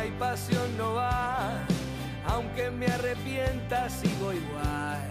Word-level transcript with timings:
Hay 0.00 0.10
pasión 0.12 0.78
no 0.78 0.94
va, 0.94 1.50
aunque 2.26 2.70
me 2.70 2.86
arrepienta 2.86 3.90
sigo 3.90 4.32
igual. 4.32 5.02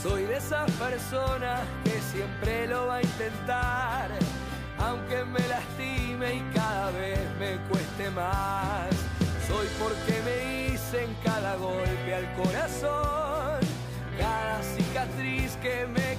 Soy 0.00 0.22
de 0.26 0.36
esas 0.36 0.70
personas 0.72 1.60
que 1.82 2.00
siempre 2.12 2.68
lo 2.68 2.86
va 2.86 2.96
a 2.96 3.02
intentar, 3.02 4.10
aunque 4.78 5.24
me 5.24 5.40
lastime 5.48 6.34
y 6.36 6.40
cada 6.54 6.90
vez 6.92 7.18
me 7.40 7.56
cueste 7.68 8.10
más. 8.10 8.88
Soy 9.48 9.66
porque 9.80 10.14
me 10.24 10.72
hice 10.74 11.04
en 11.04 11.14
cada 11.24 11.56
golpe 11.56 12.14
al 12.14 12.32
corazón, 12.36 13.58
cada 14.18 14.62
cicatriz 14.62 15.56
que 15.56 15.84
me 15.86 16.09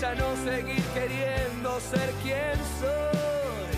ya 0.00 0.14
no 0.14 0.36
seguir 0.44 0.82
queriendo 0.92 1.80
ser 1.80 2.10
quien 2.22 2.58
soy. 2.80 3.76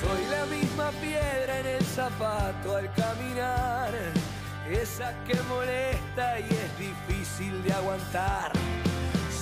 Soy 0.00 0.26
la 0.30 0.46
misma 0.46 0.90
piedra 1.00 1.60
en 1.60 1.66
el 1.66 1.84
zapato 1.84 2.76
al 2.76 2.92
caminar, 2.94 3.92
esa 4.70 5.12
que 5.24 5.34
molesta 5.48 6.38
y 6.38 6.44
es 6.44 6.78
difícil 6.78 7.62
de 7.64 7.72
aguantar. 7.72 8.52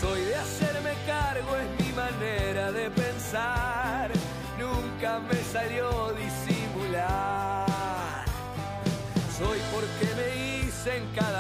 Soy 0.01 0.21
de 0.23 0.37
hacerme 0.37 0.95
cargo, 1.07 1.57
es 1.57 1.87
mi 1.87 1.93
manera 1.93 2.73
de 2.73 2.91
pensar. 2.91 4.11
Nunca 4.59 5.19
me 5.21 5.37
salió 5.53 6.13
disimular. 6.15 7.67
Soy 9.37 9.59
porque 9.73 10.07
me 10.17 10.65
hice 10.65 10.97
en 10.97 11.07
cada 11.15 11.38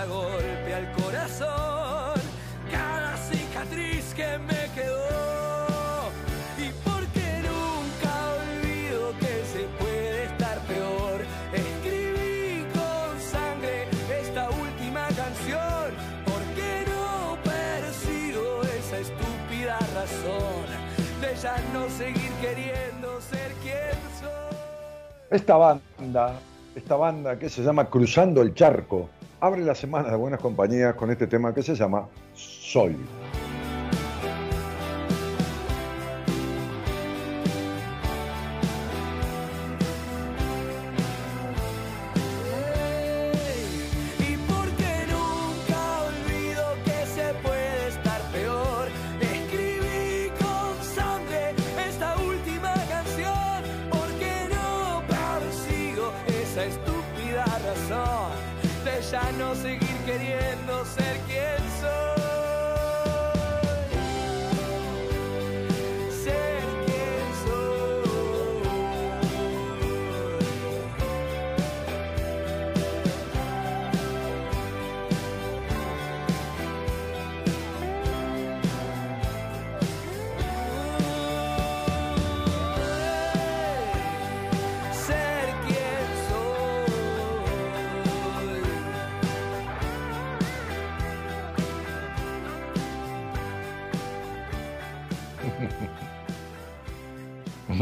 Esta 25.31 25.59
banda, 25.59 26.41
esta 26.75 26.97
banda 26.97 27.39
que 27.39 27.50
se 27.50 27.62
llama 27.62 27.91
Cruzando 27.91 28.41
el 28.41 28.55
Charco, 28.55 29.11
abre 29.41 29.61
la 29.61 29.75
semana 29.75 30.09
de 30.11 30.16
buenas 30.16 30.41
compañías 30.41 30.94
con 30.94 31.11
este 31.11 31.27
tema 31.27 31.53
que 31.53 31.62
se 31.62 31.75
llama 31.75 32.09
Soy. 32.33 32.97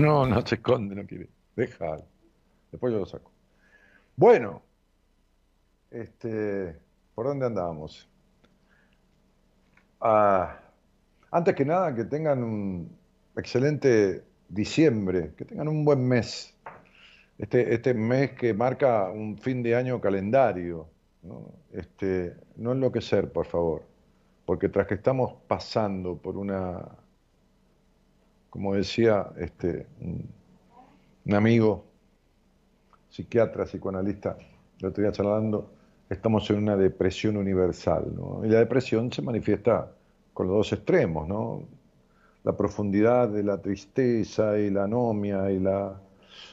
No, 0.07 0.25
no 0.25 0.47
se 0.47 0.55
esconde, 0.55 0.95
no 0.95 1.05
quiere. 1.05 1.29
Deja. 1.57 1.97
Después 2.71 2.93
yo 2.93 3.01
lo 3.01 3.07
saco. 3.07 3.33
Bueno, 4.15 4.63
este, 5.91 6.77
¿por 7.15 7.27
dónde 7.27 7.47
andábamos? 7.47 8.09
Ah, 10.01 10.61
antes 11.33 11.55
que 11.57 11.65
nada, 11.65 11.93
que 11.93 12.05
tengan 12.05 12.45
un 12.45 12.97
excelente 13.37 14.25
diciembre, 14.49 15.33
que 15.37 15.45
tengan 15.45 15.67
un 15.67 15.85
buen 15.85 16.07
mes. 16.07 16.55
Este, 17.39 17.75
este 17.75 17.93
mes 17.93 18.33
que 18.33 18.55
marca 18.55 19.11
un 19.11 19.37
fin 19.39 19.61
de 19.63 19.75
año 19.75 20.01
calendario. 20.01 20.89
¿no? 21.23 21.51
Este, 21.73 22.37
no 22.57 22.73
enloquecer, 22.73 23.33
por 23.33 23.47
favor, 23.47 23.83
porque 24.45 24.69
tras 24.69 24.87
que 24.87 24.95
estamos 24.95 25.35
pasando 25.49 26.17
por 26.17 26.37
una 26.37 26.81
como 28.51 28.75
decía 28.75 29.29
este, 29.39 29.87
un, 30.01 31.35
amigo, 31.35 31.85
psiquiatra, 33.09 33.65
psicoanalista, 33.65 34.37
otro 34.83 35.03
día 35.03 35.13
charlando, 35.13 35.71
estamos 36.09 36.49
en 36.51 36.59
una 36.59 36.77
depresión 36.77 37.37
universal. 37.37 38.13
Y 38.45 38.49
la 38.49 38.61
depresión 38.61 39.13
se 39.13 39.23
manifiesta 39.23 39.93
con 40.33 40.47
los 40.49 40.57
dos 40.57 40.73
extremos, 40.73 41.27
¿no? 41.27 41.63
La 42.45 42.57
profundidad 42.57 43.29
de 43.29 43.43
la 43.43 43.61
tristeza 43.61 44.59
y 44.59 44.71
la 44.71 44.85
anomia 44.85 45.51
y 45.51 45.59
la 45.59 46.01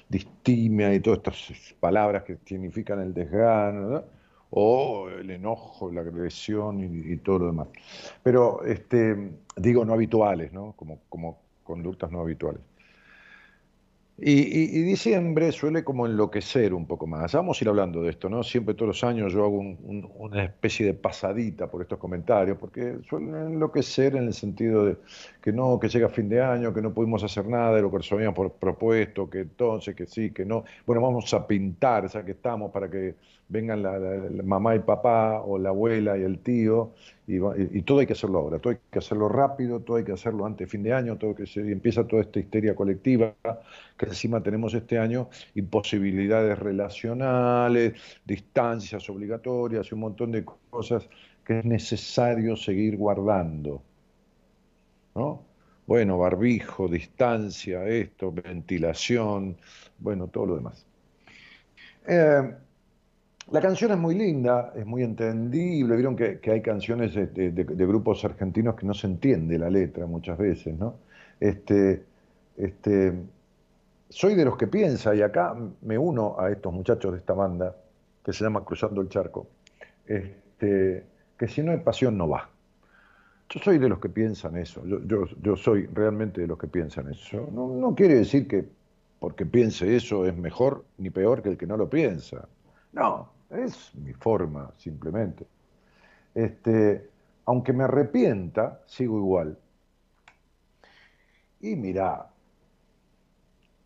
distimia 0.10 0.94
y 0.94 1.00
todas 1.00 1.20
estas 1.20 1.76
palabras 1.80 2.24
que 2.24 2.38
significan 2.46 3.00
el 3.02 3.14
desgano, 3.14 3.90
¿no? 3.90 4.04
o 4.56 5.10
el 5.10 5.32
enojo, 5.32 5.92
la 5.92 6.02
agresión 6.02 6.80
y, 6.80 7.14
y 7.14 7.18
todo 7.18 7.40
lo 7.40 7.46
demás. 7.48 7.68
Pero, 8.22 8.64
este, 8.64 9.32
digo, 9.58 9.84
no 9.84 9.94
habituales, 9.94 10.54
¿no? 10.54 10.74
Como, 10.74 11.00
como 11.10 11.43
conductas 11.64 12.12
no 12.12 12.22
habituales. 12.22 12.62
Y, 14.16 14.84
diciembre 14.84 15.52
suele 15.52 15.84
como 15.84 16.06
enloquecer 16.06 16.74
un 16.74 16.86
poco 16.86 17.08
más. 17.08 17.34
Vamos 17.34 17.60
a 17.60 17.64
ir 17.64 17.70
hablando 17.70 18.04
de 18.04 18.12
esto, 18.12 18.30
¿no? 18.30 18.44
Siempre 18.44 18.76
todos 18.76 18.90
los 18.90 19.04
años 19.04 19.34
yo 19.34 19.44
hago 19.44 19.58
un- 19.58 19.78
un- 19.84 20.12
una 20.18 20.44
especie 20.44 20.86
de 20.86 20.94
pasadita 20.94 21.70
por 21.70 21.82
estos 21.82 21.98
comentarios, 21.98 22.58
porque 22.60 23.00
suelen 23.10 23.36
enloquecer 23.36 24.16
en 24.16 24.26
el 24.26 24.34
sentido 24.34 24.86
de 24.86 24.98
que 25.44 25.52
no, 25.52 25.78
que 25.78 25.90
llega 25.90 26.08
fin 26.08 26.30
de 26.30 26.42
año, 26.42 26.74
que 26.74 26.82
no 26.82 26.94
pudimos 26.94 27.22
hacer 27.22 27.46
nada 27.46 27.76
de 27.76 27.82
lo 27.82 27.92
que 27.92 27.98
nos 27.98 28.12
habíamos 28.14 28.54
propuesto, 28.54 29.30
que 29.30 29.42
entonces, 29.42 29.94
que 29.94 30.06
sí, 30.06 30.32
que 30.32 30.46
no. 30.46 30.64
Bueno, 30.86 31.02
vamos 31.02 31.34
a 31.34 31.46
pintar, 31.46 32.08
ya 32.08 32.24
que 32.24 32.32
estamos, 32.32 32.72
para 32.72 32.90
que 32.90 33.16
vengan 33.50 33.84
la, 33.84 34.00
mamá 34.42 34.74
y 34.78 34.80
papá, 34.80 35.42
o 35.42 35.58
la 35.58 35.68
abuela 35.68 36.18
y 36.18 36.22
el 36.22 36.40
tío, 36.40 36.94
y, 37.28 37.82
todo 37.82 38.00
hay 38.00 38.06
que 38.06 38.14
hacerlo 38.14 38.40
ahora, 38.40 38.60
todo 38.60 38.72
hay 38.72 38.80
que 38.90 39.00
hacerlo 39.00 39.28
rápido, 39.28 39.82
todo 39.82 39.98
hay 39.98 40.06
que 40.06 40.14
hacerlo 40.14 40.46
antes 40.46 40.66
de 40.66 40.72
fin 40.72 40.82
de 40.82 40.94
año, 40.94 41.18
todo 41.18 41.36
que 41.36 41.46
se, 41.46 41.60
y 41.60 41.74
empieza 41.74 42.08
toda 42.08 42.22
esta 42.22 42.40
histeria 42.40 42.74
colectiva 42.74 43.36
que 43.98 44.06
encima 44.06 44.42
tenemos 44.42 44.74
este 44.74 44.98
año, 44.98 45.28
imposibilidades 45.56 46.58
relacionales, 46.58 47.96
distancias 48.24 49.10
obligatorias 49.10 49.92
y 49.92 49.94
un 49.94 50.00
montón 50.00 50.32
de 50.32 50.46
cosas 50.46 51.10
que 51.44 51.60
es 51.60 51.66
necesario 51.66 52.56
seguir 52.56 52.96
guardando. 52.96 53.82
¿No? 55.16 55.44
Bueno, 55.86 56.18
barbijo, 56.18 56.88
distancia, 56.88 57.86
esto, 57.86 58.32
ventilación, 58.32 59.58
bueno, 60.00 60.28
todo 60.28 60.46
lo 60.46 60.56
demás. 60.56 60.86
Eh, 62.08 62.56
la 63.52 63.62
canción 63.62 63.92
es 63.92 63.98
muy 63.98 64.16
linda, 64.16 64.72
es 64.76 64.86
muy 64.86 65.04
entendible. 65.04 65.96
Vieron 65.96 66.16
que, 66.16 66.40
hay 66.50 66.62
canciones 66.62 67.14
de, 67.14 67.64
grupos 67.86 68.24
argentinos 68.24 68.76
que 68.76 68.86
no 68.86 68.94
se 68.94 69.08
entiende 69.08 69.60
la 69.60 69.70
letra 69.70 70.06
muchas 70.06 70.38
veces, 70.38 70.78
¿no? 70.78 70.96
Este, 71.40 72.04
este, 72.58 73.14
soy 74.08 74.36
de 74.36 74.46
los 74.46 74.58
que 74.58 74.68
piensa, 74.68 75.14
y 75.14 75.22
acá 75.22 75.56
me 75.82 75.98
uno 75.98 76.36
a 76.40 76.52
estos 76.52 76.72
muchachos 76.74 77.12
de 77.12 77.18
esta 77.18 77.34
banda, 77.34 77.76
que 78.24 78.32
se 78.32 78.44
llama 78.46 78.64
Cruzando 78.64 79.02
el 79.02 79.10
Charco, 79.10 79.48
este, 80.08 81.04
que 81.38 81.48
si 81.48 81.62
no 81.62 81.72
hay 81.72 81.80
pasión 81.80 82.18
no 82.18 82.30
va. 82.30 82.53
Yo 83.54 83.60
soy 83.60 83.78
de 83.78 83.88
los 83.88 84.00
que 84.00 84.10
piensan 84.10 84.58
eso, 84.58 84.82
yo, 84.84 85.56
soy 85.56 85.86
realmente 85.86 86.42
de 86.42 86.48
los 86.48 86.58
que 86.58 86.68
piensan 86.68 87.12
eso. 87.12 87.48
No, 87.52 87.94
quiere 87.96 88.16
decir 88.16 88.48
que 88.48 88.68
porque 89.20 89.46
piense 89.46 89.96
eso 89.96 90.26
es 90.26 90.36
mejor 90.36 90.84
ni 90.98 91.12
peor 91.12 91.44
que 91.44 91.50
el 91.50 91.58
que 91.58 91.68
no 91.68 91.78
lo 91.78 91.88
piensa. 91.88 92.50
No, 92.94 93.30
es 93.52 93.94
mi 93.94 94.12
forma, 94.14 94.72
simplemente. 94.76 95.46
Este, 96.34 97.08
aunque 97.46 97.74
me 97.74 97.84
arrepienta, 97.84 98.82
sigo 98.88 99.20
igual. 99.20 99.56
Y 101.62 101.76
mira, 101.76 102.32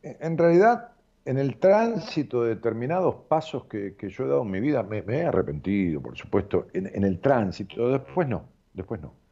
en 0.02 0.38
realidad, 0.38 0.92
en 1.26 1.38
el 1.38 1.58
tránsito 1.58 2.44
de 2.44 2.56
determinados 2.56 3.16
pasos 3.28 3.66
que, 3.66 3.98
yo 4.00 4.24
he 4.24 4.28
dado 4.30 4.44
en 4.44 4.52
mi 4.52 4.62
vida, 4.62 4.82
me, 4.82 5.00
he 5.00 5.26
arrepentido, 5.26 6.00
por 6.00 6.16
supuesto, 6.16 6.68
en 6.72 7.04
el 7.04 7.20
tránsito, 7.20 7.90
después 7.90 8.30
no, 8.30 8.46
después 8.74 9.02
no 9.02 9.27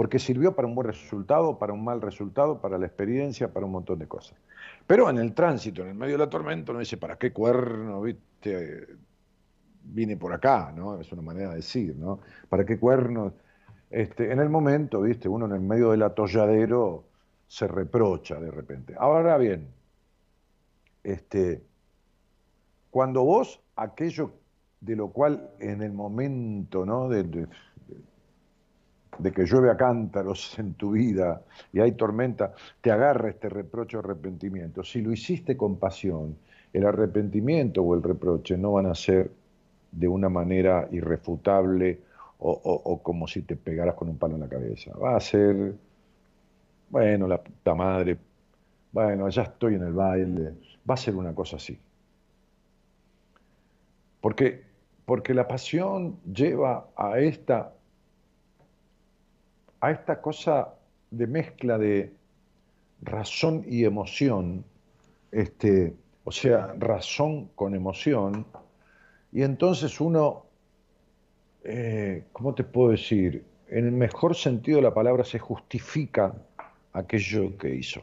porque 0.00 0.18
sirvió 0.18 0.56
para 0.56 0.66
un 0.66 0.74
buen 0.74 0.86
resultado, 0.86 1.58
para 1.58 1.74
un 1.74 1.84
mal 1.84 2.00
resultado, 2.00 2.58
para 2.58 2.78
la 2.78 2.86
experiencia, 2.86 3.52
para 3.52 3.66
un 3.66 3.72
montón 3.72 3.98
de 3.98 4.08
cosas. 4.08 4.34
Pero 4.86 5.10
en 5.10 5.18
el 5.18 5.34
tránsito, 5.34 5.82
en 5.82 5.88
el 5.88 5.94
medio 5.94 6.14
de 6.14 6.24
la 6.24 6.30
tormenta, 6.30 6.72
uno 6.72 6.80
dice, 6.80 6.96
¿para 6.96 7.18
qué 7.18 7.34
cuerno, 7.34 8.00
viste? 8.00 8.86
Vine 9.84 10.16
por 10.16 10.32
acá, 10.32 10.72
¿no? 10.74 10.98
Es 10.98 11.12
una 11.12 11.20
manera 11.20 11.50
de 11.50 11.56
decir, 11.56 11.96
¿no? 11.96 12.20
¿Para 12.48 12.64
qué 12.64 12.78
cuerno? 12.78 13.34
Este, 13.90 14.32
en 14.32 14.40
el 14.40 14.48
momento, 14.48 15.02
viste, 15.02 15.28
uno 15.28 15.44
en 15.44 15.52
el 15.52 15.60
medio 15.60 15.90
del 15.90 16.02
atolladero 16.02 17.04
se 17.46 17.68
reprocha 17.68 18.40
de 18.40 18.50
repente. 18.50 18.94
Ahora 18.98 19.36
bien, 19.36 19.68
este, 21.04 21.62
cuando 22.90 23.22
vos 23.22 23.60
aquello 23.76 24.32
de 24.80 24.96
lo 24.96 25.08
cual 25.08 25.50
en 25.58 25.82
el 25.82 25.92
momento, 25.92 26.86
¿no? 26.86 27.10
de, 27.10 27.46
que 29.34 29.44
llueve 29.44 29.70
a 29.70 29.76
cántaros 29.76 30.58
en 30.58 30.74
tu 30.74 30.92
vida 30.92 31.42
y 31.72 31.80
hay 31.80 31.92
tormenta, 31.92 32.54
te 32.80 32.90
agarra 32.90 33.30
este 33.30 33.48
reproche 33.48 33.96
o 33.96 34.00
arrepentimiento. 34.00 34.82
Si 34.82 35.00
lo 35.02 35.12
hiciste 35.12 35.56
con 35.56 35.76
pasión, 35.76 36.36
el 36.72 36.86
arrepentimiento 36.86 37.82
o 37.82 37.94
el 37.94 38.02
reproche 38.02 38.56
no 38.56 38.72
van 38.72 38.86
a 38.86 38.94
ser 38.94 39.30
de 39.92 40.08
una 40.08 40.28
manera 40.28 40.88
irrefutable 40.92 42.00
o, 42.42 43.00
como 43.02 43.26
si 43.26 43.42
te 43.42 43.54
pegaras 43.56 43.94
con 43.94 44.08
un 44.08 44.16
palo 44.16 44.34
en 44.34 44.40
la 44.40 44.48
cabeza. 44.48 44.96
Va 44.96 45.16
a 45.16 45.20
ser, 45.20 45.74
bueno, 46.88 47.26
la 47.26 47.42
puta 47.42 47.74
madre, 47.74 48.16
bueno, 48.92 49.28
ya 49.28 49.42
estoy 49.42 49.74
en 49.74 49.82
el 49.82 49.92
baile, 49.92 50.54
va 50.88 50.94
a 50.94 50.96
ser 50.96 51.14
una 51.16 51.34
cosa 51.34 51.56
así. 51.56 51.78
Porque, 54.22 54.62
porque 55.04 55.34
la 55.34 55.46
pasión 55.46 56.18
lleva 56.32 56.88
a 56.96 57.18
esta 57.18 57.74
a 59.80 59.90
esta 59.90 60.20
cosa 60.20 60.74
de 61.10 61.26
mezcla 61.26 61.78
de 61.78 62.12
razón 63.02 63.64
y 63.66 63.84
emoción, 63.84 64.64
este, 65.32 65.94
o 66.24 66.32
sea, 66.32 66.74
razón 66.78 67.48
con 67.54 67.74
emoción, 67.74 68.46
y 69.32 69.42
entonces 69.42 70.00
uno, 70.00 70.46
eh, 71.64 72.24
¿cómo 72.32 72.54
te 72.54 72.64
puedo 72.64 72.90
decir? 72.90 73.44
En 73.68 73.86
el 73.86 73.92
mejor 73.92 74.34
sentido 74.34 74.76
de 74.76 74.82
la 74.82 74.94
palabra 74.94 75.24
se 75.24 75.38
justifica 75.38 76.34
aquello 76.92 77.56
que 77.56 77.74
hizo, 77.74 78.02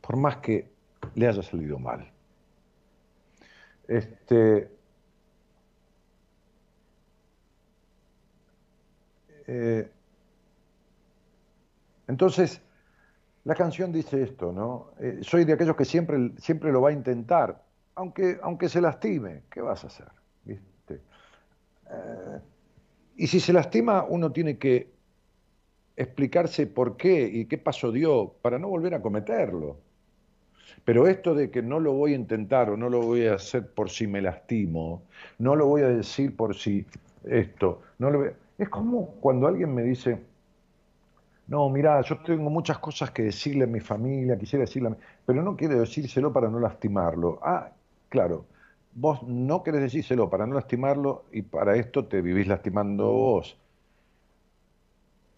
por 0.00 0.16
más 0.16 0.38
que 0.38 0.68
le 1.14 1.28
haya 1.28 1.42
salido 1.42 1.78
mal. 1.78 2.10
Este, 3.86 4.68
eh, 9.46 9.88
entonces, 12.08 12.60
la 13.44 13.54
canción 13.54 13.92
dice 13.92 14.22
esto, 14.22 14.52
¿no? 14.52 14.90
Eh, 15.00 15.18
soy 15.22 15.44
de 15.44 15.52
aquellos 15.52 15.76
que 15.76 15.84
siempre, 15.84 16.32
siempre 16.38 16.72
lo 16.72 16.80
va 16.80 16.90
a 16.90 16.92
intentar, 16.92 17.62
aunque, 17.94 18.38
aunque 18.42 18.68
se 18.68 18.80
lastime, 18.80 19.42
¿qué 19.50 19.60
vas 19.60 19.84
a 19.84 19.86
hacer? 19.86 20.08
¿Viste? 20.44 21.00
Eh, 21.90 22.40
y 23.16 23.26
si 23.26 23.40
se 23.40 23.52
lastima, 23.52 24.04
uno 24.04 24.32
tiene 24.32 24.58
que 24.58 24.92
explicarse 25.96 26.66
por 26.66 26.96
qué 26.96 27.28
y 27.32 27.46
qué 27.46 27.58
pasó 27.58 27.92
dio 27.92 28.34
para 28.42 28.58
no 28.58 28.68
volver 28.68 28.94
a 28.94 29.02
cometerlo. 29.02 29.78
Pero 30.84 31.06
esto 31.06 31.34
de 31.34 31.50
que 31.50 31.62
no 31.62 31.78
lo 31.80 31.92
voy 31.92 32.12
a 32.12 32.16
intentar 32.16 32.68
o 32.70 32.76
no 32.76 32.90
lo 32.90 33.00
voy 33.00 33.26
a 33.26 33.34
hacer 33.34 33.72
por 33.72 33.90
si 33.90 34.06
me 34.06 34.20
lastimo, 34.20 35.02
no 35.38 35.54
lo 35.54 35.66
voy 35.66 35.82
a 35.82 35.88
decir 35.88 36.36
por 36.36 36.56
si 36.56 36.84
esto, 37.24 37.82
no 37.98 38.10
lo 38.10 38.32
es 38.58 38.68
como 38.68 39.06
cuando 39.20 39.46
alguien 39.46 39.74
me 39.74 39.82
dice, 39.82 40.18
no, 41.46 41.68
mira, 41.70 42.00
yo 42.02 42.22
tengo 42.22 42.50
muchas 42.50 42.78
cosas 42.78 43.10
que 43.10 43.22
decirle 43.24 43.64
a 43.64 43.66
mi 43.66 43.80
familia, 43.80 44.38
quisiera 44.38 44.64
decirle 44.64 44.88
a 44.88 44.90
mi... 44.92 44.96
pero 45.26 45.42
no 45.42 45.56
quiero 45.56 45.78
decírselo 45.80 46.32
para 46.32 46.48
no 46.48 46.58
lastimarlo. 46.60 47.38
Ah, 47.42 47.70
claro, 48.08 48.46
vos 48.92 49.22
no 49.24 49.62
querés 49.62 49.82
decírselo 49.82 50.30
para 50.30 50.46
no 50.46 50.54
lastimarlo 50.54 51.26
y 51.32 51.42
para 51.42 51.76
esto 51.76 52.06
te 52.06 52.22
vivís 52.22 52.46
lastimando 52.46 53.12
vos. 53.12 53.58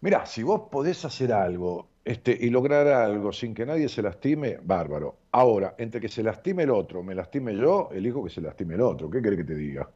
Mirá, 0.01 0.25
si 0.25 0.41
vos 0.43 0.69
podés 0.71 1.03
hacer 1.05 1.31
algo 1.33 1.89
este, 2.03 2.35
y 2.39 2.49
lograr 2.49 2.87
algo 2.87 3.31
sin 3.31 3.53
que 3.53 3.65
nadie 3.65 3.89
se 3.89 4.01
lastime, 4.01 4.57
bárbaro. 4.63 5.17
Ahora, 5.31 5.75
entre 5.77 5.99
que 6.01 6.09
se 6.09 6.23
lastime 6.23 6.63
el 6.63 6.71
otro, 6.71 7.03
me 7.03 7.13
lastime 7.15 7.55
yo, 7.55 7.89
elijo 7.91 8.23
que 8.23 8.29
se 8.31 8.41
lastime 8.41 8.75
el 8.75 8.81
otro. 8.81 9.09
¿Qué 9.09 9.21
querés 9.21 9.39
que 9.39 9.45
te 9.45 9.55
diga? 9.55 9.91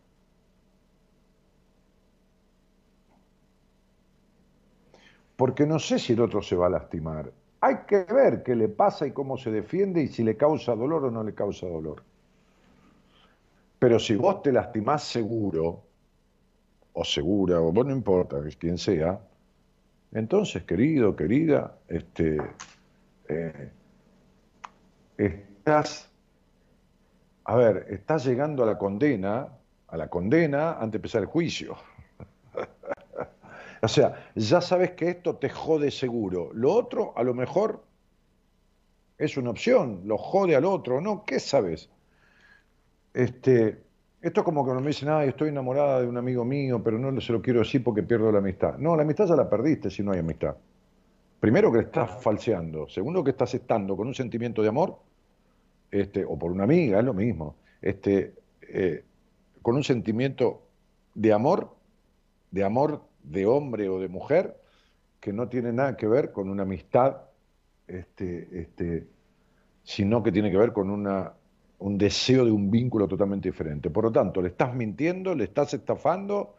Porque 5.42 5.66
no 5.66 5.80
sé 5.80 5.98
si 5.98 6.14
el 6.14 6.22
otro 6.22 6.40
se 6.44 6.56
va 6.56 6.68
a 6.68 6.70
lastimar. 6.70 7.32
Hay 7.62 7.78
que 7.88 8.04
ver 8.04 8.44
qué 8.44 8.56
le 8.56 8.70
pasa 8.70 9.08
y 9.08 9.12
cómo 9.12 9.38
se 9.38 9.50
defiende 9.50 10.04
y 10.04 10.08
si 10.08 10.24
le 10.24 10.38
causa 10.38 10.76
dolor 10.76 11.06
o 11.06 11.10
no 11.10 11.24
le 11.24 11.34
causa 11.34 11.66
dolor. 11.66 12.04
Pero 13.80 13.98
si 13.98 14.16
vos 14.16 14.44
te 14.44 14.52
lastimás 14.52 15.04
seguro, 15.04 15.82
o 16.94 17.04
segura, 17.04 17.60
o 17.60 17.72
vos 17.72 17.88
no 17.88 17.92
importa 17.92 18.38
quién 18.60 18.78
sea, 18.78 19.20
entonces, 20.12 20.62
querido, 20.62 21.16
querida, 21.16 21.76
este, 21.88 22.38
eh, 23.28 23.72
estás, 25.18 26.08
a 27.46 27.56
ver, 27.56 27.88
estás 27.90 28.26
llegando 28.26 28.62
a 28.62 28.68
la 28.68 28.78
condena, 28.78 29.48
a 29.88 29.98
la 29.98 30.08
condena 30.08 30.74
antes 30.74 30.92
de 30.92 30.98
empezar 30.98 31.22
el 31.24 31.28
juicio. 31.30 31.78
O 33.82 33.88
sea, 33.88 34.32
ya 34.36 34.62
sabes 34.62 34.92
que 34.92 35.10
esto 35.10 35.36
te 35.36 35.50
jode 35.50 35.90
seguro. 35.90 36.52
Lo 36.54 36.72
otro, 36.74 37.14
a 37.16 37.24
lo 37.24 37.34
mejor, 37.34 37.84
es 39.18 39.38
una 39.38 39.50
opción, 39.50 40.02
lo 40.06 40.18
jode 40.18 40.56
al 40.56 40.66
otro, 40.66 41.02
¿no? 41.02 41.26
¿Qué 41.26 41.40
sabes? 41.40 41.90
Este, 43.14 43.82
esto 44.22 44.42
es 44.42 44.46
como 44.46 44.66
que 44.66 44.74
me 44.74 44.88
dicen, 44.88 45.10
ay, 45.10 45.30
estoy 45.30 45.50
enamorada 45.50 46.02
de 46.02 46.08
un 46.08 46.18
amigo 46.18 46.46
mío, 46.46 46.82
pero 46.84 47.00
no 47.00 47.20
se 47.20 47.34
lo 47.34 47.42
quiero 47.42 47.60
decir 47.60 47.84
porque 47.84 48.04
pierdo 48.04 48.32
la 48.32 48.38
amistad. 48.38 48.78
No, 48.78 48.96
la 48.96 49.02
amistad 49.02 49.26
ya 49.28 49.36
la 49.36 49.50
perdiste 49.50 49.90
si 49.90 50.04
no 50.04 50.12
hay 50.12 50.20
amistad. 50.20 50.56
Primero 51.40 51.72
que 51.72 51.80
estás 51.80 52.22
falseando, 52.24 52.88
segundo 52.88 53.24
que 53.24 53.32
estás 53.32 53.54
estando 53.56 53.98
con 53.98 54.08
un 54.08 54.14
sentimiento 54.14 54.62
de 54.62 54.70
amor, 54.70 55.00
este, 55.90 56.24
o 56.24 56.38
por 56.38 56.52
una 56.52 56.66
amiga, 56.66 57.00
es 57.00 57.06
lo 57.06 57.16
mismo, 57.16 57.56
este, 57.82 58.36
eh, 58.62 59.04
con 59.62 59.76
un 59.76 59.84
sentimiento 59.84 60.62
de 61.16 61.34
amor, 61.34 61.76
de 62.52 62.64
amor 62.64 63.02
de 63.24 63.46
hombre 63.46 63.90
o 63.90 64.00
de 64.00 64.08
mujer 64.08 64.62
que 65.20 65.32
no 65.32 65.48
tiene 65.48 65.72
nada 65.72 65.96
que 65.96 66.08
ver 66.08 66.32
con 66.32 66.50
una 66.50 66.64
amistad 66.64 67.18
este, 67.88 68.62
este, 68.62 69.08
sino 69.84 70.24
que 70.24 70.32
tiene 70.32 70.50
que 70.50 70.58
ver 70.58 70.74
con 70.74 70.90
una, 70.90 71.34
un 71.80 71.98
deseo 71.98 72.46
de 72.46 72.52
un 72.52 72.72
vínculo 72.72 73.08
totalmente 73.08 73.50
diferente. 73.50 73.90
Por 73.90 74.06
lo 74.06 74.12
tanto, 74.12 74.42
le 74.42 74.50
estás 74.50 74.74
mintiendo, 74.74 75.36
le 75.36 75.46
estás 75.46 75.74
estafando, 75.74 76.56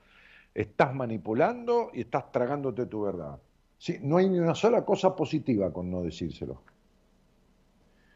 estás 0.55 0.95
manipulando 0.95 1.91
y 1.93 2.03
estás 2.03 2.31
tragándote 2.31 2.87
tu 2.87 3.03
verdad. 3.03 3.39
¿Sí? 3.79 3.99
No 4.03 4.19
hay 4.19 4.29
ni 4.29 4.39
una 4.39 4.55
sola 4.55 4.85
cosa 4.85 5.17
positiva 5.17 5.73
con 5.73 5.91
no 5.91 6.03
decírselo. 6.03 6.63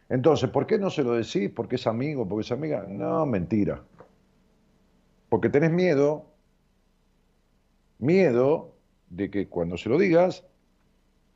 Entonces, 0.08 0.50
¿por 0.50 0.66
qué 0.66 0.78
no 0.78 0.90
se 0.90 1.02
lo 1.02 1.14
decís? 1.14 1.50
Porque 1.50 1.76
es 1.76 1.86
amigo, 1.86 2.28
porque 2.28 2.42
es 2.42 2.52
amiga. 2.52 2.86
No, 2.88 3.26
mentira. 3.26 3.82
Porque 5.28 5.48
tenés 5.48 5.72
miedo, 5.72 6.26
miedo 7.98 8.74
de 9.10 9.30
que 9.30 9.48
cuando 9.48 9.76
se 9.76 9.88
lo 9.88 9.98
digas, 9.98 10.44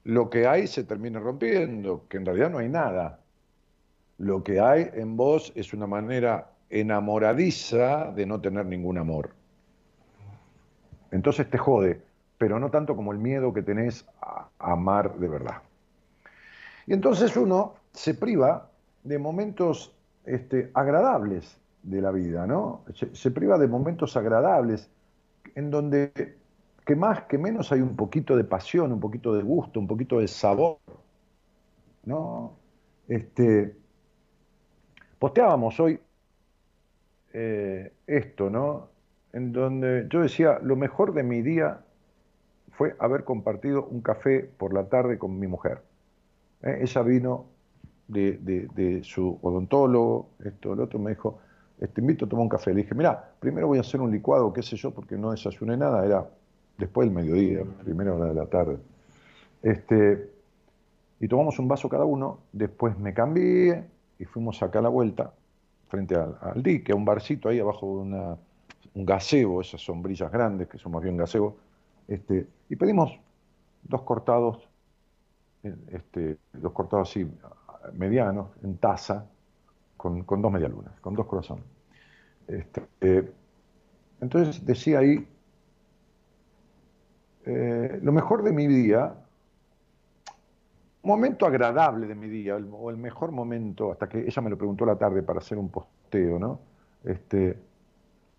lo 0.05 0.31
que 0.31 0.47
hay 0.47 0.67
se 0.67 0.85
termine 0.85 1.19
rompiendo, 1.19 2.07
que 2.09 2.17
en 2.17 2.27
realidad 2.27 2.51
no 2.51 2.59
hay 2.59 2.69
nada. 2.69 3.21
Lo 4.19 4.43
que 4.43 4.61
hay 4.61 4.91
en 4.95 5.17
vos 5.17 5.53
es 5.55 5.73
una 5.73 5.87
manera 5.87 6.51
enamoradiza 6.69 8.13
de 8.13 8.27
no 8.27 8.41
tener 8.41 8.67
ningún 8.67 8.99
amor. 8.99 9.31
Entonces 11.11 11.49
te 11.51 11.59
jode, 11.59 12.01
pero 12.39 12.59
no 12.59 12.71
tanto 12.71 12.97
como 12.97 13.13
el 13.13 13.19
miedo 13.19 13.53
que 13.53 13.63
tenés 13.63 14.07
a 14.23 14.49
amar 14.59 15.17
de 15.17 15.29
verdad. 15.29 15.63
Y 16.87 16.93
entonces 16.93 17.37
uno 17.37 17.75
se 17.93 18.15
priva 18.15 18.71
de 19.03 19.19
momentos 19.19 19.95
este, 20.25 20.71
agradables 20.75 21.59
de 21.83 22.01
la 22.01 22.11
vida, 22.11 22.47
¿no? 22.47 22.85
Se, 22.95 23.31
priva 23.31 23.59
de 23.59 23.69
momentos 23.69 24.17
agradables 24.17 24.91
en 25.55 25.71
donde 25.71 26.37
que 26.91 26.97
más 26.97 27.23
que 27.27 27.39
menos 27.39 27.71
hay 27.71 27.81
un 27.83 27.95
poquito 27.95 28.37
de 28.37 28.43
pasión, 28.43 28.91
un 28.91 28.99
poquito 28.99 29.33
de 29.33 29.45
gusto, 29.45 29.79
un 29.79 29.87
poquito 29.87 30.19
de 30.19 30.27
sabor, 30.27 30.79
¿no? 32.05 32.57
Este, 33.07 33.77
posteábamos 35.17 35.79
hoy 35.79 36.01
eh, 37.33 37.93
esto, 38.09 38.51
¿no? 38.51 38.89
En 39.33 39.53
donde 39.53 40.09
yo 40.11 40.23
decía, 40.23 40.59
lo 40.65 40.75
mejor 40.75 41.15
de 41.15 41.23
mi 41.23 41.43
día 41.43 41.79
fue 42.73 42.97
haber 42.99 43.23
compartido 43.23 43.85
un 43.85 44.01
café 44.01 44.41
por 44.41 44.75
la 44.75 44.89
tarde 44.89 45.17
con 45.17 45.39
mi 45.39 45.47
mujer. 45.47 45.83
¿eh? 46.63 46.81
Ella 46.83 47.03
vino 47.03 47.47
de, 48.09 49.01
su 49.05 49.39
odontólogo, 49.41 50.31
esto, 50.45 50.73
el 50.73 50.81
otro, 50.81 50.99
me 50.99 51.11
dijo, 51.11 51.39
te 51.79 51.85
este, 51.85 52.01
invito 52.01 52.25
a 52.25 52.29
tomar 52.29 52.43
un 52.43 52.49
café. 52.49 52.75
Le 52.75 52.83
dije, 52.83 52.97
mira, 52.97 53.33
primero 53.39 53.69
voy 53.69 53.79
a 53.79 53.83
hacer 53.83 54.01
un 54.01 54.11
licuado, 54.11 54.53
qué 54.53 54.65
sé 54.65 54.75
yo, 54.75 54.91
porque 54.91 55.17
no 55.17 55.31
desayuné 55.31 55.77
nada, 55.77 56.05
era 56.05 56.29
después 56.81 57.07
del 57.07 57.15
mediodía, 57.15 57.63
primera 57.85 58.15
hora 58.15 58.27
de 58.27 58.35
la 58.35 58.47
tarde. 58.47 58.79
Este, 59.63 60.31
y 61.21 61.29
tomamos 61.29 61.59
un 61.59 61.69
vaso 61.69 61.89
cada 61.89 62.05
uno, 62.05 62.41
después 62.53 62.99
me 62.99 63.13
cambié 63.15 63.85
y 64.19 64.25
fuimos 64.25 64.63
acá 64.63 64.81
a 64.81 64.83
la 64.83 64.89
vuelta, 64.89 65.35
frente 65.89 66.17
al, 66.17 66.63
dique, 66.63 66.93
a 66.93 66.97
un 66.97 67.05
barcito 67.05 67.49
ahí 67.49 67.61
abajo 67.61 67.87
de 67.87 68.03
una, 68.03 68.37
un 68.95 69.07
gazebo, 69.07 69.61
esas 69.61 69.83
sombrillas 69.83 70.33
grandes, 70.33 70.69
que 70.69 70.79
son 70.79 70.93
más 70.93 71.03
bien 71.03 71.17
gazebo, 71.17 71.57
este, 72.09 72.47
y 72.69 72.77
pedimos 72.77 73.13
dos 73.83 74.03
cortados, 74.03 74.69
eh, 75.63 75.75
este, 75.93 76.39
dos 76.55 76.73
cortados 76.73 77.11
así 77.11 77.31
medianos, 77.93 78.49
en 78.63 78.77
taza, 78.79 79.27
con, 79.97 80.25
dos 80.27 80.53
medialunas, 80.53 80.99
con 81.01 81.15
dos 81.15 81.27
corazones. 81.27 81.65
Este, 82.49 82.83
eh, 83.01 83.31
entonces 84.21 84.65
decía 84.65 85.01
ahí, 85.01 85.27
eh, 87.47 87.99
lo 88.03 88.13
mejor 88.13 88.43
de 88.43 88.53
mi 88.53 88.67
día, 88.67 89.15
momento 91.03 91.47
agradable 91.47 92.07
de 92.07 92.15
mi 92.15 92.29
día, 92.29 92.57
o 92.57 92.91
el 92.91 92.97
mejor 92.97 93.33
momento, 93.33 93.93
hasta 93.93 94.09
que 94.09 94.21
ella 94.21 94.43
me 94.43 94.51
lo 94.51 94.59
preguntó 94.59 94.85
la 94.85 94.97
tarde 94.97 95.23
para 95.23 95.39
hacer 95.39 95.59
un 95.59 95.71
posteo, 95.71 96.39
¿no? 96.39 96.61
Este, 97.05 97.57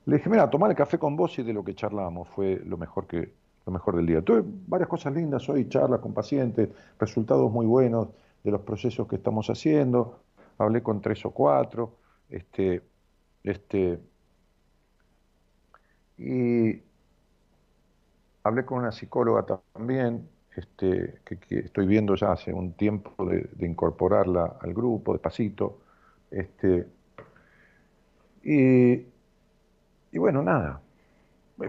le 0.05 0.17
dije, 0.17 0.29
mira, 0.29 0.49
tomar 0.49 0.69
el 0.69 0.75
café 0.75 0.97
con 0.97 1.15
vos 1.15 1.37
y 1.39 1.43
de 1.43 1.53
lo 1.53 1.63
que 1.63 1.75
charlamos 1.75 2.27
fue 2.29 2.61
lo 2.65 2.77
mejor 2.77 3.07
que 3.07 3.33
lo 3.65 3.71
mejor 3.71 3.95
del 3.95 4.07
día. 4.07 4.21
Tuve 4.21 4.43
varias 4.43 4.89
cosas 4.89 5.13
lindas 5.13 5.47
hoy, 5.49 5.69
charlas 5.69 5.99
con 5.99 6.13
pacientes, 6.13 6.69
resultados 6.99 7.51
muy 7.51 7.65
buenos, 7.65 8.09
de 8.43 8.51
los 8.51 8.61
procesos 8.61 9.07
que 9.07 9.17
estamos 9.17 9.49
haciendo, 9.49 10.19
hablé 10.57 10.81
con 10.81 10.99
tres 10.99 11.23
o 11.25 11.31
cuatro, 11.31 11.97
este, 12.29 12.81
este, 13.43 13.99
y 16.17 16.81
hablé 18.43 18.65
con 18.65 18.79
una 18.79 18.91
psicóloga 18.91 19.45
también, 19.73 20.27
este, 20.55 21.19
que, 21.25 21.59
estoy 21.59 21.85
viendo 21.87 22.15
ya 22.15 22.33
hace 22.33 22.53
un 22.53 22.73
tiempo 22.73 23.25
de, 23.25 23.49
incorporarla 23.65 24.57
al 24.59 24.73
grupo, 24.73 25.13
despacito, 25.13 25.79
este, 26.29 26.87
y, 28.43 29.05
bueno, 30.17 30.41
nada, 30.41 30.81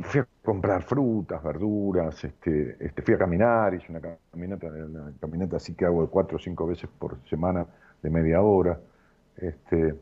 fui 0.03 0.21
a 0.21 0.29
comprar 0.43 0.83
frutas, 0.83 1.43
verduras, 1.43 2.25
este, 2.25 2.77
este, 2.81 3.03
fui 3.03 3.15
a 3.15 3.19
caminar, 3.19 3.75
hice 3.75 3.87
una 3.91 4.01
caminata, 4.31 4.67
una 4.67 5.13
caminata 5.21 5.57
así 5.57 5.75
que 5.75 5.85
hago 5.85 6.09
cuatro 6.09 6.37
o 6.37 6.41
cinco 6.41 6.67
veces 6.67 6.89
por 6.99 7.19
semana 7.29 7.67
de 8.03 8.11
media 8.11 8.41
hora, 8.41 8.81
este, 9.37 9.95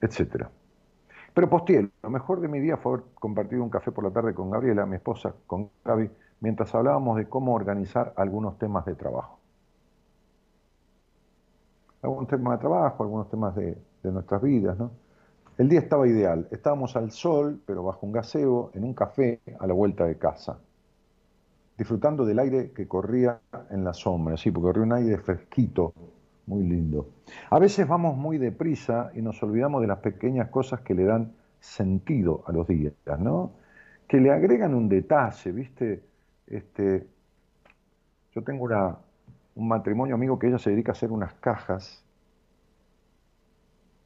etcétera. 0.00 0.50
Pero 1.38 1.50
postiel, 1.50 1.92
lo 2.02 2.10
mejor 2.10 2.40
de 2.40 2.48
mi 2.48 2.58
día 2.58 2.78
fue 2.78 2.94
haber 2.94 3.04
compartido 3.14 3.62
un 3.62 3.70
café 3.70 3.92
por 3.92 4.02
la 4.02 4.10
tarde 4.10 4.34
con 4.34 4.50
Gabriela, 4.50 4.84
mi 4.86 4.96
esposa, 4.96 5.32
con 5.46 5.70
Gaby, 5.84 6.10
mientras 6.40 6.74
hablábamos 6.74 7.16
de 7.16 7.28
cómo 7.28 7.54
organizar 7.54 8.12
algunos 8.16 8.58
temas 8.58 8.84
de 8.84 8.96
trabajo. 8.96 9.38
Algunos 12.02 12.26
temas 12.26 12.58
de 12.58 12.60
trabajo, 12.60 13.04
algunos 13.04 13.30
temas 13.30 13.54
de, 13.54 13.78
de 14.02 14.10
nuestras 14.10 14.42
vidas, 14.42 14.76
¿no? 14.80 14.90
El 15.58 15.68
día 15.68 15.78
estaba 15.78 16.08
ideal. 16.08 16.48
Estábamos 16.50 16.96
al 16.96 17.12
sol, 17.12 17.62
pero 17.64 17.84
bajo 17.84 18.04
un 18.04 18.10
gaseo, 18.10 18.72
en 18.74 18.82
un 18.82 18.94
café 18.94 19.40
a 19.60 19.66
la 19.68 19.74
vuelta 19.74 20.06
de 20.06 20.18
casa, 20.18 20.58
disfrutando 21.76 22.26
del 22.26 22.40
aire 22.40 22.72
que 22.72 22.88
corría 22.88 23.38
en 23.70 23.84
la 23.84 23.92
sombra, 23.94 24.36
sí, 24.36 24.50
porque 24.50 24.66
corría 24.66 24.82
un 24.82 24.92
aire 24.92 25.18
fresquito, 25.18 25.94
muy 26.48 26.64
lindo. 26.64 27.10
A 27.50 27.58
veces 27.58 27.86
vamos 27.86 28.16
muy 28.16 28.38
deprisa 28.38 29.12
y 29.14 29.22
nos 29.22 29.40
olvidamos 29.42 29.82
de 29.82 29.86
las 29.86 29.98
pequeñas 29.98 30.48
cosas 30.48 30.80
que 30.80 30.94
le 30.94 31.04
dan 31.04 31.32
sentido 31.60 32.42
a 32.46 32.52
los 32.52 32.66
días, 32.66 32.94
¿no? 33.18 33.52
Que 34.06 34.18
le 34.18 34.30
agregan 34.30 34.74
un 34.74 34.88
detalle, 34.88 35.52
¿viste? 35.52 36.02
Este, 36.46 37.06
yo 38.34 38.42
tengo 38.42 38.64
una, 38.64 38.96
un 39.54 39.68
matrimonio 39.68 40.14
amigo 40.14 40.38
que 40.38 40.48
ella 40.48 40.58
se 40.58 40.70
dedica 40.70 40.92
a 40.92 40.94
hacer 40.94 41.12
unas 41.12 41.34
cajas 41.34 42.02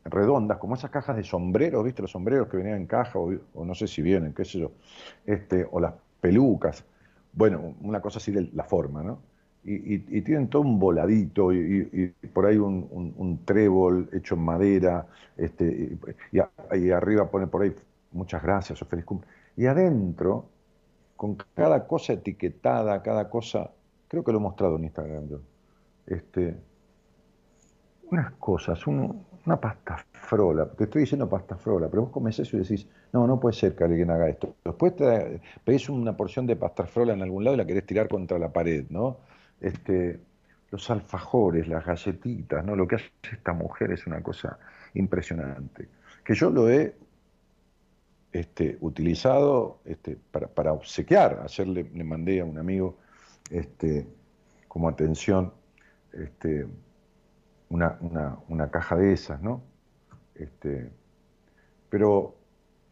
redondas, 0.05 0.59
como 0.59 0.75
esas 0.75 0.91
cajas 0.91 1.17
de 1.17 1.23
sombreros, 1.23 1.85
¿viste? 1.85 2.03
Los 2.03 2.11
sombreros 2.11 2.49
que 2.49 2.57
venían 2.57 2.79
en 2.79 2.87
caja, 2.87 3.21
o, 3.21 3.65
no 3.65 3.75
sé 3.75 3.87
si 3.87 4.03
vienen, 4.03 4.35
qué 4.35 4.45
sé 4.45 4.59
yo, 4.59 4.73
este, 5.25 5.67
o 5.71 5.79
las 5.79 5.95
pelucas. 6.21 6.85
Bueno, 7.33 7.75
una 7.81 8.01
cosa 8.01 8.19
así 8.19 8.33
de 8.33 8.51
la 8.53 8.65
forma, 8.65 9.03
¿no? 9.05 9.32
Y, 9.65 10.21
tienen 10.23 10.49
todo 10.49 10.63
un 10.63 10.81
voladito 10.81 11.53
y, 11.53 12.15
por 12.33 12.47
ahí 12.47 12.57
un, 12.57 13.41
trébol 13.45 14.09
hecho 14.13 14.35
en 14.35 14.43
madera, 14.43 15.07
este, 15.37 15.97
y, 16.33 16.91
arriba 16.91 17.31
pone 17.31 17.47
por 17.47 17.63
ahí 17.63 17.73
muchas 18.11 18.43
gracias 18.43 18.83
o 18.83 18.85
feliz 18.87 19.05
cumple. 19.05 19.29
Y 19.57 19.67
adentro, 19.67 20.47
con 21.17 21.37
cada 21.55 21.87
cosa 21.87 22.15
etiquetada, 22.15 23.03
cada 23.03 23.31
cosa, 23.31 23.71
creo 24.09 24.25
que 24.25 24.33
lo 24.33 24.39
he 24.39 24.43
mostrado 24.43 24.77
en 24.77 24.85
Instagram 24.85 25.29
yo, 25.29 25.41
este, 26.07 26.57
unas 28.11 28.33
cosas, 28.33 28.87
un, 28.87 29.25
una 29.47 29.61
pasta 29.61 30.05
frola, 30.13 30.67
te 30.71 30.85
estoy 30.85 31.03
diciendo 31.03 31.29
pasta 31.29 31.57
frola, 31.57 31.89
pero 31.89 32.03
vos 32.03 32.13
comes 32.13 32.39
eso 32.39 32.57
y 32.57 32.61
decís, 32.61 32.87
no, 33.13 33.27
no 33.27 33.41
puede 33.41 33.55
ser 33.55 33.75
que 33.75 33.85
alguien 33.85 34.11
haga 34.11 34.29
esto. 34.29 34.55
Después 34.65 34.95
te 34.97 35.41
pedís 35.65 35.89
una 35.89 36.17
porción 36.17 36.47
de 36.47 36.57
pasta 36.57 36.87
frola 36.87 37.13
en 37.13 37.23
algún 37.23 37.45
lado 37.45 37.55
y 37.55 37.59
la 37.59 37.67
querés 37.67 37.87
tirar 37.87 38.09
contra 38.09 38.39
la 38.39 38.53
pared, 38.53 38.87
¿no? 38.91 39.19
Este, 39.63 40.21
los 40.71 40.91
alfajores, 40.91 41.69
las 41.69 41.87
galletitas, 41.87 42.65
¿no? 42.65 42.75
Lo 42.75 42.89
que 42.89 42.97
hace 42.97 43.11
esta 43.31 43.53
mujer 43.53 43.93
es 43.93 44.07
una 44.07 44.23
cosa 44.23 44.59
impresionante. 44.95 45.89
Que 46.25 46.35
yo 46.35 46.51
lo 46.51 46.69
he 46.69 46.95
este, 48.33 48.79
utilizado 48.81 49.81
este, 49.85 50.19
para, 50.33 50.73
obsequiar. 50.73 51.43
Ayer 51.45 51.69
le, 51.69 52.05
mandé 52.05 52.41
a 52.41 52.45
un 52.45 52.59
amigo 52.59 52.97
este, 53.51 54.07
como 54.67 54.89
atención 54.89 55.53
este, 56.13 56.67
una, 57.69 58.71
caja 58.71 58.97
de 58.97 59.13
esas, 59.13 59.43
¿no? 59.43 59.63
Este, 60.35 60.91
pero 61.89 62.35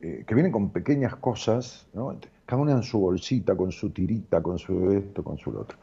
eh, 0.00 0.24
que 0.26 0.34
vienen 0.34 0.52
con 0.52 0.70
pequeñas 0.70 1.16
cosas, 1.16 1.88
¿no? 1.94 2.18
cada 2.44 2.60
una 2.60 2.72
en 2.72 2.82
su 2.82 2.98
bolsita, 2.98 3.56
con 3.56 3.72
su 3.72 3.90
tirita, 3.90 4.42
con 4.42 4.58
su 4.58 4.90
esto, 4.92 5.24
con 5.24 5.38
su 5.38 5.50
otro. 5.50 5.78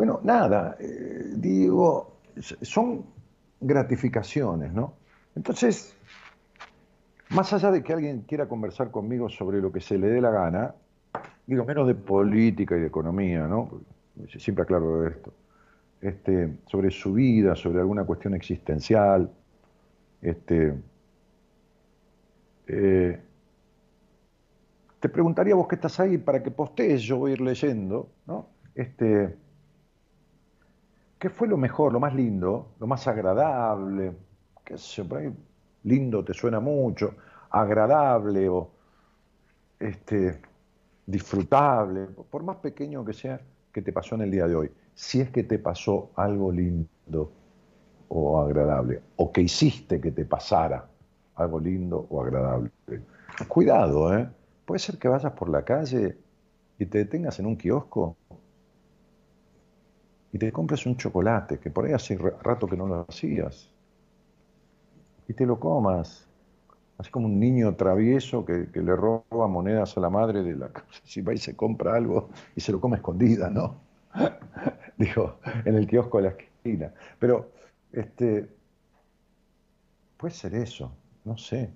Bueno, 0.00 0.18
nada, 0.22 0.78
eh, 0.80 1.34
digo, 1.36 2.20
son 2.62 3.04
gratificaciones, 3.60 4.72
¿no? 4.72 4.94
Entonces, 5.36 5.94
más 7.28 7.52
allá 7.52 7.70
de 7.70 7.82
que 7.82 7.92
alguien 7.92 8.22
quiera 8.22 8.48
conversar 8.48 8.90
conmigo 8.90 9.28
sobre 9.28 9.60
lo 9.60 9.70
que 9.70 9.82
se 9.82 9.98
le 9.98 10.08
dé 10.08 10.22
la 10.22 10.30
gana, 10.30 10.74
digo, 11.46 11.66
menos 11.66 11.86
de 11.86 11.94
política 11.94 12.78
y 12.78 12.80
de 12.80 12.86
economía, 12.86 13.46
¿no? 13.46 13.82
Siempre 14.38 14.62
aclaro 14.62 15.06
esto. 15.06 15.34
este, 16.00 16.56
sobre 16.64 16.90
su 16.90 17.12
vida, 17.12 17.54
sobre 17.54 17.80
alguna 17.80 18.04
cuestión 18.04 18.32
existencial. 18.32 19.30
Este, 20.22 20.80
eh, 22.68 23.20
te 24.98 25.08
preguntaría 25.10 25.54
vos 25.54 25.68
que 25.68 25.74
estás 25.74 26.00
ahí 26.00 26.16
para 26.16 26.42
que 26.42 26.50
postees, 26.50 27.02
yo 27.02 27.18
voy 27.18 27.32
a 27.32 27.34
ir 27.34 27.42
leyendo, 27.42 28.08
¿no? 28.26 28.46
Este, 28.74 29.36
¿Qué 31.20 31.30
fue 31.30 31.46
lo 31.46 31.56
mejor, 31.56 31.92
lo 31.92 32.00
más 32.00 32.14
lindo, 32.14 32.72
lo 32.80 32.86
más 32.88 33.06
agradable? 33.06 34.12
¿Qué 34.64 34.76
sé 34.76 35.04
por 35.04 35.18
ahí 35.18 35.32
lindo 35.84 36.24
te 36.24 36.34
suena 36.34 36.60
mucho, 36.60 37.14
agradable 37.50 38.48
o 38.48 38.70
este, 39.78 40.40
disfrutable, 41.06 42.06
por 42.30 42.42
más 42.42 42.56
pequeño 42.56 43.04
que 43.04 43.12
sea, 43.12 43.40
que 43.72 43.82
te 43.82 43.92
pasó 43.92 44.14
en 44.16 44.22
el 44.22 44.30
día 44.30 44.46
de 44.46 44.54
hoy. 44.54 44.70
Si 44.94 45.20
es 45.20 45.30
que 45.30 45.44
te 45.44 45.58
pasó 45.58 46.10
algo 46.16 46.52
lindo 46.52 47.32
o 48.08 48.40
agradable, 48.40 49.00
o 49.16 49.30
que 49.32 49.42
hiciste 49.42 50.00
que 50.00 50.10
te 50.10 50.24
pasara 50.24 50.88
algo 51.36 51.60
lindo 51.60 52.06
o 52.10 52.22
agradable. 52.22 52.70
Cuidado, 53.48 54.16
¿eh? 54.16 54.28
Puede 54.64 54.80
ser 54.80 54.98
que 54.98 55.08
vayas 55.08 55.32
por 55.32 55.48
la 55.48 55.64
calle 55.64 56.16
y 56.78 56.86
te 56.86 56.98
detengas 56.98 57.38
en 57.38 57.46
un 57.46 57.56
kiosco 57.56 58.16
y 60.32 60.38
te 60.38 60.52
compres 60.52 60.86
un 60.86 60.96
chocolate, 60.96 61.58
que 61.58 61.70
por 61.70 61.86
ahí 61.86 61.92
hace 61.92 62.16
rato 62.16 62.66
que 62.66 62.76
no 62.76 62.86
lo 62.86 63.06
hacías, 63.08 63.70
y 65.28 65.34
te 65.34 65.46
lo 65.46 65.58
comas 65.58 66.26
así 67.00 67.10
como 67.10 67.26
un 67.26 67.40
niño 67.40 67.74
travieso 67.76 68.44
que, 68.44 68.68
le 68.74 68.94
roba 68.94 69.48
monedas 69.48 69.96
a 69.96 70.00
la 70.00 70.10
madre 70.10 70.42
de 70.42 70.54
la 70.54 70.68
casa, 70.68 70.86
si 71.04 71.22
va 71.22 71.32
y 71.32 71.38
se 71.38 71.56
compra 71.56 71.94
algo 71.94 72.28
y 72.54 72.60
se 72.60 72.72
lo 72.72 72.80
come 72.80 72.96
escondida, 72.96 73.48
¿no? 73.48 73.80
Digo, 74.98 75.38
en 75.64 75.76
el 75.76 75.86
kiosco 75.86 76.18
de 76.18 76.24
la 76.24 76.30
esquina. 76.30 76.92
Pero, 77.18 77.52
este, 77.92 78.50
puede 80.18 80.34
ser 80.34 80.54
eso, 80.54 80.92
no 81.24 81.38
sé. 81.38 81.70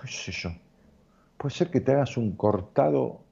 ¿Qué 0.00 0.06
sé 0.06 0.30
yo? 0.30 0.50
Puede 1.36 1.54
ser 1.54 1.70
que 1.70 1.80
te 1.80 1.92
hagas 1.92 2.16
un 2.16 2.36
cortado, 2.36 3.22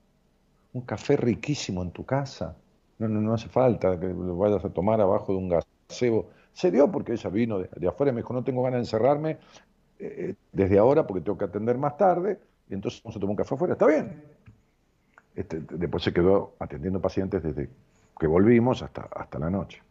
un 0.72 0.82
café 0.82 1.16
riquísimo 1.16 1.82
en 1.82 1.92
tu 1.92 2.04
casa. 2.04 2.56
No, 2.98 3.08
no, 3.08 3.20
no 3.20 3.34
hace 3.34 3.48
falta 3.48 3.98
que 3.98 4.06
lo 4.06 4.36
vayas 4.36 4.64
a 4.64 4.70
tomar 4.70 5.00
abajo 5.00 5.32
de 5.32 5.38
un 5.38 5.48
gazebo. 5.48 6.30
Se 6.52 6.70
dio 6.70 6.90
porque 6.90 7.12
ella 7.12 7.30
vino 7.30 7.58
de, 7.58 7.88
afuera 7.88 8.12
y 8.12 8.14
me 8.14 8.20
dijo, 8.20 8.32
no 8.32 8.44
tengo 8.44 8.62
ganas 8.62 8.78
de 8.78 8.82
encerrarme, 8.82 9.38
eh, 9.98 10.34
desde 10.52 10.78
ahora 10.78 11.06
porque 11.06 11.22
tengo 11.22 11.38
que 11.38 11.46
atender 11.46 11.78
más 11.78 11.96
tarde, 11.96 12.38
y 12.68 12.74
entonces 12.74 13.02
vamos 13.02 13.16
a 13.16 13.20
tomar 13.20 13.30
un 13.30 13.36
café 13.36 13.54
afuera, 13.54 13.72
está 13.74 13.86
bien. 13.86 14.22
Este, 15.34 15.60
después 15.60 16.02
se 16.02 16.12
quedó 16.12 16.54
atendiendo 16.58 17.00
pacientes 17.00 17.42
desde 17.42 17.70
que 18.18 18.26
volvimos 18.26 18.82
hasta, 18.82 19.08
hasta 19.10 19.38
la 19.38 19.50
noche. 19.50 19.82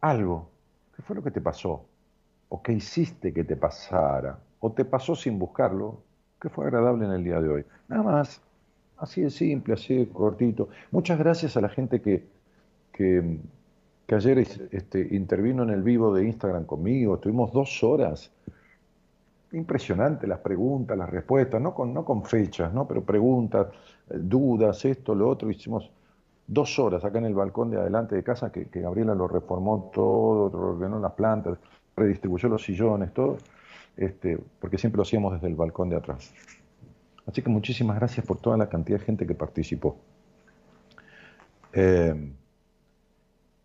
Algo, 0.00 0.50
¿qué 0.94 1.02
fue 1.02 1.16
lo 1.16 1.22
que 1.22 1.30
te 1.30 1.40
pasó? 1.40 1.86
¿O 2.48 2.62
qué 2.62 2.72
hiciste 2.72 3.32
que 3.32 3.44
te 3.44 3.56
pasara? 3.56 4.38
¿O 4.60 4.72
te 4.72 4.84
pasó 4.84 5.14
sin 5.14 5.38
buscarlo? 5.38 6.02
¿Qué 6.40 6.48
fue 6.48 6.66
agradable 6.66 7.06
en 7.06 7.12
el 7.12 7.24
día 7.24 7.40
de 7.40 7.48
hoy? 7.48 7.64
Nada 7.88 8.02
más, 8.02 8.42
así 8.98 9.22
de 9.22 9.30
simple, 9.30 9.74
así 9.74 9.94
de 9.94 10.08
cortito. 10.08 10.68
Muchas 10.90 11.18
gracias 11.18 11.56
a 11.56 11.60
la 11.60 11.68
gente 11.68 12.00
que, 12.00 12.24
que 14.06 14.14
ayer 14.14 14.38
este, 14.70 15.14
intervino 15.14 15.64
en 15.64 15.70
el 15.70 15.82
vivo 15.82 16.14
de 16.14 16.24
Instagram 16.24 16.64
conmigo, 16.64 17.16
estuvimos 17.16 17.52
dos 17.52 17.82
horas. 17.82 18.30
Impresionante 19.52 20.26
las 20.26 20.40
preguntas, 20.40 20.96
las 20.96 21.10
respuestas, 21.10 21.60
no 21.60 21.74
con, 21.74 21.92
no 21.92 22.04
con 22.04 22.24
fechas, 22.24 22.72
¿no? 22.72 22.86
pero 22.86 23.02
preguntas, 23.02 23.68
eh, 24.10 24.18
dudas, 24.18 24.84
esto, 24.84 25.14
lo 25.14 25.28
otro. 25.28 25.50
Hicimos 25.50 25.90
dos 26.46 26.78
horas 26.78 27.04
acá 27.04 27.18
en 27.18 27.26
el 27.26 27.34
balcón 27.34 27.70
de 27.70 27.78
adelante 27.78 28.14
de 28.14 28.22
casa, 28.22 28.52
que, 28.52 28.68
Gabriela 28.72 29.14
lo 29.14 29.26
reformó 29.26 29.90
todo, 29.92 30.56
ordenó 30.56 30.98
las 31.00 31.12
plantas, 31.12 31.58
redistribuyó 31.96 32.48
los 32.48 32.62
sillones, 32.62 33.12
todo, 33.12 33.38
este, 33.96 34.38
porque 34.60 34.78
siempre 34.78 34.98
lo 34.98 35.02
hacíamos 35.02 35.32
desde 35.34 35.48
el 35.48 35.56
balcón 35.56 35.88
de 35.88 35.96
atrás. 35.96 36.32
Así 37.26 37.42
que 37.42 37.50
muchísimas 37.50 37.96
gracias 37.96 38.24
por 38.24 38.38
toda 38.38 38.56
la 38.56 38.68
cantidad 38.68 38.98
de 38.98 39.04
gente 39.04 39.26
que 39.26 39.34
participó. 39.34 39.98
Eh, 41.72 42.32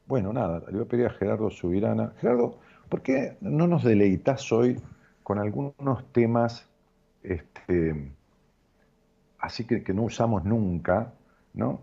bueno, 0.08 0.34
nada, 0.34 0.64
le 0.68 0.74
voy 0.74 0.82
a 0.82 0.90
pedir 0.90 1.06
a 1.06 1.12
Gerardo 1.12 1.50
Subirana. 1.50 2.14
Gerardo, 2.20 2.58
¿por 2.90 3.02
qué 3.02 3.38
no 3.42 3.68
nos 3.68 3.84
deleitas 3.84 4.52
hoy 4.52 4.82
con 5.24 5.40
algunos 5.40 6.06
temas 6.12 6.68
este, 7.24 8.12
así 9.40 9.66
que, 9.66 9.94
no 9.94 10.04
usamos 10.04 10.44
nunca, 10.44 11.14
¿no? 11.54 11.82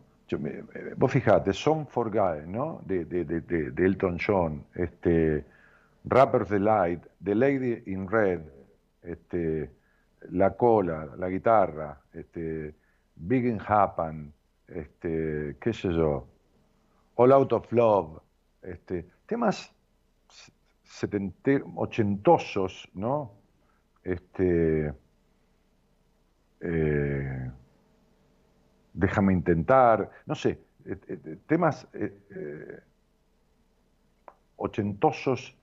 vos 0.96 1.10
fijate, 1.10 1.54
Song 1.54 1.86
for 1.88 2.10
Guy, 2.10 2.46
¿no? 2.46 2.82
De, 2.84 3.06
de, 3.06 3.72
Elton 3.78 4.18
John, 4.24 4.64
este, 4.74 5.44
Rapper's 6.04 6.50
Delight, 6.50 7.02
The 7.24 7.34
Lady 7.34 7.82
in 7.86 8.06
Red, 8.06 8.42
este, 9.02 9.70
La 10.30 10.56
Cola, 10.56 11.14
la 11.16 11.28
guitarra, 11.28 12.00
este, 12.12 12.74
Big 13.14 13.46
in 13.46 13.60
Happen, 13.66 14.32
este, 14.66 15.56
qué 15.60 15.72
sé 15.72 15.92
yo, 15.92 16.26
All 17.16 17.32
Out 17.32 17.52
of 17.52 17.72
Love, 17.72 18.20
este, 18.62 19.08
temas 19.26 19.74
ochentosos, 21.76 22.88
¿no? 22.94 23.32
Este, 24.02 24.92
eh, 26.60 27.50
déjame 28.92 29.32
intentar, 29.32 30.10
no 30.26 30.34
sé, 30.34 30.58
eh, 30.84 30.98
eh, 31.08 31.38
temas 31.46 31.86
ochentosos, 34.56 35.54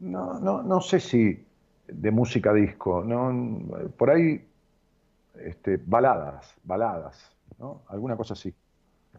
no, 0.00 0.40
no, 0.40 0.62
no, 0.62 0.80
sé 0.80 1.00
si 1.00 1.46
de 1.88 2.10
música 2.10 2.52
disco, 2.52 3.02
¿no? 3.04 3.90
por 3.96 4.10
ahí 4.10 4.46
este, 5.40 5.80
baladas, 5.84 6.54
baladas, 6.64 7.36
¿no? 7.58 7.82
alguna 7.88 8.16
cosa 8.16 8.34
así. 8.34 8.54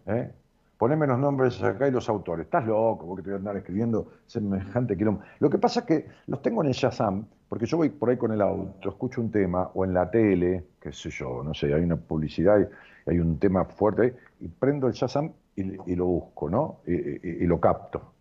¿eh? 0.07 0.31
Poneme 0.77 1.07
los 1.07 1.19
nombres 1.19 1.61
acá 1.63 1.87
y 1.87 1.91
los 1.91 2.09
autores. 2.09 2.45
Estás 2.45 2.65
loco, 2.65 3.07
porque 3.07 3.23
te 3.23 3.29
voy 3.29 3.35
a 3.35 3.39
andar 3.39 3.57
escribiendo 3.57 4.11
semejante 4.25 4.97
quilombo. 4.97 5.21
Lo 5.39 5.49
que 5.49 5.57
pasa 5.57 5.81
es 5.81 5.85
que 5.85 6.05
los 6.27 6.41
tengo 6.41 6.61
en 6.63 6.69
el 6.69 6.73
Shazam, 6.73 7.25
porque 7.47 7.65
yo 7.65 7.77
voy 7.77 7.89
por 7.89 8.09
ahí 8.09 8.17
con 8.17 8.31
el 8.31 8.41
auto, 8.41 8.89
escucho 8.89 9.21
un 9.21 9.31
tema, 9.31 9.69
o 9.73 9.85
en 9.85 9.93
la 9.93 10.09
tele, 10.09 10.65
qué 10.81 10.91
sé 10.91 11.09
yo, 11.09 11.43
no 11.43 11.53
sé, 11.53 11.73
hay 11.73 11.81
una 11.81 11.95
publicidad 11.95 12.59
y 12.59 13.09
hay 13.09 13.19
un 13.19 13.39
tema 13.39 13.63
fuerte, 13.65 14.15
y 14.41 14.47
prendo 14.47 14.87
el 14.87 14.93
Shazam 14.93 15.31
y, 15.55 15.95
lo 15.95 16.05
busco, 16.05 16.49
¿no? 16.49 16.79
y 16.85 17.45
lo 17.45 17.59
capto. 17.61 18.11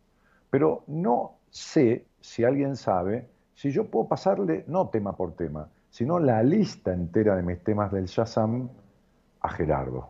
Pero 0.51 0.85
no 0.87 1.39
sé 1.51 2.05
si 2.21 2.45
alguien 2.45 2.77
sabe 2.77 3.27
si 3.55 3.71
yo 3.71 3.91
puedo 3.91 4.09
pasarle, 4.09 4.65
no 4.67 4.89
tema 4.89 5.17
por 5.17 5.35
tema, 5.35 5.69
sino 5.91 6.19
la 6.19 6.43
lista 6.43 6.93
entera 6.93 7.37
de 7.37 7.43
mis 7.43 7.63
temas 7.63 7.93
del 7.93 8.07
Shazam 8.07 8.69
a 9.41 9.49
Gerardo. 9.49 10.09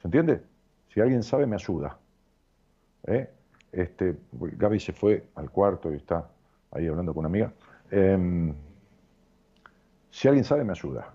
¿Se 0.00 0.08
entiende? 0.08 0.42
Si 0.88 1.00
alguien 1.00 1.22
sabe, 1.22 1.46
me 1.46 1.56
ayuda. 1.56 1.98
¿Eh? 3.06 3.28
Este, 3.72 4.16
Gaby 4.32 4.80
se 4.80 4.92
fue 4.92 5.26
al 5.34 5.50
cuarto 5.50 5.92
y 5.92 5.96
está 5.96 6.28
ahí 6.70 6.86
hablando 6.86 7.12
con 7.12 7.20
una 7.20 7.28
amiga. 7.28 7.52
Em, 7.90 8.54
si 10.10 10.28
alguien 10.28 10.44
sabe, 10.44 10.64
me 10.64 10.72
ayuda. 10.72 11.14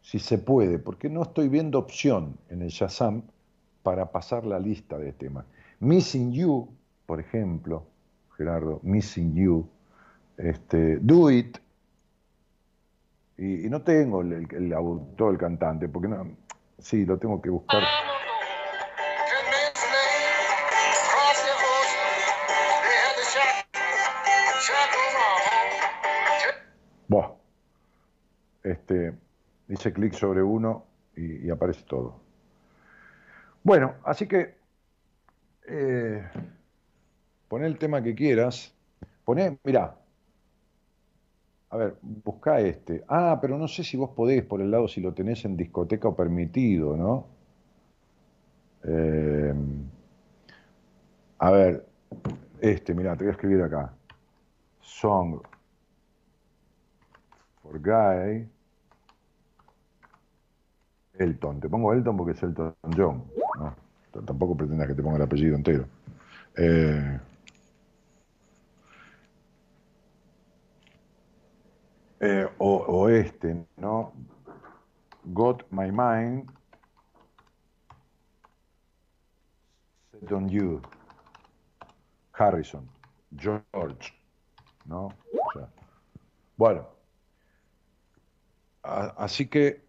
Si 0.00 0.18
se 0.18 0.38
puede, 0.38 0.78
porque 0.78 1.08
no 1.08 1.22
estoy 1.22 1.48
viendo 1.48 1.78
opción 1.78 2.36
en 2.48 2.62
el 2.62 2.68
Shazam 2.68 3.22
para 3.82 4.10
pasar 4.10 4.44
la 4.46 4.58
lista 4.58 4.98
de 4.98 5.12
temas. 5.12 5.44
Missing 5.80 6.32
You, 6.32 6.68
por 7.06 7.20
ejemplo, 7.20 7.86
Gerardo, 8.36 8.80
Missing 8.82 9.34
You, 9.34 9.68
este, 10.36 10.98
Do 10.98 11.30
It, 11.30 11.58
y, 13.36 13.68
no 13.68 13.82
tengo 13.82 14.22
el, 14.22 14.32
el, 14.32 14.72
el 14.72 15.38
cantante, 15.38 15.88
porque 15.88 16.08
no, 16.08 16.36
sí, 16.78 17.04
lo 17.04 17.18
tengo 17.18 17.42
que 17.42 17.50
buscar. 17.50 17.82
este, 28.64 29.14
hice 29.68 29.92
clic 29.92 30.14
sobre 30.14 30.42
uno 30.42 30.86
y, 31.14 31.48
aparece 31.50 31.84
todo. 31.84 32.20
Bueno, 33.62 33.94
así 34.04 34.26
que 34.26 34.56
eh, 35.68 36.26
poné 37.48 37.66
el 37.66 37.78
tema 37.78 38.02
que 38.02 38.14
quieras. 38.14 38.74
Poné, 39.24 39.58
mirá, 39.62 39.96
a 41.74 41.76
ver, 41.76 41.96
busca 42.02 42.60
este. 42.60 43.02
Ah, 43.08 43.38
pero 43.40 43.58
no 43.58 43.66
sé 43.66 43.82
si 43.82 43.96
vos 43.96 44.10
podés 44.10 44.44
por 44.44 44.60
el 44.60 44.70
lado 44.70 44.86
si 44.86 45.00
lo 45.00 45.12
tenés 45.12 45.44
en 45.44 45.56
discoteca 45.56 46.06
o 46.06 46.14
permitido, 46.14 46.96
¿no? 46.96 47.26
Eh, 48.84 49.52
a 51.38 51.50
ver, 51.50 51.84
este, 52.60 52.94
mirá, 52.94 53.16
te 53.16 53.24
voy 53.24 53.30
a 53.30 53.32
escribir 53.32 53.62
acá. 53.62 53.92
Song 54.80 55.40
for 57.60 57.80
Guy. 57.80 58.48
Elton. 61.18 61.60
Te 61.60 61.68
pongo 61.68 61.92
Elton 61.92 62.16
porque 62.16 62.32
es 62.34 62.42
Elton 62.44 62.74
John. 62.96 63.24
¿no? 63.58 63.74
Tampoco 64.24 64.56
pretendas 64.56 64.86
que 64.86 64.94
te 64.94 65.02
ponga 65.02 65.16
el 65.16 65.22
apellido 65.22 65.56
entero. 65.56 65.86
Eh, 66.56 67.18
eh, 72.20 72.48
o, 72.58 73.08
este, 73.08 73.66
¿no? 73.76 74.12
Got 75.24 75.64
My 75.70 75.90
Mind 75.90 76.50
Set 80.12 80.32
on 80.32 80.48
You. 80.48 80.80
Harrison. 82.32 82.88
George. 83.36 84.12
¿No? 84.86 85.08
Bueno. 86.56 86.88
Así 88.82 89.46
que, 89.48 89.82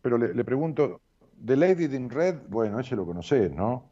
pero 0.00 0.16
le, 0.16 0.34
le 0.34 0.44
pregunto, 0.44 1.00
The 1.44 1.56
Lady 1.56 1.84
in 1.84 2.08
Red, 2.08 2.48
bueno, 2.48 2.80
ese 2.80 2.96
lo 2.96 3.04
conocés, 3.04 3.52
¿no? 3.52 3.90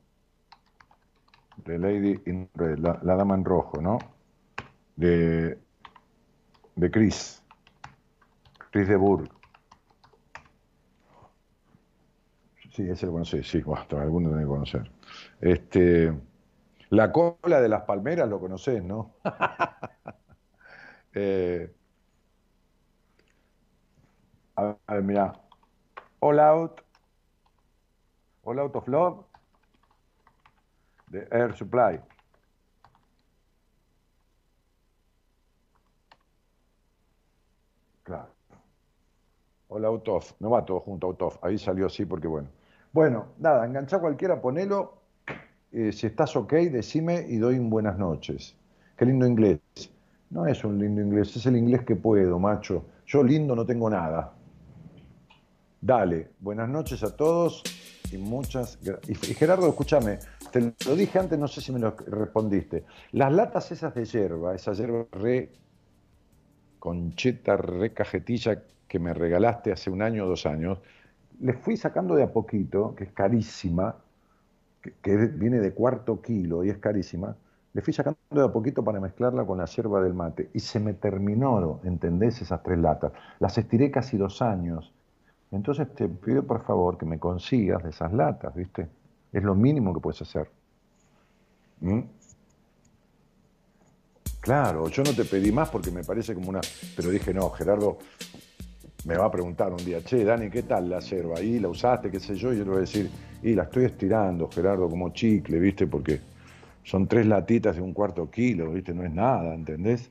The 1.65 1.79
Lady 1.79 2.23
in 2.27 2.49
Red, 2.55 2.79
la, 2.79 2.99
la 3.03 3.17
dama 3.17 3.35
en 3.35 3.45
rojo, 3.45 3.83
¿no? 3.83 3.99
De, 4.97 5.59
de 6.81 6.91
Chris. 6.91 7.43
Chris 8.71 8.89
de 8.89 8.97
Burgh. 8.97 9.29
Sí, 12.73 12.89
ese 12.89 13.07
lo 13.07 13.13
conocés, 13.13 13.49
sí, 13.49 13.61
basta, 13.63 14.01
alguno 14.01 14.29
tiene 14.29 14.45
que 14.45 14.49
conocer. 14.49 14.91
Este, 15.41 16.13
la 16.91 17.13
cola 17.13 17.61
de 17.61 17.69
las 17.69 17.83
palmeras 17.83 18.29
lo 18.29 18.41
conocés, 18.41 18.83
¿no? 18.83 19.15
Eh, 21.13 21.69
a 24.55 24.77
ver, 24.87 25.03
mira. 25.03 25.33
All 26.21 26.39
Out. 26.39 26.83
All 28.45 28.61
Out 28.61 28.77
of 28.77 28.87
Love. 28.87 29.25
De 31.09 31.27
Air 31.33 31.57
Supply. 31.57 32.01
Claro. 38.05 38.35
All 39.71 39.85
Out 39.85 40.09
of. 40.09 40.33
No 40.41 40.51
va 40.51 40.65
todo 40.65 40.81
junto, 40.81 41.07
Out 41.07 41.23
of. 41.23 41.45
Ahí 41.45 41.59
salió 41.59 41.87
así 41.87 42.05
porque 42.05 42.29
bueno. 42.29 42.49
Bueno, 42.93 43.27
nada, 43.39 43.65
enganchá 43.65 43.99
cualquiera, 43.99 44.41
ponelo. 44.41 44.99
Eh, 45.73 45.93
si 45.93 46.09
estás 46.09 46.35
ok, 46.35 46.53
decime 46.53 47.25
y 47.29 47.37
doy 47.37 47.59
un 47.59 47.71
buenas 47.71 47.97
noches. 47.97 48.57
Qué 48.97 49.07
lindo 49.07 49.27
inglés. 49.27 49.61
No 50.31 50.47
es 50.47 50.65
un 50.65 50.79
lindo 50.79 51.01
inglés, 51.01 51.35
es 51.37 51.47
el 51.47 51.57
inglés 51.57 51.83
que 51.85 51.97
puedo, 51.97 52.39
macho. 52.39 52.85
Yo 53.07 53.23
lindo 53.23 53.55
no 53.55 53.65
tengo 53.65 53.89
nada. 53.89 54.33
Dale, 55.81 56.31
buenas 56.41 56.69
noches 56.69 57.03
a 57.03 57.17
todos 57.17 57.63
y 58.13 58.19
muchas 58.19 58.79
gracias. 58.83 59.31
Y 59.31 59.35
Gerardo, 59.35 59.69
escúchame, 59.69 60.19
te 60.53 60.75
lo 60.87 60.95
dije 60.95 61.19
antes, 61.19 61.39
no 61.39 61.49
sé 61.49 61.61
si 61.61 61.73
me 61.73 61.79
lo 61.79 61.97
respondiste. 62.07 62.85
Las 63.13 63.33
latas 63.33 63.73
esas 63.73 63.95
de 63.95 64.05
hierba, 64.05 64.55
esa 64.55 64.73
hierba 64.73 65.07
re 65.13 65.53
concheta, 66.79 67.57
re 67.57 67.93
cajetilla 67.93 68.63
que 68.91 68.99
me 68.99 69.15
regalaste 69.15 69.71
hace 69.71 69.89
un 69.89 70.03
año 70.03 70.25
o 70.25 70.29
dos 70.29 70.47
años, 70.47 70.79
les 71.39 71.57
fui 71.57 71.77
sacando 71.77 72.17
de 72.17 72.25
a 72.25 72.33
poquito, 72.33 72.93
que 72.97 73.05
es 73.05 73.13
carísima, 73.13 73.95
que, 75.01 75.17
viene 75.17 75.61
de 75.61 75.73
cuarto 75.73 76.21
kilo 76.21 76.65
y 76.65 76.71
es 76.71 76.79
carísima, 76.79 77.37
le 77.73 77.83
fui 77.83 77.93
sacando 77.93 78.19
de 78.31 78.43
a 78.43 78.49
poquito 78.49 78.83
para 78.83 78.99
mezclarla 78.99 79.47
con 79.47 79.59
la 79.59 79.67
yerba 79.67 80.03
del 80.03 80.13
mate 80.13 80.51
y 80.53 80.59
se 80.59 80.81
me 80.81 80.95
terminó, 80.95 81.81
¿entendés? 81.85 82.43
Esas 82.43 82.65
tres 82.65 82.81
latas. 82.81 83.13
Las 83.39 83.57
estiré 83.59 83.93
casi 83.93 84.17
dos 84.17 84.43
años. 84.43 84.93
Entonces 85.53 85.95
te 85.95 86.09
pido 86.09 86.43
por 86.43 86.65
favor 86.65 86.99
que 86.99 87.07
me 87.07 87.21
consigas 87.21 87.85
de 87.85 87.91
esas 87.91 88.13
latas, 88.13 88.53
¿viste? 88.57 88.89
Es 89.33 89.45
lo 89.45 89.55
mínimo 89.55 89.95
que 89.95 90.01
puedes 90.01 90.21
hacer. 90.21 90.51
¿Mm? 91.79 92.01
Claro, 94.41 94.89
yo 94.89 95.05
no 95.05 95.13
te 95.13 95.25
pedí 95.25 95.53
más 95.53 95.69
porque 95.71 95.93
me 95.93 96.03
parece 96.03 96.35
como 96.35 96.49
una... 96.49 96.61
Pero 96.97 97.11
dije, 97.11 97.33
no, 97.33 97.51
Gerardo 97.51 97.99
me 99.05 99.17
va 99.17 99.27
a 99.27 99.31
preguntar 99.31 99.73
un 99.73 99.85
día, 99.85 100.03
che, 100.03 100.25
Dani, 100.25 100.51
¿qué 100.51 100.63
tal 100.63 100.89
la 100.89 101.01
yerba? 101.01 101.41
¿Y 101.41 101.59
la 101.59 101.69
usaste, 101.69 102.11
qué 102.11 102.21
sé 102.21 102.35
yo? 102.35 102.53
Y 102.53 102.59
yo 102.59 102.65
le 102.65 102.71
voy 102.71 102.79
a 102.79 102.81
decir, 102.81 103.11
y 103.43 103.55
la 103.55 103.65
estoy 103.65 103.85
estirando, 103.85 104.49
Gerardo, 104.51 104.89
como 104.89 105.11
chicle, 105.11 105.59
¿viste? 105.59 105.87
Porque 105.87 106.21
son 106.85 107.07
tres 107.07 107.27
latitas 107.27 107.77
de 107.77 107.83
un 107.83 107.93
cuarto 107.93 108.31
kilo, 108.31 108.73
¿viste? 108.73 108.93
No 108.93 109.05
es 109.05 109.13
nada, 109.13 109.55
¿entendés? 109.55 110.11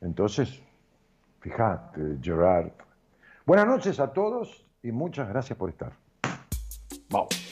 Entonces, 0.00 0.60
fíjate, 1.40 2.18
Gerard. 2.22 2.70
Buenas 3.44 3.66
noches 3.66 4.00
a 4.00 4.12
todos 4.12 4.64
y 4.82 4.92
muchas 4.92 5.28
gracias 5.28 5.58
por 5.58 5.70
estar. 5.70 5.92
Vamos. 7.10 7.51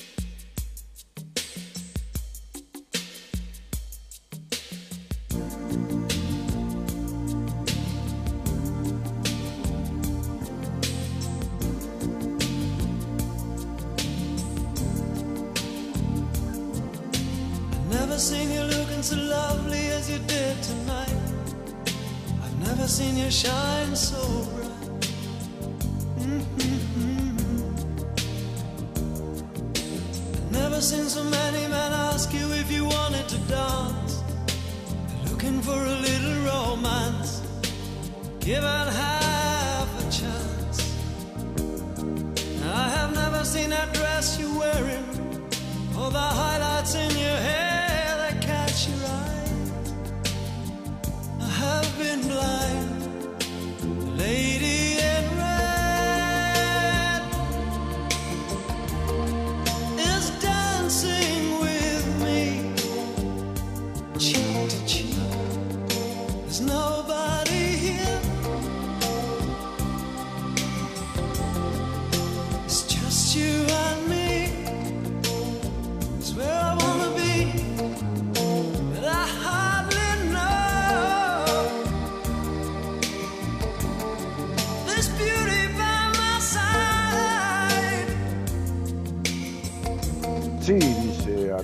Shine 23.40 23.96
so 23.96 24.22
bright. 24.52 25.00
Mhm. 26.18 26.50
Never 30.50 30.80
seen 30.82 31.08
so 31.08 31.24
many 31.24 31.62
men 31.74 31.92
ask 32.08 32.28
you 32.34 32.46
if 32.62 32.70
you 32.70 32.84
wanted 32.84 33.26
to 33.32 33.38
dance. 33.56 34.14
Looking 35.28 35.62
for 35.62 35.80
a 35.94 35.96
little 36.08 36.38
romance, 36.52 37.30
Give 38.40 38.62
given 38.62 38.86
half 39.04 39.88
a 40.02 40.06
chance. 40.20 40.78
I 42.82 42.84
have 42.96 43.10
never 43.22 43.42
seen 43.52 43.70
that 43.70 43.88
dress 43.98 44.26
you're 44.38 44.58
wearing, 44.64 45.06
or 45.98 46.10
the 46.18 46.28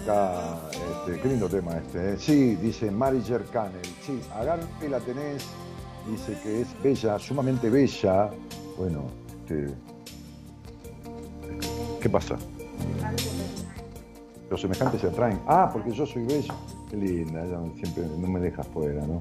acá, 0.06 0.60
este, 0.70 1.20
qué 1.20 1.28
lindo 1.28 1.48
tema 1.48 1.76
este. 1.76 2.12
¿eh? 2.12 2.16
Sí, 2.18 2.54
dice 2.56 2.90
Mariger 2.90 3.44
Canel. 3.46 3.84
Sí, 4.04 4.20
Agarpe 4.34 4.88
la 4.88 5.00
tenés, 5.00 5.44
dice 6.08 6.38
que 6.42 6.62
es 6.62 6.82
bella, 6.82 7.18
sumamente 7.18 7.68
bella. 7.68 8.30
Bueno, 8.78 9.04
este, 9.40 9.74
¿qué 12.00 12.08
pasa? 12.08 12.36
Los 14.50 14.60
semejantes 14.60 15.00
se 15.00 15.08
atraen. 15.08 15.40
Ah, 15.46 15.70
porque 15.72 15.90
yo 15.90 16.06
soy 16.06 16.24
bella. 16.24 16.54
Qué 16.88 16.96
linda, 16.96 17.44
ella 17.44 17.58
siempre 17.74 18.04
no 18.06 18.28
me 18.28 18.38
deja 18.38 18.62
fuera, 18.62 19.04
¿no? 19.06 19.20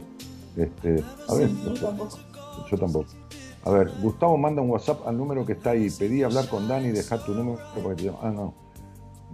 Este, 0.55 1.03
a 1.27 1.33
ver, 1.33 1.49
yo 2.69 2.77
tampoco. 2.77 3.07
A 3.63 3.71
ver, 3.71 3.91
Gustavo 3.99 4.37
manda 4.37 4.61
un 4.61 4.69
WhatsApp 4.69 5.07
al 5.07 5.17
número 5.17 5.43
que 5.43 5.53
está 5.53 5.71
ahí. 5.71 5.89
Pedí 5.89 6.21
hablar 6.21 6.47
con 6.47 6.67
Dani 6.67 6.89
y 6.89 6.91
dejar 6.91 7.25
tu 7.25 7.33
número 7.33 7.57
para 7.73 7.89
que 7.89 7.95
te 7.95 8.03
llame. 8.03 8.17
Ah, 8.21 8.29
no. 8.29 8.64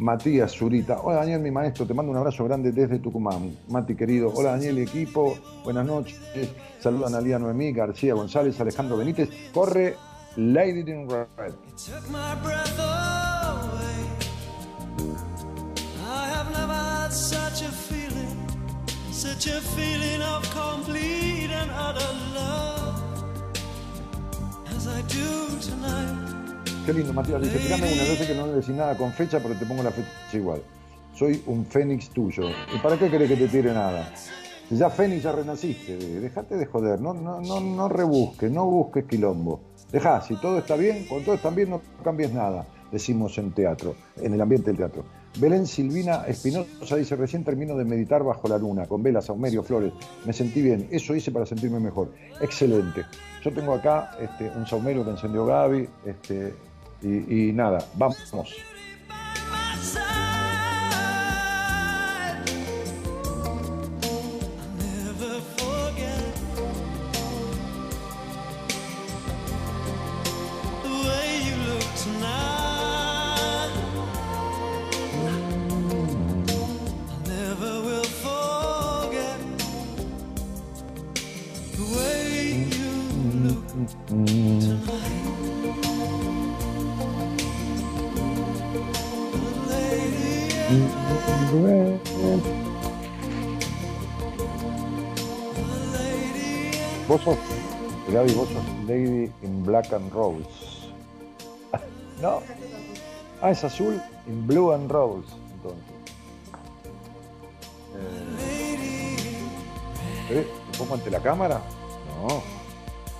Matías 0.01 0.57
Zurita. 0.57 0.99
Hola 0.99 1.17
Daniel, 1.17 1.41
mi 1.41 1.51
maestro, 1.51 1.85
te 1.85 1.93
mando 1.93 2.11
un 2.11 2.17
abrazo 2.17 2.43
grande 2.43 2.71
desde 2.71 2.97
Tucumán. 2.97 3.55
Mati 3.69 3.95
querido. 3.95 4.33
Hola 4.33 4.53
Daniel 4.53 4.79
y 4.79 4.81
equipo. 4.81 5.37
Buenas 5.63 5.85
noches. 5.85 6.19
Saludan 6.79 7.13
a 7.13 7.21
Lía 7.21 7.37
Noemí, 7.37 7.71
García 7.71 8.15
González, 8.15 8.59
Alejandro 8.59 8.97
Benítez. 8.97 9.29
Corre 9.53 9.95
Lady 10.37 10.79
in 10.91 11.07
Red. 11.07 11.53
such 19.11 19.45
a 19.47 19.61
feeling 19.61 20.21
of 20.23 20.41
complete 20.49 21.51
and 21.51 21.69
utter 21.69 22.13
love 22.33 23.23
as 24.75 24.87
I 24.87 25.01
do 25.03 25.59
tonight. 25.59 26.40
Qué 26.85 26.93
lindo, 26.93 27.13
Matías. 27.13 27.41
Dice, 27.41 27.59
tirame 27.59 27.93
una. 27.93 28.03
Yo 28.03 28.27
que 28.27 28.33
no 28.33 28.47
decís 28.47 28.75
nada 28.75 28.97
con 28.97 29.11
fecha, 29.11 29.39
pero 29.39 29.53
te 29.53 29.65
pongo 29.65 29.83
la 29.83 29.91
fecha 29.91 30.07
igual. 30.33 30.63
Soy 31.13 31.43
un 31.45 31.63
fénix 31.65 32.09
tuyo. 32.09 32.49
¿Y 32.73 32.79
para 32.79 32.97
qué 32.97 33.09
querés 33.09 33.29
que 33.29 33.37
te 33.37 33.47
tire 33.47 33.71
nada? 33.71 34.11
Si 34.67 34.77
ya 34.77 34.89
fénix 34.89 35.23
ya 35.23 35.31
renaciste, 35.31 35.97
dejate 35.97 36.55
de 36.55 36.65
joder, 36.65 36.99
no, 36.99 37.13
no, 37.13 37.39
no, 37.39 37.59
no 37.59 37.87
rebusques, 37.87 38.49
no 38.49 38.65
busques 38.65 39.05
quilombo. 39.05 39.61
Dejá, 39.91 40.21
si 40.21 40.35
todo 40.37 40.57
está 40.57 40.75
bien, 40.75 41.05
cuando 41.07 41.25
todo 41.25 41.35
está 41.35 41.49
bien 41.49 41.69
no 41.69 41.81
cambies 42.03 42.33
nada, 42.33 42.65
decimos 42.91 43.37
en 43.37 43.51
teatro, 43.51 43.95
en 44.15 44.33
el 44.33 44.41
ambiente 44.41 44.67
del 44.67 44.77
teatro. 44.77 45.03
Belén 45.37 45.67
Silvina 45.67 46.25
Espinosa 46.25 46.95
dice, 46.95 47.15
recién 47.15 47.43
termino 47.43 47.77
de 47.77 47.85
meditar 47.85 48.23
bajo 48.23 48.47
la 48.47 48.57
luna, 48.57 48.85
con 48.87 49.03
velas, 49.03 49.25
saumerio, 49.25 49.61
flores. 49.61 49.93
Me 50.25 50.33
sentí 50.33 50.61
bien, 50.61 50.87
eso 50.91 51.13
hice 51.13 51.31
para 51.31 51.45
sentirme 51.45 51.79
mejor. 51.79 52.11
Excelente. 52.41 53.05
Yo 53.43 53.53
tengo 53.53 53.73
acá 53.73 54.17
este, 54.19 54.49
un 54.49 54.65
saumerio 54.65 55.03
que 55.03 55.11
encendió 55.11 55.45
Gaby, 55.45 55.87
este, 56.05 56.53
y, 57.01 57.49
y 57.49 57.53
nada, 57.53 57.85
vamos. 57.95 58.55
Black 99.91 100.01
and 100.01 100.11
Rose. 100.13 100.91
no. 102.21 102.41
Ah, 103.41 103.51
es 103.51 103.63
azul 103.63 104.01
in 104.27 104.45
Blue 104.47 104.71
and 104.73 104.89
Rose, 104.89 105.27
entonces. 105.53 105.83
Eh, 107.97 108.77
¿eh? 110.29 110.47
¿Te 110.71 110.77
pongo 110.77 110.93
ante 110.95 111.09
la 111.11 111.19
cámara? 111.19 111.61
No. 112.07 112.41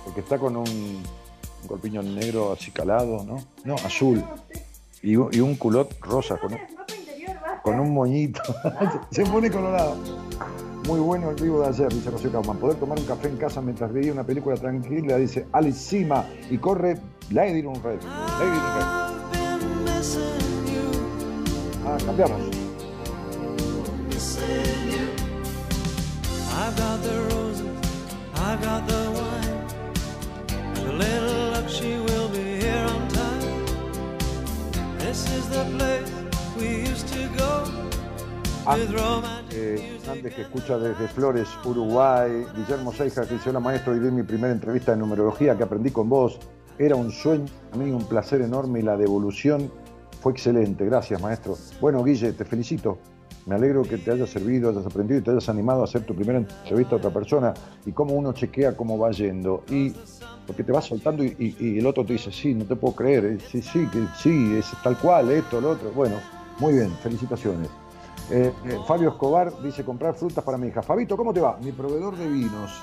Porque 0.04 0.20
está 0.20 0.38
con 0.38 0.56
un, 0.56 0.68
un 0.68 1.68
corpiño 1.68 2.02
negro 2.02 2.52
así 2.52 2.70
calado, 2.70 3.24
¿no? 3.24 3.42
No, 3.64 3.74
azul. 3.84 4.24
Y, 5.02 5.16
un- 5.16 5.28
y 5.32 5.40
un 5.40 5.56
culot 5.56 5.98
rosa 6.00 6.38
con 6.38 6.52
un, 6.54 6.60
con 7.62 7.80
un 7.80 7.92
moñito. 7.92 8.40
Se 9.10 9.24
pone 9.26 9.50
colorado. 9.50 9.96
Muy 10.86 11.00
bueno 11.00 11.30
el 11.30 11.36
vivo 11.36 11.60
de 11.60 11.68
ayer, 11.68 11.92
dice 11.92 12.10
Rocío 12.10 12.32
Kaufman. 12.32 12.58
Poder 12.58 12.76
tomar 12.76 12.98
un 12.98 13.04
café 13.04 13.28
en 13.28 13.36
casa 13.36 13.60
mientras 13.62 13.92
veía 13.92 14.12
una 14.12 14.24
película 14.24 14.56
tranquila, 14.56 15.16
dice 15.16 15.46
Alice 15.52 15.78
Sima. 15.78 16.26
Y 16.50 16.58
corre 16.58 16.98
Lady 17.30 17.60
in 17.60 17.74
Red. 17.82 18.00
Lady 18.02 18.58
Red. 18.74 18.86
Ah, 21.84 21.98
cambiamos. 22.04 22.40
got 26.76 27.02
the 27.02 27.16
roses, 27.30 27.78
I've 28.34 28.60
got 28.62 28.86
the 28.88 29.10
wine, 29.16 30.86
a 30.86 30.92
little 30.92 31.54
Ah, 38.64 38.76
eh. 39.50 39.98
Hernández 40.00 40.36
que 40.36 40.42
escucha 40.42 40.78
desde 40.78 41.08
Flores, 41.08 41.48
Uruguay. 41.64 42.44
Guillermo 42.54 42.92
Seija 42.92 43.26
que 43.26 43.34
dice, 43.34 43.50
hola 43.50 43.58
maestro, 43.58 43.96
y 43.96 43.98
di 43.98 44.08
mi 44.12 44.22
primera 44.22 44.52
entrevista 44.52 44.92
de 44.92 44.98
numerología 44.98 45.56
que 45.56 45.64
aprendí 45.64 45.90
con 45.90 46.08
vos. 46.08 46.38
Era 46.78 46.94
un 46.94 47.10
sueño, 47.10 47.46
a 47.72 47.76
mí 47.76 47.90
un 47.90 48.04
placer 48.04 48.40
enorme 48.40 48.78
y 48.78 48.82
la 48.82 48.96
devolución 48.96 49.68
fue 50.20 50.30
excelente. 50.30 50.84
Gracias, 50.84 51.20
maestro. 51.20 51.56
Bueno, 51.80 52.04
Guille, 52.04 52.32
te 52.34 52.44
felicito. 52.44 52.98
Me 53.46 53.56
alegro 53.56 53.82
que 53.82 53.98
te 53.98 54.12
haya 54.12 54.28
servido, 54.28 54.70
hayas 54.70 54.86
aprendido 54.86 55.18
y 55.18 55.22
te 55.24 55.32
hayas 55.32 55.48
animado 55.48 55.80
a 55.80 55.84
hacer 55.84 56.06
tu 56.06 56.14
primera 56.14 56.38
entrevista 56.38 56.94
a 56.94 56.98
otra 56.98 57.10
persona 57.10 57.52
y 57.84 57.90
cómo 57.90 58.14
uno 58.14 58.32
chequea 58.32 58.76
cómo 58.76 58.96
va 58.96 59.10
yendo. 59.10 59.64
Y 59.68 59.92
porque 60.46 60.62
te 60.62 60.70
vas 60.70 60.84
soltando 60.84 61.24
y 61.24 61.78
el 61.78 61.84
otro 61.84 62.06
te 62.06 62.12
dice, 62.12 62.30
sí, 62.30 62.54
no 62.54 62.64
te 62.64 62.76
puedo 62.76 62.94
creer, 62.94 63.24
eh, 63.24 63.38
sí, 63.40 63.60
sí, 63.60 63.88
que 63.88 64.06
sí, 64.16 64.54
es 64.56 64.70
tal 64.84 64.96
cual, 64.98 65.32
esto, 65.32 65.60
lo 65.60 65.70
otro. 65.70 65.90
Bueno, 65.90 66.14
muy 66.60 66.74
bien, 66.74 66.92
felicitaciones. 67.02 67.81
Eh, 68.34 68.50
eh, 68.64 68.78
Fabio 68.86 69.10
Escobar 69.10 69.52
dice 69.62 69.84
comprar 69.84 70.14
frutas 70.14 70.42
para 70.42 70.56
mi 70.56 70.68
hija. 70.68 70.82
Fabito, 70.82 71.16
¿cómo 71.18 71.34
te 71.34 71.40
va? 71.40 71.58
Mi 71.62 71.70
proveedor 71.70 72.16
de 72.16 72.28
vinos. 72.28 72.82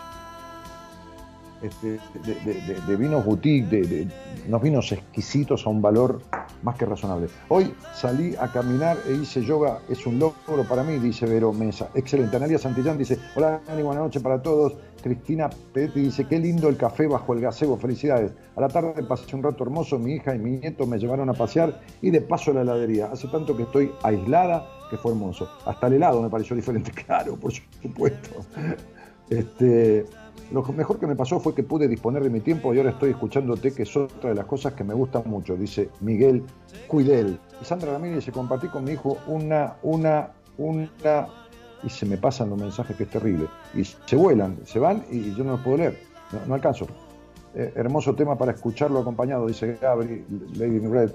Este, 1.62 2.00
de, 2.24 2.82
de- 2.88 2.96
vinos 2.96 3.26
boutique, 3.26 3.68
de 3.68 4.08
unos 4.48 4.62
vinos 4.62 4.92
exquisitos 4.94 5.66
a 5.66 5.70
un 5.70 5.82
valor 5.82 6.22
más 6.64 6.78
que 6.78 6.86
razonable. 6.86 7.28
Hoy 7.50 7.74
salí 7.94 8.34
a 8.40 8.50
caminar 8.50 8.96
e 9.06 9.14
hice 9.16 9.42
yoga, 9.44 9.80
es 9.90 10.06
un 10.06 10.20
logro 10.20 10.64
para 10.70 10.84
mí, 10.84 11.00
dice 11.00 11.26
Vero 11.26 11.52
Mesa. 11.52 11.90
Excelente. 11.96 12.38
Analia 12.38 12.58
Santillán 12.60 12.98
dice, 12.98 13.18
hola 13.36 13.60
Dani, 13.68 13.82
buenas 13.82 14.04
noches 14.06 14.22
para 14.22 14.42
todos. 14.42 14.78
Cristina 15.04 15.50
Peretti 15.74 16.00
dice, 16.00 16.26
qué 16.28 16.40
lindo 16.40 16.70
el 16.70 16.78
café 16.78 17.08
bajo 17.08 17.34
el 17.34 17.42
gazebo, 17.42 17.76
felicidades. 17.78 18.32
A 18.56 18.62
la 18.62 18.70
tarde 18.70 19.04
pasé 19.04 19.36
un 19.36 19.44
rato 19.44 19.64
hermoso, 19.66 20.00
mi 20.00 20.14
hija 20.14 20.34
y 20.36 20.40
mi 20.40 20.52
nieto 20.52 20.86
me 20.86 20.98
llevaron 20.98 21.30
a 21.30 21.34
pasear 21.34 21.82
y 22.02 22.10
de 22.10 22.22
paso 22.22 22.52
a 22.52 22.54
la 22.54 22.62
heladería. 22.62 23.10
Hace 23.12 23.28
tanto 23.28 23.58
que 23.58 23.64
estoy 23.64 23.92
aislada 24.04 24.66
que 24.90 24.98
fue 24.98 25.12
hermoso. 25.12 25.50
Hasta 25.66 25.88
el 25.88 25.94
helado 25.94 26.22
me 26.22 26.30
pareció 26.30 26.56
diferente, 26.56 26.92
claro, 27.06 27.36
por 27.36 27.52
supuesto. 27.52 28.46
Este, 29.30 30.06
lo 30.52 30.64
mejor 30.64 31.00
que 31.00 31.06
me 31.06 31.16
pasó 31.16 31.40
fue 31.40 31.54
que 31.54 31.64
pude 31.64 31.88
disponer 31.88 32.24
de 32.24 32.30
mi 32.30 32.40
tiempo 32.40 32.74
y 32.74 32.80
ahora 32.80 32.92
estoy 32.92 33.12
escuchándote, 33.12 33.72
que 33.72 33.84
es 33.84 33.96
otra 33.96 34.32
de 34.32 34.36
las 34.36 34.46
cosas 34.46 34.74
que 34.74 34.84
me 34.84 34.94
gustan 34.94 35.24
mucho, 35.26 35.56
dice 35.56 35.90
Miguel 36.00 36.44
Cuidel. 36.88 37.40
Sandra 37.62 37.92
Ramírez 37.92 38.18
dice, 38.18 38.32
compartí 38.32 38.68
con 38.68 38.84
mi 38.84 38.94
hijo 38.94 39.18
una, 39.28 39.76
una, 39.84 40.32
una, 40.58 41.28
y 41.84 41.90
se 41.90 42.06
me 42.06 42.18
pasan 42.18 42.50
los 42.50 42.60
mensajes 42.60 42.96
que 42.96 43.04
es 43.04 43.10
terrible. 43.10 43.48
Y 43.76 43.84
se 43.84 44.16
vuelan, 44.16 44.58
se 44.66 44.80
van 44.80 45.06
y 45.12 45.36
yo 45.36 45.44
no 45.44 45.52
los 45.52 45.62
puedo 45.62 45.78
leer, 45.78 46.00
no, 46.48 46.54
alcanzo. 46.54 46.88
Eh, 47.56 47.74
hermoso 47.76 48.16
tema 48.16 48.38
para 48.38 48.52
escucharlo 48.52 49.00
acompañado, 49.00 49.48
dice 49.48 49.78
Gabri, 49.80 50.26
Lady 50.56 50.80
Red. 50.80 51.12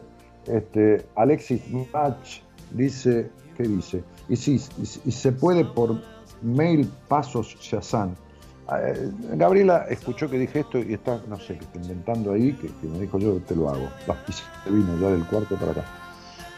Este, 0.46 1.06
Alexis 1.16 1.62
Match 1.92 2.40
dice, 2.72 3.30
¿qué 3.57 3.64
dice? 3.64 4.05
Y 4.29 4.37
sí, 4.37 4.61
y, 5.05 5.12
se 5.12 5.33
puede 5.33 5.64
por 5.64 6.01
mail 6.43 6.90
pasos 7.09 7.57
Shazam. 7.61 8.14
Eh, 8.77 9.11
Gabriela 9.35 9.87
escuchó 9.90 10.29
que 10.31 10.38
dije 10.38 10.61
esto 10.61 10.79
y 10.79 10.95
está, 10.95 11.21
no 11.29 11.38
sé, 11.38 11.59
que 11.59 11.64
está 11.64 11.79
inventando 11.79 12.33
ahí, 12.33 12.53
que, 12.55 12.69
que 12.69 12.87
me 12.87 13.01
dijo 13.01 13.19
yo 13.19 13.38
te 13.40 13.55
lo 13.55 13.69
hago. 13.69 13.88
Se 14.64 14.71
vino 14.71 14.99
ya 14.99 15.09
del 15.09 15.25
cuarto 15.27 15.57
para 15.57 15.73
acá. 15.73 15.85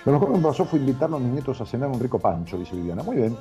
Lo 0.05 0.13
mejor 0.13 0.31
que 0.31 0.39
me 0.39 0.43
pasó 0.45 0.65
fue 0.65 0.79
invitarlo 0.79 1.17
a 1.17 1.21
mis 1.21 1.33
nietos 1.33 1.61
a 1.61 1.67
cenar 1.67 1.89
un 1.89 1.99
rico 1.99 2.19
pancho, 2.19 2.57
dice 2.57 2.77
Viviana. 2.77 3.03
Muy 3.03 3.17
bien. 3.17 3.37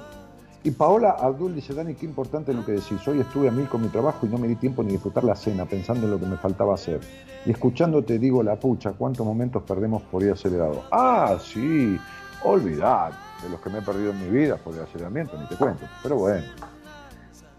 Y 0.63 0.72
Paola 0.72 1.12
Abdul 1.12 1.54
dice, 1.54 1.76
Dani, 1.76 1.94
qué 1.94 2.08
importante 2.08 2.52
lo 2.52 2.65
que 2.65 2.72
decís. 2.72 3.08
Hoy 3.08 3.20
estuve 3.20 3.50
a 3.50 3.52
mil 3.52 3.68
con 3.68 3.84
mi 3.84 3.88
trabajo 3.89 4.26
y 4.26 4.30
no 4.30 4.39
me 4.39 4.48
di 4.48 4.56
tiempo 4.56 4.82
ni 4.82 4.94
disfrutar 4.94 5.24
la 5.24 5.36
cena, 5.36 5.65
pensando 5.65 6.08
en 6.08 6.12
lo 6.13 6.20
que 6.20 6.26
me 6.26 6.38
faltaba 6.38 6.74
hacer. 6.74 7.02
Y 7.46 7.52
escuchándote 7.52 8.18
digo, 8.18 8.41
la 8.41 8.56
pucha, 8.56 8.94
cuántos 8.94 9.24
momentos 9.24 9.62
perdemos 9.62 10.02
por 10.04 10.24
ir 10.24 10.32
acelerado. 10.32 10.86
Ah, 10.91 11.38
sí, 11.39 12.00
olvidad 12.44 13.12
de 13.43 13.50
los 13.50 13.60
que 13.60 13.69
me 13.69 13.80
he 13.80 13.82
perdido 13.82 14.12
en 14.12 14.19
mi 14.19 14.30
vida 14.30 14.58
por 14.58 14.74
el 14.76 14.82
aceleramiento, 14.82 15.38
ni 15.38 15.48
te 15.48 15.56
cuento. 15.56 15.86
Pero 16.04 16.17
bueno. 16.17 16.45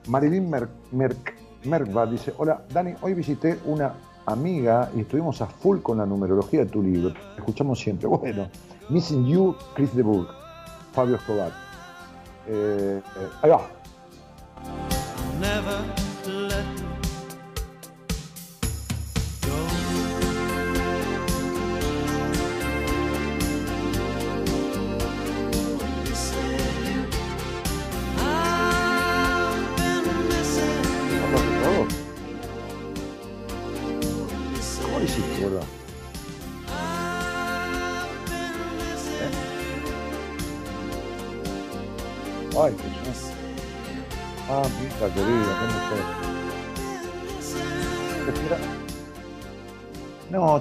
Marilyn 0.09 0.49
Merck, 0.49 0.71
Merck, 0.93 1.35
Merckba 1.65 2.07
dice, 2.07 2.33
hola, 2.39 2.63
Dani, 2.73 2.95
hoy 3.01 3.15
visité 3.15 3.59
una 3.65 3.95
amiga 4.27 4.91
y 4.95 5.01
estuvimos 5.01 5.41
a 5.41 5.47
full 5.47 5.81
con 5.81 5.99
la 5.99 6.07
numerología 6.07 6.61
de 6.61 6.67
tu 6.67 6.83
libro. 6.83 7.15
Escuchamos 7.37 7.79
siempre. 7.79 8.09
Bueno, 8.17 8.49
Missing 8.89 9.27
You, 9.27 9.57
Chris 9.75 9.95
de 9.95 10.03
Burgh, 10.03 10.29
Fabio 10.93 11.17
Escobar. 11.17 11.53
Eh, 12.47 13.03
eh, 13.45 13.51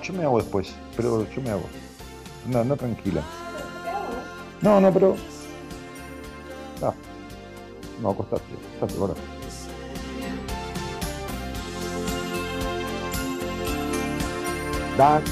yo 0.05 0.13
me 0.13 0.23
hago 0.23 0.37
después, 0.37 0.73
pero 0.95 1.27
yo 1.29 1.41
me 1.41 1.49
hago. 1.49 1.63
No, 2.51 2.63
no 2.63 2.77
tranquila. 2.77 3.21
No, 4.61 4.79
no, 4.79 4.93
pero. 4.93 5.15
No, 6.81 6.93
no 8.01 8.09
acostate, 8.11 8.43
acostate, 8.77 8.99
ahora. 8.99 9.13
Dan, 14.97 15.23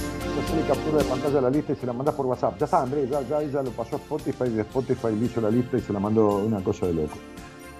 hacerle 0.43 0.67
captura 0.67 0.97
de 0.97 1.03
pantalla 1.05 1.37
a 1.37 1.41
la 1.41 1.49
lista 1.49 1.73
y 1.73 1.75
se 1.75 1.85
la 1.85 1.93
mandas 1.93 2.15
por 2.15 2.25
WhatsApp. 2.25 2.57
Ya 2.57 2.65
está, 2.65 2.81
Andrés, 2.81 3.09
ya, 3.09 3.21
ya 3.21 3.41
ella 3.41 3.61
lo 3.61 3.71
pasó 3.71 3.95
a 3.95 3.99
Spotify, 3.99 4.49
de 4.49 4.61
Spotify 4.61 5.15
le 5.17 5.25
hizo 5.25 5.39
la 5.39 5.51
lista 5.51 5.77
y 5.77 5.81
se 5.81 5.93
la 5.93 5.99
mandó 5.99 6.37
una 6.37 6.61
cosa 6.63 6.87
de 6.87 6.93
loco. 6.95 7.17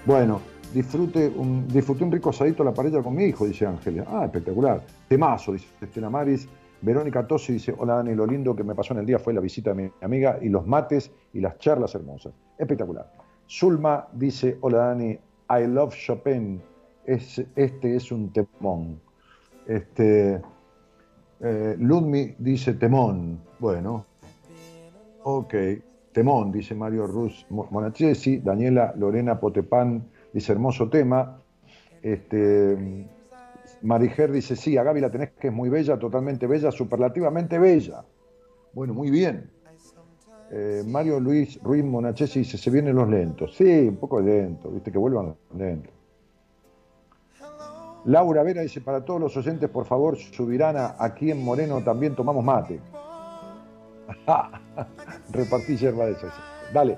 Bueno, 0.06 0.41
disfrute 0.73 1.27
un, 1.36 1.67
disfruté 1.67 2.03
un 2.03 2.12
rico 2.12 2.29
asadito 2.29 2.62
a 2.62 2.67
la 2.67 2.73
pareja 2.73 3.01
con 3.01 3.15
mi 3.15 3.25
hijo, 3.25 3.45
dice 3.45 3.65
Ángela. 3.65 4.06
Ah, 4.08 4.25
espectacular. 4.25 4.82
Temazo, 5.08 5.53
dice 5.53 5.67
Estela 5.82 6.10
Maris. 6.10 6.47
Verónica 6.84 7.26
Tosi 7.26 7.54
dice, 7.54 7.74
hola 7.78 7.96
Dani, 7.96 8.13
lo 8.13 8.26
lindo 8.28 8.54
que 8.54 8.63
me 8.63 8.76
pasó 8.76 8.93
en 8.93 9.00
el 9.00 9.06
día 9.06 9.17
fue 9.17 9.34
la 9.34 9.39
visita 9.39 9.74
de 9.74 9.84
mi 9.84 9.91
amiga 10.02 10.38
y 10.41 10.50
los 10.50 10.67
mates 10.67 11.12
y 11.32 11.39
las 11.39 11.58
charlas 11.58 11.96
hermosas. 11.96 12.34
Espectacular. 12.58 13.10
Zulma 13.48 14.08
dice, 14.12 14.58
hola 14.60 14.89
Dani, 14.89 15.12
I 15.50 15.67
love 15.67 15.96
Chopin. 15.96 16.62
Es, 17.06 17.41
este 17.56 17.96
es 17.96 18.12
un 18.12 18.34
temón. 18.34 19.00
Este, 19.65 20.41
eh, 21.39 21.76
Ludmi 21.80 22.36
dice 22.38 22.74
temón. 22.74 23.39
Bueno. 23.60 24.06
Ok. 25.24 25.54
Temón, 26.12 26.52
dice 26.52 26.76
Mario 26.76 27.08
Ruz 27.08 27.46
Monachesi. 27.50 28.39
Daniela 28.39 28.93
Lorena 28.98 29.39
Potepán 29.39 30.04
dice 30.34 30.52
hermoso 30.52 30.89
tema. 30.89 31.39
Este, 32.02 33.08
Mariger 33.84 34.32
dice, 34.32 34.56
sí, 34.56 34.78
a 34.78 34.84
Gaby 34.84 35.02
la 35.02 35.12
tenés 35.12 35.32
que 35.32 35.48
es 35.48 35.54
muy 35.54 35.69
bella, 35.69 36.00
totalmente 36.00 36.48
bella, 36.48 36.72
superlativamente 36.72 37.60
bella. 37.60 38.06
Bueno, 38.74 38.93
muy 38.93 39.12
bien. 39.12 39.52
Eh, 40.52 40.84
Mario 40.86 41.19
Luis 41.19 41.60
Ruiz 41.62 41.84
Monachesi 41.84 42.39
dice, 42.39 42.58
se 42.58 42.69
vienen 42.69 42.96
los 42.96 43.10
lentos. 43.10 43.56
Sí, 43.56 43.88
un 43.88 43.98
poco 43.98 44.22
lento, 44.22 44.69
viste, 44.69 44.91
que 44.91 44.98
vuelvan 44.98 45.36
lentos. 45.58 45.93
Laura 48.06 48.43
Vera 48.43 48.62
dice, 48.62 48.82
para 48.82 49.04
todos 49.04 49.19
los 49.19 49.36
oyentes, 49.38 49.69
por 49.69 49.86
favor, 49.86 50.17
subirán 50.17 50.78
a, 50.78 50.96
aquí 51.00 51.32
en 51.32 51.43
Moreno 51.43 51.84
también 51.84 52.15
tomamos 52.15 52.43
mate. 52.43 52.80
Repartí 55.32 55.76
yerba 55.78 56.06
de 56.06 56.12
esa. 56.13 56.34
Dale. 56.74 56.98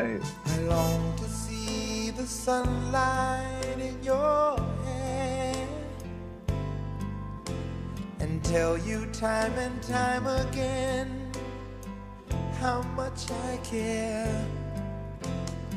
Hey. 0.00 0.18
I 0.46 0.58
long 0.60 1.14
to 1.18 1.24
see 1.24 2.10
the 2.10 2.26
sunlight 2.26 3.76
in 3.78 4.02
your 4.02 4.58
hair 4.86 5.68
and 8.18 8.42
tell 8.42 8.78
you 8.78 9.04
time 9.12 9.52
and 9.58 9.82
time 9.82 10.26
again 10.26 11.30
how 12.60 12.80
much 12.96 13.30
I 13.50 13.58
care. 13.58 14.46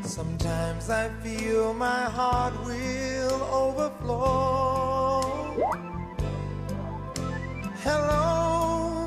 Sometimes 0.03 0.89
I 0.89 1.09
feel 1.21 1.73
my 1.73 2.03
heart 2.03 2.53
will 2.63 3.43
overflow. 3.51 5.21
Hello, 7.83 9.05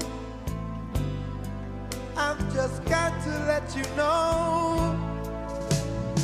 I've 2.18 2.54
just 2.54 2.84
got 2.84 3.12
to 3.24 3.30
let 3.46 3.74
you 3.74 3.84
know. 3.96 5.05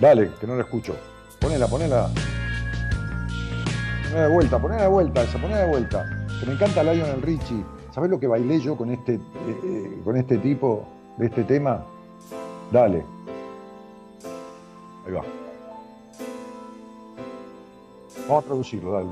Dale, 0.00 0.30
que 0.40 0.46
no 0.46 0.54
la 0.54 0.62
escucho. 0.62 0.94
Ponela, 1.40 1.66
ponela. 1.66 2.08
Ponela 4.04 4.22
de 4.22 4.32
vuelta, 4.32 4.58
ponela 4.58 4.82
de 4.82 4.88
vuelta, 4.88 5.22
esa, 5.22 5.38
ponela 5.38 5.60
de 5.60 5.68
vuelta. 5.68 6.04
Que 6.38 6.46
me 6.46 6.52
encanta 6.52 6.82
Lionel 6.82 7.22
Richie. 7.22 7.64
¿Sabés 7.92 8.10
lo 8.10 8.20
que 8.20 8.28
bailé 8.28 8.60
yo 8.60 8.76
con 8.76 8.90
este, 8.90 9.14
eh, 9.14 9.20
eh, 9.64 10.00
con 10.04 10.16
este 10.16 10.38
tipo 10.38 10.86
de 11.16 11.26
este 11.26 11.42
tema? 11.42 11.84
Dale. 12.70 13.04
Ahí 15.04 15.12
va. 15.12 15.22
Vamos 18.28 18.44
a 18.44 18.46
traducirlo, 18.46 18.92
dale. 18.92 19.08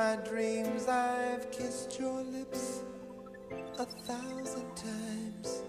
My 0.00 0.16
dreams, 0.24 0.88
I've 0.88 1.50
kissed 1.50 2.00
your 2.00 2.22
lips 2.22 2.82
a 3.78 3.84
thousand 4.08 4.68
times. 4.74 5.62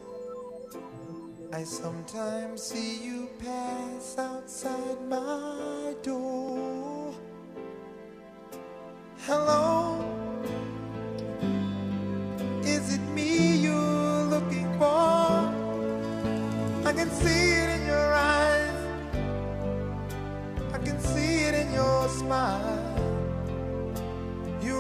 I 1.52 1.64
sometimes 1.66 2.64
see 2.64 3.04
you 3.08 3.30
pass 3.44 4.18
outside 4.18 5.02
my 5.10 5.94
door. 6.02 7.14
Hello, 9.28 10.00
is 12.64 12.96
it 12.96 13.04
me 13.18 13.58
you're 13.66 14.24
looking 14.36 14.70
for? 14.80 15.42
I 16.90 16.94
can 16.96 17.12
see 17.22 17.44
it 17.64 17.70
in 17.78 17.86
your 17.86 18.14
eyes. 18.14 18.80
I 20.74 20.78
can 20.78 20.98
see 21.02 21.34
it 21.50 21.54
in 21.54 21.74
your 21.74 22.08
smile. 22.08 22.91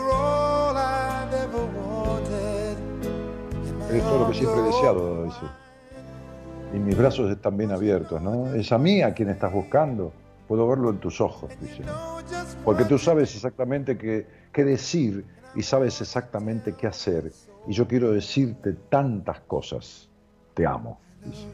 You're 0.01 0.13
all 0.13 0.75
I've 0.75 1.33
ever 1.33 1.63
wanted. 1.77 2.77
and 2.77 3.79
my 3.79 3.97
Es 3.97 4.03
todo 4.03 4.19
lo 4.19 4.27
que 4.27 4.33
siempre 4.33 4.61
he 4.61 4.63
deseado, 4.63 5.25
dice. 5.25 5.45
Y 6.73 6.79
mis 6.79 6.97
brazos 6.97 7.29
están 7.29 7.57
bien 7.57 7.71
abiertos, 7.71 8.21
¿no? 8.21 8.53
Es 8.53 8.71
a 8.71 8.77
mí 8.77 9.01
a 9.01 9.13
quien 9.13 9.29
estás 9.29 9.51
buscando. 9.51 10.11
Puedo 10.47 10.67
verlo 10.67 10.89
en 10.89 10.97
tus 10.99 11.21
ojos, 11.21 11.51
dice. 11.61 11.83
Porque 12.65 12.85
tú 12.85 12.97
sabes 12.97 13.35
exactamente 13.35 13.97
qué, 13.97 14.25
qué 14.51 14.63
decir 14.63 15.25
y 15.55 15.61
sabes 15.61 16.01
exactamente 16.01 16.73
qué 16.73 16.87
hacer. 16.87 17.31
Y 17.67 17.73
yo 17.73 17.87
quiero 17.87 18.11
decirte 18.11 18.73
tantas 18.73 19.41
cosas. 19.41 20.09
Te 20.53 20.65
amo. 20.65 20.99
dice. 21.23 21.47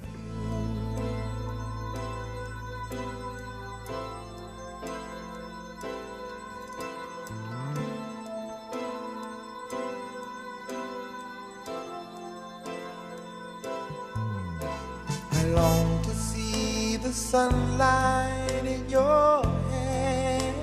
Long 15.54 16.02
to 16.04 16.10
see 16.14 16.98
the 16.98 17.12
sunlight 17.12 18.64
in 18.64 18.88
your 18.90 19.42
hair. 19.72 20.54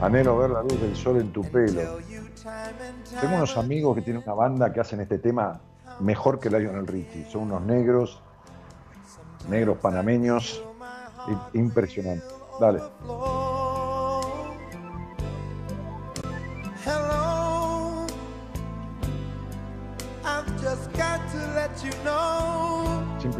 Anhelo 0.00 0.38
ver 0.38 0.50
la 0.50 0.62
luz 0.62 0.80
del 0.80 0.96
sol 0.96 1.18
en 1.20 1.32
tu 1.32 1.42
pelo. 1.42 1.98
Tengo 3.20 3.36
unos 3.36 3.56
amigos 3.56 3.94
que 3.96 4.02
tienen 4.02 4.22
una 4.24 4.34
banda 4.34 4.72
que 4.72 4.80
hacen 4.80 5.00
este 5.00 5.18
tema 5.18 5.60
mejor 6.00 6.38
que 6.38 6.50
Lionel 6.50 6.86
Richie. 6.86 7.24
Son 7.30 7.42
unos 7.42 7.62
negros, 7.62 8.20
negros 9.48 9.78
panameños, 9.78 10.62
i- 11.28 11.58
impresionantes. 11.58 12.28
Dale. 12.60 12.80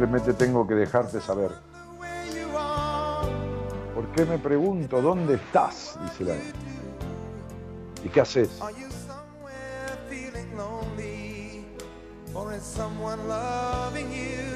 Simplemente 0.05 0.35
tengo 0.35 0.67
que 0.67 0.75
dejarte 0.75 1.19
saber. 1.19 1.49
¿Por 3.95 4.05
qué 4.15 4.23
me 4.23 4.37
pregunto 4.37 5.01
dónde 5.01 5.33
estás? 5.33 5.97
Dice 6.03 6.25
la. 6.25 6.35
¿Y 8.03 8.09
qué 8.09 8.21
haces? 8.21 8.61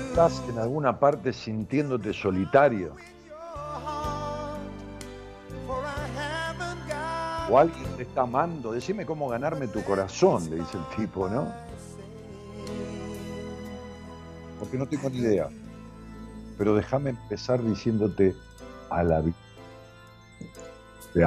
¿Estás 0.10 0.44
en 0.50 0.60
alguna 0.60 1.00
parte 1.00 1.34
sintiéndote 1.34 2.14
solitario? 2.14 2.94
¿O 7.50 7.58
alguien 7.58 7.88
te 7.98 8.04
está 8.04 8.22
amando? 8.22 8.72
Decime 8.72 9.04
cómo 9.04 9.28
ganarme 9.28 9.68
tu 9.68 9.84
corazón, 9.84 10.48
le 10.48 10.58
dice 10.58 10.78
el 10.78 10.96
tipo, 10.96 11.28
¿no? 11.28 11.69
Porque 14.60 14.78
no 14.78 14.88
tengo 14.88 15.10
ni 15.10 15.20
idea. 15.20 15.50
Pero 16.58 16.76
déjame 16.76 17.12
empezar 17.12 17.64
diciéndote 17.64 18.36
a 18.90 19.04
la 19.04 19.22
vida. 19.22 19.36
Te. 21.14 21.26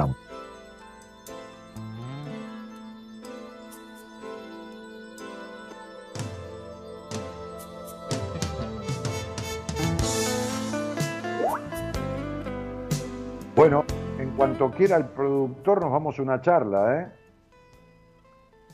Bueno, 13.55 13.85
en 14.17 14.31
cuanto 14.31 14.71
quiera 14.71 14.97
el 14.97 15.05
productor 15.05 15.81
nos 15.81 15.91
vamos 15.91 16.17
a 16.17 16.21
una 16.21 16.41
charla, 16.41 16.99
¿eh? 16.99 17.07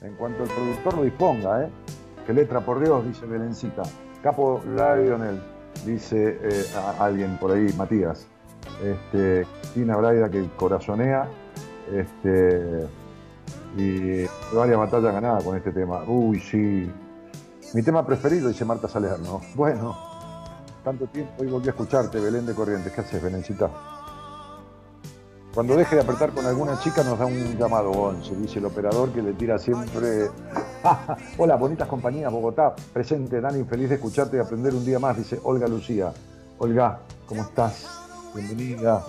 En 0.02 0.16
cuanto 0.16 0.44
el 0.44 0.50
productor 0.50 0.94
lo 0.96 1.04
disponga, 1.04 1.64
¿eh? 1.66 1.70
¿Qué 2.26 2.34
letra, 2.34 2.62
por 2.62 2.80
Dios? 2.80 3.06
Dice 3.06 3.26
Belencita. 3.26 3.84
Capo 4.24 4.62
Lionel, 4.66 5.42
dice 5.86 6.40
eh, 6.44 6.66
a- 6.78 7.06
alguien 7.06 7.38
por 7.38 7.52
ahí, 7.52 7.72
Matías. 7.78 8.26
Este, 8.84 9.46
Tina 9.74 9.96
Braida 9.98 10.30
que 10.30 10.48
corazonea. 10.58 11.28
Este, 11.92 12.88
y 13.78 14.26
varias 14.54 14.78
batallas 14.78 15.14
ganadas 15.14 15.44
con 15.44 15.56
este 15.56 15.72
tema. 15.72 16.04
Uy, 16.08 16.40
sí. 16.40 16.92
Mi 17.74 17.84
tema 17.84 18.06
preferido, 18.06 18.50
dice 18.50 18.66
Marta 18.66 18.88
Salerno. 18.88 19.42
Bueno, 19.56 19.96
tanto 20.84 21.06
tiempo 21.08 21.44
y 21.44 21.48
volví 21.48 21.68
a 21.68 21.72
escucharte, 21.72 22.20
Belén 22.20 22.46
de 22.46 22.54
Corrientes. 22.54 22.92
¿Qué 22.92 23.02
haces, 23.02 23.22
Belencita? 23.22 23.70
Cuando 25.54 25.76
deje 25.76 25.96
de 25.96 26.02
apretar 26.04 26.32
con 26.32 26.46
alguna 26.46 26.80
chica 26.80 27.04
nos 27.04 27.18
da 27.18 27.26
un 27.26 27.58
llamado, 27.58 27.92
Once, 27.92 28.36
dice 28.36 28.60
el 28.60 28.66
operador 28.66 29.10
que 29.12 29.22
le 29.22 29.34
tira 29.34 29.58
siempre. 29.58 30.30
Hola, 31.38 31.56
bonitas 31.56 31.88
compañías, 31.88 32.32
Bogotá, 32.32 32.76
presente, 32.94 33.42
Dani, 33.42 33.64
feliz 33.66 33.90
de 33.90 33.96
escucharte 33.96 34.38
y 34.38 34.40
aprender 34.40 34.74
un 34.74 34.86
día 34.86 35.00
más, 35.00 35.18
dice 35.18 35.40
Olga 35.44 35.68
Lucía. 35.68 36.14
Olga, 36.58 37.00
¿cómo 37.26 37.42
estás? 37.42 37.88
Bienvenida. 38.34 39.04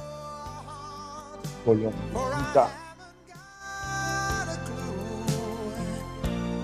Hola, 1.66 1.90
bonita. 2.12 2.68
got 4.40 4.48
a 4.48 4.58
clue. 4.64 5.72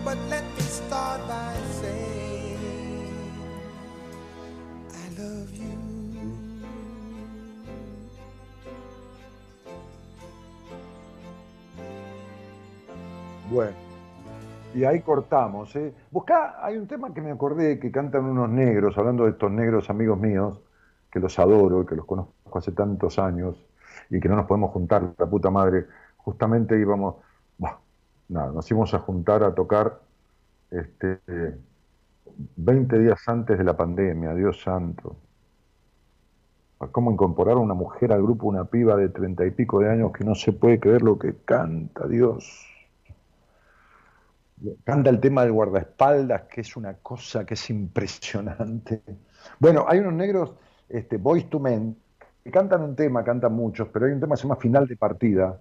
But 0.05 0.19
let 0.31 0.45
me 0.57 0.63
start 0.63 1.21
by 1.29 1.55
saying 1.81 2.59
I 4.91 5.21
love 5.21 5.53
you. 5.53 5.77
Bueno, 13.51 13.86
y 14.77 14.85
ahí 14.85 15.01
cortamos. 15.01 15.75
¿eh? 15.75 15.95
Buscá, 16.11 16.59
hay 16.63 16.77
un 16.77 16.87
tema 16.87 17.15
que 17.15 17.23
me 17.23 17.31
acordé 17.31 17.81
que 17.81 17.91
cantan 17.91 18.27
unos 18.27 18.51
negros, 18.51 18.97
hablando 18.99 19.25
de 19.25 19.31
estos 19.31 19.51
negros 19.51 19.89
amigos 19.89 20.21
míos, 20.21 20.61
que 21.11 21.19
los 21.19 21.39
adoro 21.39 21.87
que 21.87 21.97
los 21.97 22.05
conozco 22.05 22.59
hace 22.59 22.73
tantos 22.73 23.19
años 23.19 23.57
y 24.11 24.21
que 24.21 24.29
no 24.29 24.37
nos 24.37 24.45
podemos 24.45 24.71
juntar, 24.73 25.15
la 25.17 25.27
puta 25.27 25.49
madre. 25.49 25.87
Justamente 26.19 26.79
íbamos, 26.79 27.17
nada, 28.29 28.53
nos 28.53 28.71
íbamos 28.71 28.93
a 28.93 28.99
juntar 28.99 29.43
a 29.45 29.55
tocar 29.55 29.99
este, 30.71 31.21
20 32.57 32.99
días 32.99 33.27
antes 33.29 33.57
de 33.57 33.65
la 33.65 33.75
pandemia, 33.75 34.35
Dios 34.35 34.61
santo. 34.61 35.17
Cómo 36.93 37.11
incorporar 37.11 37.55
a 37.55 37.61
una 37.61 37.73
mujer 37.73 38.13
al 38.13 38.23
grupo, 38.23 38.47
una 38.47 38.67
piba 38.67 38.95
de 38.97 39.09
treinta 39.09 39.47
y 39.47 39.53
pico 39.53 39.81
de 39.81 39.91
años 39.91 40.13
que 40.13 40.23
no 40.23 40.35
se 40.35 40.53
puede 40.53 40.79
creer 40.79 41.01
lo 41.01 41.19
que 41.19 41.35
canta, 41.47 42.07
Dios. 42.07 42.66
Canta 44.85 45.11
el 45.11 45.21
tema 45.21 45.43
del 45.43 45.53
guardaespaldas, 45.53 46.43
que 46.43 46.63
es 46.63 46.77
una 46.77 46.95
cosa 46.95 47.45
que 47.45 47.55
es 47.55 47.71
impresionante. 47.71 49.03
Bueno, 49.59 49.85
hay 49.87 49.99
unos 49.99 50.15
negros, 50.15 50.55
este, 50.89 51.19
Boys 51.19 51.49
to 51.51 51.61
Men, 51.61 51.97
que 52.43 52.51
cantan 52.51 52.83
un 52.83 52.97
tema, 52.97 53.23
cantan 53.23 53.53
muchos, 53.53 53.89
pero 53.93 54.07
hay 54.07 54.13
un 54.13 54.21
tema 54.21 54.35
que 54.35 54.39
se 54.39 54.43
llama 54.45 54.57
Final 54.57 54.87
de 54.87 54.97
Partida. 54.97 55.61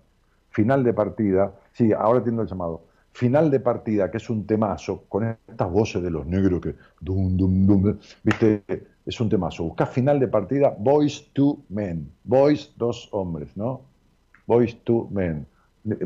Final 0.52 0.84
de 0.84 0.93
Partida. 0.93 1.54
Sí, 1.74 1.91
ahora 1.91 2.20
entiendo 2.20 2.43
el 2.43 2.48
llamado. 2.48 2.84
Final 3.12 3.52
de 3.52 3.60
Partida, 3.60 4.10
que 4.10 4.18
es 4.18 4.30
un 4.30 4.48
temazo, 4.48 5.04
con 5.10 5.26
estas 5.26 5.70
voces 5.70 6.02
de 6.02 6.12
los 6.12 6.26
negros 6.26 6.62
que. 6.62 6.76
¿Viste? 8.24 8.64
Es 9.06 9.20
un 9.20 9.30
temazo. 9.30 9.64
Buscá 9.66 9.86
Final 9.86 10.20
de 10.20 10.28
Partida, 10.30 10.74
Boys 10.78 11.32
to 11.34 11.60
Men. 11.70 12.10
Boys, 12.24 12.74
dos 12.78 13.10
hombres, 13.12 13.56
¿no? 13.56 13.82
Boys 14.48 14.78
to 14.84 15.08
Men. 15.12 15.46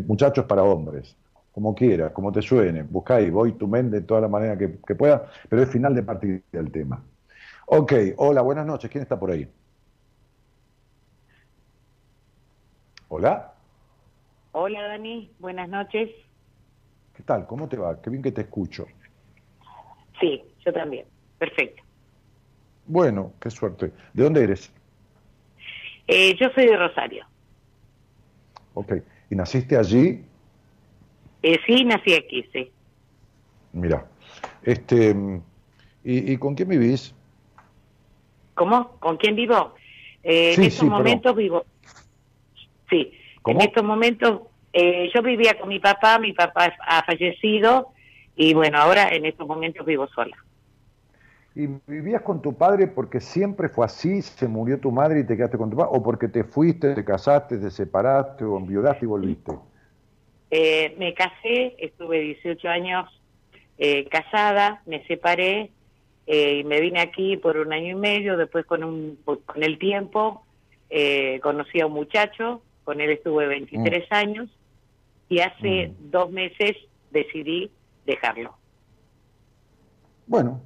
Muchachos 0.08 0.46
para 0.46 0.64
hombres 0.64 1.16
como 1.52 1.76
quieras, 1.76 2.12
como 2.12 2.32
te 2.32 2.42
suene, 2.42 2.84
buscá 2.84 3.16
ahí, 3.16 3.30
voy 3.30 3.54
tu 3.54 3.68
mente 3.68 3.98
de 3.98 4.06
toda 4.06 4.22
la 4.22 4.28
manera 4.28 4.58
que, 4.58 4.80
que 4.86 4.96
pueda, 4.96 5.30
pero 5.50 5.62
es 5.64 5.70
final 5.70 5.94
de 5.96 6.04
partida 6.04 6.40
el 6.54 6.72
tema. 6.72 7.04
Ok, 7.68 7.94
hola, 8.18 8.42
buenas 8.42 8.66
noches, 8.66 8.90
¿quién 8.90 9.02
está 9.04 9.20
por 9.20 9.32
ahí? 9.32 9.48
Hola, 13.10 13.54
Hola 14.52 14.82
Dani, 14.88 15.36
buenas 15.40 15.70
noches. 15.70 16.10
¿qué 17.14 17.24
tal? 17.24 17.46
¿Cómo 17.46 17.68
te 17.68 17.78
va? 17.78 18.02
Qué 18.02 18.10
bien 18.10 18.24
que 18.24 18.32
te 18.32 18.42
escucho. 18.42 18.86
Sí, 20.20 20.42
yo 20.66 20.74
también. 20.74 21.06
Perfecto. 21.38 21.82
Bueno, 22.86 23.34
qué 23.40 23.50
suerte. 23.50 23.92
¿De 24.14 24.24
dónde 24.24 24.44
eres? 24.44 24.72
Eh, 26.08 26.36
yo 26.40 26.50
soy 26.56 26.66
de 26.66 26.78
Rosario. 26.78 27.26
Ok, 28.74 28.94
¿y 29.30 29.36
naciste 29.36 29.78
allí? 29.78 30.26
Eh, 31.44 31.58
sí, 31.66 31.84
nací 31.86 32.14
aquí, 32.14 32.44
sí. 32.52 32.72
Mira, 33.74 34.06
este, 34.64 35.16
¿y, 36.04 36.34
y 36.34 36.38
con 36.38 36.56
quién 36.56 36.70
vivís? 36.70 37.14
¿Cómo? 38.56 38.98
¿Con 39.00 39.18
quién 39.18 39.36
vivo? 39.36 39.74
Eh, 40.24 40.54
Sí, 40.56 40.62
en 40.62 40.68
estos 40.68 40.80
sí, 40.82 40.86
pero- 40.86 40.98
momentos 40.98 41.36
vivo. 41.36 41.66
Sí, 42.90 43.14
¿Cómo? 43.42 43.60
en 43.62 43.68
estos 43.68 43.84
momentos 43.84 44.42
eh, 44.74 45.10
yo 45.14 45.22
vivía 45.22 45.58
con 45.60 45.70
mi 45.70 45.80
papá, 45.80 46.20
mi 46.20 46.34
papá 46.34 46.74
ha 46.88 47.04
fallecido 47.06 47.90
y 48.36 48.54
bueno, 48.54 48.78
ahora 48.80 49.10
en 49.10 49.26
estos 49.26 49.48
momentos 49.48 49.86
vivo 49.86 50.08
sola. 50.08 50.36
¿Y 51.56 51.68
vivías 51.88 52.22
con 52.22 52.42
tu 52.42 52.54
padre 52.56 52.88
porque 52.88 53.20
siempre 53.20 53.70
fue 53.70 53.86
así, 53.86 54.22
se 54.22 54.48
murió 54.48 54.80
tu 54.80 54.92
madre 54.92 55.22
y 55.22 55.24
te 55.26 55.36
quedaste 55.36 55.58
con 55.58 55.70
tu 55.70 55.78
padre? 55.78 55.92
¿O 55.94 56.04
porque 56.04 56.28
te 56.28 56.44
fuiste, 56.44 56.94
te 56.96 57.04
casaste, 57.06 57.58
te 57.58 57.70
separaste 57.72 58.44
o 58.44 58.58
enviudaste 58.58 59.06
y 59.06 59.08
volviste? 59.08 59.54
Eh, 60.52 60.96
me 60.98 61.14
casé, 61.14 61.76
estuve 61.78 62.20
18 62.20 62.68
años 62.68 63.10
eh, 63.78 64.08
casada, 64.10 64.82
me 64.86 65.06
separé 65.06 65.72
eh, 66.28 66.60
y 66.60 66.64
me 66.64 66.82
vine 66.82 67.00
aquí 67.02 67.38
por 67.38 67.58
un 67.58 67.72
año 67.74 67.92
y 67.92 68.00
medio. 68.00 68.36
Después, 68.38 68.66
con, 68.66 68.84
un, 68.84 69.18
con 69.24 69.64
el 69.64 69.78
tiempo, 69.80 70.44
eh, 70.90 71.40
conocí 71.42 71.80
a 71.80 71.88
un 71.88 71.94
muchacho, 71.94 72.62
con 72.84 73.00
él 73.02 73.12
estuve 73.12 73.48
23 73.48 74.12
años 74.12 74.50
y 75.30 75.40
hace 75.40 75.90
Mm. 75.90 76.10
dos 76.12 76.32
meses 76.32 76.76
decidí 77.12 77.72
dejarlo. 78.06 78.56
Bueno, 80.28 80.62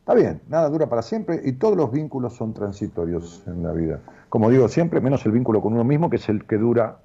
está 0.00 0.14
bien, 0.14 0.40
nada 0.48 0.68
dura 0.68 0.88
para 0.88 1.02
siempre 1.02 1.40
y 1.44 1.52
todos 1.52 1.76
los 1.76 1.92
vínculos 1.92 2.34
son 2.34 2.52
transitorios 2.54 3.42
en 3.46 3.62
la 3.62 3.72
vida. 3.72 4.00
Como 4.28 4.50
digo 4.50 4.68
siempre, 4.68 5.00
menos 5.00 5.24
el 5.26 5.32
vínculo 5.32 5.62
con 5.62 5.72
uno 5.74 5.84
mismo, 5.84 6.10
que 6.10 6.16
es 6.16 6.28
el 6.28 6.44
que 6.46 6.56
dura, 6.56 6.98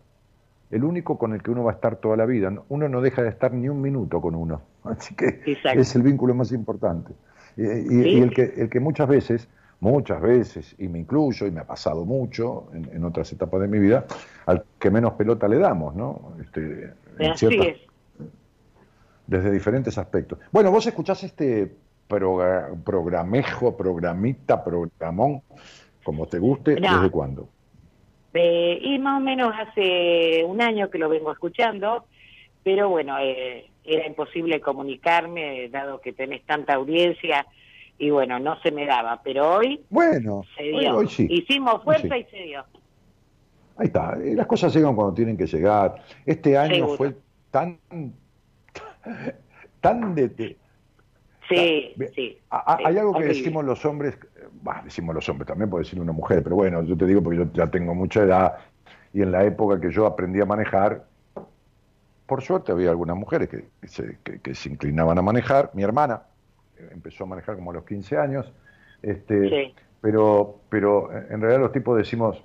el 0.72 0.84
único 0.84 1.18
con 1.18 1.34
el 1.34 1.42
que 1.42 1.52
uno 1.52 1.64
va 1.64 1.72
a 1.72 1.76
estar 1.76 1.96
toda 1.98 2.16
la 2.18 2.26
vida. 2.26 2.54
Uno 2.70 2.88
no 2.90 3.02
deja 3.02 3.22
de 3.24 3.30
estar 3.30 3.54
ni 3.54 3.70
un 3.70 3.82
minuto 3.82 4.22
con 4.22 4.36
uno, 4.36 4.62
así 4.84 5.16
que 5.16 5.42
Exacto. 5.46 5.80
es 5.80 5.96
el 5.96 6.04
vínculo 6.04 6.34
más 6.36 6.52
importante. 6.52 7.14
Y, 7.58 7.64
y- 7.64 7.88
Sí. 7.88 8.10
y 8.10 8.22
el, 8.22 8.34
que, 8.34 8.54
el 8.58 8.70
que 8.70 8.80
muchas 8.80 9.08
veces, 9.08 9.48
muchas 9.80 10.22
veces, 10.22 10.76
y 10.78 10.88
me 10.88 11.00
incluyo, 11.00 11.48
y 11.48 11.52
me 11.52 11.62
ha 11.62 11.66
pasado 11.68 12.06
mucho 12.06 12.68
en, 12.74 12.90
en 12.94 13.04
otras 13.04 13.32
etapas 13.34 13.62
de 13.62 13.68
mi 13.68 13.80
vida, 13.80 14.06
al 14.46 14.64
que 14.80 14.92
menos 14.92 15.14
pelota 15.14 15.48
le 15.48 15.58
damos, 15.58 15.96
¿no? 15.96 16.34
Este, 16.42 16.94
en 17.18 17.32
Así 17.32 17.48
ciertas- 17.48 17.68
es. 17.68 17.78
desde 19.28 19.52
diferentes 19.52 19.98
aspectos. 19.98 20.40
Bueno, 20.52 20.72
vos 20.72 20.86
escuchás 20.88 21.24
este 21.24 21.72
proga- 22.10 22.70
programejo, 22.84 23.76
programita, 23.78 24.64
programón, 24.64 25.42
como 26.04 26.28
te 26.28 26.40
guste, 26.40 26.80
No. 26.80 26.96
¿desde 26.96 27.12
cuándo? 27.12 27.48
Eh, 28.34 28.80
y 28.82 29.00
más 29.00 29.20
o 29.20 29.24
menos 29.24 29.54
hace 29.58 30.44
un 30.46 30.62
año 30.62 30.90
que 30.90 30.98
lo 31.00 31.10
vengo 31.10 31.32
escuchando, 31.32 32.06
pero 32.64 32.90
bueno, 32.90 33.18
eh, 33.20 33.70
era 33.84 34.06
imposible 34.06 34.62
comunicarme, 34.62 35.68
dado 35.70 36.00
que 36.02 36.14
tenés 36.14 36.44
tanta 36.46 36.76
audiencia, 36.76 37.48
y 37.98 38.12
bueno, 38.12 38.40
no 38.40 38.60
se 38.62 38.72
me 38.72 38.86
daba, 38.86 39.22
pero 39.24 39.56
hoy 39.56 39.82
Bueno, 39.90 40.44
se 40.56 40.64
hoy, 40.74 40.80
dio. 40.80 40.96
hoy 40.98 41.08
sí. 41.08 41.28
Hicimos 41.30 41.84
fuerza 41.84 42.16
Sí. 42.16 42.22
y 42.28 42.32
se 42.32 42.38
dio. 42.44 42.66
Ahí 43.78 43.88
está, 43.88 44.18
y 44.24 44.36
las 44.36 44.46
cosas 44.48 44.74
llegan 44.76 44.96
cuando 44.96 45.14
tienen 45.14 45.36
que 45.38 45.48
llegar. 45.48 45.96
Este 46.26 46.58
año 46.58 46.76
Seguro. 46.76 46.98
fue 46.98 47.16
tan, 47.50 47.80
tan 49.82 50.16
de, 50.16 50.56
Sí, 51.50 51.94
Bien. 51.96 52.12
sí. 52.14 52.38
a- 52.52 52.74
a- 52.74 52.78
sí, 52.78 52.84
hay 52.86 52.98
algo 52.98 53.12
que 53.14 53.18
horrible. 53.20 53.34
decimos 53.38 53.66
los 53.66 53.84
hombres, 53.86 54.14
eh, 54.16 54.28
bah, 54.62 54.82
decimos 54.84 55.16
los 55.16 55.28
hombres, 55.30 55.48
también 55.48 55.70
puede 55.70 55.84
decir 55.84 56.00
una 56.00 56.12
mujer, 56.12 56.44
pero 56.44 56.56
bueno, 56.56 56.84
yo 56.84 56.98
te 56.98 57.06
digo 57.06 57.22
porque 57.24 57.38
yo 57.40 57.46
ya 57.54 57.68
tengo 57.68 57.94
mucha 57.96 58.24
edad 58.24 58.58
y 59.14 59.22
en 59.22 59.32
la 59.32 59.44
época 59.44 59.80
que 59.80 59.92
yo 59.92 60.06
aprendí 60.06 60.40
a 60.42 60.46
manejar, 60.46 61.06
por 62.26 62.42
suerte 62.44 62.72
había 62.72 62.92
algunas 62.92 63.16
mujeres 63.18 63.50
que 63.50 63.66
se, 63.88 64.20
que- 64.24 64.40
que 64.40 64.54
se 64.54 64.70
inclinaban 64.70 65.18
a 65.18 65.22
manejar. 65.22 65.72
Mi 65.74 65.84
hermana 65.84 66.22
eh, 66.78 66.90
empezó 66.92 67.24
a 67.24 67.28
manejar 67.28 67.56
como 67.56 67.72
a 67.72 67.74
los 67.74 67.86
15 67.86 68.18
años, 68.18 68.52
este, 69.02 69.50
Sí. 69.50 69.74
pero, 70.02 70.62
pero 70.70 71.12
eh, 71.12 71.28
en 71.32 71.42
realidad 71.42 71.62
los 71.62 71.72
tipos 71.72 71.98
decimos, 71.98 72.44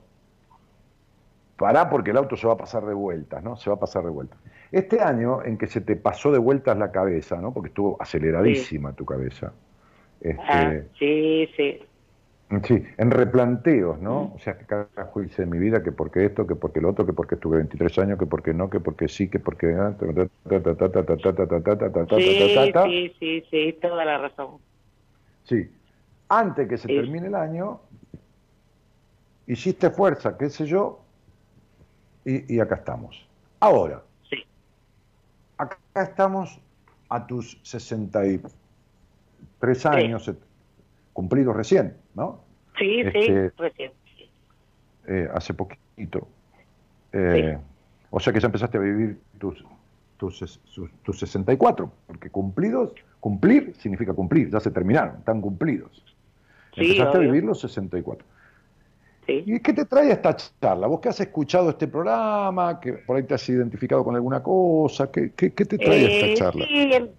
pará 1.56 1.88
porque 1.88 2.10
el 2.10 2.16
auto 2.16 2.36
se 2.36 2.46
va 2.46 2.54
a 2.54 2.56
pasar 2.56 2.84
de 2.86 2.94
vueltas, 2.94 3.42
¿no? 3.42 3.56
Se 3.56 3.70
va 3.70 3.76
a 3.76 3.80
pasar 3.80 4.04
de 4.04 4.10
vueltas. 4.10 4.38
Este 4.72 5.00
año 5.00 5.42
en 5.44 5.56
que 5.56 5.66
se 5.66 5.80
te 5.80 5.96
pasó 5.96 6.32
de 6.32 6.38
vueltas 6.38 6.76
la 6.78 6.90
cabeza, 6.90 7.36
¿no? 7.36 7.52
Porque 7.52 7.68
estuvo 7.68 7.96
aceleradísima 8.00 8.92
tu 8.92 9.04
cabeza. 9.04 9.52
Este, 10.20 10.40
Ah, 10.42 10.72
sí, 10.98 11.48
sí. 11.56 11.80
Sí, 12.64 12.84
en 12.98 13.10
replanteos, 13.10 13.98
¿no? 14.00 14.34
O 14.34 14.38
sea, 14.38 14.58
que 14.58 14.66
cada 14.66 15.06
juicio 15.06 15.44
de 15.44 15.50
mi 15.50 15.58
vida, 15.58 15.82
que 15.82 15.92
porque 15.92 16.26
esto, 16.26 16.46
que 16.46 16.54
porque 16.54 16.80
lo 16.80 16.90
otro, 16.90 17.04
que 17.06 17.12
porque 17.12 17.34
estuve 17.36 17.56
23 17.56 17.98
años, 17.98 18.18
que 18.18 18.26
porque 18.26 18.54
no, 18.54 18.70
que 18.70 18.78
porque 18.80 19.08
sí, 19.08 19.28
que 19.28 19.40
porque... 19.40 19.74
Sí, 22.10 22.70
sí, 22.84 23.12
sí, 23.18 23.44
sí, 23.50 23.76
toda 23.80 24.04
la 24.04 24.18
razón. 24.18 24.58
Sí, 25.44 25.70
antes 26.28 26.68
que 26.68 26.76
se 26.76 26.86
termine 26.86 27.28
el 27.28 27.34
año, 27.34 27.80
hiciste 29.46 29.88
fuerza, 29.90 30.36
qué 30.38 30.50
sé 30.50 30.66
yo, 30.66 31.00
y, 32.24 32.54
y 32.54 32.60
acá 32.60 32.76
estamos. 32.76 33.26
Ahora, 33.58 34.02
sí. 34.28 34.36
acá 35.56 35.78
estamos 35.96 36.60
a 37.08 37.26
tus 37.26 37.58
63 37.62 39.86
años 39.86 40.30
cumplidos 41.12 41.56
recién. 41.56 42.03
¿No? 42.14 42.40
Sí, 42.78 43.00
Este- 43.00 43.22
sí, 43.50 43.54
recién. 43.58 43.92
sí. 44.16 44.30
Eh, 45.06 45.28
hace 45.34 45.54
poquito. 45.54 46.26
Eh, 47.12 47.58
O 48.10 48.20
sea 48.20 48.32
que 48.32 48.38
ya 48.40 48.46
empezaste 48.46 48.78
a 48.78 48.80
vivir 48.80 49.18
tus, 49.38 49.64
tus, 50.18 50.60
tus 51.02 51.18
64, 51.18 51.90
porque 52.06 52.30
cumplidos, 52.30 52.92
cumplir 53.18 53.74
significa 53.78 54.12
cumplir, 54.12 54.50
ya 54.50 54.60
se 54.60 54.70
terminaron, 54.70 55.16
están 55.18 55.40
cumplidos. 55.40 55.90
Sí, 56.74 56.82
Empezaste 56.82 57.18
obvio. 57.18 57.28
a 57.30 57.32
vivir 57.32 57.44
los 57.44 57.60
64. 57.60 58.24
Sí. 59.26 59.42
¿Y 59.46 59.58
qué 59.60 59.72
te 59.72 59.84
trae 59.84 60.12
esta 60.12 60.36
charla? 60.36 60.86
¿Vos 60.86 61.00
que 61.00 61.08
has 61.08 61.18
escuchado 61.18 61.70
este 61.70 61.88
programa, 61.88 62.78
que 62.78 62.92
por 62.92 63.16
ahí 63.16 63.22
te 63.24 63.34
has 63.34 63.48
identificado 63.48 64.04
con 64.04 64.14
alguna 64.14 64.42
cosa? 64.42 65.10
¿Qué, 65.10 65.32
qué- 65.34 65.52
qué 65.52 65.64
te 65.64 65.78
trae 65.78 66.04
a 66.04 66.08
Eh, 66.08 66.32
esta 66.32 66.44
charla? 66.44 66.66
Sí, 66.66 66.90
en, 66.92 67.10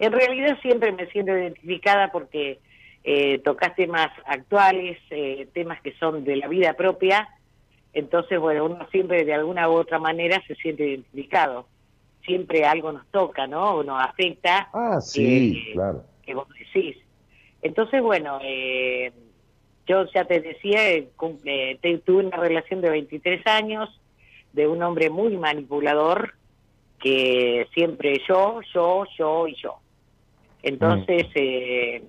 en 0.00 0.12
realidad 0.12 0.58
siempre 0.62 0.90
me 0.92 1.06
siento 1.10 1.30
identificada 1.36 2.10
porque 2.10 2.58
eh, 3.04 3.38
tocas 3.38 3.74
temas 3.74 4.10
actuales, 4.26 4.98
eh, 5.10 5.48
temas 5.52 5.80
que 5.80 5.92
son 5.94 6.24
de 6.24 6.36
la 6.36 6.48
vida 6.48 6.74
propia, 6.74 7.28
entonces, 7.92 8.38
bueno, 8.38 8.66
uno 8.66 8.86
siempre 8.90 9.24
de 9.24 9.34
alguna 9.34 9.68
u 9.68 9.72
otra 9.72 9.98
manera 9.98 10.40
se 10.46 10.54
siente 10.54 10.84
identificado. 10.86 11.66
Siempre 12.24 12.64
algo 12.64 12.92
nos 12.92 13.06
toca, 13.08 13.46
¿no? 13.48 13.76
O 13.76 13.82
nos 13.82 14.00
afecta. 14.00 14.68
Ah, 14.72 15.00
sí, 15.00 15.64
eh, 15.70 15.72
claro. 15.72 16.04
que 16.22 16.34
vos 16.34 16.46
decís. 16.56 16.96
Entonces, 17.62 18.00
bueno, 18.00 18.38
eh, 18.42 19.10
yo 19.86 20.04
ya 20.14 20.24
te 20.24 20.40
decía, 20.40 20.88
eh, 20.92 21.08
cum- 21.16 21.38
eh, 21.44 21.78
te- 21.82 21.98
tuve 21.98 22.26
una 22.26 22.36
relación 22.36 22.80
de 22.80 22.90
23 22.90 23.44
años 23.46 23.88
de 24.52 24.68
un 24.68 24.82
hombre 24.82 25.10
muy 25.10 25.36
manipulador 25.36 26.34
que 27.00 27.66
siempre 27.74 28.20
yo, 28.28 28.60
yo, 28.72 29.04
yo 29.18 29.48
y 29.48 29.56
yo. 29.56 29.78
Entonces, 30.62 31.26
eh, 31.34 32.02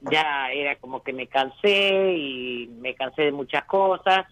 ya 0.00 0.50
era 0.52 0.76
como 0.76 1.02
que 1.02 1.12
me 1.12 1.26
cansé 1.26 2.14
y 2.16 2.68
me 2.80 2.94
cansé 2.94 3.22
de 3.22 3.32
muchas 3.32 3.64
cosas. 3.64 4.26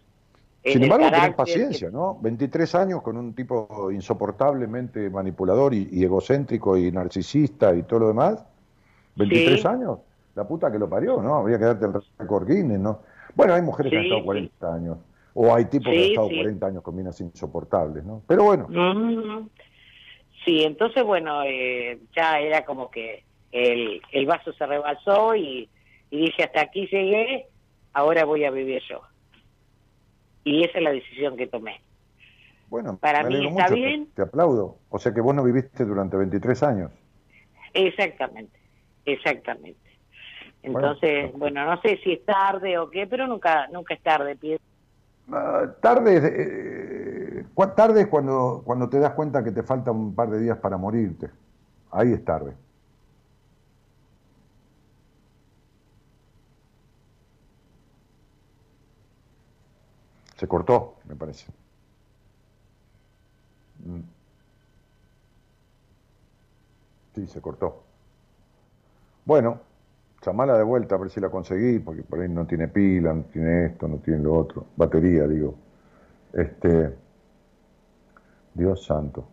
Sin 0.63 0.83
embargo, 0.83 1.11
tenés 1.11 1.35
paciencia, 1.35 1.91
¿no? 1.91 2.19
23 2.21 2.75
años 2.75 3.03
con 3.03 3.17
un 3.19 3.35
tipo 3.35 3.91
insoportablemente 3.91 5.11
manipulador 5.11 5.75
y, 5.75 5.89
y 5.93 6.05
egocéntrico 6.05 6.77
y 6.79 6.91
narcisista 6.91 7.75
y 7.75 7.83
todo 7.83 8.01
lo 8.01 8.09
demás. 8.09 8.45
23 9.17 9.61
Sí. 9.61 9.67
años, 9.69 9.99
la 10.35 10.49
puta 10.49 10.73
que 10.73 10.79
lo 10.79 10.89
parió, 10.89 11.21
¿no? 11.23 11.35
Habría 11.37 11.59
que 11.59 11.65
darte 11.67 11.85
el 11.87 11.93
récord 12.19 12.49
Guinness, 12.49 12.81
¿no? 12.81 13.01
Bueno, 13.35 13.55
hay 13.55 13.63
mujeres 13.63 13.91
que 13.91 13.99
han 13.99 14.05
estado 14.05 14.21
sí. 14.21 14.27
40 14.27 14.75
años, 14.75 14.99
o 15.35 15.55
hay 15.55 15.65
tipos 15.67 15.93
que 15.93 15.99
han 15.99 16.05
estado 16.11 16.29
sí. 16.31 16.37
40 16.37 16.67
años 16.67 16.83
con 16.83 16.97
minas 16.97 17.21
insoportables, 17.21 18.05
¿no? 18.05 18.23
Pero 18.27 18.45
bueno, 18.45 18.67
Mm, 18.69 19.49
Sí, 20.45 20.63
entonces, 20.63 21.03
bueno, 21.03 21.43
eh, 21.45 21.99
ya 22.15 22.39
era 22.39 22.67
como 22.67 22.91
que 22.91 23.25
el, 23.55 24.03
el 24.11 24.27
vaso 24.27 24.53
se 24.53 24.67
rebalsó 24.67 25.37
y, 25.37 25.69
y 26.11 26.21
dije, 26.27 26.43
hasta 26.43 26.63
aquí 26.63 26.89
llegué, 26.89 27.47
ahora 27.93 28.25
voy 28.25 28.45
a 28.45 28.51
vivir 28.51 28.83
yo. 28.91 29.01
Y 30.43 30.65
esa 30.65 30.79
es 30.79 30.85
la 30.85 30.91
decisión 30.91 31.37
que 31.37 31.47
tomé. 31.47 31.81
bueno, 32.69 32.99
Para 32.99 33.23
me 33.23 33.29
mí 33.31 33.47
está 33.47 33.69
mucho, 33.69 33.75
bien. 33.75 34.09
Te, 34.15 34.23
aplaudo. 34.23 34.79
O 34.91 34.99
sea 34.99 35.15
que 35.15 35.21
vos 35.21 35.35
no 35.37 35.45
viviste 35.45 35.85
durante 35.85 36.17
23 36.17 36.63
años. 36.65 36.91
Exactamente, 37.73 38.59
exactamente. 39.05 39.79
Entonces, 40.63 41.33
bueno, 41.35 41.65
no 41.65 41.81
sé 41.81 42.01
si 42.03 42.15
es 42.15 42.25
tarde 42.25 42.77
o 42.79 42.91
qué, 42.91 43.07
pero 43.07 43.27
nunca 43.29 43.69
nunca 43.69 43.95
es 43.95 44.03
tarde. 44.03 44.35
pienso. 44.35 44.65
Ah, 45.31 45.67
tarde, 45.81 46.17
es, 46.17 46.25
eh, 46.25 47.45
tarde 47.77 48.03
es 48.03 48.07
cuando, 48.09 48.63
cuando 48.65 48.89
te 48.89 48.99
das 48.99 49.13
cuenta 49.15 49.45
que 49.45 49.53
te 49.53 49.63
falta 49.63 49.93
un 49.93 50.15
par 50.15 50.29
de 50.31 50.41
días 50.41 50.59
para 50.59 50.77
morirte. 50.77 51.31
Ahí 51.93 52.13
es 52.13 52.25
tarde. 52.25 52.55
Se 60.45 60.49
cortó, 60.49 60.97
me 61.07 61.17
parece. 61.17 61.51
Mm. 63.83 64.01
Sí, 67.15 67.27
se 67.29 67.41
cortó. 67.41 67.83
Bueno, 69.25 69.61
llamala 70.21 70.59
de 70.59 70.63
vuelta 70.63 70.97
a 70.97 70.99
ver 70.99 71.09
si 71.09 71.19
la 71.19 71.31
conseguí, 71.31 71.79
porque 71.79 72.03
por 72.03 72.21
ahí 72.21 72.29
no 72.29 72.45
tiene 72.45 72.69
pila, 72.69 73.15
no 73.15 73.23
tiene 73.23 73.65
esto, 73.65 73.89
no 73.89 73.97
tiene 74.01 74.23
lo 74.23 74.35
otro. 74.35 74.67
Batería, 74.77 75.27
digo. 75.27 75.55
Este. 76.35 76.95
Dios 78.53 78.85
santo. 78.85 79.25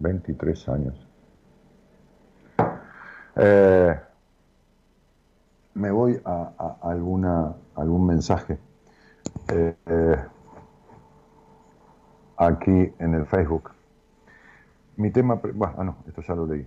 23 0.00 0.68
años. 0.68 1.06
Eh, 3.36 4.00
me 5.74 5.92
voy 5.92 6.20
a, 6.24 6.54
a 6.58 6.90
alguna, 6.90 7.54
algún 7.76 8.04
mensaje. 8.04 8.58
Eh, 9.52 10.16
aquí 12.36 12.92
en 12.98 13.14
el 13.14 13.26
Facebook. 13.26 13.70
Mi 14.96 15.10
tema. 15.10 15.34
Bueno, 15.34 15.74
ah, 15.76 15.84
no, 15.84 15.96
esto 16.06 16.22
ya 16.22 16.34
lo 16.34 16.46
leí. 16.46 16.66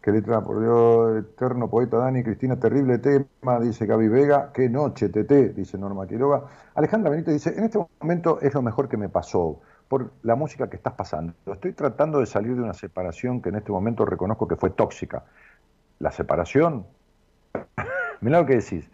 Qué 0.00 0.12
letra, 0.12 0.40
por 0.40 0.60
Dios, 0.60 1.24
eterno 1.24 1.68
poeta 1.68 1.98
Dani, 1.98 2.22
Cristina, 2.22 2.58
terrible 2.58 2.98
tema, 2.98 3.60
dice 3.60 3.84
Gaby 3.84 4.08
Vega. 4.08 4.50
Qué 4.52 4.68
noche, 4.70 5.10
TT, 5.10 5.54
dice 5.54 5.76
Norma 5.76 6.06
Quiroga. 6.06 6.44
Alejandra 6.74 7.10
Benítez 7.10 7.34
dice, 7.34 7.58
en 7.58 7.64
este 7.64 7.78
momento 8.00 8.40
es 8.40 8.54
lo 8.54 8.62
mejor 8.62 8.88
que 8.88 8.96
me 8.96 9.10
pasó 9.10 9.60
por 9.88 10.12
la 10.22 10.36
música 10.36 10.70
que 10.70 10.76
estás 10.76 10.94
pasando. 10.94 11.34
Estoy 11.44 11.72
tratando 11.74 12.20
de 12.20 12.26
salir 12.26 12.54
de 12.54 12.62
una 12.62 12.72
separación 12.72 13.42
que 13.42 13.50
en 13.50 13.56
este 13.56 13.72
momento 13.72 14.06
reconozco 14.06 14.48
que 14.48 14.56
fue 14.56 14.70
tóxica. 14.70 15.24
La 15.98 16.10
separación, 16.10 16.86
mirá 18.22 18.40
lo 18.40 18.46
que 18.46 18.56
decís. 18.56 18.88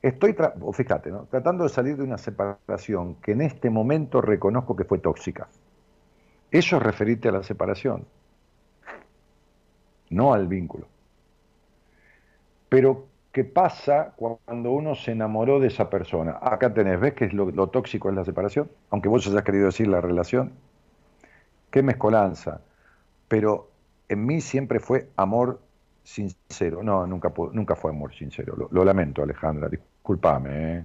Estoy, 0.00 0.36
fíjate, 0.72 1.10
¿no? 1.10 1.24
tratando 1.24 1.64
de 1.64 1.70
salir 1.70 1.96
de 1.96 2.04
una 2.04 2.18
separación 2.18 3.16
que 3.16 3.32
en 3.32 3.40
este 3.40 3.68
momento 3.68 4.20
reconozco 4.20 4.76
que 4.76 4.84
fue 4.84 4.98
tóxica. 4.98 5.48
Eso 6.50 6.76
es 6.76 6.82
referirte 6.82 7.28
a 7.28 7.32
la 7.32 7.42
separación 7.42 8.06
no 10.10 10.32
al 10.32 10.46
vínculo. 10.46 10.86
Pero, 12.68 13.06
¿qué 13.32 13.44
pasa 13.44 14.14
cuando 14.16 14.70
uno 14.72 14.94
se 14.94 15.12
enamoró 15.12 15.60
de 15.60 15.68
esa 15.68 15.88
persona? 15.88 16.38
Acá 16.40 16.72
tenés, 16.72 17.00
¿ves 17.00 17.14
que 17.14 17.26
es 17.26 17.32
lo, 17.32 17.68
tóxico 17.68 18.10
es 18.10 18.14
la 18.14 18.24
separación? 18.24 18.70
Aunque 18.90 19.08
vos 19.08 19.26
hayas 19.26 19.42
querido 19.42 19.66
decir 19.66 19.88
la 19.88 20.00
relación. 20.00 20.52
Qué 21.70 21.82
mezcolanza. 21.82 22.60
Pero 23.28 23.70
en 24.08 24.26
mí 24.26 24.40
siempre 24.40 24.80
fue 24.80 25.08
amor 25.16 25.60
sincero. 26.02 26.82
No, 26.82 27.06
nunca, 27.06 27.32
nunca 27.52 27.74
fue 27.74 27.90
amor 27.90 28.14
sincero. 28.14 28.54
Lo, 28.56 28.68
lo 28.70 28.84
lamento, 28.84 29.22
Alejandra. 29.22 29.68
Discúlpame, 30.08 30.78
¿eh? 30.78 30.84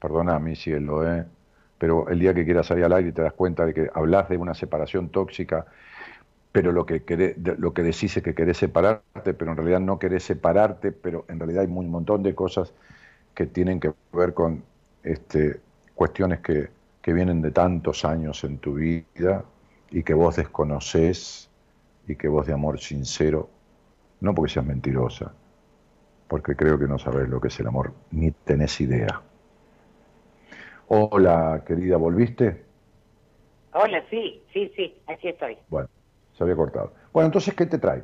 Perdóname, 0.00 0.56
cielo, 0.56 1.06
¿eh? 1.08 1.26
Pero 1.78 2.08
el 2.08 2.18
día 2.20 2.34
que 2.34 2.44
quieras 2.44 2.66
salir 2.66 2.84
al 2.84 2.92
aire 2.94 3.12
te 3.12 3.22
das 3.22 3.32
cuenta 3.34 3.66
de 3.66 3.74
que 3.74 3.90
hablas 3.94 4.28
de 4.28 4.36
una 4.38 4.54
separación 4.54 5.10
tóxica, 5.10 5.66
pero 6.52 6.72
lo 6.72 6.86
que, 6.86 7.04
querés- 7.06 7.36
lo 7.58 7.74
que 7.74 7.82
decís 7.82 8.16
es 8.16 8.22
que 8.24 8.34
querés 8.34 8.58
separarte, 8.58 9.34
pero 9.34 9.52
en 9.52 9.56
realidad 9.58 9.80
no 9.80 9.98
querés 9.98 10.24
separarte, 10.24 10.92
pero 10.92 11.26
en 11.28 11.38
realidad 11.40 11.62
hay 11.64 11.68
un 11.72 11.90
montón 11.90 12.22
de 12.24 12.34
cosas 12.34 12.74
que 13.34 13.46
tienen 13.46 13.80
que 13.80 13.92
ver 14.12 14.34
con 14.34 14.64
este, 15.04 15.60
cuestiones 15.94 16.40
que, 16.40 16.70
que 17.02 17.12
vienen 17.14 17.42
de 17.42 17.52
tantos 17.52 18.04
años 18.04 18.44
en 18.44 18.58
tu 18.58 18.74
vida 18.74 19.44
y 19.90 20.02
que 20.04 20.14
vos 20.14 20.36
desconocés 20.36 21.50
y 22.08 22.16
que 22.16 22.28
vos 22.28 22.46
de 22.46 22.54
amor 22.54 22.80
sincero, 22.80 23.50
no 24.20 24.34
porque 24.34 24.52
seas 24.54 24.66
mentirosa, 24.66 25.34
porque 26.30 26.56
creo 26.56 26.78
que 26.78 26.88
no 26.88 26.98
sabés 26.98 27.28
lo 27.28 27.40
que 27.42 27.48
es 27.48 27.60
el 27.60 27.66
amor, 27.68 27.92
ni 28.12 28.30
tenés 28.32 28.80
idea. 28.80 29.22
Hola, 30.88 31.62
querida, 31.66 31.96
¿volviste? 31.96 32.64
Hola, 33.72 34.04
sí, 34.10 34.44
sí, 34.52 34.72
sí, 34.76 35.02
aquí 35.08 35.28
estoy. 35.28 35.58
Bueno, 35.68 35.88
se 36.36 36.42
había 36.44 36.56
cortado. 36.56 36.92
Bueno, 37.12 37.26
entonces, 37.26 37.54
¿qué 37.54 37.66
te 37.66 37.78
trae? 37.78 38.02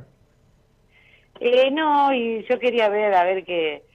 Eh, 1.39 1.71
no, 1.71 2.13
y 2.13 2.43
yo 2.47 2.59
quería 2.59 2.89
ver, 2.89 3.13
a 3.13 3.23
ver 3.23 3.45
qué, 3.45 3.85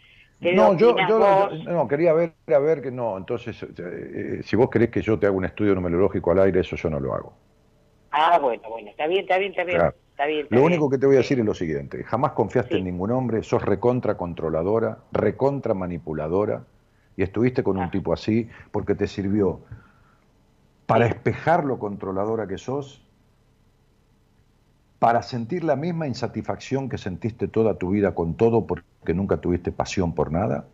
qué 0.41 0.55
No, 0.57 0.77
yo, 0.77 1.01
yo- 1.09 1.51
no, 1.53 1.89
quería 1.89 2.13
ver, 2.13 2.35
a 2.49 2.59
ver 2.59 2.83
que 2.83 2.91
no. 2.91 3.17
Entonces, 3.17 3.63
eh, 3.63 4.41
si 4.45 4.57
vos 4.57 4.69
querés 4.71 4.91
que 4.91 5.01
yo 5.03 5.19
te 5.19 5.27
haga 5.27 5.37
un 5.37 5.45
estudio 5.45 5.75
numerológico 5.75 6.33
al 6.33 6.41
aire, 6.41 6.61
eso 6.61 6.77
yo 6.77 6.91
no 6.91 7.01
lo 7.01 7.15
hago. 7.15 7.33
Ah, 8.11 8.39
bueno, 8.39 8.69
bueno, 8.71 8.91
está 8.91 9.07
bien, 9.09 9.23
está 9.23 9.39
bien, 9.39 9.51
está 9.53 9.65
bien. 9.65 9.85
Claro. 9.85 10.02
Está 10.13 10.27
bien, 10.27 10.45
está 10.45 10.55
Lo 10.55 10.61
bien. 10.63 10.73
único 10.73 10.89
que 10.91 10.99
te 10.99 11.07
voy 11.07 11.17
a 11.17 11.19
decir 11.19 11.39
es 11.41 11.45
lo 11.45 11.55
siguiente, 11.55 12.05
jamás 12.05 12.33
confiaste 12.33 12.75
Sí. 12.75 12.79
en 12.79 12.85
ningún 12.85 13.11
hombre, 13.11 13.43
sos 13.43 13.63
recontra 13.63 14.17
controladora, 14.17 14.99
recontra 15.13 15.75
manipuladora, 15.75 16.65
y 17.17 17.23
estuviste 17.23 17.63
con 17.63 17.77
un 17.77 17.85
Ah. 17.85 17.91
tipo 17.91 18.13
así 18.13 18.49
porque 18.71 18.95
te 18.95 19.07
sirvió 19.07 19.61
para 20.87 21.07
espejar 21.07 21.65
lo 21.65 21.79
controladora 21.79 22.47
que 22.47 22.57
sos, 22.59 23.03
para 24.99 25.23
sentir 25.23 25.65
la 25.65 25.75
misma 25.77 26.07
insatisfacción 26.07 26.89
que 26.89 26.97
sentiste 26.97 27.49
toda 27.49 27.75
tu 27.77 27.91
vida 27.91 28.15
con 28.15 28.35
todo 28.35 28.67
porque 28.67 29.15
nunca 29.15 29.39
tuviste 29.39 29.73
pasión 29.73 30.15
por 30.15 30.31
nada, 30.31 30.67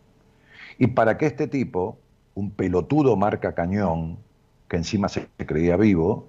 y 0.78 0.88
para 0.88 1.16
que 1.16 1.26
este 1.26 1.46
tipo, 1.48 1.98
un 2.34 2.50
pelotudo 2.50 3.16
marca 3.16 3.54
cañón, 3.54 4.18
que 4.68 4.76
encima 4.76 5.08
se 5.08 5.26
creía 5.46 5.76
vivo, 5.76 6.28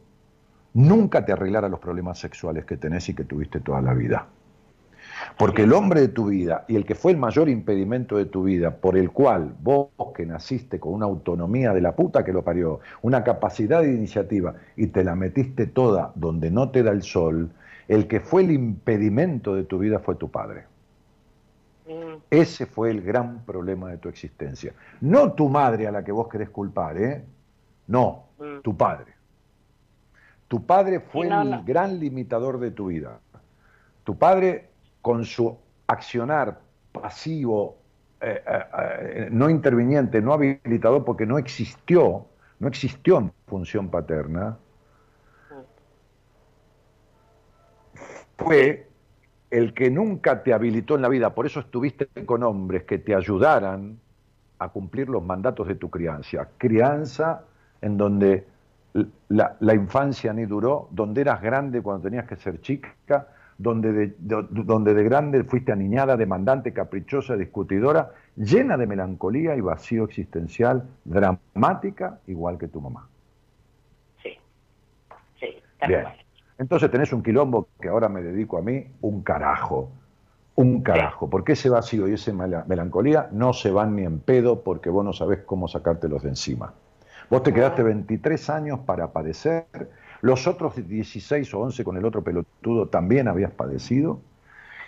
nunca 0.80 1.26
te 1.26 1.32
arreglara 1.32 1.68
los 1.70 1.80
problemas 1.80 2.18
sexuales 2.20 2.66
que 2.66 2.78
tenés 2.78 3.08
y 3.10 3.14
que 3.14 3.26
tuviste 3.26 3.60
toda 3.60 3.82
la 3.82 3.94
vida. 3.94 4.28
Porque 5.38 5.64
el 5.64 5.74
hombre 5.74 6.00
de 6.02 6.08
tu 6.08 6.28
vida 6.28 6.64
y 6.68 6.76
el 6.76 6.86
que 6.86 6.96
fue 6.96 7.12
el 7.12 7.18
mayor 7.18 7.50
impedimento 7.50 8.16
de 8.18 8.26
tu 8.26 8.44
vida, 8.44 8.76
por 8.78 8.98
el 8.98 9.12
cual 9.12 9.54
vos 9.62 9.90
que 10.16 10.26
naciste 10.26 10.80
con 10.80 10.94
una 10.94 11.06
autonomía 11.06 11.74
de 11.74 11.82
la 11.82 11.96
puta 11.96 12.24
que 12.24 12.32
lo 12.32 12.44
parió, 12.44 12.80
una 13.02 13.24
capacidad 13.24 13.82
de 13.82 13.94
iniciativa 13.94 14.56
y 14.78 14.88
te 14.88 15.04
la 15.04 15.16
metiste 15.16 15.68
toda 15.68 16.12
donde 16.16 16.50
no 16.52 16.70
te 16.70 16.84
da 16.84 16.92
el 16.92 17.04
sol, 17.04 17.50
el 17.88 18.08
que 18.08 18.20
fue 18.22 18.44
el 18.44 18.52
impedimento 18.52 19.56
de 19.56 19.64
tu 19.64 19.80
vida 19.80 20.00
fue 20.00 20.16
tu 20.16 20.30
padre. 20.32 20.64
Mm, 21.88 22.22
Ese 22.30 22.66
fue 22.66 22.92
el 22.92 23.02
gran 23.02 23.40
problema 23.46 23.90
de 23.90 23.98
tu 23.98 24.08
existencia. 24.10 24.74
No 25.02 25.34
tu 25.34 25.50
madre 25.50 25.88
a 25.88 25.92
la 25.92 26.04
que 26.04 26.12
vos 26.12 26.28
querés 26.30 26.50
culpar, 26.50 26.98
¿eh? 26.98 27.24
No, 27.88 28.24
Mm. 28.40 28.62
tu 28.62 28.78
padre. 28.78 29.19
Tu 30.50 30.66
padre 30.66 31.00
fue 31.00 31.28
no, 31.28 31.44
el 31.44 31.64
gran 31.64 32.00
limitador 32.00 32.60
de 32.60 32.72
tu 32.72 32.88
vida. 32.88 33.20
Tu 34.04 34.18
padre, 34.18 34.70
con 35.02 35.24
su 35.24 35.56
accionar 35.86 36.60
pasivo, 36.92 37.78
eh, 38.20 38.44
eh, 38.46 38.64
eh, 38.72 39.28
no 39.32 39.50
interviniente, 39.50 40.22
no 40.22 40.34
habilitador, 40.34 41.06
porque 41.06 41.28
no 41.28 41.38
existió, 41.38 42.26
no 42.58 42.68
existió 42.68 43.20
en 43.20 43.32
función 43.46 43.90
paterna, 43.90 44.58
fue 48.36 48.88
el 49.52 49.74
que 49.76 49.92
nunca 49.92 50.42
te 50.42 50.52
habilitó 50.52 50.96
en 50.96 51.04
la 51.04 51.10
vida, 51.10 51.36
por 51.36 51.46
eso 51.46 51.60
estuviste 51.60 52.08
con 52.26 52.42
hombres 52.42 52.86
que 52.86 52.98
te 52.98 53.14
ayudaran 53.14 54.00
a 54.58 54.70
cumplir 54.70 55.10
los 55.10 55.24
mandatos 55.24 55.68
de 55.68 55.76
tu 55.76 55.92
crianza. 55.92 56.50
Crianza 56.58 57.44
en 57.82 57.98
donde 57.98 58.48
la, 59.30 59.56
la 59.60 59.74
infancia 59.76 60.34
ni 60.34 60.46
duró, 60.46 60.88
donde 60.92 61.22
eras 61.22 61.42
grande 61.42 61.82
cuando 61.82 62.04
tenías 62.04 62.26
que 62.28 62.36
ser 62.36 62.60
chica, 62.62 63.28
donde 63.58 63.92
de, 63.92 64.08
de- 64.18 64.48
donde 64.50 64.94
de 64.94 65.04
grande 65.04 65.44
fuiste 65.44 65.72
aniñada, 65.72 66.16
demandante, 66.18 66.74
caprichosa, 66.74 67.36
discutidora, 67.36 68.12
llena 68.36 68.78
de 68.78 68.88
melancolía 68.88 69.56
y 69.56 69.62
vacío 69.62 70.06
existencial, 70.06 70.84
dramática, 71.04 72.20
igual 72.28 72.58
que 72.58 72.68
tu 72.70 72.80
mamá. 72.82 73.08
sí, 74.24 74.38
sí, 75.40 75.48
tal 75.80 75.90
Bien. 75.90 76.04
cual. 76.04 76.16
Entonces 76.58 76.92
tenés 76.92 77.14
un 77.14 77.24
quilombo 77.24 77.70
que 77.80 77.88
ahora 77.90 78.10
me 78.10 78.22
dedico 78.22 78.58
a 78.58 78.62
mí, 78.62 78.86
un 79.02 79.24
carajo. 79.24 79.92
Un 80.56 80.82
carajo. 80.82 81.30
Porque 81.30 81.54
ese 81.54 81.70
vacío 81.70 82.08
y 82.10 82.14
esa 82.14 82.34
mela- 82.34 82.66
melancolía 82.68 83.30
no 83.32 83.54
se 83.54 83.72
van 83.72 83.96
ni 83.96 84.04
en 84.04 84.20
pedo 84.20 84.62
porque 84.62 84.90
vos 84.90 85.06
no 85.06 85.14
sabés 85.14 85.40
cómo 85.46 85.68
sacártelos 85.70 86.24
de 86.24 86.30
encima. 86.30 86.74
Vos 87.30 87.44
te 87.44 87.54
quedaste 87.54 87.84
23 87.84 88.50
años 88.50 88.80
para 88.80 89.12
padecer, 89.12 89.66
los 90.22 90.48
otros 90.48 90.76
16 90.76 91.54
o 91.54 91.60
11 91.62 91.84
con 91.84 91.96
el 91.98 92.06
otro 92.06 92.24
pelotudo 92.24 92.88
también 92.88 93.28
habías 93.28 93.52
padecido, 93.52 94.20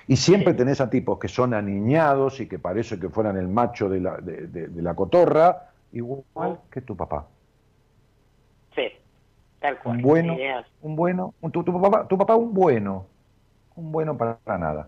y 0.07 0.15
siempre 0.17 0.53
tenés 0.55 0.81
a 0.81 0.89
tipos 0.89 1.19
que 1.19 1.27
son 1.27 1.53
aniñados 1.53 2.39
y 2.39 2.47
que 2.47 2.57
parece 2.59 2.99
que 2.99 3.09
fueran 3.09 3.37
el 3.37 3.47
macho 3.47 3.87
de 3.89 3.99
la, 4.01 4.17
de- 4.17 4.47
de- 4.47 4.67
de 4.67 4.81
la 4.81 4.95
cotorra, 4.95 5.69
igual 5.93 6.59
que 6.71 6.81
tu 6.81 6.95
papá. 6.97 7.27
Sí, 8.75 8.87
tal 9.59 9.77
cual. 9.79 9.97
Un 9.97 10.01
bueno, 10.01 10.35
un 10.81 10.95
bueno, 10.95 11.33
un- 11.41 11.51
tu, 11.51 11.63
tu 11.63 11.79
papá, 11.79 12.07
tu 12.07 12.17
papá 12.17 12.35
un 12.35 12.53
bueno, 12.53 13.05
un 13.75 13.91
bueno 13.91 14.17
para 14.17 14.39
nada. 14.57 14.87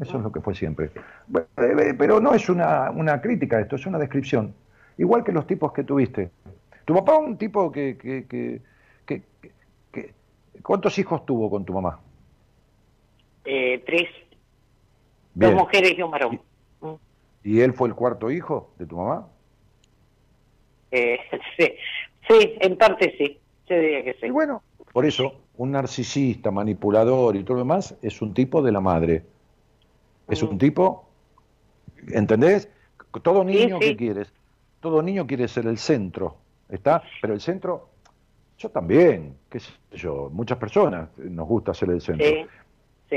Eso 0.00 0.18
es 0.18 0.22
lo 0.24 0.32
que 0.32 0.40
fue 0.40 0.54
siempre. 0.54 0.90
Bueno, 1.26 1.46
eh, 1.58 1.94
Pero 1.96 2.20
no 2.20 2.32
es 2.34 2.48
una, 2.48 2.90
una 2.90 3.20
crítica 3.20 3.60
esto, 3.60 3.76
es 3.76 3.86
una 3.86 3.98
descripción. 3.98 4.54
Igual 4.96 5.22
que 5.24 5.32
los 5.32 5.46
tipos 5.46 5.72
que 5.72 5.82
tuviste. 5.84 6.30
Tu 6.84 6.94
papá 6.94 7.16
un 7.18 7.36
tipo 7.38 7.70
que, 7.72 7.96
que, 7.96 8.26
que, 8.26 8.62
que- 9.06 9.22
que- 9.92 10.14
¿Cuántos 10.62 10.98
hijos 10.98 11.24
tuvo 11.26 11.50
con 11.50 11.64
tu 11.64 11.72
mamá? 11.72 12.00
Eh, 13.44 13.82
tres, 13.86 14.08
Bien. 15.34 15.52
dos 15.52 15.62
mujeres 15.62 15.94
y 15.96 16.02
un 16.02 16.10
varón. 16.10 16.40
¿Y 17.42 17.60
él 17.60 17.74
fue 17.74 17.88
el 17.88 17.94
cuarto 17.94 18.30
hijo 18.30 18.72
de 18.78 18.86
tu 18.86 18.96
mamá? 18.96 19.26
Eh, 20.90 21.18
sí, 21.58 21.72
sí, 22.28 22.54
en 22.60 22.76
parte 22.78 23.14
sí, 23.18 23.38
yo 23.68 23.76
diría 23.76 24.04
que 24.04 24.14
sí. 24.14 24.26
Y 24.26 24.30
bueno, 24.30 24.62
por 24.92 25.04
eso, 25.04 25.40
un 25.56 25.72
narcisista, 25.72 26.50
manipulador 26.50 27.36
y 27.36 27.44
todo 27.44 27.54
lo 27.54 27.60
demás 27.64 27.96
es 28.00 28.22
un 28.22 28.32
tipo 28.32 28.62
de 28.62 28.72
la 28.72 28.80
madre. 28.80 29.22
Es 30.28 30.42
un 30.42 30.54
Mm. 30.54 30.58
tipo, 30.58 31.04
¿entendés? 32.08 32.70
Todo 33.22 33.42
Sí, 33.42 33.48
niño 33.48 33.78
sí. 33.78 33.84
que 33.90 33.96
quieres, 33.96 34.32
todo 34.80 35.02
niño 35.02 35.26
quiere 35.26 35.48
ser 35.48 35.66
el 35.66 35.78
centro, 35.78 36.36
¿está? 36.68 37.02
Pero 37.20 37.34
el 37.34 37.40
centro, 37.40 37.88
yo 38.58 38.68
también, 38.70 39.36
qué 39.48 39.60
sé 39.60 39.72
yo, 39.92 40.30
muchas 40.32 40.58
personas 40.58 41.08
nos 41.18 41.46
gusta 41.48 41.74
ser 41.74 41.90
el 41.90 42.00
centro. 42.00 42.26
Sí, 42.26 42.34
sí. 42.42 42.46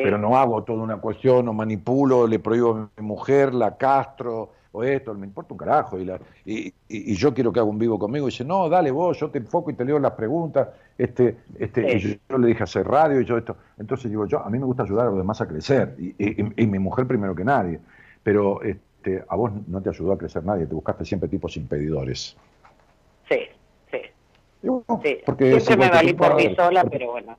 Pero 0.03 0.17
no 0.17 0.37
hago 0.37 0.63
toda 0.63 0.83
una 0.83 0.97
cuestión, 0.97 1.45
no 1.45 1.53
manipulo, 1.53 2.27
le 2.27 2.39
prohíbo 2.39 2.71
a 2.75 2.89
mi 3.01 3.07
mujer, 3.07 3.53
la 3.53 3.77
castro, 3.77 4.51
o 4.73 4.83
esto, 4.83 5.13
me 5.15 5.25
importa 5.25 5.53
un 5.53 5.57
carajo. 5.57 5.97
Y, 5.97 6.05
la- 6.05 6.19
y, 6.45 6.67
y- 6.67 6.73
y 6.89 7.15
yo 7.15 7.33
quiero 7.33 7.51
que 7.51 7.59
haga 7.59 7.69
un 7.69 7.79
vivo 7.79 7.97
conmigo. 7.97 8.27
Y 8.27 8.31
dice, 8.31 8.43
no, 8.45 8.69
dale 8.69 8.91
vos, 8.91 9.17
yo 9.19 9.29
te 9.31 9.39
enfoco 9.39 9.71
y 9.71 9.73
te 9.73 9.83
leo 9.85 9.97
las 9.97 10.11
preguntas. 10.11 10.67
Este, 10.97 11.37
este, 11.57 11.95
y 11.95 12.19
yo, 12.29 12.37
le 12.37 12.47
dije 12.47 12.63
hacer 12.63 12.85
radio 12.87 13.19
y 13.21 13.25
yo 13.25 13.37
esto. 13.37 13.55
Entonces 13.79 14.11
digo, 14.11 14.25
yo, 14.27 14.39
a 14.39 14.49
mí 14.49 14.59
me 14.59 14.65
gusta 14.65 14.83
ayudar 14.83 15.07
a 15.07 15.09
los 15.09 15.17
demás 15.17 15.39
a 15.41 15.47
crecer. 15.47 15.95
Y, 15.97 16.09
y- 16.23 16.53
y 16.63 16.67
mi 16.67 16.77
mujer 16.79 17.07
primero 17.07 17.33
que 17.33 17.43
nadie. 17.43 17.79
Pero 18.21 18.61
este, 18.61 19.23
a 19.27 19.35
vos 19.35 19.51
no 19.67 19.81
te 19.81 19.89
ayudó 19.89 20.11
a 20.11 20.17
crecer 20.17 20.43
nadie, 20.43 20.65
te 20.67 20.75
buscaste 20.75 21.05
siempre 21.05 21.29
tipos 21.29 21.55
impedidores. 21.57 22.35
Sí, 23.29 23.39
sí, 23.91 23.97
bueno, 24.63 24.85
sí. 25.03 25.17
porque 25.25 25.59
Siempre 25.59 25.89
me 25.89 25.95
valí 25.95 26.13
por 26.13 26.35
mí 26.35 26.55
sola, 26.55 26.81
porque- 26.83 26.97
pero 26.99 27.11
bueno. 27.11 27.37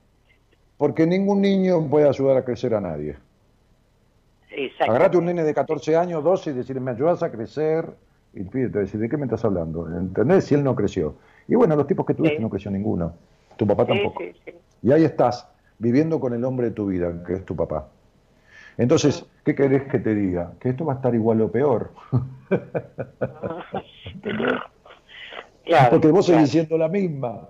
Porque 0.77 1.07
ningún 1.07 1.41
niño 1.41 1.89
puede 1.89 2.09
ayudar 2.09 2.37
a 2.37 2.45
crecer 2.45 2.75
a 2.75 2.81
nadie. 2.81 3.17
Exacto. 4.51 4.93
Agarrate 4.93 5.17
un 5.19 5.25
nene 5.27 5.43
de 5.45 5.55
14 5.55 5.97
años, 5.97 6.23
12 6.23 6.51
y 6.51 6.53
decirle, 6.53 6.81
me 6.81 6.91
ayudas 6.93 7.23
a 7.23 7.31
crecer. 7.31 7.87
Y 8.35 8.41
el 8.41 8.47
pibe 8.49 8.69
te 8.69 8.99
¿de 8.99 9.09
qué 9.09 9.17
me 9.17 9.25
estás 9.25 9.45
hablando? 9.45 9.89
¿Entendés? 9.89 10.45
Si 10.45 10.55
él 10.55 10.63
no 10.63 10.75
creció. 10.77 11.17
Y 11.49 11.55
bueno, 11.55 11.75
los 11.77 11.87
tipos 11.87 12.05
que 12.07 12.15
tuviste 12.15 12.37
Sí. 12.37 12.43
no 12.43 12.51
creció 12.51 12.71
ninguno. 12.71 13.15
Tu 13.57 13.67
papá 13.67 13.85
Sí, 13.87 13.93
tampoco. 13.93 14.23
sí, 14.23 14.33
sí. 14.45 14.53
Y 14.83 14.93
ahí 14.93 15.05
estás, 15.05 15.49
viviendo 15.79 16.21
con 16.21 16.35
el 16.35 16.45
hombre 16.45 16.69
de 16.69 16.73
tu 16.75 16.87
vida, 16.87 17.13
que 17.27 17.33
es 17.35 17.45
tu 17.45 17.57
papá. 17.57 17.89
Entonces, 18.77 19.27
¿qué 19.45 19.55
querés 19.57 19.85
que 19.91 19.99
te 19.99 20.15
diga? 20.15 20.53
Que 20.61 20.69
esto 20.69 20.85
va 20.85 20.93
a 20.93 20.97
estar 20.97 21.13
igual 21.15 21.41
o 21.41 21.51
peor. 21.51 21.91
Claro, 25.69 25.91
Porque 25.91 26.09
vos 26.11 26.25
claro. 26.25 26.39
seguís 26.41 26.51
siendo 26.51 26.79
la 26.79 26.89
misma. 26.89 27.49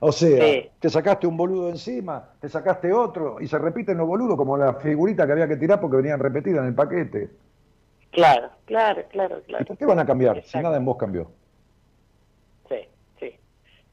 O 0.00 0.10
sea, 0.12 0.42
Sí. 0.44 0.70
te 0.80 0.88
sacaste 0.88 1.26
un 1.26 1.36
boludo 1.36 1.68
encima, 1.68 2.30
te 2.40 2.48
sacaste 2.48 2.90
otro 2.90 3.36
y 3.38 3.46
se 3.46 3.58
repiten 3.58 3.98
los 3.98 4.08
boludos 4.08 4.34
como 4.38 4.56
la 4.56 4.72
figurita 4.74 5.26
que 5.26 5.32
había 5.32 5.46
que 5.46 5.56
tirar 5.58 5.78
porque 5.78 5.98
venían 5.98 6.18
repetidas 6.18 6.60
en 6.62 6.68
el 6.68 6.74
paquete. 6.74 7.28
Claro, 8.12 8.48
claro, 8.64 9.02
claro, 9.10 9.38
¿Y 9.40 9.42
claro. 9.42 9.64
por 9.66 9.76
qué 9.76 9.84
van 9.84 9.98
a 9.98 10.06
cambiar 10.06 10.42
si 10.42 10.58
nada 10.58 10.78
en 10.78 10.86
vos 10.86 10.96
cambió? 10.96 11.30
Sí, 12.70 12.76
sí. 13.20 13.34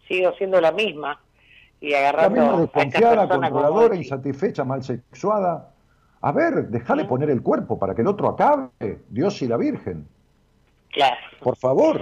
Sigo 0.07 0.31
siendo 0.37 0.61
la 0.61 0.71
misma 0.71 1.19
y 1.81 1.89
La 1.91 1.99
agarrando 1.99 2.29
misma 2.39 2.45
a 2.45 2.63
esta 2.63 2.79
desconfiada, 2.79 3.27
controladora, 3.27 3.95
insatisfecha, 3.95 4.63
mal 4.63 4.83
sexuada. 4.83 5.71
A 6.21 6.31
ver, 6.31 6.69
dejale 6.69 7.01
Sí. 7.03 7.07
poner 7.09 7.29
el 7.29 7.43
cuerpo 7.43 7.77
para 7.77 7.93
que 7.93 8.01
el 8.01 8.07
otro 8.07 8.29
acabe. 8.29 8.69
Dios 9.09 9.41
y 9.41 9.47
la 9.49 9.57
Virgen. 9.57 10.07
Claro, 10.93 11.17
Por 11.43 11.57
favor, 11.57 12.01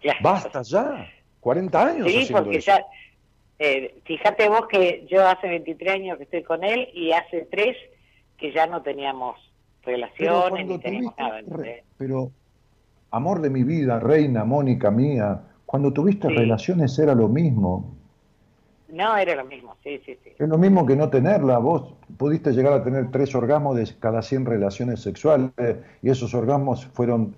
claro. 0.00 0.18
basta 0.22 0.62
ya. 0.62 1.08
40 1.40 1.86
años 1.86 2.10
Sí, 2.10 2.28
porque 2.32 2.58
eso. 2.58 2.66
ya, 2.72 2.84
eh, 3.58 4.00
fíjate 4.04 4.48
vos 4.48 4.66
que 4.68 5.06
yo 5.10 5.26
hace 5.26 5.48
23 5.48 5.94
años 5.94 6.16
que 6.18 6.24
estoy 6.24 6.42
con 6.42 6.64
él 6.64 6.88
y 6.94 7.12
hace 7.12 7.46
3 7.50 7.76
que 8.36 8.52
ya 8.52 8.66
no 8.66 8.82
teníamos 8.82 9.36
relaciones 9.84 10.66
ni 10.66 10.78
teníamos 10.78 11.14
nada. 11.18 11.38
¿entendés? 11.40 11.84
Pero, 11.96 12.30
amor 13.10 13.40
de 13.40 13.50
mi 13.50 13.62
vida, 13.62 13.98
reina, 14.00 14.44
Mónica 14.44 14.90
mía, 14.90 15.40
cuando 15.64 15.92
tuviste 15.92 16.28
Sí. 16.28 16.34
relaciones 16.34 16.98
era 16.98 17.14
lo 17.14 17.28
mismo. 17.28 17.94
No, 18.88 19.16
era 19.16 19.34
lo 19.34 19.44
mismo, 19.44 19.76
sí, 19.84 20.00
sí, 20.06 20.16
sí. 20.24 20.30
Es 20.38 20.48
lo 20.48 20.56
mismo 20.56 20.86
que 20.86 20.96
no 20.96 21.10
tenerla. 21.10 21.58
Vos 21.58 21.94
pudiste 22.16 22.52
llegar 22.52 22.72
a 22.72 22.82
tener 22.82 23.10
tres 23.10 23.34
orgasmos 23.34 23.76
de 23.76 23.86
cada 24.00 24.22
100 24.22 24.46
relaciones 24.46 25.00
sexuales 25.02 25.50
y 26.02 26.08
esos 26.10 26.32
orgasmos 26.34 26.86
fueron 26.86 27.34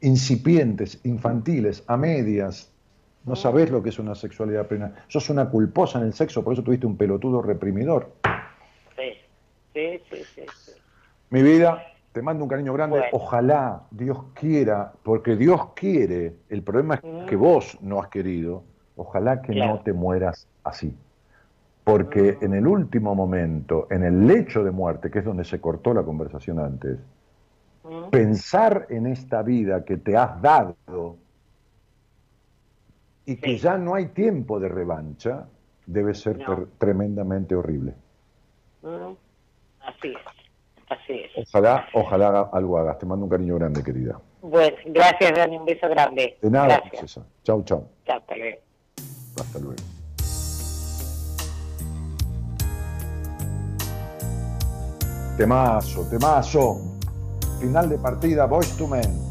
incipientes, 0.00 1.00
infantiles, 1.04 1.84
a 1.86 1.96
medias. 1.96 2.72
No 3.24 3.36
sabés 3.36 3.70
lo 3.70 3.82
que 3.82 3.90
es 3.90 3.98
una 3.98 4.14
sexualidad 4.14 4.66
plena. 4.66 4.94
Sos 5.08 5.28
una 5.30 5.48
culposa 5.50 5.98
en 5.98 6.06
el 6.06 6.12
sexo, 6.14 6.42
por 6.42 6.52
eso 6.52 6.62
tuviste 6.62 6.86
un 6.86 6.96
pelotudo 6.96 7.42
reprimidor. 7.42 8.12
Sí, 8.96 9.12
sí, 9.74 10.00
sí, 10.10 10.22
sí, 10.34 10.42
sí. 10.54 10.72
Mi 11.30 11.42
vida, 11.42 11.82
te 12.12 12.22
mando 12.22 12.44
un 12.44 12.48
cariño 12.48 12.72
grande. 12.72 12.98
Bueno. 12.98 13.10
Ojalá 13.12 13.82
Dios 13.90 14.18
quiera, 14.34 14.92
porque 15.02 15.36
Dios 15.36 15.60
quiere, 15.74 16.36
el 16.48 16.62
problema 16.62 16.94
es 16.94 17.02
Mm. 17.04 17.26
que 17.26 17.36
vos 17.36 17.76
no 17.82 18.00
has 18.00 18.08
querido, 18.08 18.64
ojalá 18.96 19.42
que 19.42 19.52
Claro. 19.52 19.74
no 19.74 19.80
te 19.80 19.92
mueras 19.92 20.46
así. 20.64 20.96
Porque 21.84 22.38
Mm. 22.40 22.44
en 22.44 22.54
el 22.54 22.66
último 22.66 23.14
momento, 23.14 23.88
en 23.90 24.04
el 24.04 24.26
lecho 24.26 24.64
de 24.64 24.70
muerte, 24.70 25.10
que 25.10 25.18
es 25.18 25.24
donde 25.24 25.44
se 25.44 25.60
cortó 25.60 25.92
la 25.92 26.02
conversación 26.02 26.58
antes. 26.60 26.98
Pensar 28.10 28.86
en 28.90 29.06
esta 29.06 29.42
vida 29.42 29.84
que 29.84 29.96
te 29.96 30.16
has 30.16 30.40
dado 30.42 30.76
y 33.26 33.36
que 33.36 33.50
Sí. 33.52 33.58
ya 33.58 33.76
no 33.78 33.94
hay 33.94 34.06
tiempo 34.08 34.58
de 34.58 34.68
revancha, 34.68 35.46
debe 35.86 36.14
ser 36.14 36.38
No. 36.38 36.66
tremendamente 36.78 37.54
horrible. 37.54 37.94
Así 38.82 40.08
es, 40.08 40.16
así 40.88 41.12
es. 41.36 41.48
Ojalá, 41.48 41.86
ojalá 41.94 42.50
algo 42.52 42.78
hagas. 42.78 42.98
Te 42.98 43.06
mando 43.06 43.24
un 43.24 43.30
cariño 43.30 43.54
grande, 43.56 43.82
querida. 43.82 44.20
Bueno, 44.42 44.76
gracias, 44.86 45.32
Dani, 45.36 45.56
un 45.56 45.64
beso 45.64 45.88
grande. 45.88 46.38
De 46.40 46.50
nada, 46.50 46.80
Gracias. 46.90 47.20
Chau, 47.42 47.62
chau. 47.64 47.88
Chao, 48.06 48.18
hasta 48.18 48.36
luego. 48.36 48.58
Hasta 49.40 49.58
luego. 49.58 49.76
Temazo, 55.36 56.04
temazo. 56.10 56.87
Final 57.60 57.88
de 57.88 57.98
partida, 57.98 58.46
Voice 58.46 58.76
to 58.76 58.86
Men. 58.86 59.27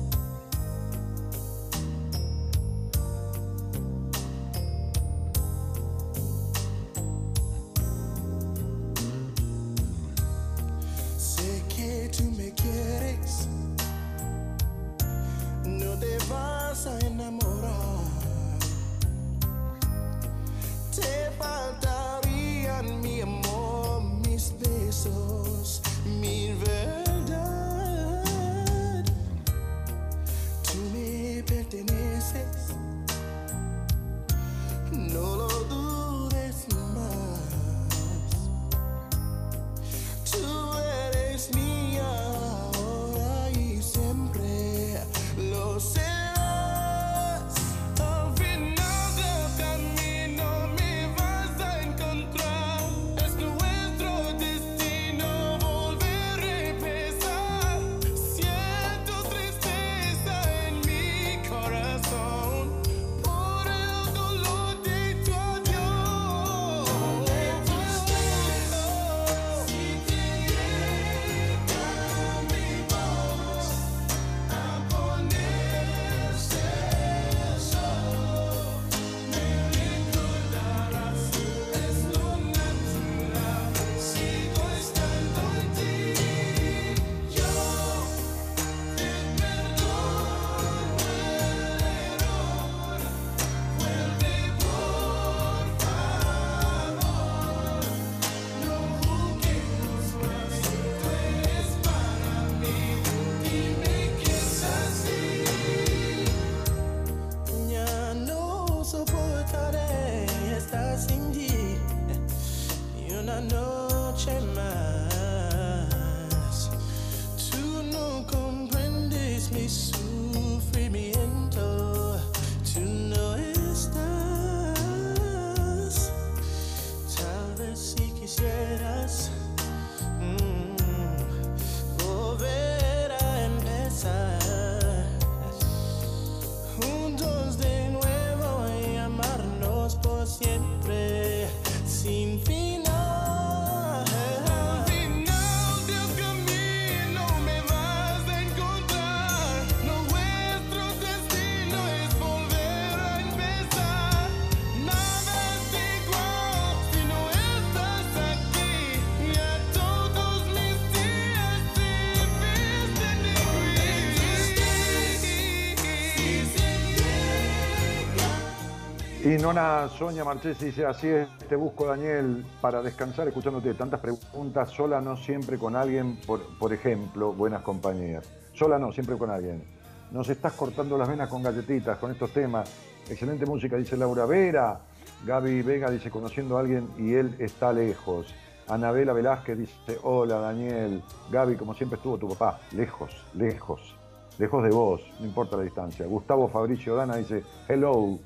Nona 169.39 169.87
Sonia 169.89 170.23
Marchesi 170.23 170.65
dice, 170.65 170.85
así 170.85 171.07
es, 171.07 171.27
te 171.49 171.55
busco 171.55 171.85
Daniel 171.85 172.45
para 172.59 172.81
descansar 172.81 173.27
escuchándote 173.27 173.73
tantas 173.73 173.99
preguntas, 173.99 174.69
sola 174.71 175.01
no 175.01 175.15
siempre 175.17 175.57
con 175.57 175.75
alguien, 175.75 176.17
por, 176.25 176.57
por 176.57 176.73
ejemplo, 176.73 177.33
buenas 177.33 177.61
compañías. 177.61 178.25
Sola 178.53 178.79
no, 178.79 178.91
siempre 178.91 179.17
con 179.17 179.29
alguien. 179.29 179.63
Nos 180.11 180.29
estás 180.29 180.53
cortando 180.53 180.97
las 180.97 181.07
venas 181.07 181.29
con 181.29 181.43
galletitas, 181.43 181.97
con 181.97 182.11
estos 182.11 182.31
temas. 182.31 182.71
Excelente 183.09 183.45
música, 183.45 183.75
dice 183.75 183.97
Laura 183.97 184.25
Vera. 184.25 184.79
Gaby 185.25 185.61
Vega 185.61 185.89
dice, 185.91 186.09
conociendo 186.09 186.57
a 186.57 186.61
alguien 186.61 186.89
y 186.97 187.13
él 187.13 187.35
está 187.39 187.73
lejos. 187.73 188.33
Anabela 188.67 189.13
Velázquez 189.13 189.57
dice, 189.57 189.99
hola 190.03 190.39
Daniel. 190.39 191.03
Gaby, 191.31 191.55
como 191.55 191.73
siempre 191.73 191.97
estuvo 191.97 192.17
tu 192.17 192.29
papá, 192.29 192.59
lejos, 192.71 193.25
lejos, 193.33 193.95
lejos 194.39 194.63
de 194.63 194.69
vos, 194.69 195.01
no 195.19 195.25
importa 195.25 195.57
la 195.57 195.63
distancia. 195.63 196.05
Gustavo 196.05 196.47
Fabricio 196.47 196.95
Dana 196.95 197.17
dice, 197.17 197.43
hello. 197.67 198.19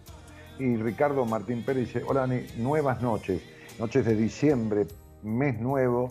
Y 0.61 0.77
Ricardo 0.77 1.25
Martín 1.25 1.63
Pérez 1.65 1.87
dice, 1.87 2.03
hola 2.07 2.29
nuevas 2.59 3.01
noches, 3.01 3.41
noches 3.79 4.05
de 4.05 4.15
diciembre, 4.15 4.85
mes 5.23 5.59
nuevo, 5.59 6.09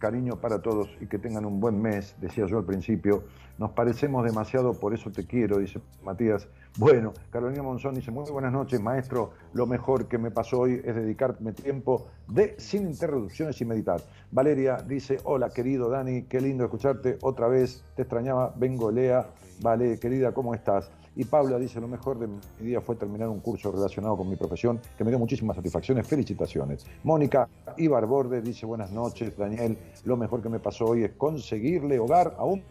cariño 0.00 0.40
para 0.40 0.60
todos 0.60 0.88
y 1.00 1.06
que 1.06 1.20
tengan 1.20 1.44
un 1.44 1.60
buen 1.60 1.80
mes, 1.80 2.16
decía 2.20 2.46
yo 2.46 2.58
al 2.58 2.64
principio. 2.64 3.22
Nos 3.58 3.70
parecemos 3.70 4.24
demasiado, 4.24 4.74
por 4.74 4.92
eso 4.92 5.12
te 5.12 5.24
quiero, 5.24 5.58
dice 5.58 5.80
Matías. 6.02 6.48
Bueno, 6.78 7.12
Carolina 7.30 7.62
Monzón 7.62 7.94
dice, 7.94 8.10
muy 8.10 8.28
buenas 8.28 8.52
noches, 8.52 8.80
maestro. 8.80 9.34
Lo 9.52 9.68
mejor 9.68 10.08
que 10.08 10.18
me 10.18 10.32
pasó 10.32 10.62
hoy 10.62 10.82
es 10.84 10.96
dedicarme 10.96 11.52
tiempo 11.52 12.08
de 12.26 12.56
sin 12.58 12.88
interrupciones 12.88 13.60
y 13.60 13.64
meditar. 13.64 14.00
Valeria 14.32 14.78
dice, 14.78 15.18
hola 15.22 15.50
querido 15.50 15.88
Dani, 15.88 16.22
qué 16.22 16.40
lindo 16.40 16.64
escucharte 16.64 17.18
otra 17.22 17.46
vez. 17.46 17.84
Te 17.94 18.02
extrañaba, 18.02 18.52
vengo 18.56 18.90
Lea. 18.90 19.28
Vale, 19.60 20.00
querida, 20.00 20.34
¿cómo 20.34 20.56
estás? 20.56 20.90
Y 21.14 21.24
Paula 21.24 21.58
dice, 21.58 21.80
lo 21.80 21.88
mejor 21.88 22.18
de 22.18 22.26
mi 22.26 22.40
día 22.60 22.80
fue 22.80 22.96
terminar 22.96 23.28
un 23.28 23.40
curso 23.40 23.70
relacionado 23.70 24.16
con 24.16 24.28
mi 24.28 24.36
profesión 24.36 24.80
que 24.96 25.04
me 25.04 25.10
dio 25.10 25.18
muchísimas 25.18 25.56
satisfacciones. 25.56 26.06
Felicitaciones. 26.06 26.86
Mónica 27.04 27.48
Ibarborde 27.76 28.40
dice, 28.40 28.64
buenas 28.64 28.90
noches, 28.90 29.36
Daniel. 29.36 29.76
Lo 30.04 30.16
mejor 30.16 30.42
que 30.42 30.48
me 30.48 30.58
pasó 30.58 30.86
hoy 30.86 31.04
es 31.04 31.12
conseguirle 31.12 31.98
hogar 31.98 32.34
a 32.38 32.44
un 32.44 32.62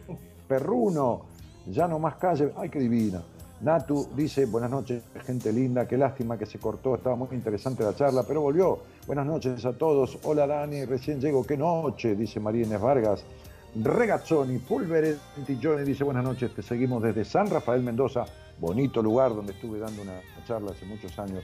perruno. 0.48 1.22
Ya 1.68 1.86
no 1.86 1.98
más 1.98 2.16
calle. 2.16 2.52
Ay, 2.56 2.68
qué 2.68 2.80
divina. 2.80 3.22
Natu 3.62 4.08
dice, 4.16 4.46
buenas 4.46 4.72
noches, 4.72 5.04
gente 5.24 5.52
linda, 5.52 5.86
qué 5.86 5.96
lástima 5.96 6.36
que 6.36 6.46
se 6.46 6.58
cortó, 6.58 6.96
estaba 6.96 7.14
muy 7.14 7.28
interesante 7.30 7.84
la 7.84 7.94
charla, 7.94 8.24
pero 8.26 8.40
volvió. 8.40 8.80
Buenas 9.06 9.24
noches 9.24 9.64
a 9.64 9.72
todos. 9.72 10.18
Hola 10.24 10.48
Dani, 10.48 10.84
recién 10.84 11.20
llego, 11.20 11.44
qué 11.44 11.56
noche, 11.56 12.16
dice 12.16 12.40
María 12.40 12.66
Inés 12.66 12.80
Vargas. 12.80 13.24
Regazzoni, 13.74 14.58
Pulverenti 14.58 15.58
Johnny 15.62 15.82
dice 15.84 16.04
buenas 16.04 16.24
noches, 16.24 16.54
te 16.54 16.62
seguimos 16.62 17.02
desde 17.02 17.24
San 17.24 17.48
Rafael 17.48 17.82
Mendoza, 17.82 18.26
bonito 18.60 19.02
lugar 19.02 19.34
donde 19.34 19.52
estuve 19.52 19.78
dando 19.78 20.02
una 20.02 20.20
charla 20.46 20.72
hace 20.72 20.84
muchos 20.84 21.18
años, 21.18 21.42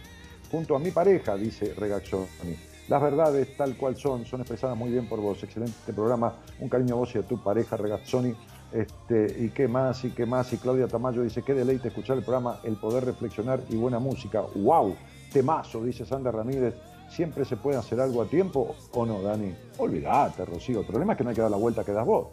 junto 0.50 0.76
a 0.76 0.78
mi 0.78 0.90
pareja, 0.90 1.36
dice 1.36 1.72
Regazzoni. 1.74 2.54
Las 2.88 3.02
verdades 3.02 3.56
tal 3.56 3.76
cual 3.76 3.96
son, 3.96 4.26
son 4.26 4.40
expresadas 4.40 4.76
muy 4.76 4.90
bien 4.90 5.08
por 5.08 5.20
vos. 5.20 5.42
Excelente 5.42 5.92
programa, 5.94 6.36
un 6.60 6.68
cariño 6.68 6.94
a 6.94 6.98
vos 6.98 7.14
y 7.14 7.18
a 7.18 7.22
tu 7.22 7.42
pareja 7.42 7.76
Regazzoni. 7.76 8.34
Este, 8.72 9.44
y 9.44 9.50
qué 9.50 9.68
más, 9.68 10.04
y 10.04 10.10
qué 10.10 10.24
más. 10.24 10.52
Y 10.54 10.56
Claudia 10.56 10.88
Tamayo 10.88 11.22
dice, 11.22 11.42
qué 11.42 11.52
deleite 11.52 11.88
escuchar 11.88 12.16
el 12.16 12.22
programa, 12.22 12.60
el 12.64 12.76
poder 12.76 13.04
reflexionar 13.04 13.60
y 13.68 13.76
buena 13.76 13.98
música. 13.98 14.42
¡Wow! 14.54 14.96
Temazo, 15.30 15.84
dice 15.84 16.06
Sandra 16.06 16.32
Ramírez. 16.32 16.74
¿Siempre 17.08 17.44
se 17.44 17.56
puede 17.56 17.78
hacer 17.78 18.00
algo 18.00 18.22
a 18.22 18.26
tiempo 18.26 18.76
o 18.92 19.06
no, 19.06 19.22
Dani? 19.22 19.54
Olvídate, 19.78 20.44
Rocío. 20.44 20.80
El 20.80 20.86
problema 20.86 21.12
es 21.12 21.18
que 21.18 21.24
no 21.24 21.30
hay 21.30 21.36
que 21.36 21.42
dar 21.42 21.50
la 21.50 21.56
vuelta 21.56 21.84
que 21.84 21.92
das 21.92 22.06
vos. 22.06 22.28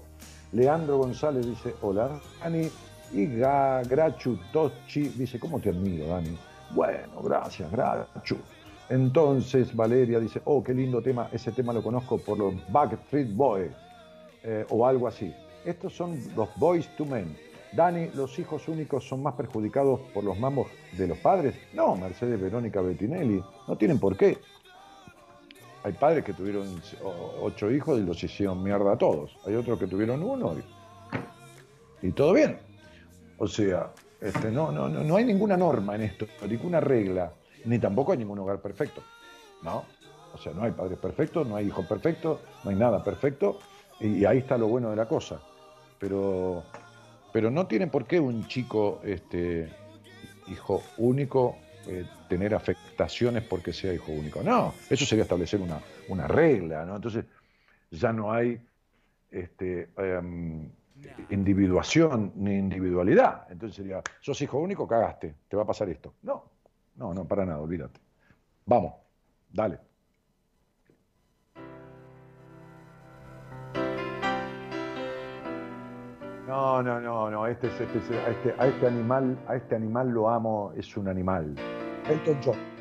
Leandro 0.51 0.97
González 0.97 1.45
dice, 1.45 1.73
hola, 1.82 2.19
Dani. 2.41 2.69
Y 3.13 3.28
Grachu 3.28 4.38
Tochi 4.51 5.09
dice, 5.09 5.39
¿cómo 5.39 5.59
te 5.59 5.69
admiro, 5.69 6.07
Dani? 6.07 6.38
Bueno, 6.71 7.21
gracias, 7.23 7.71
Grachu. 7.71 8.38
Entonces 8.89 9.76
Valeria 9.76 10.19
dice, 10.19 10.41
oh, 10.45 10.63
qué 10.63 10.73
lindo 10.73 11.01
tema, 11.01 11.30
ese 11.32 11.51
tema 11.51 11.73
lo 11.73 11.82
conozco 11.82 12.17
por 12.17 12.38
los 12.38 12.53
Backstreet 12.71 13.36
Boys 13.36 13.71
eh, 14.43 14.65
o 14.69 14.86
algo 14.86 15.07
así. 15.07 15.34
Estos 15.63 15.93
son 15.95 16.19
los 16.36 16.49
Boys 16.57 16.88
to 16.95 17.05
Men. 17.05 17.36
Dani, 17.73 18.09
¿los 18.13 18.38
hijos 18.39 18.67
únicos 18.67 19.07
son 19.07 19.23
más 19.23 19.34
perjudicados 19.34 19.99
por 20.13 20.23
los 20.23 20.39
mambos 20.39 20.67
de 20.97 21.07
los 21.07 21.17
padres? 21.17 21.55
No, 21.73 21.95
Mercedes 21.95 22.39
Verónica 22.39 22.80
Bettinelli, 22.82 23.43
no 23.67 23.76
tienen 23.76 23.99
por 23.99 24.15
qué. 24.15 24.38
Hay 25.86 25.93
padres 25.93 26.25
que 26.25 26.33
tuvieron 26.33 26.81
ocho 27.41 27.69
hijos 27.69 27.99
y 27.99 28.01
los 28.01 28.23
hicieron 28.23 28.63
mierda 28.63 28.93
a 28.93 28.97
todos. 28.97 29.38
Hay 29.45 29.53
otros 29.53 29.77
que 29.77 29.86
tuvieron 29.86 30.23
uno 30.23 30.55
y, 32.01 32.07
y 32.07 32.11
todo 32.11 32.33
bien. 32.33 32.57
O 33.38 33.45
sea, 33.45 33.91
este, 34.19 34.49
no, 34.49 34.71
no, 34.71 34.89
no, 34.89 35.15
hay 35.15 35.25
ninguna 35.25 35.55
norma 35.55 35.93
en 35.93 36.01
esto, 36.01 36.25
ninguna 36.49 36.79
regla, 36.79 37.33
ni 37.65 37.77
tampoco 37.77 38.13
hay 38.13 38.17
ningún 38.17 38.39
hogar 38.39 38.63
perfecto. 38.63 39.03
¿No? 39.61 39.86
O 40.33 40.39
sea, 40.39 40.53
no 40.53 40.63
hay 40.63 40.71
padres 40.71 40.97
perfectos, 40.97 41.45
no 41.45 41.55
hay 41.55 41.67
hijos 41.67 41.86
perfectos, 41.86 42.39
no 42.63 42.71
hay 42.71 42.75
nada 42.77 43.03
perfecto. 43.03 43.59
Y 43.99 44.25
ahí 44.25 44.39
está 44.39 44.57
lo 44.57 44.67
bueno 44.67 44.89
de 44.89 44.95
la 44.95 45.07
cosa. 45.07 45.39
Pero, 45.99 46.63
pero 47.31 47.51
no 47.51 47.67
tiene 47.67 47.86
por 47.86 48.05
qué 48.05 48.19
un 48.19 48.47
chico, 48.47 49.01
este, 49.03 49.69
hijo 50.47 50.81
único, 50.97 51.57
eh, 51.86 52.07
tener 52.28 52.53
afectaciones 52.55 53.43
porque 53.43 53.73
sea 53.73 53.93
hijo 53.93 54.11
único. 54.11 54.41
No, 54.43 54.73
eso 54.89 55.05
sería 55.05 55.23
establecer 55.23 55.61
una, 55.61 55.80
una 56.09 56.28
regla, 56.28 56.86
¿no? 56.86 56.95
Entonces 56.95 57.26
ya 57.91 58.11
no 58.13 58.32
hay 58.34 58.59
este, 59.32 59.89
em, 59.97 60.69
individuación 61.30 62.34
ni 62.36 62.55
individualidad. 62.57 63.47
Entonces 63.51 63.76
sería, 63.78 64.01
sos 64.19 64.41
hijo 64.41 64.57
único, 64.59 64.88
cagaste, 64.88 65.36
te 65.47 65.55
va 65.57 65.63
a 65.63 65.67
pasar 65.67 65.89
esto. 65.89 66.15
No, 66.23 66.43
no, 66.95 67.13
no, 67.13 67.26
para 67.26 67.45
nada, 67.45 67.59
olvídate. 67.59 67.99
Vamos, 68.65 68.93
dale. 69.51 69.80
No, 76.47 76.82
no, 76.84 77.01
no, 77.01 77.32
no, 77.32 77.47
este, 77.47 77.67
es- 77.67 77.82
este, 77.82 77.97
es- 77.97 78.11
a, 78.11 78.30
este, 78.30 78.55
a 78.59 78.67
este 78.67 78.88
animal, 78.88 79.38
a 79.47 79.55
este 79.55 79.76
animal 79.76 80.09
lo 80.09 80.30
amo, 80.30 80.71
es 80.78 80.95
un 80.95 81.07
animal. 81.07 81.55
Elton 82.08 82.39
John. 82.41 82.74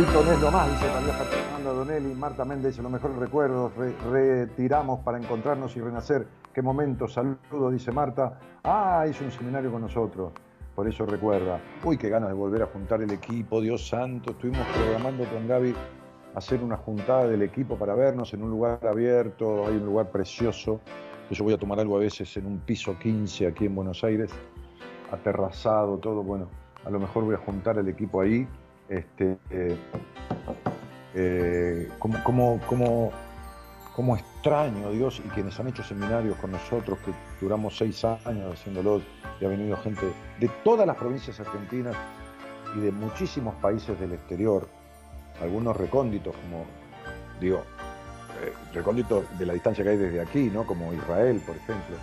Elton 0.00 0.28
es 0.28 0.40
lo 0.40 0.50
más, 0.50 0.70
dice 0.70 0.90
María 0.94 1.12
Fernanda 1.12 1.72
Donelli. 1.74 2.14
Marta 2.14 2.42
Méndez 2.46 2.72
dice, 2.72 2.82
los 2.82 2.90
mejores 2.90 3.18
recuerdos, 3.18 3.76
re- 3.76 3.94
retiramos 4.10 5.00
para 5.00 5.18
encontrarnos 5.18 5.76
y 5.76 5.80
renacer. 5.82 6.26
Qué 6.54 6.62
momento, 6.62 7.06
saludo, 7.06 7.70
dice 7.70 7.92
Marta. 7.92 8.38
Ah, 8.64 9.04
hizo 9.10 9.24
un 9.26 9.30
seminario 9.30 9.70
con 9.70 9.82
nosotros, 9.82 10.32
por 10.74 10.88
eso 10.88 11.04
recuerda. 11.04 11.60
Uy, 11.84 11.98
qué 11.98 12.08
ganas 12.08 12.30
de 12.30 12.34
volver 12.34 12.62
a 12.62 12.66
juntar 12.68 13.02
el 13.02 13.10
equipo, 13.10 13.60
Dios 13.60 13.86
santo. 13.88 14.30
Estuvimos 14.30 14.66
programando 14.68 15.24
con 15.26 15.46
Gaby 15.46 15.74
hacer 16.34 16.62
una 16.62 16.78
juntada 16.78 17.26
del 17.26 17.42
equipo 17.42 17.76
para 17.76 17.94
vernos 17.94 18.32
en 18.32 18.42
un 18.42 18.48
lugar 18.50 18.78
abierto, 18.86 19.66
hay 19.66 19.74
un 19.76 19.84
lugar 19.84 20.10
precioso. 20.10 20.80
Yo 21.30 21.44
voy 21.44 21.52
a 21.52 21.58
tomar 21.58 21.78
algo 21.78 21.96
a 21.96 22.00
veces 22.00 22.34
en 22.38 22.46
un 22.46 22.60
piso 22.60 22.98
15 22.98 23.48
aquí 23.48 23.66
en 23.66 23.74
Buenos 23.74 24.02
Aires, 24.02 24.30
aterrazado, 25.12 25.98
todo. 25.98 26.22
Bueno, 26.22 26.48
a 26.86 26.90
lo 26.90 26.98
mejor 26.98 27.24
voy 27.24 27.34
a 27.34 27.38
juntar 27.38 27.76
el 27.76 27.88
equipo 27.88 28.22
ahí. 28.22 28.48
Este, 28.90 29.38
eh, 31.14 31.88
como, 32.00 32.60
como, 32.64 33.12
como, 33.94 34.16
extraño 34.16 34.90
Dios 34.90 35.22
y 35.24 35.28
quienes 35.28 35.58
han 35.60 35.68
hecho 35.68 35.84
seminarios 35.84 36.36
con 36.38 36.50
nosotros, 36.50 36.98
que 36.98 37.12
duramos 37.40 37.76
seis 37.76 38.04
años 38.04 38.52
haciéndolo, 38.52 39.00
y 39.40 39.44
ha 39.44 39.48
venido 39.48 39.76
gente 39.76 40.06
de 40.40 40.48
todas 40.64 40.88
las 40.88 40.96
provincias 40.96 41.38
argentinas 41.38 41.94
y 42.76 42.80
de 42.80 42.90
muchísimos 42.90 43.54
países 43.56 43.98
del 44.00 44.12
exterior, 44.12 44.66
algunos 45.40 45.76
recónditos, 45.76 46.34
como 46.34 46.64
digo, 47.40 47.62
eh, 48.42 48.52
recónditos 48.74 49.24
de 49.38 49.46
la 49.46 49.52
distancia 49.52 49.84
que 49.84 49.90
hay 49.90 49.98
desde 49.98 50.20
aquí, 50.20 50.50
¿no? 50.52 50.66
Como 50.66 50.92
Israel, 50.92 51.40
por 51.46 51.56
ejemplo. 51.56 51.96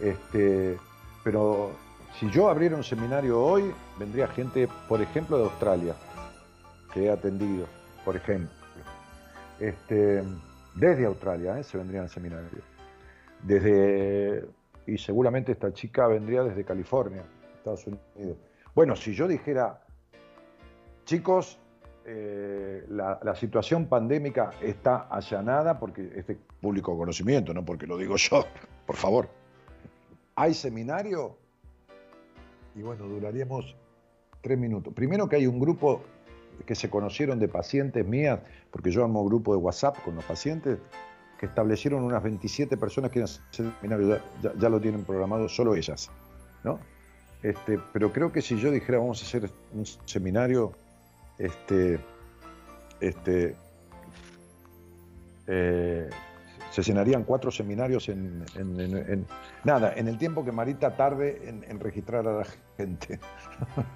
Este, 0.00 0.78
pero 1.22 1.72
si 2.18 2.30
yo 2.30 2.48
abriera 2.48 2.76
un 2.76 2.84
seminario 2.84 3.40
hoy, 3.40 3.72
vendría 3.98 4.28
gente, 4.28 4.68
por 4.88 5.02
ejemplo, 5.02 5.38
de 5.38 5.44
Australia, 5.44 5.94
que 6.94 7.06
he 7.06 7.10
atendido, 7.10 7.66
por 8.04 8.14
ejemplo. 8.14 8.48
Este, 9.58 10.22
desde 10.74 11.06
Australia 11.06 11.58
¿eh? 11.58 11.64
se 11.64 11.76
vendrían 11.76 12.04
al 12.04 12.08
seminario. 12.08 12.48
Desde, 13.42 14.46
y 14.86 14.96
seguramente 14.96 15.52
esta 15.52 15.72
chica 15.72 16.06
vendría 16.06 16.44
desde 16.44 16.64
California, 16.64 17.24
Estados 17.56 17.86
Unidos. 17.86 18.38
Bueno, 18.74 18.96
si 18.96 19.12
yo 19.12 19.28
dijera, 19.28 19.82
chicos, 21.04 21.58
eh, 22.06 22.84
la, 22.88 23.18
la, 23.22 23.34
situación 23.34 23.86
pandémica 23.86 24.50
está 24.60 25.08
allanada 25.10 25.78
porque 25.78 26.12
este 26.16 26.38
público 26.60 26.96
conocimiento, 26.96 27.54
no 27.54 27.64
porque 27.64 27.86
lo 27.86 27.96
digo 27.96 28.16
yo, 28.16 28.44
por 28.86 28.96
favor. 28.96 29.28
¿Hay 30.36 30.54
seminario? 30.54 31.36
Y 32.74 32.82
bueno, 32.82 33.04
duraríamos 33.06 33.76
tres 34.42 34.58
minutos. 34.58 34.92
Primero 34.92 35.28
que 35.28 35.36
hay 35.36 35.46
un 35.46 35.58
grupo 35.60 36.02
que 36.66 36.74
se 36.74 36.90
conocieron 36.90 37.38
de 37.38 37.48
pacientes 37.48 38.06
mías, 38.06 38.40
porque 38.70 38.90
yo 38.90 39.04
amo 39.04 39.24
grupo 39.24 39.52
de 39.52 39.58
WhatsApp 39.58 40.02
con 40.04 40.14
los 40.16 40.24
pacientes, 40.24 40.78
que 41.38 41.46
establecieron 41.46 42.04
unas 42.04 42.22
27 42.22 42.76
personas 42.76 43.10
que 43.10 43.22
hacer 43.22 43.40
ya, 43.52 44.52
ya, 44.58 44.68
lo 44.68 44.80
tienen 44.80 45.04
programado 45.04 45.48
solo 45.48 45.74
ellas, 45.74 46.10
¿no? 46.62 46.78
Este, 47.42 47.78
pero 47.92 48.12
creo 48.12 48.32
que 48.32 48.40
si 48.40 48.56
yo 48.56 48.70
dijera 48.70 48.98
vamos 48.98 49.22
a 49.22 49.26
hacer 49.26 49.50
un 49.72 49.84
seminario, 49.84 50.72
este, 51.38 51.98
este, 53.00 53.54
eh, 55.46 56.08
se 56.70 56.82
llenarían 56.82 57.24
cuatro 57.24 57.50
seminarios 57.50 58.08
en, 58.08 58.44
nada, 59.62 59.92
en 59.94 60.08
el 60.08 60.18
tiempo 60.18 60.44
que 60.44 60.52
Marita 60.52 60.96
tarde 60.96 61.48
en, 61.48 61.78
registrar 61.80 62.26
a 62.26 62.32
la 62.32 62.46
gente, 62.76 63.20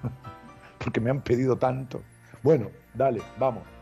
porque 0.77 1.01
me 1.01 1.09
han 1.09 1.21
pedido 1.21 1.57
tanto. 1.57 2.01
Bueno, 2.43 2.71
dale, 2.93 3.21
vamos. 3.37 3.78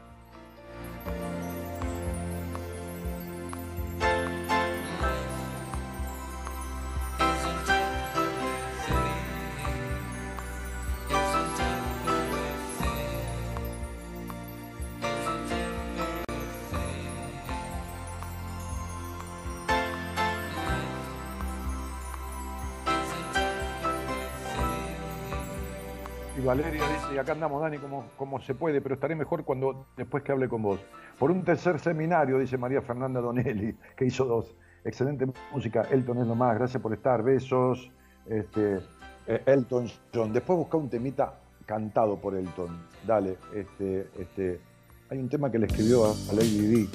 Valeria 26.42 26.88
dice, 26.88 27.16
y 27.16 27.18
acá 27.18 27.34
andamos, 27.34 27.62
Dani, 27.62 27.78
como, 27.78 28.06
como 28.18 28.40
se 28.40 28.54
puede, 28.54 28.82
pero 28.82 28.96
estaré 28.96 29.16
mejor 29.16 29.44
cuando 29.44 29.88
después 29.96 30.24
que 30.24 30.32
hable 30.32 30.48
con 30.48 30.62
vos. 30.62 30.80
Por 31.18 31.32
un 31.32 31.44
tercer 31.44 31.80
seminario, 31.80 32.40
dice 32.40 32.58
María 32.58 32.82
Fernanda 32.82 33.20
Donelli, 33.20 33.76
que 33.96 34.06
hizo 34.06 34.26
dos. 34.26 34.56
Excelente 34.84 35.28
música, 35.52 35.88
Elton 35.92 36.20
es 36.20 36.28
lo 36.28 36.36
más, 36.36 36.58
gracias 36.58 36.82
por 36.82 36.94
estar, 36.94 37.24
besos. 37.24 37.92
Este, 38.26 38.80
eh, 39.28 39.42
Elton 39.46 39.90
John. 40.14 40.32
Después 40.32 40.58
busca 40.58 40.78
un 40.78 40.90
temita 40.90 41.34
cantado 41.66 42.18
por 42.18 42.36
Elton. 42.36 42.88
Dale, 43.06 43.38
este, 43.54 44.10
este, 44.18 44.62
hay 45.10 45.18
un 45.20 45.30
tema 45.30 45.52
que 45.52 45.60
le 45.60 45.66
escribió 45.68 46.06
a 46.06 46.34
Lady 46.34 46.68
D. 46.68 46.88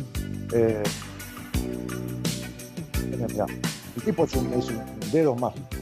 Eh, 0.55 0.83
el 3.97 4.03
tipo 4.03 4.25
es 4.25 4.35
es 4.35 4.71
un 4.71 5.11
dedos 5.13 5.41
mágicos. 5.41 5.82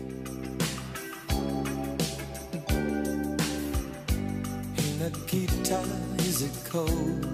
Cold? 6.71 7.27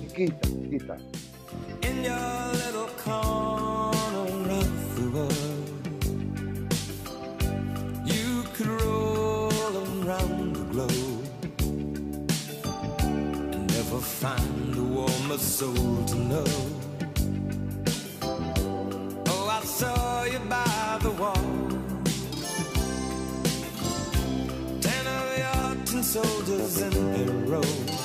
Nikita, 0.00 0.48
Nikita. 0.48 0.96
In 1.82 2.04
your 2.04 2.52
little 2.62 2.88
corner 3.04 4.58
of 4.62 4.96
the 4.96 5.10
world, 5.10 5.98
you 8.04 8.44
could 8.54 8.68
roll 8.68 9.74
around 10.06 10.54
the 10.56 10.64
globe 10.72 11.28
and 13.50 13.66
never 13.74 13.98
find 14.00 14.76
a 14.76 14.82
warmer 14.82 15.38
soul 15.38 16.04
to 16.06 16.16
know. 16.16 16.46
Oh, 19.26 19.48
I 19.50 19.64
saw 19.64 20.24
you 20.24 20.38
by 20.48 20.98
the 21.02 21.10
wall. 21.10 21.70
Ten 24.80 25.06
of 25.06 25.38
your 25.38 25.84
tin 25.86 26.02
soldiers 26.04 26.80
in 26.82 27.12
their 27.12 27.32
row 27.50 27.95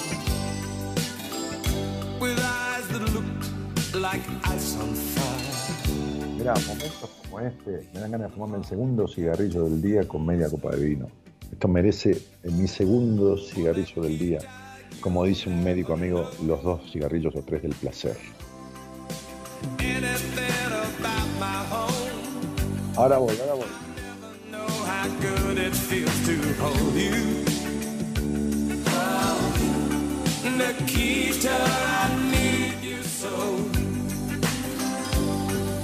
Mirá, 6.38 6.53
momentos 6.67 7.09
como 7.24 7.39
este 7.39 7.89
me 7.93 7.99
dan 7.99 8.11
ganas 8.11 8.30
de 8.30 8.36
fumarme 8.36 8.57
el 8.59 8.65
segundo 8.65 9.07
cigarrillo 9.07 9.63
del 9.63 9.82
día 9.82 10.07
con 10.07 10.24
media 10.24 10.47
copa 10.47 10.69
de 10.76 10.86
vino. 10.86 11.07
Esto 11.51 11.67
merece 11.67 12.22
mi 12.43 12.67
segundo 12.67 13.38
cigarrillo 13.38 14.03
del 14.03 14.19
día. 14.19 14.39
Como 14.99 15.26
dice 15.26 15.49
un 15.49 15.63
médico 15.63 15.93
amigo, 15.93 16.30
los 16.45 16.61
dos 16.61 16.91
cigarrillos 16.91 17.36
o 17.36 17.41
tres 17.41 17.63
del 17.63 17.74
placer. 17.74 18.15
Ahora 22.97 23.17
voy, 23.17 23.36
ahora 23.39 23.53
voy. 23.55 23.65
Nikita, 30.58 31.49
I 31.52 32.16
need 32.32 32.84
you 32.84 33.04
so. 33.04 33.30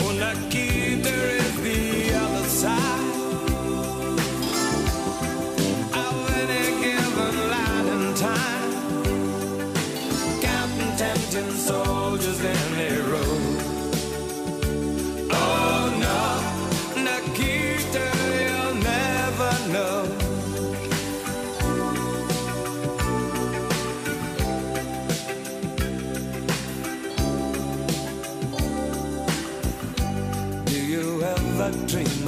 Oh, 0.01 0.11
Nikita 0.19 0.76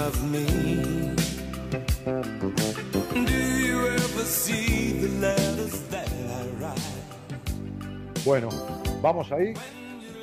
of 0.10 0.24
me? 0.24 0.46
Do 3.14 3.40
you 3.68 3.88
ever 3.88 4.26
see 4.26 4.94
the 5.02 5.10
letters 5.22 5.76
that 5.92 6.08
I 6.08 6.48
write? 6.60 8.24
Bueno, 8.26 8.50
vamos 9.02 9.32
ahí. 9.32 9.54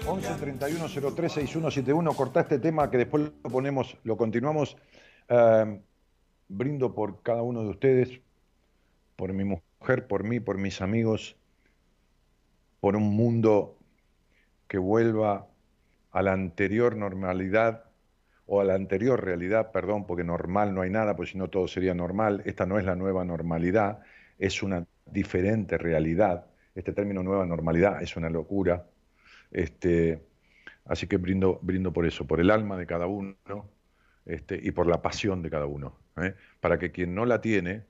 11 0.07 0.35
31 0.41 0.89
03 0.89 1.33
6171. 1.33 2.15
Corta 2.15 2.41
este 2.41 2.59
tema 2.59 2.91
que 2.91 2.99
después 2.99 3.31
lo 3.45 3.51
ponemos, 3.51 3.97
lo 4.03 4.17
continuamos. 4.17 4.77
Eh, 5.29 5.81
brindo 6.49 6.95
por 6.95 7.23
cada 7.23 7.43
uno 7.43 7.63
de 7.63 7.69
ustedes, 7.69 8.21
por 9.15 9.33
mi 9.33 9.45
mujer, 9.45 10.07
por 10.09 10.25
mí, 10.25 10.41
por 10.41 10.59
mis 10.59 10.81
amigos, 10.81 11.37
por 12.81 12.97
un 12.97 13.15
mundo 13.17 13.77
que 14.67 14.79
vuelva 14.79 15.47
a 16.11 16.23
la 16.23 16.33
anterior 16.33 16.97
normalidad 16.97 17.86
o 18.47 18.61
a 18.61 18.65
la 18.65 18.75
anterior 18.75 19.23
realidad, 19.23 19.73
perdón, 19.73 20.07
porque 20.07 20.25
normal 20.25 20.75
no 20.75 20.83
hay 20.83 20.91
nada, 20.91 21.17
pues 21.17 21.31
si 21.31 21.39
no 21.39 21.49
todo 21.49 21.67
sería 21.67 21.95
normal, 21.95 22.43
esta 22.47 22.65
no 22.65 22.79
es 22.79 22.85
la 22.85 22.95
nueva 22.95 23.25
normalidad, 23.25 24.01
es 24.39 24.63
una 24.63 24.87
diferente 25.05 25.79
realidad, 25.79 26.47
este 26.75 26.93
término 26.93 27.23
nueva 27.23 27.45
normalidad 27.47 28.03
es 28.03 28.17
una 28.17 28.31
locura, 28.31 28.87
este, 29.51 30.23
así 30.85 31.07
que 31.07 31.17
brindo, 31.17 31.59
brindo 31.63 31.93
por 31.93 32.07
eso, 32.07 32.27
por 32.27 32.41
el 32.41 32.51
alma 32.51 32.77
de 32.77 32.87
cada 32.87 33.07
uno 33.07 33.37
este, 34.25 34.59
y 34.63 34.71
por 34.71 34.87
la 34.87 35.03
pasión 35.03 35.43
de 35.43 35.51
cada 35.51 35.67
uno, 35.67 35.97
¿eh? 36.17 36.35
para 36.61 36.79
que 36.79 36.93
quien 36.93 37.15
no 37.15 37.27
la 37.27 37.41
tiene, 37.41 37.85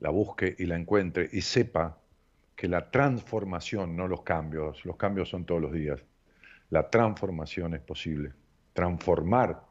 la 0.00 0.10
busque 0.10 0.54
y 0.58 0.66
la 0.66 0.76
encuentre 0.76 1.28
y 1.32 1.40
sepa 1.40 1.98
que 2.56 2.66
la 2.66 2.90
transformación, 2.90 3.96
no 3.96 4.08
los 4.08 4.22
cambios, 4.22 4.84
los 4.84 4.96
cambios 4.96 5.28
son 5.28 5.44
todos 5.44 5.60
los 5.60 5.72
días, 5.72 6.00
la 6.70 6.90
transformación 6.90 7.74
es 7.74 7.80
posible. 7.80 8.32
Transformar 8.72 9.67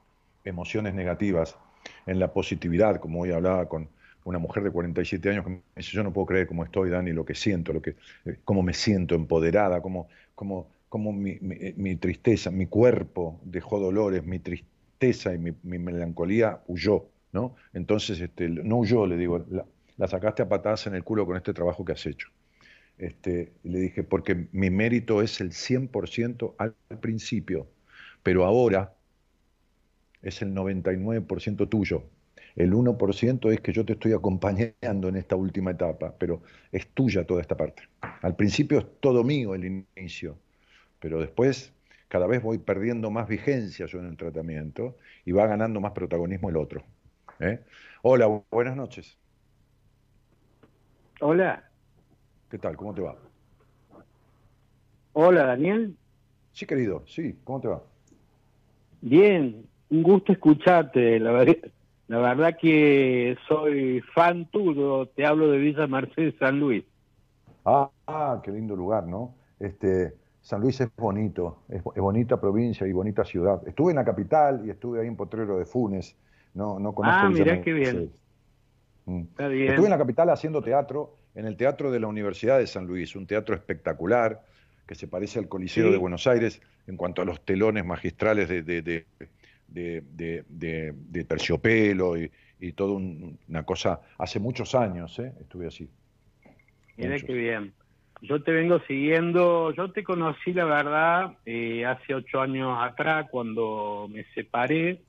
emociones 0.47 0.93
negativas 0.93 1.57
en 2.05 2.19
la 2.19 2.33
positividad, 2.33 2.99
como 2.99 3.21
hoy 3.21 3.31
hablaba 3.31 3.67
con 3.67 3.89
una 4.23 4.39
mujer 4.39 4.63
de 4.63 4.71
47 4.71 5.29
años 5.29 5.45
que 5.45 5.51
me 5.51 5.61
dice, 5.75 5.91
yo 5.91 6.03
no 6.03 6.11
puedo 6.11 6.27
creer 6.27 6.47
cómo 6.47 6.63
estoy, 6.63 6.89
Dani, 6.89 7.11
lo 7.11 7.25
que 7.25 7.33
siento, 7.33 7.71
lo 7.71 7.81
que, 7.81 7.95
eh, 8.25 8.37
cómo 8.43 8.61
me 8.61 8.73
siento 8.73 9.15
empoderada, 9.15 9.81
cómo, 9.81 10.09
cómo, 10.35 10.69
cómo 10.89 11.13
mi, 11.13 11.37
mi, 11.39 11.95
tristeza, 11.95 12.51
mi 12.51 12.65
cuerpo 12.67 13.39
dejó 13.43 13.79
dolores, 13.79 14.25
mi 14.25 14.39
tristeza 14.39 15.33
y 15.33 15.37
mi, 15.37 15.53
melancolía 15.63 16.61
huyó, 16.67 17.05
¿no? 17.31 17.55
Entonces, 17.73 18.19
este, 18.19 18.49
no 18.49 18.77
huyó, 18.77 19.05
le 19.05 19.15
digo, 19.15 19.45
la, 19.49 19.65
la, 19.95 20.07
sacaste 20.07 20.43
a 20.43 20.49
patadas 20.49 20.87
en 20.87 20.95
el 20.95 21.03
culo 21.05 21.25
con 21.25 21.37
este 21.37 21.53
trabajo 21.53 21.85
que 21.85 21.93
has 21.93 22.05
hecho. 22.05 22.27
Este, 22.97 23.53
le 23.63 23.79
dije, 23.79 24.03
porque 24.03 24.47
mi 24.51 24.69
mérito 24.69 25.21
es 25.21 25.39
el 25.39 25.51
100% 25.51 26.55
al 26.57 26.75
principio, 26.99 27.67
pero 28.23 28.43
ahora 28.43 28.96
es 30.21 30.41
el 30.41 30.53
99% 30.53 31.69
tuyo. 31.69 32.03
El 32.55 32.73
1% 32.73 33.51
es 33.51 33.61
que 33.61 33.71
yo 33.71 33.85
te 33.85 33.93
estoy 33.93 34.13
acompañando 34.13 35.07
en 35.07 35.15
esta 35.15 35.35
última 35.35 35.71
etapa, 35.71 36.15
pero 36.17 36.41
es 36.71 36.87
tuya 36.87 37.25
toda 37.25 37.41
esta 37.41 37.55
parte. 37.55 37.83
Al 38.21 38.35
principio 38.35 38.79
es 38.79 38.85
todo 38.99 39.23
mío 39.23 39.53
el 39.53 39.85
inicio, 39.95 40.37
pero 40.99 41.19
después 41.19 41.71
cada 42.07 42.25
vez 42.25 42.41
voy 42.41 42.57
perdiendo 42.57 43.11
más 43.11 43.27
vigencia 43.27 43.85
yo 43.85 43.99
en 43.99 44.07
el 44.07 44.17
tratamiento 44.17 44.97
y 45.25 45.33
va 45.33 45.45
ganando 45.45 45.79
más 45.79 45.91
protagonismo 45.91 46.49
el 46.49 46.57
otro. 46.57 46.83
¿eh? 47.39 47.59
Hola, 48.01 48.41
buenas 48.49 48.75
noches. 48.75 49.17
Hola. 51.19 51.69
¿Qué 52.49 52.57
tal? 52.57 52.77
¿Cómo 52.77 52.93
te 52.93 53.01
va? 53.01 53.17
Hola, 55.13 55.45
Daniel. 55.45 55.97
Sí, 56.53 56.65
querido, 56.65 57.03
sí, 57.07 57.37
¿cómo 57.43 57.59
te 57.59 57.67
va? 57.67 57.83
Bien, 59.01 59.67
un 59.89 60.03
gusto 60.03 60.31
escucharte, 60.31 61.19
la 61.19 61.31
verdad, 61.31 61.55
la 62.07 62.19
verdad 62.19 62.57
que 62.59 63.37
soy 63.47 64.01
fan 64.13 64.45
tuyo, 64.45 65.07
te 65.07 65.25
hablo 65.25 65.49
de 65.49 65.57
Villa 65.57 65.87
Mercedes 65.87 66.35
San 66.39 66.59
Luis. 66.59 66.83
Ah, 67.65 67.89
ah, 68.07 68.41
qué 68.43 68.51
lindo 68.51 68.75
lugar, 68.75 69.05
¿no? 69.07 69.35
Este, 69.59 70.13
San 70.41 70.61
Luis 70.61 70.79
es 70.79 70.89
bonito, 70.95 71.63
es, 71.69 71.83
bonita 71.83 72.39
provincia 72.39 72.87
y 72.87 72.93
bonita 72.93 73.25
ciudad. 73.25 73.61
Estuve 73.67 73.91
en 73.91 73.97
la 73.97 74.05
capital 74.05 74.63
y 74.65 74.69
estuve 74.69 75.01
ahí 75.01 75.07
en 75.07 75.15
Potrero 75.15 75.57
de 75.57 75.65
Funes, 75.65 76.15
no, 76.53 76.79
no 76.79 76.93
conozco 76.93 77.27
Ah, 77.27 77.29
mirá 77.29 77.61
qué 77.61 77.73
bien. 77.73 78.11
Mm. 79.05 79.19
Está 79.21 79.47
bien. 79.47 79.69
Estuve 79.69 79.85
en 79.85 79.91
la 79.91 79.97
capital 79.97 80.29
haciendo 80.29 80.61
teatro, 80.61 81.17
en 81.35 81.45
el 81.45 81.55
Teatro 81.55 81.91
de 81.91 81.99
la 81.99 82.07
Universidad 82.07 82.57
de 82.57 82.67
San 82.67 82.87
Luis, 82.87 83.15
un 83.15 83.27
teatro 83.27 83.53
espectacular 83.53 84.41
que 84.87 84.95
se 84.95 85.07
parece 85.07 85.37
al 85.37 85.49
Coliseo 85.49 85.91
de 85.91 85.97
Buenos 85.97 86.25
Aires 86.25 86.61
en 86.87 86.95
cuanto 86.95 87.21
a 87.21 87.25
los 87.25 87.41
telones 87.41 87.85
magistrales 87.85 88.47
de, 88.47 88.63
de, 88.63 89.05
terciopelo 91.27 92.17
y, 92.17 92.31
y 92.59 92.71
toda 92.73 92.93
una 92.93 93.63
cosa, 93.63 94.01
hace 94.17 94.39
muchos 94.39 94.75
años 94.75 95.17
¿eh? 95.19 95.33
estuve 95.39 95.67
así. 95.67 95.89
Mira 96.97 97.19
qué 97.19 97.33
bien. 97.33 97.73
Yo 98.21 98.41
te 98.41 98.51
vengo 98.51 98.79
siguiendo, 98.87 99.71
yo 99.73 99.91
te 99.91 100.03
conocí 100.03 100.51
la 100.51 100.65
verdad 100.65 101.37
eh, 101.45 101.85
hace 101.85 102.15
ocho 102.15 102.41
años 102.41 102.75
atrás 102.81 103.27
cuando 103.29 104.09
me 104.11 104.23
separé, 104.33 105.01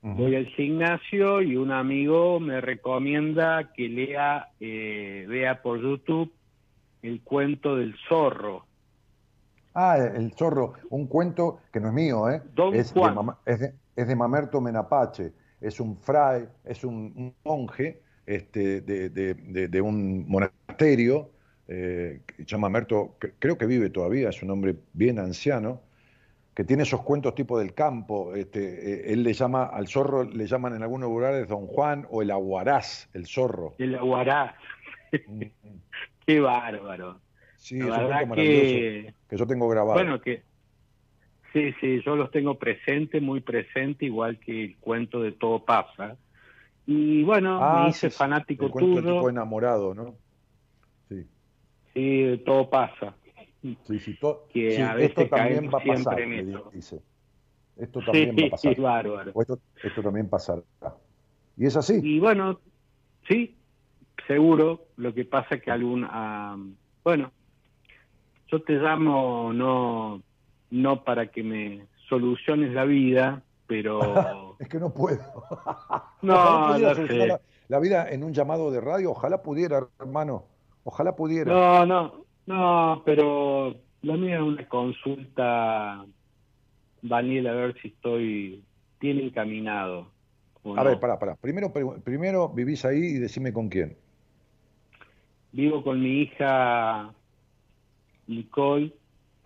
voy 0.00 0.34
al 0.34 0.46
gimnasio 0.46 1.42
y 1.42 1.56
un 1.56 1.70
amigo 1.70 2.40
me 2.40 2.62
recomienda 2.62 3.70
que 3.74 3.90
lea, 3.90 4.48
eh, 4.58 5.26
vea 5.28 5.60
por 5.60 5.82
YouTube 5.82 6.32
el 7.02 7.20
cuento 7.20 7.76
del 7.76 7.94
zorro. 8.08 8.64
Ah, 9.74 9.98
el 9.98 10.32
zorro, 10.32 10.72
un 10.88 11.06
cuento 11.06 11.60
que 11.72 11.78
no 11.78 11.88
es 11.88 11.94
mío, 11.94 12.28
¿eh? 12.30 12.42
es, 12.72 12.94
De, 12.94 13.02
es, 13.44 13.60
de, 13.60 13.74
Mamerto 14.16 14.60
Menapache, 14.60 15.32
es 15.60 15.80
un 15.80 15.96
fray, 15.96 16.48
es 16.64 16.84
un, 16.84 17.34
monje 17.44 18.02
este, 18.26 18.80
de, 18.80 19.80
un 19.80 20.28
monasterio, 20.28 21.30
eh, 21.68 22.22
que 22.26 22.36
se 22.36 22.44
llama 22.44 22.68
Mamerto, 22.68 23.16
creo 23.38 23.58
que 23.58 23.66
vive 23.66 23.90
todavía, 23.90 24.30
es 24.30 24.42
un 24.42 24.50
hombre 24.50 24.76
bien 24.92 25.18
anciano, 25.18 25.82
que 26.54 26.64
tiene 26.64 26.82
esos 26.82 27.02
cuentos 27.02 27.34
tipo 27.34 27.58
del 27.58 27.74
campo. 27.74 28.34
Este, 28.34 28.60
eh, 28.60 29.12
él 29.12 29.22
le 29.22 29.32
llama, 29.32 29.64
al 29.64 29.86
zorro 29.86 30.24
le 30.24 30.46
llaman 30.46 30.74
en 30.74 30.82
algunos 30.82 31.08
lugares 31.08 31.48
Don 31.48 31.66
Juan 31.66 32.06
o 32.10 32.22
el 32.22 32.30
aguarás, 32.30 33.08
el 33.14 33.26
zorro. 33.26 33.74
El 33.78 33.94
aguarás. 33.94 34.54
Mm. 35.26 35.42
Qué 36.26 36.40
bárbaro. 36.40 37.20
Sí, 37.56 37.78
es 37.78 37.84
un 37.84 38.32
que, 38.34 39.14
que 39.28 39.36
yo 39.36 39.46
tengo 39.46 39.68
grabado. 39.68 39.94
Bueno, 39.94 40.20
que 40.20 40.42
sí, 41.52 41.72
sí, 41.80 42.02
yo 42.04 42.16
los 42.16 42.30
tengo 42.30 42.58
presente, 42.58 43.20
muy 43.20 43.40
presente, 43.40 44.06
igual 44.06 44.38
que 44.38 44.64
el 44.64 44.76
cuento 44.78 45.22
de 45.22 45.32
Todo 45.32 45.64
pasa. 45.64 46.16
Y 46.86 47.22
bueno, 47.22 47.58
me 47.58 47.64
ah, 47.64 47.86
hice 47.88 48.10
fanático 48.10 48.66
el 48.66 48.72
cuento 48.72 49.00
tuyo. 49.00 49.14
tipo 49.14 49.30
enamorado, 49.30 49.94
¿no? 49.94 50.16
Sí. 51.08 51.26
Sí, 51.94 52.42
todo 52.44 52.68
pasa. 52.68 53.14
Sí, 53.62 53.98
sí, 53.98 54.18
que 54.52 54.82
a 54.82 54.94
veces 54.94 55.10
esto 55.10 55.28
también 55.28 55.70
va 55.72 55.78
a 55.78 55.84
pasar, 55.84 56.18
dice. 56.72 57.02
Esto 57.76 58.00
también 58.00 58.36
va 58.36 58.46
a 58.46 58.50
pasar. 58.50 58.74
Sí, 58.74 58.80
bárbaro. 58.80 59.32
Esto, 59.40 59.60
esto 59.82 60.02
también 60.02 60.28
pasará. 60.28 60.62
Y 61.56 61.66
es 61.66 61.76
así. 61.76 62.00
Y 62.02 62.18
bueno, 62.18 62.60
sí, 63.28 63.56
seguro. 64.26 64.86
Lo 64.96 65.12
que 65.14 65.24
pasa 65.24 65.56
es 65.56 65.62
que 65.62 65.70
algún, 65.70 66.06
bueno, 67.04 67.32
yo 68.48 68.62
te 68.62 68.74
llamo 68.74 69.52
no, 69.52 70.22
no 70.70 71.04
para 71.04 71.26
que 71.28 71.42
me 71.42 71.86
soluciones 72.08 72.72
la 72.72 72.84
vida, 72.84 73.42
pero... 73.66 74.56
es 74.58 74.68
que 74.68 74.78
no 74.78 74.92
puedo. 74.92 75.20
no, 76.22 76.78
La, 77.68 77.78
vida 77.80 78.10
en 78.10 78.24
un 78.24 78.32
llamado 78.32 78.70
de 78.70 78.80
radio, 78.80 79.12
ojalá 79.12 79.42
pudiera, 79.42 79.86
hermano, 79.98 80.44
ojalá 80.84 81.14
pudiera. 81.14 81.52
No, 81.52 81.86
no, 81.86 82.24
no, 82.46 83.02
pero 83.04 83.74
la 84.02 84.16
mía 84.16 84.36
es 84.36 84.42
una 84.42 84.68
consulta, 84.68 86.04
Daniel, 87.02 87.46
a 87.46 87.52
ver 87.52 87.80
si 87.80 87.88
estoy 87.88 88.64
bien 89.00 89.20
encaminado. 89.20 90.08
A 90.76 90.84
ver, 90.84 91.00
pará, 91.00 91.18
pará. 91.18 91.36
Primero, 91.36 91.72
primero 92.04 92.48
vivís 92.50 92.84
ahí 92.84 92.98
y 92.98 93.18
decime 93.18 93.52
con 93.52 93.68
quién. 93.68 93.96
Vivo 95.52 95.82
con 95.82 96.00
mi 96.00 96.22
hija 96.22 97.12
Nicole, 98.26 98.92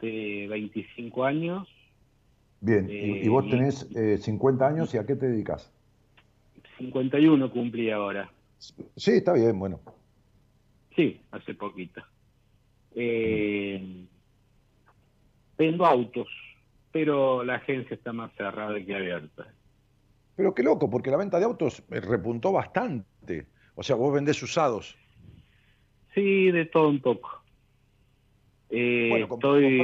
de 0.00 0.46
25 0.48 1.24
años. 1.24 1.68
Bien, 2.60 2.88
y, 2.88 3.28
vos 3.28 3.44
eh, 3.46 3.50
tenés 3.50 4.24
50 4.24 4.64
eh, 4.64 4.68
años 4.68 4.94
y 4.94 4.98
a 4.98 5.04
qué 5.04 5.16
te 5.16 5.28
dedicas? 5.28 5.70
51 6.78 7.50
cumplí 7.50 7.90
ahora. 7.90 8.30
Sí, 8.58 9.12
está 9.12 9.34
bien, 9.34 9.58
bueno. 9.58 9.80
Sí, 10.96 11.20
hace 11.30 11.54
poquito. 11.54 12.02
Eh, 12.94 14.06
vendo 15.58 15.84
autos, 15.84 16.28
pero 16.90 17.44
la 17.44 17.56
agencia 17.56 17.94
está 17.94 18.12
más 18.12 18.32
cerrada 18.34 18.82
que 18.82 18.94
abierta. 18.94 19.52
Pero 20.36 20.54
qué 20.54 20.62
loco, 20.62 20.88
porque 20.90 21.10
la 21.10 21.16
venta 21.16 21.38
de 21.38 21.44
autos 21.44 21.82
repuntó 21.88 22.52
bastante. 22.52 23.46
O 23.74 23.82
sea, 23.82 23.96
vos 23.96 24.12
vendés 24.14 24.42
usados. 24.42 24.96
Sí, 26.14 26.50
de 26.50 26.64
todo 26.66 26.88
un 26.88 27.00
poco. 27.00 27.43
Eh, 28.76 29.26
estoy, 29.30 29.78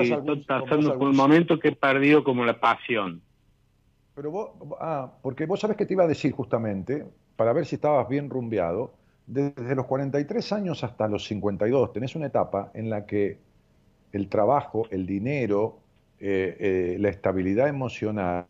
pasando 0.46 0.98
por 0.98 1.08
un 1.08 1.16
momento 1.16 1.58
que 1.58 1.68
he 1.68 1.76
perdido 1.76 2.24
como 2.24 2.44
la 2.44 2.58
pasión. 2.58 3.22
Pero 4.14 4.30
vos, 4.30 4.50
ah, 4.80 5.12
porque 5.22 5.46
vos 5.46 5.60
sabés 5.60 5.76
que 5.76 5.86
te 5.86 5.94
iba 5.94 6.04
a 6.04 6.08
decir 6.08 6.32
justamente, 6.32 7.06
para 7.36 7.52
ver 7.52 7.66
si 7.66 7.76
estabas 7.76 8.08
bien 8.08 8.28
rumbeado, 8.28 8.92
desde 9.26 9.76
los 9.76 9.86
43 9.86 10.52
años 10.52 10.82
hasta 10.82 11.06
los 11.06 11.24
52 11.26 11.92
tenés 11.92 12.16
una 12.16 12.26
etapa 12.26 12.72
en 12.74 12.90
la 12.90 13.06
que 13.06 13.38
el 14.12 14.28
trabajo, 14.28 14.88
el 14.90 15.06
dinero, 15.06 15.78
eh, 16.18 16.56
eh, 16.58 16.96
la 16.98 17.08
estabilidad 17.10 17.68
emocional 17.68 18.46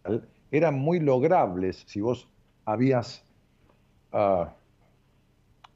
eran 0.50 0.78
muy 0.78 1.00
logrables 1.00 1.84
si 1.86 2.00
vos 2.00 2.28
habías, 2.64 3.24
ah, 4.12 4.54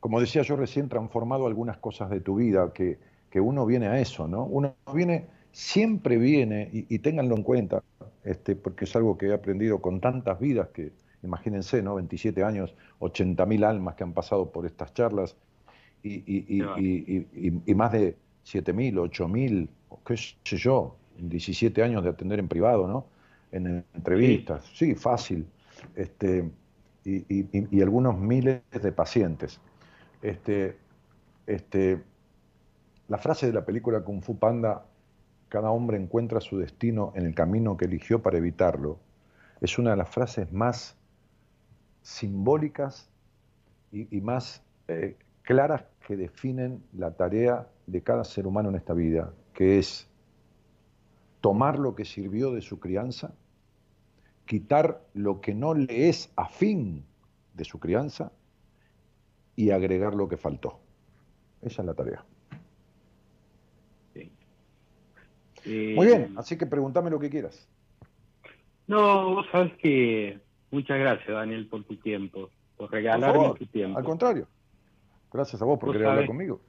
como 0.00 0.20
decía 0.20 0.42
yo 0.42 0.56
recién, 0.56 0.88
transformado 0.88 1.46
algunas 1.46 1.76
cosas 1.76 2.08
de 2.08 2.20
tu 2.20 2.36
vida 2.36 2.72
que 2.72 2.98
que 3.34 3.40
uno 3.40 3.66
viene 3.66 3.88
a 3.88 3.98
eso, 3.98 4.28
¿no? 4.28 4.44
Uno 4.44 4.76
viene, 4.94 5.26
siempre 5.50 6.18
viene, 6.18 6.70
y, 6.72 7.00
ténganlo 7.00 7.34
en 7.34 7.42
cuenta, 7.42 7.82
este, 8.22 8.54
porque 8.54 8.84
es 8.84 8.94
algo 8.94 9.18
que 9.18 9.26
he 9.26 9.34
aprendido 9.34 9.82
con 9.82 10.00
tantas 10.00 10.38
vidas 10.38 10.68
que, 10.68 10.92
imagínense, 11.24 11.82
¿no? 11.82 11.96
27 11.96 12.44
años, 12.44 12.76
80.000 13.00 13.64
almas 13.64 13.96
que 13.96 14.04
han 14.04 14.12
pasado 14.12 14.52
por 14.52 14.66
estas 14.66 14.94
charlas 14.94 15.36
y, 16.04 16.58
y 16.60 17.74
más 17.74 17.90
de 17.90 18.14
7.000, 18.46 19.10
8.000, 19.10 19.68
qué 20.06 20.16
sé 20.16 20.56
yo, 20.56 20.94
17 21.18 21.82
años 21.82 22.04
de 22.04 22.10
atender 22.10 22.38
en 22.38 22.46
privado, 22.46 22.86
¿no? 22.86 23.06
En 23.50 23.84
entrevistas, 23.94 24.64
sí, 24.74 24.94
fácil, 24.94 25.44
este, 25.96 26.48
y, 27.04 27.82
algunos 27.82 28.16
miles 28.16 28.62
de 28.70 28.92
pacientes. 28.92 29.58
Este, 30.22 30.76
este, 31.48 32.00
la 33.14 33.18
frase 33.18 33.46
de 33.46 33.52
la 33.52 33.64
película 33.64 34.00
Kung 34.00 34.22
Fu 34.22 34.40
Panda 34.40 34.86
cada 35.48 35.70
hombre 35.70 35.96
encuentra 35.96 36.40
su 36.40 36.58
destino 36.58 37.12
en 37.14 37.24
el 37.26 37.32
camino 37.32 37.76
que 37.76 37.84
eligió 37.84 38.20
para 38.20 38.38
evitarlo, 38.38 38.98
es 39.60 39.78
una 39.78 39.90
de 39.90 39.98
las 39.98 40.08
frases 40.08 40.52
más 40.52 40.96
simbólicas 42.02 43.08
y, 43.92 44.20
más 44.20 44.64
eh, 44.88 45.16
claras 45.42 45.84
que 46.04 46.16
definen 46.16 46.82
la 46.92 47.12
tarea 47.12 47.68
de 47.86 48.02
cada 48.02 48.24
ser 48.24 48.48
humano 48.48 48.70
en 48.70 48.74
esta 48.74 48.94
vida, 48.94 49.32
que 49.52 49.78
es 49.78 50.08
tomar 51.40 51.78
lo 51.78 51.94
que 51.94 52.04
sirvió 52.04 52.50
de 52.50 52.62
su 52.62 52.80
crianza, 52.80 53.32
quitar 54.44 55.00
lo 55.14 55.40
que 55.40 55.54
no 55.54 55.74
le 55.74 56.08
es 56.08 56.32
afín 56.34 57.04
de 57.54 57.64
su 57.64 57.78
crianza 57.78 58.32
y 59.54 59.70
agregar 59.70 60.16
lo 60.16 60.28
que 60.28 60.36
faltó. 60.36 60.80
Esa 61.62 61.82
es 61.82 61.86
la 61.86 61.94
tarea. 61.94 62.24
Muy 65.66 66.06
bien, 66.06 66.22
eh, 66.22 66.30
así 66.36 66.58
que 66.58 66.66
pregúntame 66.66 67.10
lo 67.10 67.18
que 67.18 67.30
quieras. 67.30 67.68
No, 68.86 69.34
vos 69.34 69.46
sabes 69.50 69.72
que 69.78 70.38
muchas 70.70 70.98
gracias, 70.98 71.28
Daniel, 71.28 71.66
por 71.66 71.84
tu 71.84 71.96
tiempo, 71.96 72.50
por 72.76 72.92
regalarme 72.92 73.54
tu 73.58 73.66
tiempo. 73.66 73.98
Al 73.98 74.04
contrario, 74.04 74.46
gracias 75.32 75.62
a 75.62 75.64
vos 75.64 75.78
por 75.78 75.92
querer 75.92 76.08
hablar 76.08 76.26
conmigo. 76.26 76.60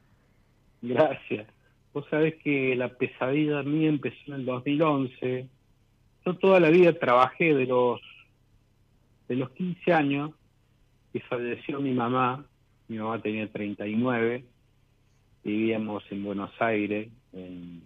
Gracias. 0.81 1.47
Vos 1.93 2.05
sabés 2.09 2.35
que 2.43 2.75
la 2.75 2.89
pesadilla 2.89 3.63
mía 3.63 3.89
empezó 3.89 4.17
en 4.27 4.33
el 4.33 4.45
2011. 4.45 5.47
Yo 6.25 6.37
toda 6.37 6.59
la 6.59 6.69
vida 6.69 6.93
trabajé 6.93 7.53
de 7.53 7.65
los 7.65 8.01
de 9.27 9.35
los 9.35 9.49
15 9.51 9.93
años 9.93 10.31
que 11.11 11.19
falleció 11.21 11.79
mi 11.79 11.93
mamá. 11.93 12.45
Mi 12.87 12.97
mamá 12.97 13.21
tenía 13.21 13.47
39. 13.51 14.45
Vivíamos 15.43 16.03
en 16.11 16.23
Buenos 16.23 16.51
Aires, 16.59 17.09
en 17.33 17.81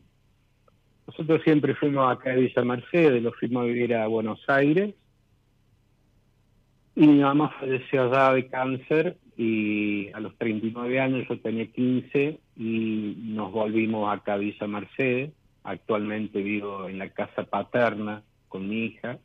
nosotros 1.09 1.41
siempre 1.43 1.73
fuimos 1.73 2.11
acá 2.11 2.29
a 2.29 2.35
Villa 2.35 2.63
Mercedes, 2.63 3.23
lo 3.23 3.31
fuimos 3.31 3.63
a 3.63 3.65
vivir 3.65 3.95
a 3.95 4.05
Buenos 4.05 4.47
Aires. 4.47 4.93
Y 6.95 7.07
mi 7.07 7.19
mamá 7.19 7.49
falleció 7.59 8.03
allá 8.03 8.33
de 8.33 8.47
cáncer 8.47 9.17
y 9.35 10.11
a 10.13 10.19
los 10.19 10.37
39 10.37 10.99
años 10.99 11.27
yo 11.27 11.39
tenía 11.39 11.65
15 11.65 12.39
y 12.57 13.15
nos 13.23 13.51
volvimos 13.51 14.13
acá 14.13 14.33
a 14.33 14.37
Villa 14.37 14.67
Mercedes. 14.67 15.31
Actualmente 15.63 16.43
vivo 16.43 16.87
en 16.87 16.99
la 16.99 17.09
casa 17.09 17.43
paterna 17.43 18.21
con 18.47 18.69
mi 18.69 18.85
hija. 18.85 19.17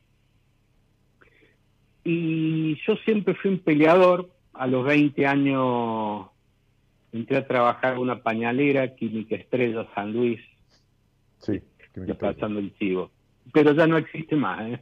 Y 2.03 2.77
yo 2.87 2.95
siempre 3.05 3.35
fui 3.35 3.51
un 3.51 3.59
peleador. 3.59 4.31
A 4.53 4.65
los 4.65 4.85
20 4.85 5.27
años 5.27 6.29
entré 7.11 7.37
a 7.37 7.45
trabajar 7.45 7.93
en 7.93 7.99
una 7.99 8.23
pañalera, 8.23 8.95
Química 8.95 9.35
Estrella 9.35 9.85
San 9.93 10.13
Luis. 10.13 10.41
Sí 11.37 11.61
pasando 12.19 12.59
el 12.59 12.73
chivo. 12.77 13.11
Pero 13.53 13.73
ya 13.73 13.87
no 13.87 13.97
existe 13.97 14.35
más, 14.35 14.61
¿eh? 14.67 14.79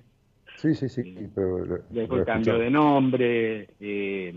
Sí, 0.57 0.73
sí, 0.75 0.89
sí. 0.89 1.15
Pero, 1.35 2.25
cambio 2.25 2.57
de 2.57 2.69
nombre. 2.69 3.69
Eh, 3.79 4.33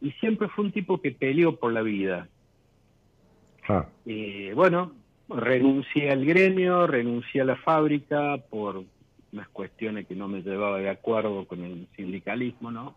y 0.00 0.10
siempre 0.12 0.48
fue 0.48 0.64
un 0.64 0.72
tipo 0.72 1.00
que 1.00 1.12
peleó 1.12 1.56
por 1.56 1.72
la 1.72 1.82
vida. 1.82 2.28
Ah. 3.68 3.86
Eh, 4.06 4.52
bueno, 4.54 4.92
renuncié 5.28 6.10
al 6.10 6.24
gremio, 6.24 6.86
renuncié 6.86 7.40
a 7.40 7.44
la 7.44 7.56
fábrica 7.56 8.38
por 8.48 8.84
unas 9.32 9.48
cuestiones 9.48 10.06
que 10.06 10.14
no 10.14 10.28
me 10.28 10.42
llevaba 10.42 10.78
de 10.78 10.88
acuerdo 10.88 11.46
con 11.46 11.64
el 11.64 11.88
sindicalismo, 11.96 12.70
¿no? 12.70 12.96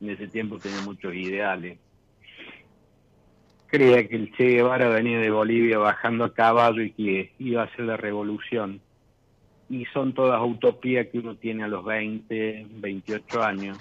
En 0.00 0.10
ese 0.10 0.28
tiempo 0.28 0.58
tenía 0.58 0.80
muchos 0.82 1.14
ideales 1.14 1.78
creía 3.68 4.08
que 4.08 4.16
el 4.16 4.32
Che 4.34 4.44
Guevara 4.44 4.88
venía 4.88 5.20
de 5.20 5.30
Bolivia 5.30 5.78
bajando 5.78 6.24
a 6.24 6.34
caballo 6.34 6.82
y 6.82 6.92
que 6.92 7.32
iba 7.38 7.62
a 7.62 7.66
hacer 7.66 7.84
la 7.84 7.96
revolución. 7.96 8.80
Y 9.70 9.84
son 9.86 10.14
todas 10.14 10.40
utopías 10.42 11.06
que 11.08 11.18
uno 11.18 11.36
tiene 11.36 11.64
a 11.64 11.68
los 11.68 11.84
20, 11.84 12.66
28 12.80 13.42
años. 13.42 13.78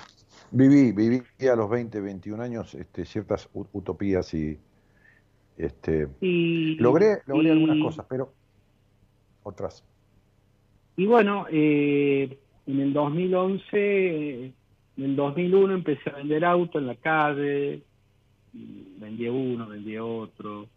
Viví, 0.51 0.91
viví 0.91 1.23
a 1.51 1.55
los 1.55 1.69
20, 1.69 1.99
21 1.99 2.43
años 2.43 2.75
este, 2.75 3.05
ciertas 3.05 3.49
utopías 3.53 4.33
y, 4.33 4.59
este, 5.57 6.07
logré, 6.21 7.21
logré 7.25 7.51
algunas 7.51 7.81
cosas, 7.81 8.05
pero 8.07 8.33
otras. 9.43 9.83
Y 10.95 11.05
bueno, 11.05 11.45
eh, 11.49 12.37
en 12.65 12.79
el 12.79 12.93
2011, 12.93 14.45
en 14.45 14.53
el 14.97 15.15
2001 15.15 15.73
empecé 15.73 16.09
a 16.09 16.17
vender 16.17 16.45
auto 16.45 16.79
en 16.79 16.87
la 16.87 16.95
calle, 16.95 17.81
vendía 18.97 19.31
uno, 19.31 19.67
vendía 19.67 20.03
otro. 20.03 20.67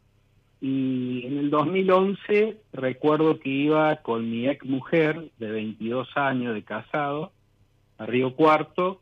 Y 0.60 1.26
en 1.26 1.38
el 1.38 1.50
2011 1.50 2.58
recuerdo 2.72 3.38
que 3.40 3.48
iba 3.48 3.96
con 3.96 4.30
mi 4.30 4.48
ex 4.48 4.64
mujer 4.66 5.30
de 5.38 5.50
22 5.50 6.08
años 6.16 6.54
de 6.54 6.62
casado 6.62 7.32
a 7.98 8.06
Río 8.06 8.34
Cuarto, 8.34 9.00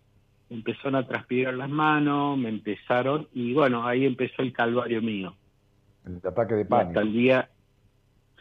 empezaron 0.51 0.97
a 0.97 1.07
transpirar 1.07 1.55
las 1.55 1.69
manos, 1.69 2.39
me 2.39 2.49
empezaron, 2.49 3.29
y 3.33 3.55
bueno, 3.55 3.87
ahí 3.87 4.05
empezó 4.05 4.43
el 4.43 4.53
calvario 4.53 5.03
mío. 5.03 5.35
El 6.07 6.17
ataque 6.17 6.55
de 6.55 6.65
pánico. 6.65 6.89
hasta 6.89 7.01
el 7.03 7.13
día, 7.13 7.51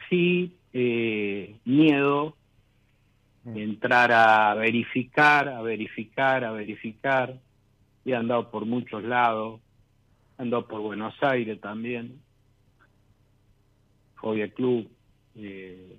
sí, 0.10 0.56
eh, 0.74 1.56
miedo, 1.66 2.36
mm. 3.44 3.58
entrar 3.58 4.12
a 4.12 4.54
verificar, 4.56 5.50
a 5.50 5.62
verificar, 5.62 6.44
a 6.44 6.52
verificar, 6.52 7.36
he 8.06 8.16
andado 8.16 8.50
por 8.50 8.66
muchos 8.66 9.04
lados, 9.04 9.60
andó 10.38 10.68
por 10.68 10.82
Buenos 10.82 11.16
Aires 11.22 11.60
también, 11.60 12.20
Fobia 14.16 14.48
Club, 14.50 14.90
eh, 15.36 15.98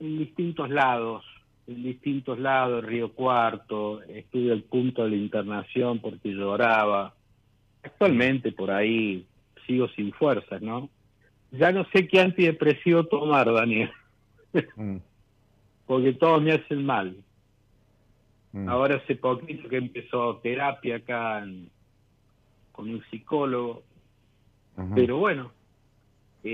en 0.00 0.18
distintos 0.18 0.70
lados, 0.70 1.24
en 1.66 1.82
distintos 1.82 2.38
lados, 2.38 2.84
Río 2.84 3.12
Cuarto, 3.12 4.02
estuve 4.02 4.52
al 4.52 4.62
punto 4.62 5.04
de 5.04 5.10
la 5.10 5.16
internación 5.16 5.98
porque 5.98 6.30
lloraba. 6.30 7.14
Actualmente 7.82 8.52
por 8.52 8.70
ahí 8.70 9.26
sigo 9.66 9.88
sin 9.88 10.12
fuerzas, 10.12 10.60
¿no? 10.60 10.88
Ya 11.50 11.72
no 11.72 11.84
sé 11.92 12.08
qué 12.08 12.20
antidepresivo 12.20 13.04
tomar, 13.04 13.52
Daniel. 13.52 13.90
Mm. 14.76 14.96
porque 15.86 16.12
todos 16.14 16.42
me 16.42 16.52
hacen 16.52 16.84
mal. 16.84 17.16
Mm. 18.52 18.68
Ahora 18.68 18.96
hace 18.96 19.16
poquito 19.16 19.68
que 19.68 19.76
empezó 19.76 20.36
terapia 20.38 20.96
acá 20.96 21.42
en, 21.42 21.70
con 22.74 22.90
un 22.90 23.02
psicólogo. 23.10 23.82
Pero 24.94 25.18
bueno, 25.18 25.52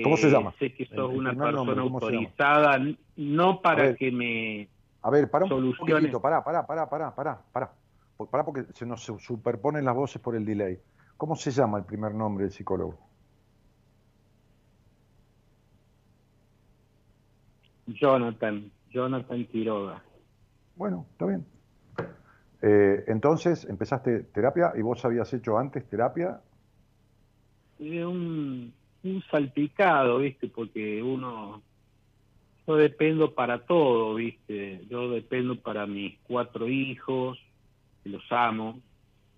¿Cómo 0.04 0.16
se 0.16 0.30
llama? 0.30 0.54
Sé 0.58 0.72
que 0.72 0.86
sos 0.86 1.12
una 1.12 1.34
persona 1.34 1.82
autorizada, 1.82 2.78
no 3.16 3.60
para 3.60 3.94
que 3.96 4.12
me 4.12 4.68
A 5.02 5.10
ver, 5.10 5.28
para 5.28 5.46
un 5.46 5.74
poquitito, 5.76 6.20
pará, 6.20 6.44
pará, 6.44 6.64
pará, 6.64 6.88
pará, 6.88 7.14
pará, 7.14 7.42
pará. 7.52 7.72
Pará 8.30 8.44
porque 8.44 8.64
se 8.74 8.84
nos 8.84 9.02
superponen 9.02 9.84
las 9.84 9.94
voces 9.94 10.20
por 10.20 10.36
el 10.36 10.44
delay. 10.44 10.78
¿Cómo 11.16 11.34
se 11.36 11.50
llama 11.50 11.78
el 11.78 11.84
primer 11.84 12.14
nombre 12.14 12.44
del 12.44 12.52
psicólogo? 12.52 12.98
Jonathan, 17.86 18.70
Jonathan 18.90 19.44
Quiroga. 19.46 20.02
Bueno, 20.76 21.06
está 21.12 21.26
bien. 21.26 21.46
Eh, 22.62 23.04
entonces, 23.06 23.64
empezaste 23.64 24.24
terapia 24.24 24.72
y 24.76 24.82
vos 24.82 25.04
habías 25.04 25.32
hecho 25.32 25.58
antes 25.58 25.88
terapia. 25.88 26.40
Un, 27.78 28.72
un 29.02 29.22
salpicado, 29.30 30.18
¿viste? 30.18 30.48
Porque 30.48 31.02
uno. 31.02 31.62
Yo 32.66 32.76
dependo 32.76 33.34
para 33.34 33.64
todo, 33.64 34.14
¿viste? 34.14 34.84
Yo 34.88 35.10
dependo 35.10 35.56
para 35.56 35.86
mis 35.86 36.18
cuatro 36.20 36.68
hijos, 36.68 37.38
que 38.04 38.10
los 38.10 38.22
amo, 38.30 38.78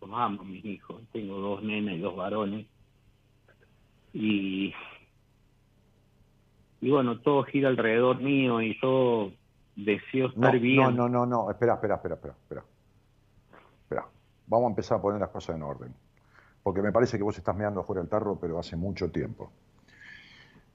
los 0.01 0.11
amo 0.13 0.43
mis 0.45 0.65
hijos. 0.65 1.01
Tengo 1.13 1.39
dos 1.39 1.63
nenas 1.63 1.95
y 1.95 2.01
dos 2.01 2.17
varones. 2.17 2.67
Y. 4.13 4.75
Y 6.81 6.91
bueno, 6.91 7.21
todo 7.21 7.45
gira 7.45 7.69
alrededor 7.69 8.21
mío 8.21 8.61
y 8.61 8.77
yo 8.83 9.31
deseo 9.77 10.27
estar 10.27 10.59
bien. 10.59 10.83
No, 10.83 10.91
no, 10.91 11.09
no, 11.09 11.27
no, 11.27 11.51
espera, 11.51 11.75
espera, 11.75 11.95
espera, 11.95 12.17
espera 12.17 12.65
vamos 14.47 14.67
a 14.67 14.71
empezar 14.71 14.99
a 14.99 15.03
poner 15.03 15.21
las 15.21 15.31
cosas 15.31 15.57
en 15.57 15.63
orden. 15.63 15.95
Porque 16.63 16.83
me 16.83 16.93
parece 16.93 17.17
que 17.17 17.25
vos 17.25 17.37
estás 17.37 17.57
meando 17.57 17.83
fuera 17.83 18.01
del 18.01 18.09
tarro, 18.09 18.39
pero 18.41 18.59
hace 18.59 18.77
mucho 18.77 19.11
tiempo. 19.11 19.51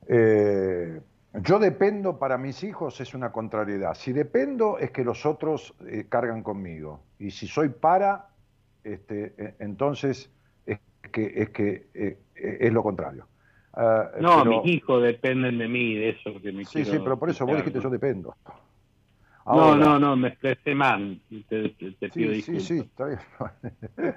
Eh, 0.07 0.99
yo 1.33 1.59
dependo 1.59 2.17
para 2.17 2.37
mis 2.37 2.63
hijos 2.63 2.99
es 2.99 3.13
una 3.13 3.31
contrariedad. 3.31 3.93
Si 3.93 4.11
dependo 4.11 4.77
es 4.79 4.91
que 4.91 5.03
los 5.03 5.25
otros 5.25 5.73
eh, 5.87 6.05
cargan 6.09 6.43
conmigo. 6.43 7.01
Y 7.19 7.31
si 7.31 7.47
soy 7.47 7.69
para, 7.69 8.29
este, 8.83 9.33
e, 9.37 9.55
entonces 9.59 10.29
es 10.65 10.79
que, 11.11 11.33
es, 11.35 11.49
que 11.49 11.87
e, 11.93 12.17
es 12.35 12.73
lo 12.73 12.83
contrario. 12.83 13.27
Ah, 13.73 14.11
no, 14.19 14.43
mis 14.43 14.65
hijos 14.65 15.03
dependen 15.03 15.59
de 15.59 15.67
mí, 15.67 15.93
de 15.93 16.09
eso 16.09 16.41
que 16.41 16.51
me 16.51 16.65
Sí, 16.65 16.83
sí, 16.83 16.97
pero 16.99 17.17
por 17.19 17.29
eso 17.29 17.45
vos 17.45 17.57
dijiste 17.57 17.79
yo 17.79 17.89
dependo 17.89 18.33
no, 19.47 19.75
no, 19.75 19.99
no, 19.99 20.15
me 20.15 20.29
expresé 20.29 20.75
mal. 20.75 21.19
Te, 21.49 21.69
pido 22.13 22.33
sí, 22.33 22.41
sí, 22.41 22.59
sí, 22.59 22.79
está 22.79 23.05
bien. 23.05 23.19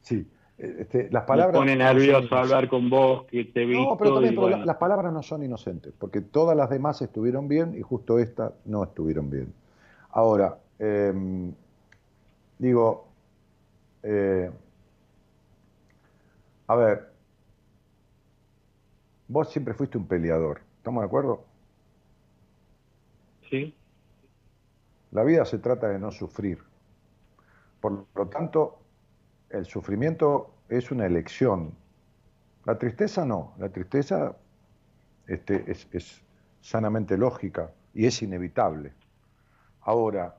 sí, 0.00 0.26
este, 0.56 1.10
las 1.10 1.24
palabras... 1.24 1.54
Me 1.54 1.58
pone 1.60 1.76
nervioso 1.76 2.36
hablar 2.36 2.68
con 2.68 2.88
vos, 2.88 3.26
que 3.26 3.44
te 3.46 3.64
vi. 3.64 3.74
No, 3.74 3.96
pero 3.96 4.20
también 4.20 4.64
las 4.64 4.76
palabras 4.76 5.12
no 5.12 5.22
son 5.22 5.42
inocentes, 5.42 5.92
porque 5.98 6.20
todas 6.20 6.56
las 6.56 6.70
demás 6.70 7.02
estuvieron 7.02 7.48
bien 7.48 7.74
y 7.76 7.82
justo 7.82 8.18
esta 8.18 8.52
no 8.64 8.84
estuvieron 8.84 9.30
bien. 9.30 9.52
Ahora, 10.10 10.58
em, 10.78 11.52
digo, 12.58 13.08
eh, 14.04 14.50
a 16.68 16.76
ver, 16.76 17.10
vos 19.26 19.50
siempre 19.50 19.74
fuiste 19.74 19.98
un 19.98 20.06
peleador, 20.06 20.60
¿estamos 20.78 21.02
de 21.02 21.06
acuerdo? 21.06 21.44
Sí. 23.50 23.74
La 25.14 25.22
vida 25.22 25.44
se 25.44 25.58
trata 25.58 25.88
de 25.88 25.98
no 25.98 26.10
sufrir. 26.10 26.58
Por 27.80 28.06
lo 28.16 28.26
tanto, 28.26 28.80
el 29.48 29.64
sufrimiento 29.64 30.54
es 30.68 30.90
una 30.90 31.06
elección. 31.06 31.72
La 32.64 32.76
tristeza 32.76 33.24
no, 33.24 33.54
la 33.58 33.68
tristeza 33.68 34.36
este, 35.28 35.70
es, 35.70 36.20
sanamente 36.60 37.16
lógica 37.16 37.70
y 37.94 38.06
es 38.06 38.22
inevitable. 38.22 38.92
Ahora, 39.82 40.36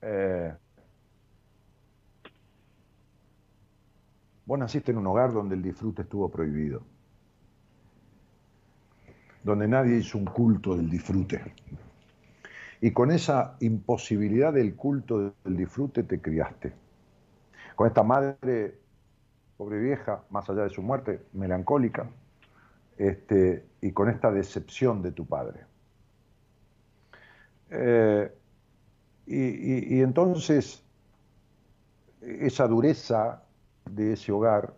eh, 0.00 0.54
vos 4.46 4.58
naciste 4.58 4.90
en 4.90 4.98
un 4.98 5.06
hogar 5.06 5.34
donde 5.34 5.54
el 5.54 5.62
disfrute 5.62 6.02
estuvo 6.02 6.30
prohibido, 6.30 6.80
donde 9.44 9.68
nadie 9.68 9.98
hizo 9.98 10.16
un 10.16 10.24
culto 10.24 10.76
del 10.76 10.88
disfrute. 10.88 11.42
Y 12.80 12.92
con 12.92 13.10
esa 13.10 13.56
imposibilidad 13.60 14.52
del 14.52 14.74
culto 14.76 15.34
del 15.44 15.56
disfrute 15.56 16.04
te 16.04 16.20
criaste. 16.20 16.72
Con 17.74 17.88
esta 17.88 18.02
madre, 18.02 18.78
pobre 19.56 19.80
vieja, 19.80 20.22
más 20.30 20.48
allá 20.48 20.62
de 20.62 20.70
su 20.70 20.82
muerte, 20.82 21.22
melancólica, 21.32 22.08
este, 22.96 23.64
y 23.80 23.92
con 23.92 24.08
esta 24.08 24.30
decepción 24.30 25.02
de 25.02 25.12
tu 25.12 25.26
padre. 25.26 25.60
Eh, 27.70 28.32
y, 29.26 30.00
entonces, 30.00 30.82
esa 32.22 32.66
dureza 32.66 33.42
de 33.90 34.14
ese 34.14 34.32
hogar, 34.32 34.74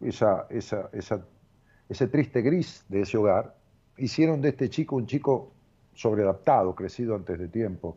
esa, 0.00 0.46
ese 0.50 2.06
triste 2.08 2.42
gris 2.42 2.84
de 2.88 3.02
ese 3.02 3.16
hogar, 3.16 3.56
hicieron 3.96 4.40
de 4.40 4.50
este 4.50 4.70
chico 4.70 4.96
un 4.96 5.06
chico 5.06 5.52
sobreadaptado, 5.94 6.74
crecido 6.74 7.14
antes 7.14 7.38
de 7.38 7.48
tiempo, 7.48 7.96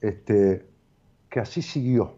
este, 0.00 0.66
que 1.28 1.40
así 1.40 1.62
siguió. 1.62 2.16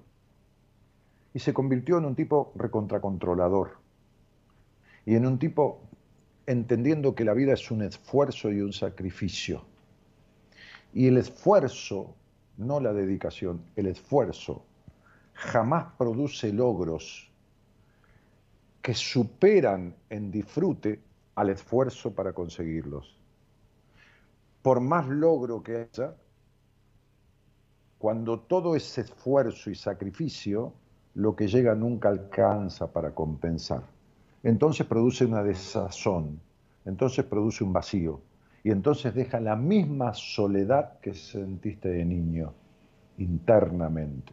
Y 1.32 1.40
se 1.40 1.52
convirtió 1.52 1.98
en 1.98 2.04
un 2.04 2.14
tipo 2.14 2.52
recontracontrolador. 2.54 3.78
Y 5.04 5.14
en 5.16 5.26
un 5.26 5.38
tipo 5.38 5.82
entendiendo 6.46 7.14
que 7.14 7.24
la 7.24 7.34
vida 7.34 7.52
es 7.52 7.70
un 7.70 7.82
esfuerzo 7.82 8.50
y 8.50 8.60
un 8.60 8.72
sacrificio. 8.72 9.64
Y 10.92 11.08
el 11.08 11.18
esfuerzo, 11.18 12.14
no 12.56 12.80
la 12.80 12.92
dedicación, 12.92 13.62
el 13.76 13.86
esfuerzo 13.86 14.64
jamás 15.34 15.86
produce 15.98 16.52
logros 16.52 17.30
que 18.80 18.94
superan 18.94 19.96
en 20.08 20.30
disfrute 20.30 21.00
al 21.34 21.50
esfuerzo 21.50 22.14
para 22.14 22.32
conseguirlos 22.32 23.18
por 24.64 24.80
más 24.80 25.06
logro 25.06 25.62
que 25.62 25.76
haya, 25.92 26.14
cuando 27.98 28.40
todo 28.40 28.74
ese 28.74 29.02
esfuerzo 29.02 29.68
y 29.68 29.74
sacrificio, 29.74 30.72
lo 31.12 31.36
que 31.36 31.48
llega 31.48 31.74
nunca 31.74 32.08
alcanza 32.08 32.90
para 32.90 33.14
compensar. 33.14 33.82
Entonces 34.42 34.86
produce 34.86 35.26
una 35.26 35.42
desazón, 35.42 36.40
entonces 36.86 37.26
produce 37.26 37.62
un 37.62 37.74
vacío, 37.74 38.22
y 38.62 38.70
entonces 38.70 39.14
deja 39.14 39.38
la 39.38 39.54
misma 39.54 40.14
soledad 40.14 40.98
que 41.00 41.12
sentiste 41.12 41.90
de 41.90 42.06
niño, 42.06 42.54
internamente. 43.18 44.32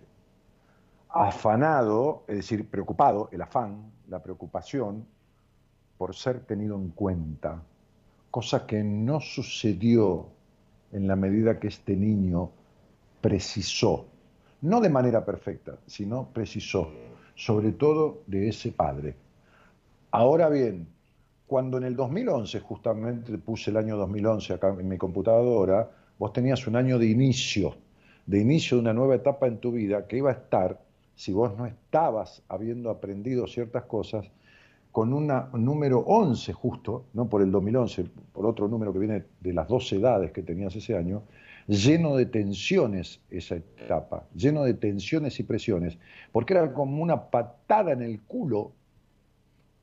Afanado, 1.09 2.23
es 2.29 2.37
decir, 2.37 2.69
preocupado, 2.69 3.27
el 3.33 3.41
afán, 3.41 3.91
la 4.07 4.23
preocupación 4.23 5.05
por 5.97 6.15
ser 6.15 6.45
tenido 6.45 6.77
en 6.77 6.87
cuenta, 6.91 7.61
cosa 8.31 8.65
que 8.65 8.81
no 8.83 9.19
sucedió 9.19 10.25
en 10.93 11.07
la 11.07 11.15
medida 11.15 11.59
que 11.59 11.67
este 11.67 11.95
niño 11.95 12.49
precisó, 13.19 14.05
no 14.61 14.79
de 14.79 14.89
manera 14.89 15.23
perfecta, 15.25 15.77
sino 15.85 16.29
precisó, 16.33 16.89
sobre 17.35 17.73
todo 17.73 18.21
de 18.27 18.47
ese 18.47 18.71
padre. 18.71 19.15
Ahora 20.11 20.49
bien, 20.49 20.87
cuando 21.45 21.77
en 21.77 21.83
el 21.83 21.95
2011, 21.95 22.61
justamente 22.61 23.37
puse 23.37 23.71
el 23.71 23.77
año 23.77 23.97
2011 23.97 24.53
acá 24.53 24.69
en 24.79 24.87
mi 24.87 24.97
computadora, 24.97 25.91
vos 26.17 26.31
tenías 26.31 26.65
un 26.67 26.77
año 26.77 26.97
de 26.97 27.07
inicio, 27.07 27.75
de 28.25 28.39
inicio 28.39 28.77
de 28.77 28.81
una 28.81 28.93
nueva 28.93 29.15
etapa 29.15 29.47
en 29.47 29.57
tu 29.57 29.73
vida 29.73 30.07
que 30.07 30.17
iba 30.17 30.29
a 30.29 30.33
estar, 30.33 30.79
si 31.15 31.33
vos 31.33 31.57
no 31.57 31.65
estabas 31.65 32.41
habiendo 32.47 32.89
aprendido 32.89 33.47
ciertas 33.47 33.83
cosas, 33.83 34.25
con 34.91 35.13
un 35.13 35.31
número 35.53 35.99
11 35.99 36.53
justo, 36.53 37.05
no 37.13 37.29
por 37.29 37.41
el 37.41 37.51
2011, 37.51 38.05
por 38.33 38.45
otro 38.45 38.67
número 38.67 38.91
que 38.91 38.99
viene 38.99 39.23
de 39.39 39.53
las 39.53 39.67
dos 39.67 39.91
edades 39.93 40.31
que 40.31 40.43
tenías 40.43 40.75
ese 40.75 40.97
año, 40.97 41.23
lleno 41.67 42.15
de 42.15 42.25
tensiones 42.25 43.21
esa 43.29 43.55
etapa, 43.55 44.25
lleno 44.35 44.63
de 44.63 44.73
tensiones 44.73 45.39
y 45.39 45.43
presiones, 45.43 45.97
porque 46.31 46.53
era 46.53 46.73
como 46.73 47.01
una 47.01 47.29
patada 47.29 47.93
en 47.93 48.01
el 48.01 48.21
culo 48.21 48.73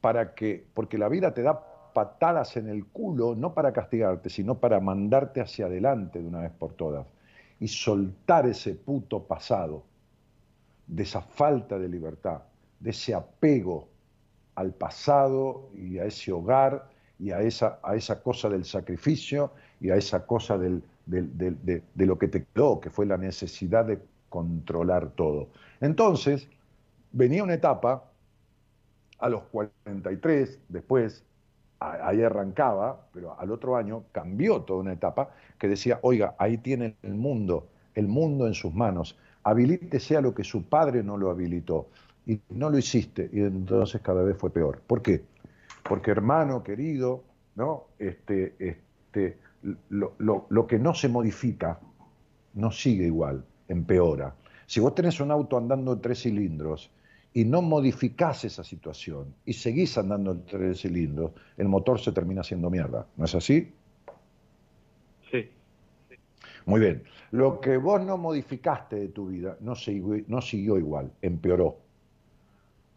para 0.00 0.34
que, 0.34 0.64
porque 0.74 0.98
la 0.98 1.08
vida 1.08 1.32
te 1.32 1.42
da 1.42 1.64
patadas 1.94 2.56
en 2.56 2.68
el 2.68 2.84
culo, 2.84 3.34
no 3.34 3.54
para 3.54 3.72
castigarte, 3.72 4.28
sino 4.28 4.58
para 4.58 4.78
mandarte 4.78 5.40
hacia 5.40 5.66
adelante 5.66 6.20
de 6.20 6.28
una 6.28 6.40
vez 6.40 6.52
por 6.52 6.74
todas 6.74 7.06
y 7.60 7.66
soltar 7.66 8.46
ese 8.46 8.74
puto 8.74 9.24
pasado, 9.24 9.84
de 10.86 11.02
esa 11.02 11.22
falta 11.22 11.78
de 11.78 11.88
libertad, 11.88 12.42
de 12.78 12.90
ese 12.90 13.14
apego 13.14 13.88
al 14.58 14.72
pasado 14.72 15.70
y 15.72 15.98
a 15.98 16.04
ese 16.04 16.32
hogar 16.32 16.90
y 17.20 17.30
a 17.30 17.40
esa, 17.42 17.78
a 17.84 17.94
esa 17.94 18.20
cosa 18.20 18.48
del 18.48 18.64
sacrificio 18.64 19.52
y 19.80 19.90
a 19.90 19.96
esa 19.96 20.26
cosa 20.26 20.58
del, 20.58 20.82
de, 21.06 21.82
lo 21.94 22.18
que 22.18 22.26
te 22.26 22.44
quedó, 22.44 22.80
que 22.80 22.90
fue 22.90 23.06
la 23.06 23.16
necesidad 23.16 23.84
de 23.84 24.00
controlar 24.28 25.10
todo. 25.10 25.46
Entonces, 25.80 26.48
venía 27.12 27.44
una 27.44 27.54
etapa, 27.54 28.10
a 29.20 29.28
los 29.28 29.44
43, 29.44 30.58
después, 30.68 31.24
ahí 31.78 32.20
arrancaba, 32.22 33.06
pero 33.12 33.38
al 33.38 33.52
otro 33.52 33.76
año 33.76 34.06
cambió 34.10 34.62
toda 34.62 34.80
una 34.80 34.92
etapa 34.92 35.30
que 35.56 35.68
decía, 35.68 36.00
oiga, 36.02 36.34
ahí 36.36 36.58
tiene 36.58 36.96
el 37.02 37.14
mundo, 37.14 37.68
el 37.94 38.08
mundo 38.08 38.48
en 38.48 38.54
sus 38.54 38.74
manos, 38.74 39.16
habilítese 39.44 40.16
a 40.16 40.20
lo 40.20 40.34
que 40.34 40.42
su 40.42 40.64
padre 40.64 41.04
no 41.04 41.16
lo 41.16 41.30
habilitó 41.30 41.86
y 42.28 42.38
no 42.50 42.68
lo 42.68 42.78
hiciste 42.78 43.28
y 43.32 43.40
entonces 43.40 44.02
cada 44.02 44.22
vez 44.22 44.36
fue 44.36 44.52
peor. 44.52 44.82
¿Por 44.86 45.00
qué? 45.00 45.24
Porque 45.82 46.10
hermano 46.10 46.62
querido, 46.62 47.24
¿no? 47.56 47.86
Este, 47.98 48.54
este, 48.58 49.38
lo, 49.88 50.66
que 50.66 50.78
no 50.78 50.92
se 50.92 51.08
modifica 51.08 51.80
no 52.54 52.70
sigue 52.70 53.06
igual, 53.06 53.44
empeora. 53.66 54.34
Si 54.66 54.78
vos 54.78 54.94
tenés 54.94 55.20
un 55.20 55.30
auto 55.30 55.56
andando 55.56 55.94
en 55.94 56.02
tres 56.02 56.20
cilindros 56.22 56.90
y 57.32 57.46
no 57.46 57.62
modificás 57.62 58.44
esa 58.44 58.62
situación 58.62 59.34
y 59.46 59.54
seguís 59.54 59.96
andando 59.96 60.32
en 60.32 60.44
tres 60.44 60.82
cilindros, 60.82 61.32
el 61.56 61.68
motor 61.68 61.98
se 61.98 62.12
termina 62.12 62.42
haciendo 62.42 62.68
mierda. 62.68 63.06
¿No 63.16 63.24
es 63.24 63.34
así? 63.34 63.72
Sí. 65.30 65.48
Muy 66.66 66.80
bien. 66.80 67.04
Lo 67.30 67.58
que 67.58 67.78
vos 67.78 68.02
no 68.02 68.18
modificaste 68.18 68.96
de 68.96 69.08
tu 69.08 69.28
vida 69.28 69.56
no 69.60 69.72
no 70.26 70.42
siguió 70.42 70.76
igual, 70.76 71.10
empeoró 71.22 71.87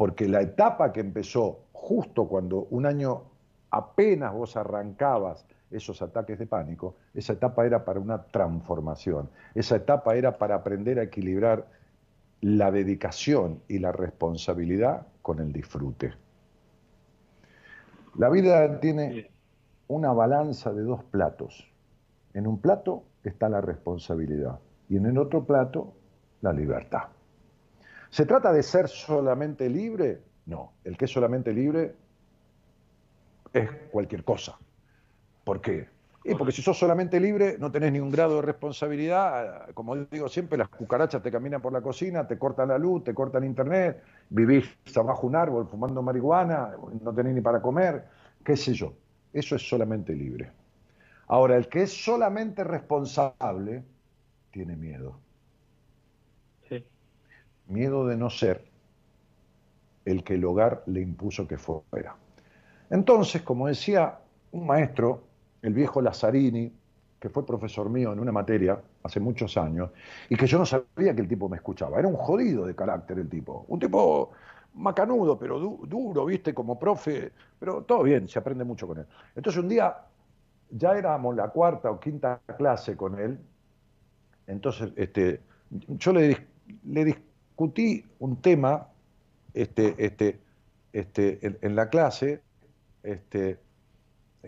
porque 0.01 0.27
la 0.27 0.41
etapa 0.41 0.91
que 0.91 0.99
empezó 0.99 1.65
justo 1.73 2.27
cuando 2.27 2.65
un 2.71 2.87
año 2.87 3.21
apenas 3.69 4.33
vos 4.33 4.57
arrancabas 4.57 5.45
esos 5.69 6.01
ataques 6.01 6.39
de 6.39 6.47
pánico, 6.47 6.95
esa 7.13 7.33
etapa 7.33 7.67
era 7.67 7.85
para 7.85 7.99
una 7.99 8.23
transformación, 8.23 9.29
esa 9.53 9.75
etapa 9.75 10.15
era 10.15 10.39
para 10.39 10.55
aprender 10.55 10.97
a 10.97 11.03
equilibrar 11.03 11.67
la 12.41 12.71
dedicación 12.71 13.61
y 13.67 13.77
la 13.77 13.91
responsabilidad 13.91 15.05
con 15.21 15.37
el 15.37 15.53
disfrute. 15.53 16.15
La 18.17 18.29
vida 18.29 18.79
tiene 18.79 19.29
una 19.87 20.13
balanza 20.13 20.73
de 20.73 20.81
dos 20.81 21.03
platos. 21.03 21.71
En 22.33 22.47
un 22.47 22.57
plato 22.57 23.03
está 23.23 23.49
la 23.49 23.61
responsabilidad 23.61 24.57
y 24.89 24.97
en 24.97 25.05
el 25.05 25.19
otro 25.19 25.45
plato 25.45 25.93
la 26.41 26.53
libertad. 26.53 27.03
¿Se 28.11 28.25
trata 28.25 28.51
de 28.51 28.61
ser 28.61 28.89
solamente 28.89 29.69
libre? 29.69 30.21
No, 30.45 30.73
el 30.83 30.97
que 30.97 31.05
es 31.05 31.11
solamente 31.11 31.53
libre 31.53 31.95
es 33.53 33.69
cualquier 33.89 34.25
cosa. 34.25 34.57
¿Por 35.45 35.61
qué? 35.61 35.87
Y 36.25 36.35
porque 36.35 36.51
si 36.51 36.61
sos 36.61 36.77
solamente 36.77 37.19
libre, 37.19 37.55
no 37.57 37.71
tenés 37.71 37.93
ningún 37.93 38.11
grado 38.11 38.35
de 38.35 38.41
responsabilidad. 38.43 39.69
Como 39.73 39.95
digo 39.95 40.27
siempre, 40.27 40.57
las 40.57 40.67
cucarachas 40.67 41.23
te 41.23 41.31
caminan 41.31 41.61
por 41.61 41.71
la 41.71 41.81
cocina, 41.81 42.27
te 42.27 42.37
cortan 42.37 42.67
la 42.67 42.77
luz, 42.77 43.03
te 43.05 43.13
cortan 43.13 43.45
internet, 43.45 44.03
vivís 44.29 44.65
abajo 44.95 45.25
un 45.25 45.37
árbol 45.37 45.67
fumando 45.67 46.01
marihuana, 46.03 46.73
no 47.01 47.13
tenés 47.13 47.33
ni 47.33 47.41
para 47.41 47.61
comer, 47.61 48.05
qué 48.43 48.57
sé 48.57 48.73
yo. 48.73 48.93
Eso 49.31 49.55
es 49.55 49.67
solamente 49.67 50.13
libre. 50.13 50.51
Ahora, 51.27 51.55
el 51.55 51.69
que 51.69 51.83
es 51.83 52.03
solamente 52.03 52.65
responsable 52.65 53.83
tiene 54.51 54.75
miedo. 54.75 55.17
Miedo 57.71 58.05
de 58.05 58.17
no 58.17 58.29
ser 58.29 58.63
el 60.05 60.23
que 60.23 60.35
el 60.35 60.45
hogar 60.45 60.83
le 60.87 61.01
impuso 61.01 61.47
que 61.47 61.57
fuera. 61.57 62.15
Entonces, 62.89 63.41
como 63.41 63.67
decía 63.67 64.19
un 64.51 64.65
maestro, 64.65 65.23
el 65.61 65.73
viejo 65.73 66.01
Lazzarini, 66.01 66.71
que 67.19 67.29
fue 67.29 67.45
profesor 67.45 67.89
mío 67.89 68.11
en 68.11 68.19
una 68.19 68.31
materia 68.31 68.81
hace 69.03 69.19
muchos 69.19 69.55
años, 69.57 69.91
y 70.27 70.35
que 70.35 70.47
yo 70.47 70.57
no 70.57 70.65
sabía 70.65 71.15
que 71.15 71.21
el 71.21 71.27
tipo 71.27 71.47
me 71.47 71.57
escuchaba. 71.57 71.99
Era 71.99 72.07
un 72.07 72.15
jodido 72.15 72.65
de 72.65 72.75
carácter 72.75 73.19
el 73.19 73.29
tipo. 73.29 73.65
Un 73.67 73.79
tipo 73.79 74.31
macanudo, 74.73 75.37
pero 75.37 75.59
duro, 75.59 76.25
viste, 76.25 76.53
como 76.53 76.79
profe, 76.79 77.31
pero 77.59 77.83
todo 77.83 78.03
bien, 78.03 78.27
se 78.27 78.39
aprende 78.39 78.63
mucho 78.63 78.87
con 78.87 78.99
él. 78.99 79.05
Entonces 79.35 79.61
un 79.61 79.69
día, 79.69 79.95
ya 80.71 80.97
éramos 80.97 81.35
la 81.35 81.49
cuarta 81.49 81.91
o 81.91 81.99
quinta 81.99 82.41
clase 82.57 82.97
con 82.97 83.19
él, 83.19 83.39
entonces 84.47 84.91
este, 84.95 85.41
yo 85.69 86.13
le, 86.13 86.47
le 86.85 87.05
discutí 87.61 88.03
un 88.19 88.37
tema 88.37 88.87
este, 89.53 89.93
este, 89.97 90.39
este, 90.93 91.39
en, 91.61 91.75
la 91.75 91.89
clase, 91.89 92.41
este, 93.03 93.59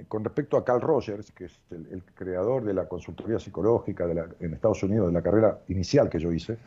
con 0.07 0.23
respecto 0.23 0.57
a 0.57 0.65
Carl 0.65 0.81
Rogers, 0.81 1.31
que 1.31 1.45
es 1.45 1.60
el, 1.69 2.02
creador 2.15 2.64
de 2.64 2.73
la 2.73 2.88
consultoría 2.88 3.40
psicológica 3.40 4.06
en 4.40 4.53
Estados 4.53 4.81
Unidos, 4.81 5.07
de 5.07 5.14
la 5.14 5.22
carrera 5.22 5.60
inicial 5.68 6.10
que 6.10 6.19
yo 6.19 6.31
hice, 6.31 6.57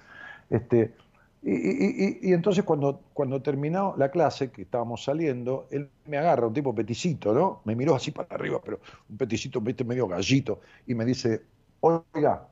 este, 0.49 0.95
y, 1.43 2.33
entonces 2.33 2.65
cuando, 2.65 3.01
cuando 3.13 3.43
terminó 3.43 3.95
la 3.97 4.11
clase, 4.11 4.51
que 4.51 4.63
estábamos 4.63 5.03
saliendo, 5.03 5.67
él 5.71 5.89
me 6.07 6.17
agarra, 6.17 6.47
un 6.47 6.55
tipo 6.55 6.75
peticito, 6.75 7.33
¿no? 7.35 7.61
Me 7.65 7.75
miró 7.75 7.95
así 7.97 8.13
para 8.13 8.35
arriba, 8.35 8.61
pero 8.65 8.79
un 9.09 9.17
peticito, 9.17 9.61
viste, 9.61 9.83
medio 9.83 10.07
gallito, 10.07 10.61
y 10.87 10.95
me 10.95 11.05
dice, 11.05 11.43
oiga, 11.81 12.47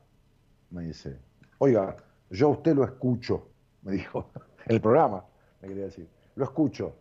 me 0.69 0.83
dice, 0.83 1.17
oiga, 1.59 1.95
yo 2.29 2.47
a 2.47 2.51
usted 2.51 2.75
lo 2.75 2.83
escucho, 2.83 3.54
me 3.85 3.93
dijo, 3.93 4.29
en 4.65 4.75
el 4.75 4.81
programa, 4.81 5.23
me 5.61 5.69
quería 5.69 5.85
decir, 5.85 6.07
lo 6.35 6.43
escucho, 6.43 6.95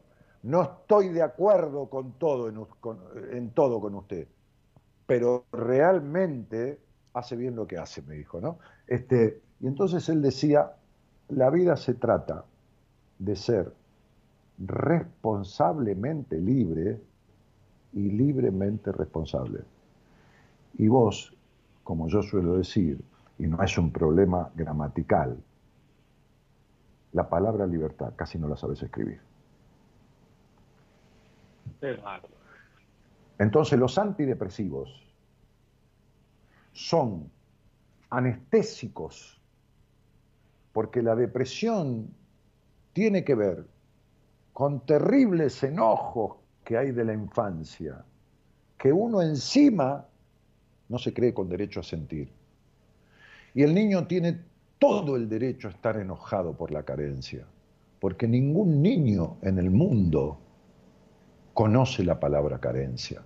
no 0.45 0.63
estoy 0.63 1.09
de 1.09 1.23
acuerdo 1.23 1.89
con 1.89 2.13
todo 2.13 2.49
en, 3.33 3.51
todo 3.51 3.81
con 3.81 3.95
usted, 3.95 4.29
pero 5.07 5.47
realmente 5.51 6.79
hace 7.15 7.35
bien 7.35 7.57
lo 7.57 7.67
que 7.67 7.79
hace, 7.79 8.03
me 8.03 8.15
dijo, 8.15 8.41
¿no? 8.41 8.59
Este, 8.87 9.41
y 9.61 9.67
entonces 9.67 10.09
él 10.09 10.21
decía, 10.21 10.73
la 11.29 11.51
vida 11.51 11.77
se 11.77 11.95
trata 11.95 12.45
de 13.19 13.37
ser 13.37 13.73
responsablemente 14.59 16.39
libre 16.39 17.01
y 17.95 18.11
libremente 18.11 18.93
responsable. 18.93 19.61
Y 20.77 20.89
vos, 20.89 21.35
como 21.83 22.09
yo 22.09 22.23
suelo 22.23 22.59
decir, 22.59 23.01
y 23.39 23.47
no 23.47 23.63
es 23.63 23.79
un 23.79 23.91
problema 23.91 24.51
gramatical, 24.55 25.39
la 27.15 27.29
palabra 27.29 27.67
libertad 27.67 28.13
casi 28.17 28.39
no 28.39 28.49
la 28.49 28.57
sabes 28.57 28.83
escribir. 28.83 29.21
Entonces 33.39 33.79
los 33.79 33.97
antidepresivos 33.99 34.91
son 36.73 37.31
anestésicos 38.11 39.41
porque 40.73 41.03
la 41.03 41.15
depresión 41.15 42.13
tiene 42.93 43.25
que 43.25 43.37
ver 43.37 43.65
con 44.53 44.85
terribles 44.85 45.63
enojos 45.63 46.37
que 46.65 46.77
hay 46.77 46.91
de 46.91 47.05
la 47.05 47.13
infancia, 47.13 48.05
que 48.77 48.93
uno 48.93 49.23
encima 49.23 50.07
no 50.89 50.99
se 50.99 51.15
cree 51.15 51.33
con 51.33 51.49
derecho 51.49 51.81
a 51.81 51.85
sentir. 51.85 52.33
Y 53.55 53.63
el 53.63 53.73
niño 53.73 54.07
tiene 54.09 54.41
todo 54.87 55.17
el 55.17 55.31
derecho 55.31 55.69
a 55.69 55.71
estar 55.71 55.97
enojado 55.97 56.53
por 56.53 56.71
la 56.71 56.83
carencia, 56.83 57.47
porque 58.01 58.29
ningún 58.29 58.83
niño 58.83 59.39
en 59.41 59.59
el 59.59 59.71
mundo 59.71 60.39
conoce 61.55 62.05
la 62.05 62.21
palabra 62.21 62.59
carencia. 62.59 63.23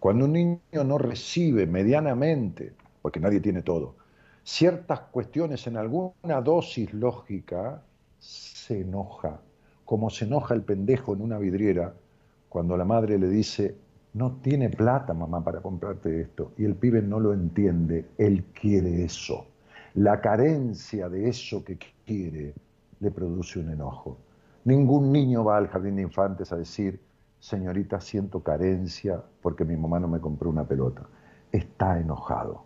Cuando 0.00 0.24
un 0.24 0.32
niño 0.32 0.82
no 0.84 0.98
recibe 0.98 1.64
medianamente, 1.64 2.72
porque 3.02 3.20
nadie 3.20 3.38
tiene 3.38 3.62
todo, 3.62 3.94
ciertas 4.42 4.98
cuestiones 5.12 5.64
en 5.68 5.76
alguna 5.76 6.40
dosis 6.40 6.92
lógica, 6.92 7.84
se 8.18 8.80
enoja, 8.80 9.40
como 9.84 10.10
se 10.10 10.24
enoja 10.24 10.54
el 10.54 10.62
pendejo 10.62 11.14
en 11.14 11.22
una 11.22 11.38
vidriera 11.38 11.94
cuando 12.48 12.76
la 12.76 12.84
madre 12.84 13.16
le 13.16 13.28
dice, 13.28 13.76
no 14.14 14.38
tiene 14.42 14.70
plata 14.70 15.14
mamá 15.14 15.44
para 15.44 15.60
comprarte 15.60 16.20
esto, 16.20 16.50
y 16.58 16.64
el 16.64 16.74
pibe 16.74 17.00
no 17.00 17.20
lo 17.20 17.32
entiende, 17.32 18.06
él 18.18 18.42
quiere 18.52 19.04
eso. 19.04 19.46
La 19.96 20.20
carencia 20.20 21.08
de 21.08 21.26
eso 21.26 21.64
que 21.64 21.78
quiere 22.04 22.52
le 23.00 23.10
produce 23.10 23.58
un 23.58 23.70
enojo. 23.70 24.18
Ningún 24.64 25.10
niño 25.10 25.42
va 25.42 25.56
al 25.56 25.68
jardín 25.68 25.96
de 25.96 26.02
infantes 26.02 26.52
a 26.52 26.56
decir, 26.56 27.00
señorita, 27.40 27.98
siento 28.00 28.42
carencia 28.42 29.22
porque 29.40 29.64
mi 29.64 29.74
mamá 29.74 29.98
no 29.98 30.06
me 30.06 30.20
compró 30.20 30.50
una 30.50 30.64
pelota. 30.64 31.06
Está 31.50 31.98
enojado. 31.98 32.64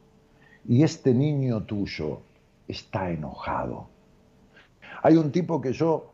Y 0.66 0.82
este 0.82 1.14
niño 1.14 1.62
tuyo 1.62 2.20
está 2.66 3.10
enojado. 3.10 3.86
Hay 5.04 5.16
un 5.16 5.30
tipo 5.30 5.60
que 5.60 5.72
yo 5.72 6.12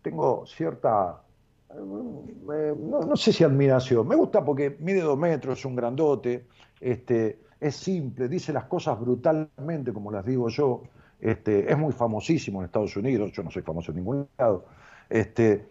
tengo 0.00 0.46
cierta, 0.46 1.22
eh, 1.70 2.74
no, 2.78 3.16
sé 3.16 3.32
si 3.32 3.42
admiración, 3.42 4.06
me 4.06 4.14
gusta 4.14 4.44
porque 4.44 4.76
mide 4.78 5.00
dos 5.00 5.18
metros, 5.18 5.58
es 5.58 5.64
un 5.64 5.74
grandote, 5.74 6.46
este, 6.80 7.40
es 7.62 7.76
simple, 7.76 8.28
dice 8.28 8.52
las 8.52 8.64
cosas 8.64 8.98
brutalmente 8.98 9.92
como 9.92 10.10
las 10.10 10.26
digo 10.26 10.48
yo, 10.48 10.82
este, 11.20 11.70
es 11.70 11.78
muy 11.78 11.92
famosísimo 11.92 12.60
en 12.60 12.64
Estados 12.64 12.96
Unidos, 12.96 13.30
yo 13.30 13.44
no 13.44 13.52
soy 13.52 13.62
famoso 13.62 13.92
en 13.92 13.98
ningún 13.98 14.26
lado, 14.36 14.64
este, 15.08 15.64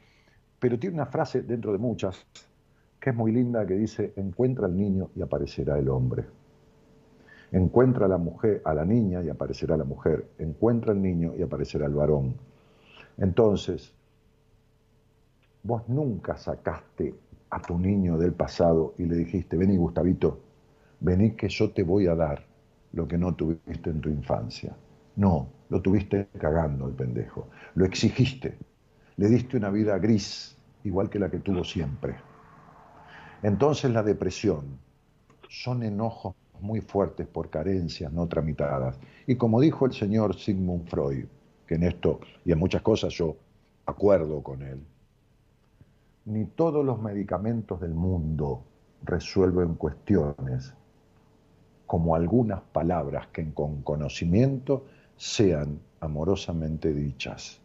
pero 0.57 0.79
tiene 0.79 0.95
una 0.95 1.05
frase 1.05 1.41
dentro 1.41 1.73
de 1.73 1.77
muchas 1.77 2.25
que 2.97 3.09
es 3.09 3.15
muy 3.15 3.33
linda 3.33 3.65
que 3.65 3.73
dice, 3.73 4.13
encuentra 4.15 4.67
al 4.67 4.77
niño 4.77 5.09
y 5.17 5.21
aparecerá 5.21 5.77
el 5.77 5.89
hombre. 5.89 6.23
Encuentra 7.51 8.05
a 8.05 8.09
la 8.09 8.19
mujer, 8.19 8.61
a 8.63 8.73
la 8.73 8.85
niña 8.85 9.21
y 9.23 9.29
aparecerá 9.29 9.75
la 9.75 9.83
mujer. 9.83 10.27
Encuentra 10.37 10.91
al 10.93 11.01
niño 11.01 11.33
y 11.35 11.41
aparecerá 11.41 11.87
el 11.87 11.95
varón. 11.95 12.35
Entonces, 13.17 13.91
vos 15.63 15.81
nunca 15.89 16.37
sacaste 16.37 17.15
a 17.49 17.59
tu 17.59 17.77
niño 17.77 18.19
del 18.19 18.33
pasado 18.33 18.93
y 18.99 19.05
le 19.05 19.15
dijiste, 19.15 19.57
vení 19.57 19.77
Gustavito, 19.77 20.50
vení 21.01 21.31
que 21.31 21.49
yo 21.49 21.71
te 21.71 21.83
voy 21.83 22.07
a 22.07 22.15
dar 22.15 22.45
lo 22.93 23.07
que 23.07 23.17
no 23.17 23.33
tuviste 23.35 23.89
en 23.89 24.01
tu 24.01 24.09
infancia. 24.09 24.75
No, 25.15 25.49
lo 25.69 25.81
tuviste 25.81 26.27
cagando 26.37 26.87
el 26.87 26.93
pendejo. 26.93 27.49
Lo 27.75 27.85
exigiste. 27.85 28.57
Le 29.17 29.27
diste 29.27 29.57
una 29.57 29.69
vida 29.69 29.97
gris, 29.97 30.55
igual 30.83 31.09
que 31.09 31.19
la 31.19 31.29
que 31.29 31.39
tuvo 31.39 31.63
siempre. 31.63 32.15
Entonces 33.43 33.91
la 33.91 34.03
depresión 34.03 34.79
son 35.49 35.83
enojos 35.83 36.35
muy 36.59 36.81
fuertes 36.81 37.27
por 37.27 37.49
carencias 37.49 38.13
no 38.13 38.27
tramitadas. 38.27 38.99
Y 39.25 39.35
como 39.35 39.59
dijo 39.59 39.85
el 39.85 39.93
señor 39.93 40.35
Sigmund 40.35 40.87
Freud, 40.87 41.25
que 41.65 41.75
en 41.75 41.83
esto 41.83 42.19
y 42.45 42.51
en 42.51 42.59
muchas 42.59 42.83
cosas 42.83 43.13
yo 43.13 43.35
acuerdo 43.85 44.43
con 44.43 44.61
él, 44.61 44.79
ni 46.25 46.45
todos 46.45 46.85
los 46.85 47.01
medicamentos 47.01 47.81
del 47.81 47.95
mundo 47.95 48.63
resuelven 49.03 49.73
cuestiones 49.73 50.75
como 51.91 52.15
algunas 52.15 52.61
palabras 52.61 53.27
que 53.33 53.53
con 53.53 53.81
conocimiento 53.81 54.85
sean 55.17 55.77
amorosamente 55.99 56.93
dichas. 56.93 57.59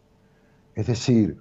Es 0.75 0.85
decir, 0.85 1.37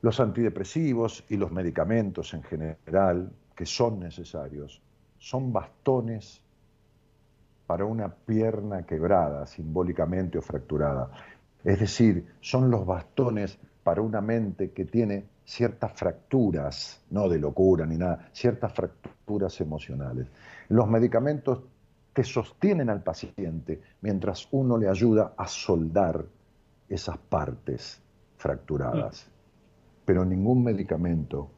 los 0.00 0.20
antidepresivos 0.20 1.24
y 1.28 1.36
los 1.36 1.50
medicamentos 1.50 2.34
en 2.34 2.44
general, 2.44 3.32
que 3.56 3.66
son 3.66 3.98
necesarios, 3.98 4.80
son 5.18 5.52
bastones 5.52 6.40
para 7.66 7.84
una 7.84 8.14
pierna 8.14 8.86
quebrada, 8.86 9.44
simbólicamente 9.48 10.38
o 10.38 10.42
fracturada. 10.42 11.10
Es 11.64 11.80
decir, 11.80 12.28
son 12.40 12.70
los 12.70 12.86
bastones 12.86 13.58
para 13.82 14.02
una 14.02 14.20
mente 14.20 14.70
que 14.70 14.84
tiene 14.84 15.24
ciertas 15.44 15.94
fracturas, 15.94 17.02
no 17.10 17.28
de 17.28 17.40
locura 17.40 17.84
ni 17.86 17.96
nada, 17.96 18.28
ciertas 18.32 18.72
fracturas 18.72 19.60
emocionales. 19.60 20.28
Los 20.68 20.88
medicamentos 20.88 21.62
te 22.12 22.24
sostienen 22.24 22.88
al 22.90 23.02
paciente 23.02 23.80
mientras 24.00 24.48
uno 24.50 24.78
le 24.78 24.88
ayuda 24.88 25.34
a 25.36 25.46
soldar 25.46 26.24
esas 26.88 27.18
partes 27.18 28.00
fracturadas. 28.36 29.28
Pero 30.04 30.24
ningún 30.24 30.64
medicamento 30.64 31.50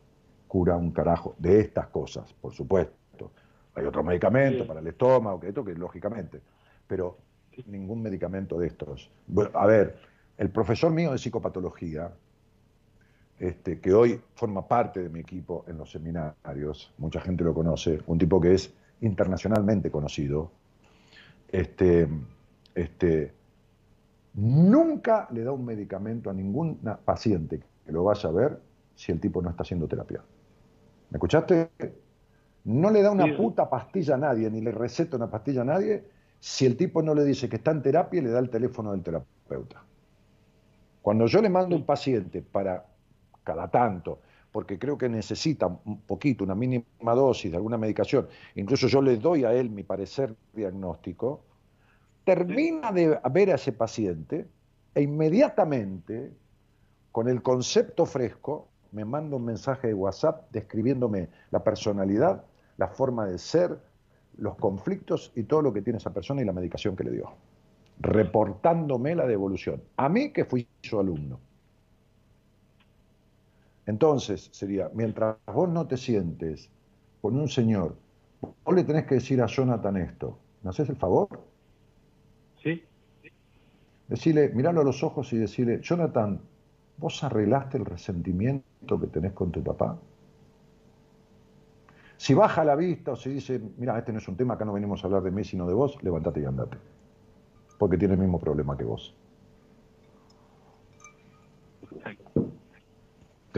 cura 0.49 0.77
un 0.77 0.91
carajo 0.91 1.35
de 1.39 1.61
estas 1.61 1.89
cosas, 1.89 2.33
por 2.35 2.53
supuesto. 2.53 3.31
Hay 3.75 3.85
otros 3.85 4.05
medicamentos 4.05 4.67
para 4.67 4.81
el 4.81 4.87
estómago, 4.89 5.39
que 5.39 5.49
esto 5.49 5.65
que 5.65 5.75
lógicamente, 5.75 6.41
pero 6.87 7.19
ningún 7.67 8.03
medicamento 8.03 8.59
de 8.59 8.67
estos. 8.67 9.11
Bueno, 9.27 9.51
a 9.55 9.67
ver, 9.67 9.99
el 10.37 10.51
profesor 10.51 10.91
mío 10.91 11.13
de 11.13 11.19
psicopatología, 11.19 12.11
este, 13.39 13.79
que 13.79 13.93
hoy 13.93 14.21
forma 14.35 14.67
parte 14.67 15.01
de 15.03 15.09
mi 15.09 15.21
equipo 15.21 15.65
en 15.69 15.79
los 15.79 15.91
seminarios, 15.91 16.93
mucha 16.99 17.21
gente 17.21 17.45
lo 17.45 17.55
conoce, 17.55 18.01
un 18.07 18.19
tipo 18.19 18.41
que 18.41 18.55
es 18.55 18.75
internacionalmente 19.01 19.91
conocido, 19.91 20.53
este, 21.49 22.09
este, 22.75 23.33
nunca 24.35 25.29
le 25.33 25.45
da 25.45 25.53
un 25.53 25.65
medicamento 25.65 26.31
a 26.31 26.35
ningún 26.35 26.79
paciente 27.05 27.62
que 27.85 27.93
lo 27.93 28.05
vaya 28.05 28.29
a 28.29 28.33
ver 28.33 28.61
si 28.95 29.12
el 29.12 29.20
tipo 29.20 29.41
no 29.41 29.51
está 29.51 29.62
haciendo 29.62 29.89
terapia. 29.89 30.23
¿Me 31.11 31.16
escuchaste? 31.16 31.70
No 32.65 32.91
le 32.91 33.03
da 33.03 33.11
una 33.11 33.37
puta 33.37 33.70
pastilla 33.70 34.16
a 34.16 34.19
nadie, 34.19 34.51
ni 34.51 34.61
le 34.61 34.73
receta 34.73 35.16
una 35.16 35.31
pastilla 35.31 35.62
a 35.62 35.65
nadie, 35.65 36.05
si 36.39 36.66
el 36.66 36.77
tipo 36.77 37.03
no 37.03 37.15
le 37.15 37.25
dice 37.25 37.49
que 37.49 37.57
está 37.57 37.70
en 37.70 37.83
terapia 37.83 38.20
y 38.20 38.25
le 38.25 38.31
da 38.31 38.39
el 38.39 38.51
teléfono 38.51 38.93
del 38.93 39.03
terapeuta. 39.03 39.83
Cuando 41.01 41.27
yo 41.27 41.41
le 41.41 41.49
mando 41.49 41.75
un 41.75 41.87
paciente 41.87 42.43
para 42.43 42.85
cada 43.43 43.69
tanto, 43.69 44.20
porque 44.53 44.79
creo 44.79 44.97
que 44.97 45.09
necesita 45.09 45.66
un 45.66 46.01
poquito, 46.03 46.45
una 46.45 46.55
mínima 46.55 46.85
dosis 47.15 47.51
de 47.51 47.57
alguna 47.57 47.77
medicación, 47.77 48.29
incluso 48.55 48.89
yo 48.89 49.03
le 49.03 49.16
doy 49.16 49.45
a 49.45 49.53
él 49.53 49.70
mi 49.70 49.83
parecer 49.83 50.35
diagnóstico, 50.55 51.43
termina 52.25 52.93
de 52.93 53.19
ver 53.33 53.51
a 53.51 53.55
ese 53.55 53.73
paciente 53.73 54.47
e 54.95 55.03
inmediatamente, 55.03 56.33
con 57.12 57.29
el 57.29 57.43
concepto 57.43 58.07
fresco, 58.07 58.69
me 58.93 59.05
manda 59.05 59.37
un 59.37 59.45
mensaje 59.45 59.89
de 59.89 59.95
WhatsApp 59.95 60.51
describiéndome 60.51 61.29
la 61.51 61.62
personalidad, 61.62 62.45
la 62.77 62.89
forma 62.89 63.27
de 63.27 63.39
ser, 63.39 63.79
los 64.39 64.57
conflictos 64.57 65.33
y 65.35 65.43
todo 65.45 65.62
lo 65.62 65.73
que 65.73 65.83
tiene 65.83 65.99
esa 65.99 66.12
persona 66.12 66.43
y 66.43 66.45
la 66.45 66.53
medicación 66.53 66.97
que 66.97 67.05
le 67.05 67.11
dio, 67.11 67.33
reportándome 68.01 69.15
la 69.15 69.27
devolución. 69.27 69.83
A 69.97 70.09
mí 70.09 70.33
que 70.33 70.45
fui 70.45 70.66
su 70.83 70.99
alumno. 70.99 71.41
Entonces 73.89 74.51
sería, 74.52 74.90
mientras 74.93 75.39
vos 75.47 75.66
no 75.66 75.86
te 75.86 75.97
sientes 75.97 76.70
con 77.23 77.39
un 77.39 77.48
señor, 77.48 77.97
vos 78.43 78.74
le 78.74 78.85
tenés 78.85 79.06
que 79.06 79.15
decir 79.15 79.40
a 79.40 79.47
Jonathan 79.47 79.97
esto, 79.97 80.39
¿me 80.62 80.69
haces 80.69 80.90
el 80.90 80.97
favor? 80.97 81.40
Sí. 82.62 82.85
Decirle, 84.09 84.51
mirarlo 84.51 84.82
a 84.82 84.85
los 84.85 85.02
ojos 85.02 85.32
y 85.32 85.39
decirle, 85.39 85.81
Jonathan, 85.81 86.39
¿vos 86.98 87.24
arreglaste 87.24 87.78
el 87.78 87.86
resentimiento 87.86 89.01
que 89.01 89.06
tenés 89.06 89.32
con 89.32 89.51
tu 89.51 89.62
papá? 89.62 89.98
Si 92.19 92.35
baja 92.35 92.65
la 92.65 92.77
vista 92.77 93.12
o 93.12 93.16
si 93.16 93.31
dice, 93.31 93.59
mira, 93.78 93.98
este 93.98 94.12
no 94.12 94.19
es 94.19 94.28
un 94.28 94.36
tema, 94.36 94.52
acá 94.52 94.66
no 94.66 94.74
venimos 94.74 95.02
a 95.02 95.06
hablar 95.06 95.23
de 95.23 95.31
mí, 95.31 95.44
sino 95.44 95.66
de 95.66 95.73
vos, 95.73 95.97
levántate 96.02 96.43
y 96.43 96.44
andate. 96.44 96.77
Porque 97.78 97.97
tiene 97.97 98.15
el 98.15 98.20
mismo 98.20 98.39
problema 98.39 98.77
que 98.77 98.85
vos. 98.85 99.16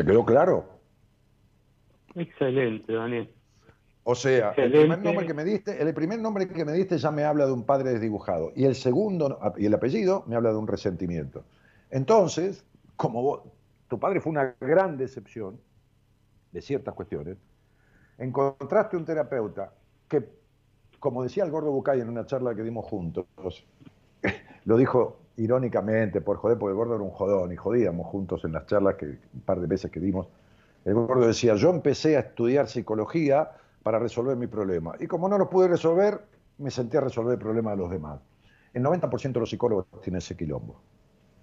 ¿Te 0.01 0.07
quedó 0.07 0.25
claro? 0.25 0.65
Excelente, 2.15 2.91
Daniel. 2.91 3.31
O 4.03 4.15
sea, 4.15 4.53
el 4.53 4.73
primer 4.73 4.99
nombre 4.99 5.27
que 5.27 5.35
me 5.35 5.45
diste, 5.45 5.83
el 5.83 5.93
primer 5.93 6.19
nombre 6.19 6.49
que 6.49 6.65
me 6.65 6.73
diste 6.73 6.97
ya 6.97 7.11
me 7.11 7.25
habla 7.25 7.45
de 7.45 7.53
un 7.53 7.65
padre 7.65 7.91
desdibujado. 7.91 8.51
Y 8.57 8.65
el 8.65 8.77
segundo, 8.77 9.39
y 9.59 9.67
el 9.67 9.75
apellido, 9.75 10.25
me 10.27 10.37
habla 10.37 10.53
de 10.53 10.57
un 10.57 10.67
resentimiento. 10.67 11.45
Entonces, 11.91 12.65
como 12.97 13.21
vos, 13.21 13.43
tu 13.89 14.01
padre 14.01 14.23
fue 14.23 14.33
una 14.33 14.57
gran 14.59 14.97
decepción 14.97 15.61
de 16.51 16.63
ciertas 16.63 16.95
cuestiones, 16.95 17.37
encontraste 18.17 18.97
un 18.97 19.05
terapeuta 19.05 19.75
que, 20.09 20.31
como 20.99 21.23
decía 21.23 21.45
el 21.45 21.51
gordo 21.51 21.73
Bucay 21.73 22.01
en 22.01 22.09
una 22.09 22.25
charla 22.25 22.55
que 22.55 22.63
dimos 22.63 22.87
juntos, 22.87 23.27
lo 24.65 24.79
dijo 24.79 25.19
irónicamente, 25.41 26.21
por 26.21 26.37
joder, 26.37 26.59
porque 26.59 26.73
el 26.73 26.77
gordo 26.77 26.95
era 26.95 27.03
un 27.03 27.11
jodón 27.11 27.53
y 27.53 27.57
jodíamos 27.57 28.07
juntos 28.07 28.45
en 28.45 28.53
las 28.53 28.67
charlas 28.67 28.97
que 28.97 29.07
un 29.07 29.41
par 29.45 29.59
de 29.59 29.67
veces 29.67 29.91
que 29.91 29.99
dimos. 29.99 30.29
El 30.85 30.95
gordo 30.95 31.27
decía, 31.27 31.55
yo 31.55 31.71
empecé 31.71 32.17
a 32.17 32.21
estudiar 32.21 32.69
psicología 32.69 33.51
para 33.83 33.99
resolver 33.99 34.37
mi 34.37 34.47
problema. 34.47 34.95
Y 35.01 35.07
como 35.07 35.29
no 35.29 35.39
lo 35.39 35.49
pude 35.49 35.69
resolver, 35.69 36.21
me 36.59 36.71
senté 36.71 36.99
a 36.99 37.01
resolver 37.01 37.35
el 37.35 37.39
problema 37.39 37.71
de 37.71 37.79
los 37.79 37.91
demás. 37.91 38.21
El 38.75 38.83
90% 38.85 39.33
de 39.33 39.41
los 39.41 39.49
psicólogos 39.49 39.87
tienen 40.03 40.19
ese 40.19 40.37
quilombo. 40.37 40.79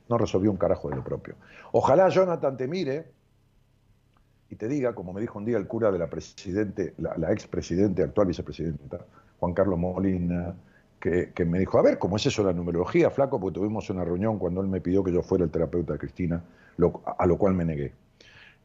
No 0.09 0.17
resolvió 0.17 0.51
un 0.51 0.57
carajo 0.57 0.89
de 0.89 0.95
lo 0.95 1.03
propio. 1.03 1.35
Ojalá 1.71 2.07
Jonathan 2.09 2.55
te 2.55 2.67
mire 2.67 3.11
y 4.49 4.55
te 4.55 4.67
diga, 4.67 4.93
como 4.93 5.11
me 5.11 5.21
dijo 5.21 5.39
un 5.39 5.45
día 5.45 5.57
el 5.57 5.67
cura 5.67 5.91
de 5.91 5.97
la 5.97 6.07
presidente, 6.07 6.93
la, 6.99 7.17
la 7.17 7.31
expresidente, 7.31 8.03
actual 8.03 8.27
vicepresidenta, 8.27 8.99
Juan 9.39 9.53
Carlos 9.53 9.79
Molina, 9.79 10.55
que, 11.33 11.45
me 11.45 11.59
dijo, 11.59 11.77
a 11.79 11.81
ver, 11.81 11.97
¿cómo 11.97 12.17
es 12.17 12.25
eso 12.25 12.43
la 12.43 12.53
numerología, 12.53 13.09
flaco? 13.09 13.39
Porque 13.39 13.59
tuvimos 13.59 13.89
una 13.89 14.03
reunión 14.03 14.37
cuando 14.39 14.61
él 14.61 14.67
me 14.67 14.81
pidió 14.81 15.03
que 15.03 15.11
yo 15.11 15.21
fuera 15.21 15.45
el 15.45 15.51
terapeuta 15.51 15.93
de 15.93 15.99
Cristina, 15.99 16.43
a 17.17 17.25
lo 17.25 17.37
cual 17.37 17.53
me 17.53 17.65
negué. 17.65 17.93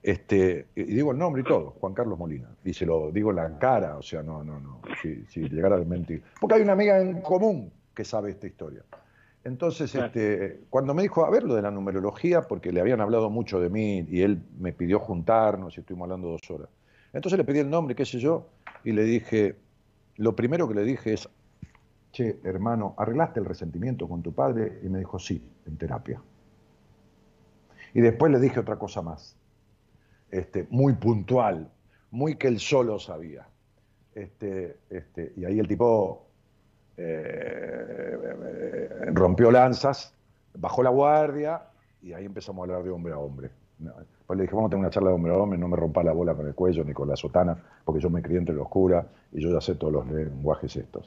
Este, 0.02 0.66
y 0.74 0.82
digo 0.82 1.12
el 1.12 1.18
nombre 1.18 1.42
y 1.42 1.44
todo, 1.44 1.74
Juan 1.80 1.94
Carlos 1.94 2.18
Molina. 2.18 2.48
Y 2.64 2.74
se 2.74 2.84
lo 2.84 3.10
digo 3.12 3.30
en 3.30 3.36
la 3.36 3.58
cara, 3.58 3.96
o 3.96 4.02
sea, 4.02 4.22
no, 4.22 4.42
no, 4.42 4.58
no, 4.58 4.80
si, 5.00 5.24
si 5.26 5.48
llegara 5.48 5.76
a 5.76 5.78
mentir. 5.84 6.22
Porque 6.40 6.56
hay 6.56 6.62
una 6.62 6.72
amiga 6.72 7.00
en 7.00 7.20
común 7.20 7.70
que 7.94 8.04
sabe 8.04 8.30
esta 8.30 8.46
historia. 8.46 8.82
Entonces, 9.44 9.92
este, 9.94 10.60
cuando 10.70 10.94
me 10.94 11.02
dijo, 11.02 11.24
a 11.24 11.30
ver, 11.30 11.42
lo 11.42 11.54
de 11.54 11.62
la 11.62 11.70
numerología, 11.70 12.42
porque 12.42 12.72
le 12.72 12.80
habían 12.80 13.00
hablado 13.00 13.28
mucho 13.28 13.60
de 13.60 13.70
mí 13.70 14.06
y 14.08 14.22
él 14.22 14.40
me 14.58 14.72
pidió 14.72 15.00
juntarnos 15.00 15.76
y 15.76 15.80
estuvimos 15.80 16.06
hablando 16.06 16.28
dos 16.28 16.50
horas. 16.50 16.68
Entonces 17.12 17.38
le 17.38 17.44
pedí 17.44 17.58
el 17.58 17.68
nombre, 17.68 17.94
qué 17.94 18.04
sé 18.04 18.18
yo, 18.18 18.46
y 18.84 18.92
le 18.92 19.02
dije, 19.02 19.56
lo 20.16 20.36
primero 20.36 20.68
que 20.68 20.74
le 20.74 20.84
dije 20.84 21.14
es, 21.14 21.28
che, 22.12 22.40
hermano, 22.44 22.94
¿arreglaste 22.98 23.40
el 23.40 23.46
resentimiento 23.46 24.08
con 24.08 24.22
tu 24.22 24.32
padre? 24.32 24.80
Y 24.84 24.88
me 24.88 24.98
dijo, 24.98 25.18
sí, 25.18 25.42
en 25.66 25.76
terapia. 25.76 26.20
Y 27.94 28.00
después 28.00 28.30
le 28.30 28.38
dije 28.38 28.60
otra 28.60 28.76
cosa 28.76 29.02
más, 29.02 29.36
este, 30.30 30.66
muy 30.70 30.94
puntual, 30.94 31.70
muy 32.10 32.36
que 32.36 32.48
él 32.48 32.58
solo 32.58 32.98
sabía. 32.98 33.46
Este, 34.14 34.76
este, 34.90 35.32
y 35.36 35.44
ahí 35.44 35.58
el 35.58 35.66
tipo 35.66 36.26
eh, 36.96 38.18
rompió 39.12 39.50
lanzas, 39.50 40.14
bajó 40.54 40.82
la 40.82 40.90
guardia 40.90 41.62
y 42.02 42.12
ahí 42.12 42.26
empezamos 42.26 42.60
a 42.60 42.64
hablar 42.64 42.84
de 42.84 42.90
hombre 42.90 43.12
a 43.12 43.18
hombre. 43.18 43.50
Pues 44.26 44.36
le 44.36 44.44
dije, 44.44 44.54
vamos 44.54 44.68
a 44.68 44.70
tener 44.70 44.84
una 44.84 44.90
charla 44.90 45.08
de 45.10 45.16
hombre 45.16 45.32
a 45.32 45.36
hombre, 45.36 45.58
no 45.58 45.68
me 45.68 45.76
rompa 45.76 46.02
la 46.02 46.12
bola 46.12 46.34
con 46.34 46.46
el 46.46 46.54
cuello 46.54 46.84
ni 46.84 46.92
con 46.92 47.08
la 47.08 47.16
sotana, 47.16 47.56
porque 47.84 48.00
yo 48.00 48.10
me 48.10 48.22
crié 48.22 48.38
entre 48.38 48.54
los 48.54 48.68
curas 48.68 49.06
y 49.32 49.40
yo 49.40 49.50
ya 49.50 49.60
sé 49.60 49.74
todos 49.74 49.92
los 49.92 50.06
lenguajes 50.06 50.76
estos. 50.76 51.06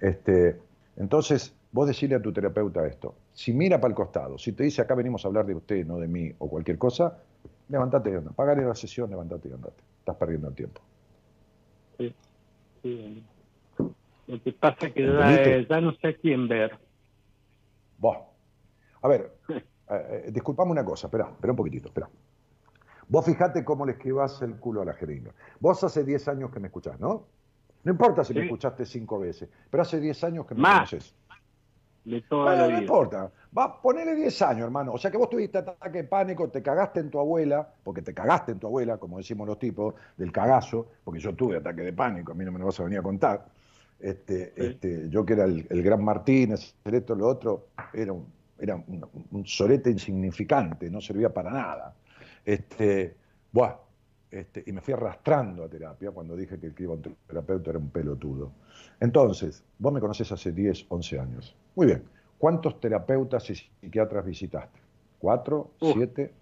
Este, 0.00 0.60
entonces, 0.96 1.54
vos 1.72 1.86
decirle 1.86 2.16
a 2.16 2.22
tu 2.22 2.32
terapeuta 2.32 2.86
esto. 2.86 3.14
Si 3.32 3.52
mira 3.52 3.80
para 3.80 3.92
el 3.92 3.96
costado, 3.96 4.38
si 4.38 4.52
te 4.52 4.64
dice 4.64 4.82
acá 4.82 4.94
venimos 4.94 5.24
a 5.24 5.28
hablar 5.28 5.46
de 5.46 5.54
usted, 5.54 5.86
no 5.86 5.98
de 5.98 6.08
mí, 6.08 6.32
o 6.38 6.48
cualquier 6.48 6.78
cosa, 6.78 7.18
levántate 7.68 8.10
y 8.10 8.14
anda. 8.14 8.30
Pagale 8.32 8.64
la 8.64 8.74
sesión, 8.74 9.10
levántate 9.10 9.48
y 9.48 9.52
andate. 9.52 9.82
Estás 9.98 10.16
perdiendo 10.16 10.48
el 10.48 10.54
tiempo. 10.54 10.80
Sí, 11.98 12.14
sí. 12.82 13.24
Lo 14.26 14.42
que 14.42 14.52
pasa 14.52 14.86
es 14.86 14.92
que 14.92 15.66
ya, 15.68 15.80
no 15.80 15.92
sé 15.96 16.16
quién 16.16 16.48
ver. 16.48 16.78
Vos. 17.98 18.18
A 19.02 19.08
ver, 19.08 19.32
eh, 19.48 19.62
eh, 19.88 20.30
disculpame 20.32 20.72
una 20.72 20.84
cosa, 20.84 21.06
espera, 21.06 21.28
espera 21.30 21.52
un 21.52 21.56
poquitito, 21.56 21.88
espera. 21.88 22.08
Vos 23.08 23.24
fijate 23.24 23.64
cómo 23.64 23.86
le 23.86 23.92
esquivas 23.92 24.42
el 24.42 24.56
culo 24.56 24.82
a 24.82 24.84
la 24.84 24.94
jeringa. 24.94 25.32
Vos 25.60 25.82
hace 25.84 26.02
10 26.02 26.26
años 26.28 26.50
que 26.50 26.58
me 26.58 26.66
escuchás, 26.66 26.98
¿no? 26.98 27.26
No 27.86 27.92
importa 27.92 28.24
si 28.24 28.34
me 28.34 28.42
escuchaste 28.42 28.84
cinco 28.84 29.20
veces, 29.20 29.48
pero 29.70 29.84
hace 29.84 30.00
10 30.00 30.24
años 30.24 30.44
que 30.44 30.56
me 30.56 30.62
Más. 30.62 30.90
conoces. 30.90 31.14
De 32.04 32.20
toda 32.22 32.68
no 32.68 32.78
importa. 32.80 33.30
Va, 33.56 33.80
ponele 33.80 34.16
10 34.16 34.42
años, 34.42 34.64
hermano. 34.64 34.94
O 34.94 34.98
sea 34.98 35.08
que 35.08 35.16
vos 35.16 35.30
tuviste 35.30 35.58
ataque 35.58 35.98
de 35.98 36.04
pánico, 36.08 36.48
te 36.48 36.64
cagaste 36.64 36.98
en 36.98 37.10
tu 37.10 37.20
abuela, 37.20 37.68
porque 37.84 38.02
te 38.02 38.12
cagaste 38.12 38.50
en 38.50 38.58
tu 38.58 38.66
abuela, 38.66 38.98
como 38.98 39.18
decimos 39.18 39.46
los 39.46 39.60
tipos, 39.60 39.94
del 40.16 40.32
cagazo, 40.32 40.88
porque 41.04 41.20
yo 41.20 41.32
tuve 41.36 41.58
ataque 41.58 41.82
de 41.82 41.92
pánico, 41.92 42.32
a 42.32 42.34
mí 42.34 42.44
no 42.44 42.50
me 42.50 42.58
lo 42.58 42.66
vas 42.66 42.80
a 42.80 42.82
venir 42.82 42.98
a 42.98 43.02
contar. 43.02 43.46
Este, 44.00 44.52
este, 44.56 45.08
yo 45.08 45.24
que 45.24 45.34
era 45.34 45.44
el, 45.44 45.82
gran 45.84 46.02
Martínez, 46.02 46.74
esto, 46.84 47.14
lo 47.14 47.28
otro, 47.28 47.68
era 47.94 48.12
un, 48.12 48.26
era 48.58 48.74
un, 48.74 49.46
sorete 49.46 49.92
insignificante, 49.92 50.90
no 50.90 51.00
servía 51.00 51.32
para 51.32 51.52
nada. 51.52 51.94
Este, 52.44 53.16
buah, 53.52 53.76
este, 54.36 54.62
y 54.66 54.72
me 54.72 54.80
fui 54.80 54.94
arrastrando 54.94 55.64
a 55.64 55.68
terapia 55.68 56.10
cuando 56.10 56.36
dije 56.36 56.58
que 56.58 56.66
el 56.66 56.74
que 56.74 56.84
iba 56.84 56.92
a 56.92 56.96
un 56.96 57.16
terapeuta 57.26 57.70
era 57.70 57.78
un 57.78 57.90
pelotudo. 57.90 58.52
Entonces, 59.00 59.64
vos 59.78 59.92
me 59.92 60.00
conocés 60.00 60.30
hace 60.32 60.52
10, 60.52 60.86
11 60.88 61.18
años. 61.18 61.56
Muy 61.74 61.86
bien. 61.86 62.04
¿Cuántos 62.38 62.78
terapeutas 62.80 63.48
y 63.50 63.54
psiquiatras 63.54 64.24
visitaste? 64.24 64.78
¿Cuatro? 65.18 65.70
¿Siete? 65.80 66.32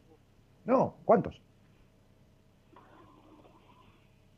No, 0.65 0.97
¿cuántos? 1.05 1.41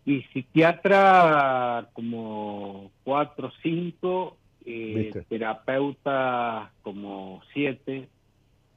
Y 0.04 0.22
psiquiatra 0.32 1.88
como 1.94 2.92
cuatro, 3.02 3.50
cinco, 3.62 4.36
eh, 4.64 5.12
terapeuta 5.28 6.70
como 6.82 7.40
siete. 7.52 8.08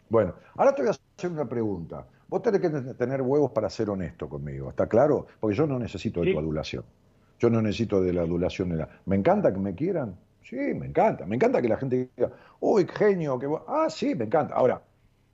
Bueno, 0.10 0.34
ahora 0.56 0.74
te 0.74 0.82
voy 0.82 0.90
a 0.90 0.92
hacer 0.92 1.32
una 1.32 1.48
pregunta. 1.48 2.08
Vos 2.30 2.44
tenés 2.44 2.62
que 2.62 2.70
tener 2.70 3.22
huevos 3.24 3.52
para 3.52 3.70
ser 3.70 3.90
honesto 3.90 4.30
conmigo, 4.30 4.70
¿está 4.70 4.88
claro? 4.88 5.26
Porque 5.40 5.56
yo 5.56 5.66
no 5.66 5.80
necesito 5.80 6.22
de 6.22 6.32
tu 6.32 6.40
adulación. 6.40 6.84
Yo 7.40 7.50
no 7.50 7.62
necesito 7.62 8.02
de 8.02 8.14
la 8.14 8.22
adulación. 8.22 8.88
¿Me 9.06 9.16
encanta 9.16 9.52
que 9.52 9.60
me 9.60 9.74
quieran? 9.74 10.16
Sí, 10.44 10.56
me 10.56 10.86
encanta. 10.86 11.26
Me 11.26 11.36
encanta 11.36 11.62
que 11.62 11.68
la 11.68 11.78
gente 11.78 12.12
diga, 12.16 12.32
uy, 12.60 12.86
genio, 12.88 13.40
que 13.40 13.48
Ah, 13.68 13.88
sí, 13.90 14.14
me 14.14 14.26
encanta. 14.26 14.54
Ahora, 14.54 14.82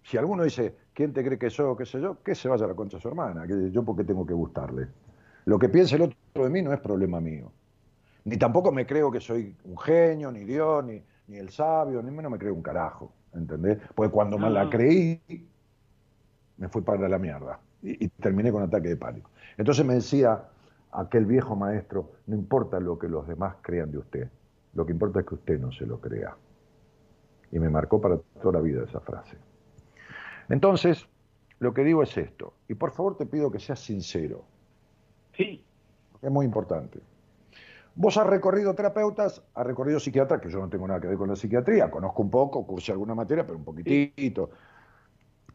si 0.03 0.17
alguno 0.17 0.43
dice, 0.43 0.73
¿quién 0.93 1.11
te 1.11 1.23
cree 1.23 1.37
que 1.37 1.49
soy, 1.49 1.75
qué 1.77 1.85
sé 1.85 1.99
yo? 1.99 2.21
Que 2.23 2.33
se 2.33 2.47
vaya 2.47 2.63
a 2.63 2.69
la 2.69 2.75
concha 2.75 2.97
de 2.97 3.01
su 3.01 3.07
hermana. 3.09 3.45
Que 3.45 3.71
yo 3.71 3.83
porque 3.83 4.05
tengo 4.05 4.25
que 4.25 4.33
gustarle. 4.33 4.87
Lo 5.45 5.59
que 5.59 5.67
piense 5.67 5.95
el 5.95 6.03
otro 6.03 6.43
de 6.43 6.49
mí 6.49 6.61
no 6.61 6.71
es 6.71 6.79
problema 6.79 7.19
mío. 7.19 7.51
Ni 8.23 8.37
tampoco 8.37 8.71
me 8.71 8.85
creo 8.85 9.11
que 9.11 9.19
soy 9.19 9.55
un 9.65 9.77
genio, 9.77 10.31
ni 10.31 10.45
Dios, 10.45 10.83
ni, 10.85 11.03
ni 11.27 11.37
el 11.37 11.49
sabio, 11.49 12.01
ni 12.01 12.11
menos 12.11 12.31
me 12.31 12.37
creo 12.37 12.53
un 12.53 12.61
carajo. 12.61 13.11
¿Entendés? 13.33 13.79
Porque 13.93 14.11
cuando 14.11 14.37
me 14.37 14.49
la 14.49 14.69
creí, 14.69 15.19
me 16.57 16.69
fui 16.69 16.81
para 16.81 17.07
la 17.07 17.17
mierda. 17.19 17.59
Y, 17.81 18.05
y 18.05 18.09
terminé 18.09 18.51
con 18.51 18.63
ataque 18.63 18.89
de 18.89 18.97
pánico. 18.97 19.29
Entonces 19.57 19.85
me 19.85 19.95
decía 19.95 20.43
aquel 20.91 21.25
viejo 21.25 21.55
maestro, 21.55 22.11
no 22.27 22.35
importa 22.35 22.79
lo 22.79 22.97
que 22.97 23.07
los 23.07 23.27
demás 23.27 23.55
crean 23.61 23.91
de 23.91 23.97
usted, 23.97 24.29
lo 24.73 24.85
que 24.85 24.91
importa 24.91 25.19
es 25.19 25.25
que 25.25 25.35
usted 25.35 25.59
no 25.59 25.71
se 25.71 25.85
lo 25.85 25.99
crea. 25.99 26.35
Y 27.51 27.59
me 27.59 27.69
marcó 27.69 28.01
para 28.01 28.17
toda 28.41 28.53
la 28.53 28.61
vida 28.61 28.83
esa 28.83 28.99
frase. 28.99 29.37
Entonces, 30.49 31.07
lo 31.59 31.73
que 31.73 31.83
digo 31.83 32.03
es 32.03 32.17
esto, 32.17 32.53
y 32.67 32.75
por 32.75 32.91
favor 32.91 33.17
te 33.17 33.25
pido 33.25 33.51
que 33.51 33.59
seas 33.59 33.79
sincero. 33.79 34.43
Sí. 35.33 35.63
Es 36.21 36.31
muy 36.31 36.45
importante. 36.45 36.99
Vos 37.95 38.17
has 38.17 38.27
recorrido 38.27 38.73
terapeutas, 38.73 39.41
has 39.53 39.65
recorrido 39.65 39.99
psiquiatras, 39.99 40.41
que 40.41 40.49
yo 40.49 40.59
no 40.59 40.69
tengo 40.69 40.87
nada 40.87 40.99
que 40.99 41.07
ver 41.07 41.17
con 41.17 41.29
la 41.29 41.35
psiquiatría, 41.35 41.89
conozco 41.89 42.21
un 42.21 42.29
poco, 42.29 42.67
cursé 42.67 42.91
alguna 42.91 43.15
materia, 43.15 43.45
pero 43.45 43.57
un 43.57 43.63
poquitito. 43.63 44.49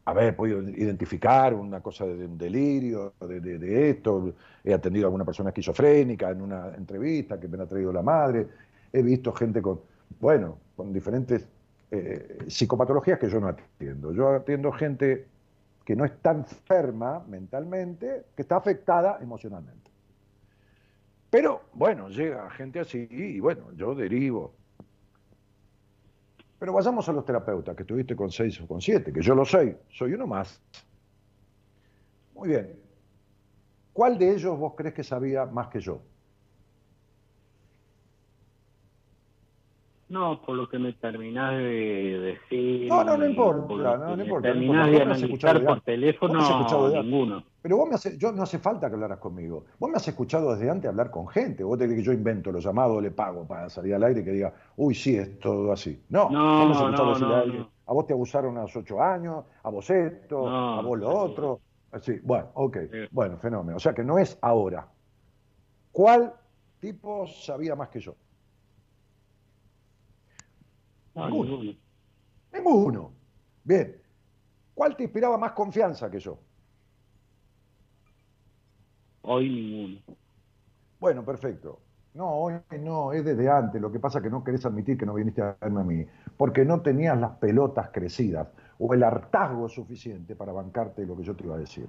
He 0.05 0.33
podido 0.33 0.61
identificar 0.61 1.53
una 1.53 1.81
cosa 1.81 2.05
de 2.05 2.25
un 2.25 2.37
delirio, 2.37 3.13
de, 3.19 3.89
esto. 3.89 4.33
He 4.63 4.73
atendido 4.73 5.05
a 5.05 5.07
alguna 5.07 5.25
persona 5.25 5.49
esquizofrénica 5.49 6.29
en 6.29 6.41
una 6.41 6.73
entrevista 6.75 7.39
que 7.39 7.47
me 7.47 7.61
ha 7.61 7.65
traído 7.65 7.93
la 7.93 8.01
madre. 8.01 8.47
He 8.91 9.01
visto 9.01 9.31
gente 9.33 9.61
con, 9.61 9.81
bueno, 10.19 10.57
con 10.75 10.91
diferentes 10.91 11.47
eh, 11.91 12.45
psicopatologías 12.47 13.19
que 13.19 13.29
yo 13.29 13.39
no 13.39 13.47
atiendo. 13.47 14.11
Yo 14.11 14.29
atiendo 14.35 14.71
gente 14.71 15.27
que 15.85 15.95
no 15.95 16.05
está 16.05 16.31
enferma 16.31 17.23
mentalmente, 17.27 18.25
que 18.35 18.41
está 18.41 18.57
afectada 18.57 19.19
emocionalmente. 19.21 19.91
Pero 21.29 21.61
bueno, 21.73 22.09
llega 22.09 22.49
gente 22.51 22.79
así 22.79 23.07
y 23.09 23.39
bueno, 23.39 23.71
yo 23.73 23.95
derivo. 23.95 24.53
Pero 26.61 26.73
vayamos 26.73 27.09
a 27.09 27.11
los 27.11 27.25
terapeutas, 27.25 27.75
que 27.75 27.81
estuviste 27.81 28.15
con 28.15 28.29
seis 28.29 28.61
o 28.61 28.67
con 28.67 28.79
siete, 28.79 29.11
que 29.11 29.23
yo 29.23 29.33
lo 29.33 29.43
soy, 29.43 29.75
soy 29.89 30.13
uno 30.13 30.27
más. 30.27 30.61
Muy 32.35 32.49
bien. 32.49 32.79
¿Cuál 33.91 34.19
de 34.19 34.35
ellos 34.35 34.59
vos 34.59 34.73
crees 34.77 34.93
que 34.93 35.03
sabía 35.03 35.47
más 35.47 35.69
que 35.69 35.79
yo? 35.79 36.03
No, 40.11 40.41
por 40.41 40.57
lo 40.57 40.67
que 40.67 40.77
me 40.77 40.91
terminás 40.91 41.53
de 41.53 42.19
decir. 42.19 42.89
No, 42.89 43.01
no, 43.01 43.15
no 43.15 43.25
importa, 43.25 43.95
no, 43.95 44.17
no 44.17 44.21
importa. 44.21 44.49
Terminás 44.49 44.91
de 44.91 45.01
analizar 45.01 45.63
por 45.63 45.79
teléfono, 45.81 47.01
ninguno. 47.01 47.43
Pero 47.61 47.77
vos 47.77 47.87
me 47.87 47.95
hace, 47.95 48.17
yo 48.17 48.33
no 48.33 48.43
hace 48.43 48.59
falta 48.59 48.89
que 48.89 48.95
hablaras 48.95 49.19
conmigo. 49.19 49.63
Vos 49.79 49.89
me 49.89 49.95
has 49.95 50.05
escuchado 50.05 50.53
desde 50.53 50.69
antes 50.69 50.89
hablar 50.89 51.11
con 51.11 51.29
gente. 51.29 51.63
Vos 51.63 51.79
te 51.79 51.85
crees 51.85 52.01
que 52.01 52.05
yo 52.05 52.11
invento 52.11 52.51
los 52.51 52.61
llamados, 52.61 53.01
le 53.01 53.11
pago 53.11 53.47
para 53.47 53.69
salir 53.69 53.95
al 53.95 54.03
aire 54.03 54.19
y 54.19 54.25
que 54.25 54.31
diga, 54.31 54.53
uy, 54.75 54.93
sí, 54.93 55.15
es 55.15 55.39
todo 55.39 55.71
así. 55.71 56.03
No, 56.09 56.29
no, 56.29 56.67
vos 56.67 56.91
no, 56.91 57.17
no, 57.17 57.35
a, 57.35 57.43
a 57.85 57.93
vos 57.93 58.05
te 58.05 58.11
abusaron 58.11 58.57
a 58.57 58.63
los 58.63 58.75
ocho 58.75 59.01
años, 59.01 59.45
a 59.63 59.69
vos 59.69 59.89
esto, 59.89 60.45
a 60.45 60.81
vos 60.81 60.99
lo 60.99 61.09
otro. 61.09 61.61
Así, 61.93 62.19
bueno, 62.21 62.49
ok, 62.55 62.77
bueno, 63.11 63.37
fenómeno. 63.37 63.77
O 63.77 63.79
sea 63.79 63.93
que 63.93 64.03
no 64.03 64.17
es 64.17 64.37
ahora. 64.41 64.87
¿Cuál 65.93 66.33
tipo 66.81 67.25
sabía 67.27 67.77
más 67.77 67.87
que 67.87 68.01
yo? 68.01 68.13
Ninguno. 71.15 71.73
Ninguno. 72.53 73.11
Bien. 73.63 74.01
¿Cuál 74.73 74.95
te 74.95 75.03
inspiraba 75.03 75.37
más 75.37 75.51
confianza 75.51 76.09
que 76.09 76.19
yo? 76.19 76.37
Hoy 79.23 79.49
ninguno. 79.49 80.17
Bueno, 80.99 81.25
perfecto. 81.25 81.79
No, 82.13 82.29
hoy 82.29 82.53
no, 82.79 83.13
es 83.13 83.23
desde 83.23 83.49
antes. 83.49 83.81
Lo 83.81 83.91
que 83.91 83.99
pasa 83.99 84.19
es 84.19 84.23
que 84.23 84.29
no 84.29 84.43
querés 84.43 84.65
admitir 84.65 84.97
que 84.97 85.05
no 85.05 85.13
viniste 85.13 85.41
a 85.41 85.57
verme 85.61 85.81
a 85.81 85.83
mí. 85.83 86.05
Porque 86.37 86.65
no 86.65 86.81
tenías 86.81 87.17
las 87.19 87.31
pelotas 87.37 87.89
crecidas 87.91 88.47
o 88.79 88.93
el 88.93 89.03
hartazgo 89.03 89.69
suficiente 89.69 90.35
para 90.35 90.51
bancarte 90.51 91.05
lo 91.05 91.15
que 91.15 91.23
yo 91.23 91.35
te 91.35 91.45
iba 91.45 91.55
a 91.55 91.59
decir. 91.59 91.87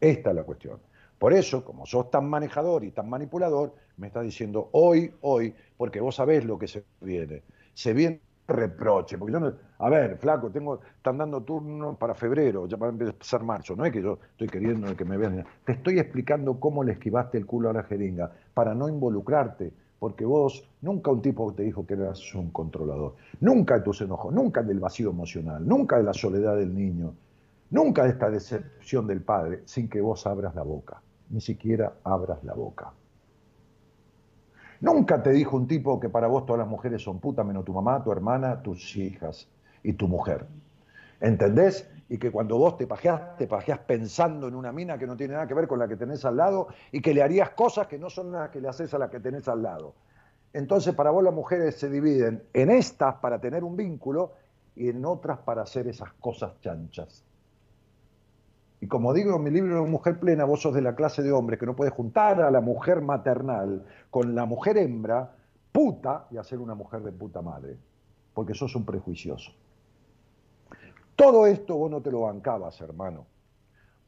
Esta 0.00 0.30
es 0.30 0.36
la 0.36 0.44
cuestión. 0.44 0.78
Por 1.18 1.32
eso, 1.32 1.64
como 1.64 1.84
sos 1.84 2.10
tan 2.10 2.28
manejador 2.28 2.84
y 2.84 2.92
tan 2.92 3.08
manipulador, 3.08 3.74
me 3.96 4.06
estás 4.06 4.24
diciendo 4.24 4.68
hoy, 4.72 5.12
hoy, 5.22 5.54
porque 5.76 6.00
vos 6.00 6.14
sabés 6.14 6.44
lo 6.44 6.58
que 6.58 6.68
se 6.68 6.84
viene. 7.00 7.42
Se 7.74 7.92
viene 7.92 8.20
reproche, 8.48 9.18
porque 9.18 9.34
yo 9.34 9.40
no, 9.40 9.52
a 9.78 9.90
ver, 9.90 10.16
flaco, 10.16 10.50
tengo, 10.50 10.80
están 10.96 11.18
dando 11.18 11.42
turno 11.42 11.96
para 11.96 12.14
febrero, 12.14 12.66
ya 12.66 12.78
va 12.78 12.86
a 12.86 12.90
empezar 12.90 13.42
marzo, 13.44 13.76
no 13.76 13.84
es 13.84 13.92
que 13.92 14.02
yo 14.02 14.18
estoy 14.30 14.48
queriendo 14.48 14.96
que 14.96 15.04
me 15.04 15.18
vean, 15.18 15.44
te 15.64 15.72
estoy 15.72 15.98
explicando 15.98 16.58
cómo 16.58 16.82
le 16.82 16.92
esquivaste 16.92 17.36
el 17.36 17.44
culo 17.44 17.68
a 17.68 17.74
la 17.74 17.82
jeringa, 17.82 18.32
para 18.54 18.74
no 18.74 18.88
involucrarte, 18.88 19.70
porque 19.98 20.24
vos, 20.24 20.66
nunca 20.80 21.10
un 21.10 21.20
tipo 21.20 21.52
te 21.52 21.64
dijo 21.64 21.86
que 21.86 21.94
eras 21.94 22.34
un 22.34 22.50
controlador, 22.50 23.16
nunca 23.40 23.74
de 23.74 23.82
tus 23.82 24.00
enojos, 24.00 24.32
nunca 24.32 24.62
del 24.62 24.80
vacío 24.80 25.10
emocional, 25.10 25.66
nunca 25.66 25.98
de 25.98 26.04
la 26.04 26.14
soledad 26.14 26.56
del 26.56 26.74
niño, 26.74 27.12
nunca 27.70 28.04
de 28.04 28.10
esta 28.10 28.30
decepción 28.30 29.06
del 29.06 29.20
padre, 29.20 29.60
sin 29.66 29.90
que 29.90 30.00
vos 30.00 30.26
abras 30.26 30.54
la 30.54 30.62
boca, 30.62 31.02
ni 31.30 31.40
siquiera 31.40 31.94
abras 32.04 32.42
la 32.44 32.54
boca. 32.54 32.92
Nunca 34.80 35.22
te 35.22 35.30
dijo 35.30 35.56
un 35.56 35.66
tipo 35.66 35.98
que 35.98 36.08
para 36.08 36.28
vos 36.28 36.46
todas 36.46 36.60
las 36.60 36.68
mujeres 36.68 37.02
son 37.02 37.18
putas, 37.18 37.44
menos 37.44 37.64
tu 37.64 37.72
mamá, 37.72 38.02
tu 38.02 38.12
hermana, 38.12 38.62
tus 38.62 38.96
hijas 38.96 39.48
y 39.82 39.94
tu 39.94 40.06
mujer. 40.06 40.46
¿Entendés? 41.20 41.88
Y 42.08 42.18
que 42.18 42.30
cuando 42.30 42.56
vos 42.58 42.76
te 42.76 42.86
pajeás, 42.86 43.36
te 43.36 43.48
pajeás 43.48 43.80
pensando 43.80 44.46
en 44.46 44.54
una 44.54 44.72
mina 44.72 44.96
que 44.96 45.06
no 45.06 45.16
tiene 45.16 45.34
nada 45.34 45.48
que 45.48 45.54
ver 45.54 45.66
con 45.66 45.80
la 45.80 45.88
que 45.88 45.96
tenés 45.96 46.24
al 46.24 46.36
lado 46.36 46.68
y 46.92 47.00
que 47.00 47.12
le 47.12 47.22
harías 47.22 47.50
cosas 47.50 47.88
que 47.88 47.98
no 47.98 48.08
son 48.08 48.30
las 48.30 48.50
que 48.50 48.60
le 48.60 48.68
haces 48.68 48.94
a 48.94 48.98
la 48.98 49.10
que 49.10 49.18
tenés 49.18 49.48
al 49.48 49.62
lado. 49.62 49.94
Entonces, 50.52 50.94
para 50.94 51.10
vos 51.10 51.24
las 51.24 51.34
mujeres 51.34 51.76
se 51.76 51.90
dividen 51.90 52.44
en 52.52 52.70
estas 52.70 53.16
para 53.16 53.40
tener 53.40 53.64
un 53.64 53.76
vínculo 53.76 54.32
y 54.76 54.88
en 54.88 55.04
otras 55.04 55.38
para 55.40 55.62
hacer 55.62 55.88
esas 55.88 56.12
cosas 56.14 56.58
chanchas. 56.60 57.24
Y 58.80 58.86
como 58.86 59.12
digo 59.12 59.36
en 59.36 59.42
mi 59.42 59.50
libro 59.50 59.84
Mujer 59.86 60.20
Plena, 60.20 60.44
vos 60.44 60.62
sos 60.62 60.74
de 60.74 60.82
la 60.82 60.94
clase 60.94 61.22
de 61.22 61.32
hombres 61.32 61.58
que 61.58 61.66
no 61.66 61.74
puede 61.74 61.90
juntar 61.90 62.40
a 62.40 62.50
la 62.50 62.60
mujer 62.60 63.02
maternal 63.02 63.84
con 64.10 64.34
la 64.34 64.44
mujer 64.44 64.78
hembra, 64.78 65.34
puta, 65.72 66.26
y 66.30 66.36
hacer 66.36 66.58
una 66.58 66.74
mujer 66.74 67.02
de 67.02 67.12
puta 67.12 67.42
madre, 67.42 67.76
porque 68.34 68.54
sos 68.54 68.74
un 68.76 68.84
prejuicioso. 68.84 69.52
Todo 71.16 71.46
esto 71.46 71.76
vos 71.76 71.90
no 71.90 72.00
te 72.00 72.12
lo 72.12 72.20
bancabas, 72.20 72.80
hermano. 72.80 73.26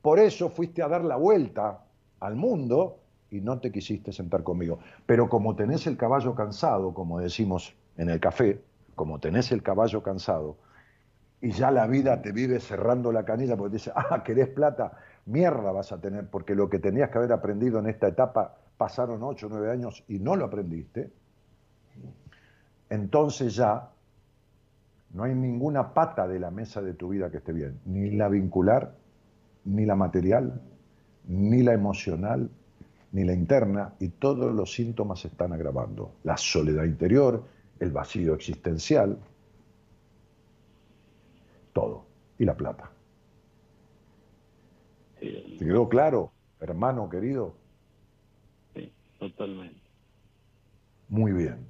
Por 0.00 0.20
eso 0.20 0.48
fuiste 0.48 0.82
a 0.82 0.88
dar 0.88 1.04
la 1.04 1.16
vuelta 1.16 1.84
al 2.20 2.36
mundo 2.36 3.00
y 3.30 3.40
no 3.40 3.58
te 3.58 3.72
quisiste 3.72 4.12
sentar 4.12 4.44
conmigo. 4.44 4.78
Pero 5.06 5.28
como 5.28 5.56
tenés 5.56 5.86
el 5.86 5.96
caballo 5.96 6.34
cansado, 6.34 6.94
como 6.94 7.18
decimos 7.18 7.74
en 7.96 8.10
el 8.10 8.20
café, 8.20 8.62
como 8.94 9.18
tenés 9.18 9.50
el 9.52 9.62
caballo 9.62 10.02
cansado, 10.02 10.56
y 11.42 11.52
ya 11.52 11.70
la 11.70 11.86
vida 11.86 12.20
te 12.20 12.32
vive 12.32 12.60
cerrando 12.60 13.12
la 13.12 13.24
canilla 13.24 13.56
porque 13.56 13.74
dice, 13.74 13.92
ah, 13.94 14.22
querés 14.22 14.48
plata, 14.48 14.92
mierda 15.26 15.72
vas 15.72 15.92
a 15.92 16.00
tener, 16.00 16.28
porque 16.28 16.54
lo 16.54 16.68
que 16.68 16.78
tenías 16.78 17.10
que 17.10 17.18
haber 17.18 17.32
aprendido 17.32 17.78
en 17.78 17.86
esta 17.86 18.08
etapa 18.08 18.56
pasaron 18.76 19.22
8 19.22 19.46
o 19.46 19.50
9 19.50 19.70
años 19.70 20.04
y 20.08 20.18
no 20.18 20.36
lo 20.36 20.46
aprendiste, 20.46 21.10
entonces 22.90 23.54
ya 23.54 23.90
no 25.12 25.24
hay 25.24 25.34
ninguna 25.34 25.94
pata 25.94 26.28
de 26.28 26.38
la 26.38 26.50
mesa 26.50 26.82
de 26.82 26.94
tu 26.94 27.08
vida 27.08 27.30
que 27.30 27.38
esté 27.38 27.52
bien, 27.52 27.80
ni 27.86 28.10
la 28.10 28.28
vincular, 28.28 28.94
ni 29.64 29.86
la 29.86 29.96
material, 29.96 30.60
ni 31.26 31.62
la 31.62 31.72
emocional, 31.72 32.50
ni 33.12 33.24
la 33.24 33.32
interna, 33.32 33.94
y 33.98 34.08
todos 34.08 34.54
los 34.54 34.72
síntomas 34.72 35.20
se 35.20 35.28
están 35.28 35.52
agravando. 35.52 36.14
La 36.22 36.36
soledad 36.36 36.84
interior, 36.84 37.44
el 37.80 37.90
vacío 37.90 38.34
existencial, 38.34 39.18
todo. 41.72 42.06
Y 42.38 42.44
la 42.44 42.56
plata. 42.56 42.90
¿Te 45.18 45.58
quedó 45.58 45.88
claro, 45.88 46.32
hermano 46.60 47.08
querido? 47.10 47.54
Sí, 48.74 48.92
totalmente. 49.18 49.80
Muy 51.08 51.32
bien. 51.32 51.66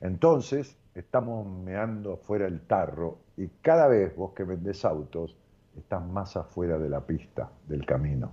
Entonces, 0.00 0.78
estamos 0.94 1.46
meando 1.46 2.12
afuera 2.12 2.46
el 2.46 2.60
tarro 2.60 3.18
y 3.36 3.48
cada 3.62 3.88
vez 3.88 4.14
vos 4.14 4.32
que 4.32 4.44
vendés 4.44 4.84
autos, 4.84 5.36
estás 5.76 6.06
más 6.06 6.36
afuera 6.36 6.78
de 6.78 6.88
la 6.88 7.04
pista, 7.04 7.50
del 7.66 7.84
camino. 7.84 8.30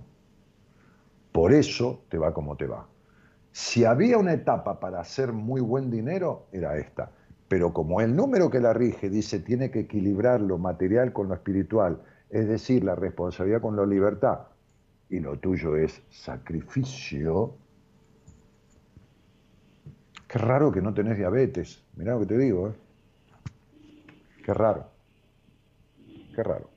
Por 1.32 1.52
eso 1.52 2.04
te 2.08 2.18
va 2.18 2.32
como 2.32 2.56
te 2.56 2.66
va. 2.66 2.86
Si 3.50 3.84
había 3.84 4.18
una 4.18 4.32
etapa 4.32 4.78
para 4.78 5.00
hacer 5.00 5.32
muy 5.32 5.60
buen 5.60 5.90
dinero, 5.90 6.46
era 6.52 6.76
esta 6.76 7.10
pero 7.52 7.70
como 7.70 8.00
el 8.00 8.16
número 8.16 8.48
que 8.48 8.60
la 8.60 8.72
rige 8.72 9.10
dice 9.10 9.38
tiene 9.38 9.70
que 9.70 9.80
equilibrar 9.80 10.40
lo 10.40 10.56
material 10.56 11.12
con 11.12 11.28
lo 11.28 11.34
espiritual, 11.34 12.00
es 12.30 12.48
decir, 12.48 12.82
la 12.82 12.94
responsabilidad 12.94 13.60
con 13.60 13.76
la 13.76 13.84
libertad, 13.84 14.46
y 15.10 15.20
lo 15.20 15.38
tuyo 15.38 15.76
es 15.76 16.00
sacrificio, 16.08 17.52
Qué 20.26 20.38
raro 20.38 20.72
que 20.72 20.80
no 20.80 20.94
tenés 20.94 21.18
diabetes. 21.18 21.84
Mirá 21.94 22.14
lo 22.14 22.20
que 22.20 22.26
te 22.26 22.38
digo, 22.38 22.70
¿eh? 22.70 22.72
Qué 24.42 24.54
raro. 24.54 24.86
Qué 26.34 26.42
raro. 26.42 26.70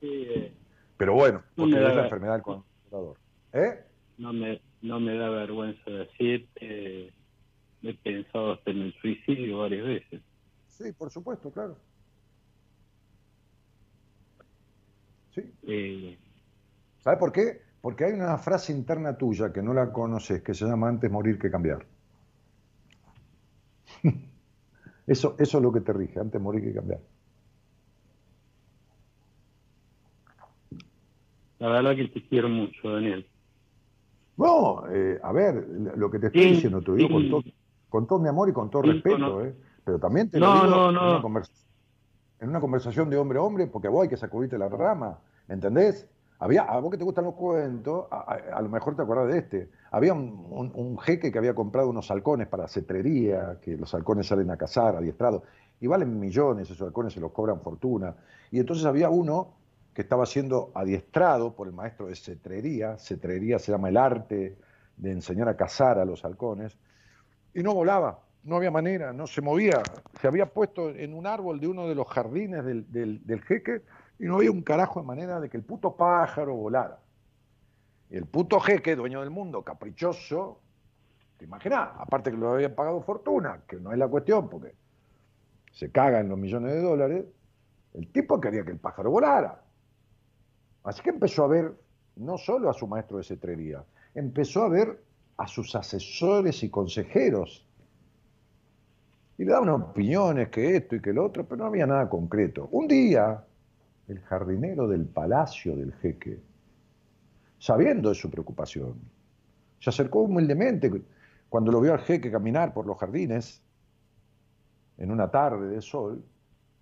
Eh, 0.00 0.52
Pero 0.96 1.14
bueno, 1.14 1.42
porque 1.56 1.74
da 1.74 1.88
es 1.88 1.96
la 1.96 2.04
enfermedad 2.04 2.34
del 2.34 2.42
controlador. 2.42 3.16
¿Eh? 3.52 3.80
no 4.18 4.32
me 4.32 4.60
no 4.80 5.00
me 5.00 5.16
da 5.16 5.28
vergüenza 5.28 5.90
decir 5.90 6.46
que 6.54 7.12
he 7.82 7.94
pensado 7.94 8.52
hasta 8.52 8.70
en 8.70 8.82
el 8.82 8.94
suicidio 9.00 9.58
varias 9.58 9.86
veces. 9.86 10.22
Sí, 10.68 10.92
por 10.92 11.10
supuesto, 11.10 11.52
claro. 11.52 11.76
Sí. 15.30 15.42
Eh, 15.62 16.18
¿Sabes 16.98 17.18
por 17.18 17.32
qué? 17.32 17.62
Porque 17.80 18.04
hay 18.04 18.12
una 18.12 18.38
frase 18.38 18.72
interna 18.72 19.18
tuya 19.18 19.52
que 19.52 19.60
no 19.62 19.74
la 19.74 19.92
conoces, 19.92 20.42
que 20.42 20.54
se 20.54 20.66
llama 20.66 20.88
antes 20.88 21.10
morir 21.10 21.38
que 21.38 21.50
cambiar. 21.50 21.84
Eso, 25.06 25.36
eso 25.38 25.58
es 25.58 25.62
lo 25.62 25.72
que 25.72 25.80
te 25.82 25.92
rige, 25.92 26.20
antes 26.20 26.40
morir 26.40 26.64
que 26.64 26.74
cambiar. 26.74 27.00
la 31.58 31.68
verdad 31.68 31.94
que 31.96 32.08
te 32.08 32.26
quiero 32.28 32.48
mucho, 32.48 32.90
Daniel. 32.92 33.30
No, 34.36 34.88
eh, 34.90 35.18
a 35.22 35.32
ver, 35.32 35.54
lo 35.96 36.10
que 36.10 36.18
te 36.18 36.28
estoy 36.28 36.42
Sí, 36.42 36.48
diciendo, 36.48 36.80
te 36.82 36.90
lo 36.90 36.96
digo 36.96 37.10
con 37.10 37.28
todo, 37.28 37.42
con 37.90 38.06
todo 38.06 38.18
mi 38.20 38.28
amor 38.28 38.48
y 38.48 38.52
con 38.54 38.70
todo 38.70 38.82
Sí, 38.82 38.88
respeto, 38.88 39.18
no. 39.18 39.42
eh, 39.44 39.54
pero 39.84 39.98
también 40.00 40.30
te 40.30 40.40
No, 40.40 40.46
lo 40.46 40.66
digo 40.66 40.76
no, 40.92 41.00
en, 41.00 41.08
una 41.08 41.22
convers- 41.22 41.66
en 42.40 42.48
una 42.48 42.60
conversación 42.60 43.10
de 43.10 43.18
hombre 43.18 43.38
a 43.38 43.42
hombre, 43.42 43.66
porque 43.66 43.88
vos 43.88 44.02
hay 44.04 44.08
que 44.08 44.16
sacudirte 44.16 44.58
la 44.58 44.68
rama, 44.68 45.20
¿entendés? 45.48 46.08
Había, 46.38 46.62
a 46.62 46.80
vos 46.80 46.90
que 46.90 46.96
te 46.96 47.04
gustan 47.04 47.24
los 47.24 47.34
cuentos, 47.34 48.06
a, 48.10 48.16
a- 48.32 48.56
a 48.58 48.62
lo 48.62 48.70
mejor 48.70 48.96
te 48.96 49.02
acordás 49.02 49.28
de 49.28 49.38
este. 49.38 49.70
Había 49.90 50.14
un, 50.14 50.46
un- 50.50 50.72
un 50.74 50.98
jeque 50.98 51.30
que 51.30 51.38
había 51.38 51.54
comprado 51.54 51.90
unos 51.90 52.10
halcones 52.10 52.48
para 52.48 52.66
cetrería, 52.68 53.58
que 53.60 53.76
los 53.76 53.92
halcones 53.94 54.26
salen 54.26 54.50
a 54.50 54.56
cazar, 54.56 54.96
adiestrados, 54.96 55.42
y 55.80 55.86
valen 55.86 56.18
millones, 56.18 56.70
esos 56.70 56.86
halcones 56.86 57.12
se 57.12 57.20
los 57.20 57.32
cobran 57.32 57.60
fortuna. 57.60 58.16
Y 58.50 58.58
entonces 58.60 58.86
había 58.86 59.10
uno 59.10 59.58
que 59.92 60.02
estaba 60.02 60.24
siendo 60.26 60.70
adiestrado 60.74 61.54
por 61.54 61.66
el 61.66 61.74
maestro 61.74 62.06
de 62.06 62.16
cetrería, 62.16 62.96
cetrería 62.98 63.58
se 63.58 63.72
llama 63.72 63.88
el 63.90 63.96
arte 63.98 64.56
de 64.96 65.12
enseñar 65.12 65.48
a 65.48 65.56
cazar 65.56 65.98
a 65.98 66.04
los 66.04 66.24
halcones, 66.24 66.78
y 67.54 67.62
no 67.62 67.74
volaba, 67.74 68.20
no 68.44 68.56
había 68.56 68.70
manera, 68.70 69.12
no 69.12 69.26
se 69.26 69.40
movía. 69.40 69.82
Se 70.20 70.26
había 70.28 70.46
puesto 70.46 70.90
en 70.90 71.14
un 71.14 71.26
árbol 71.26 71.60
de 71.60 71.68
uno 71.68 71.88
de 71.88 71.94
los 71.94 72.06
jardines 72.08 72.64
del, 72.64 72.90
del- 72.90 73.42
jeque 73.42 73.82
y 74.18 74.24
no 74.24 74.36
había 74.36 74.50
un 74.50 74.62
carajo 74.62 75.00
de 75.00 75.06
manera 75.06 75.40
de 75.40 75.48
que 75.48 75.56
el 75.56 75.62
puto 75.62 75.96
pájaro 75.96 76.54
volara. 76.54 77.00
Y 78.10 78.16
el 78.16 78.26
puto 78.26 78.60
jeque, 78.60 78.96
dueño 78.96 79.20
del 79.20 79.30
mundo, 79.30 79.62
caprichoso, 79.62 80.60
te 81.38 81.44
imaginas, 81.44 81.90
aparte 81.96 82.30
que 82.30 82.36
lo 82.36 82.52
habían 82.52 82.74
pagado 82.74 83.00
fortuna, 83.02 83.60
que 83.66 83.76
no 83.76 83.92
es 83.92 83.98
la 83.98 84.08
cuestión, 84.08 84.48
porque 84.48 84.74
se 85.72 85.90
caga 85.90 86.20
en 86.20 86.28
los 86.28 86.38
millones 86.38 86.72
de 86.72 86.82
dólares, 86.82 87.24
el 87.94 88.08
tipo 88.08 88.40
quería 88.40 88.64
que 88.64 88.72
el 88.72 88.78
pájaro 88.78 89.10
volara. 89.10 89.62
Así 90.84 91.02
que 91.02 91.10
empezó 91.10 91.44
a 91.44 91.48
ver 91.48 91.74
no 92.16 92.36
solo 92.36 92.68
a 92.68 92.74
su 92.74 92.86
maestro 92.86 93.18
de 93.18 93.24
cetrería, 93.24 93.84
empezó 94.14 94.64
a 94.64 94.68
ver 94.68 95.02
a 95.40 95.46
sus 95.46 95.74
asesores 95.74 96.62
y 96.62 96.68
consejeros. 96.68 97.66
Y 99.38 99.44
le 99.44 99.52
daban 99.52 99.70
opiniones 99.70 100.50
que 100.50 100.76
esto 100.76 100.96
y 100.96 101.00
que 101.00 101.14
lo 101.14 101.24
otro, 101.24 101.46
pero 101.46 101.56
no 101.56 101.64
había 101.64 101.86
nada 101.86 102.10
concreto. 102.10 102.68
Un 102.72 102.86
día, 102.86 103.42
el 104.06 104.20
jardinero 104.20 104.86
del 104.86 105.06
palacio 105.06 105.74
del 105.74 105.94
jeque, 105.94 106.38
sabiendo 107.58 108.10
de 108.10 108.16
su 108.16 108.30
preocupación, 108.30 109.00
se 109.78 109.88
acercó 109.88 110.20
humildemente 110.20 110.92
cuando 111.48 111.72
lo 111.72 111.80
vio 111.80 111.94
al 111.94 112.00
jeque 112.00 112.30
caminar 112.30 112.74
por 112.74 112.84
los 112.84 112.98
jardines 112.98 113.62
en 114.98 115.10
una 115.10 115.30
tarde 115.30 115.68
de 115.68 115.80
sol, 115.80 116.22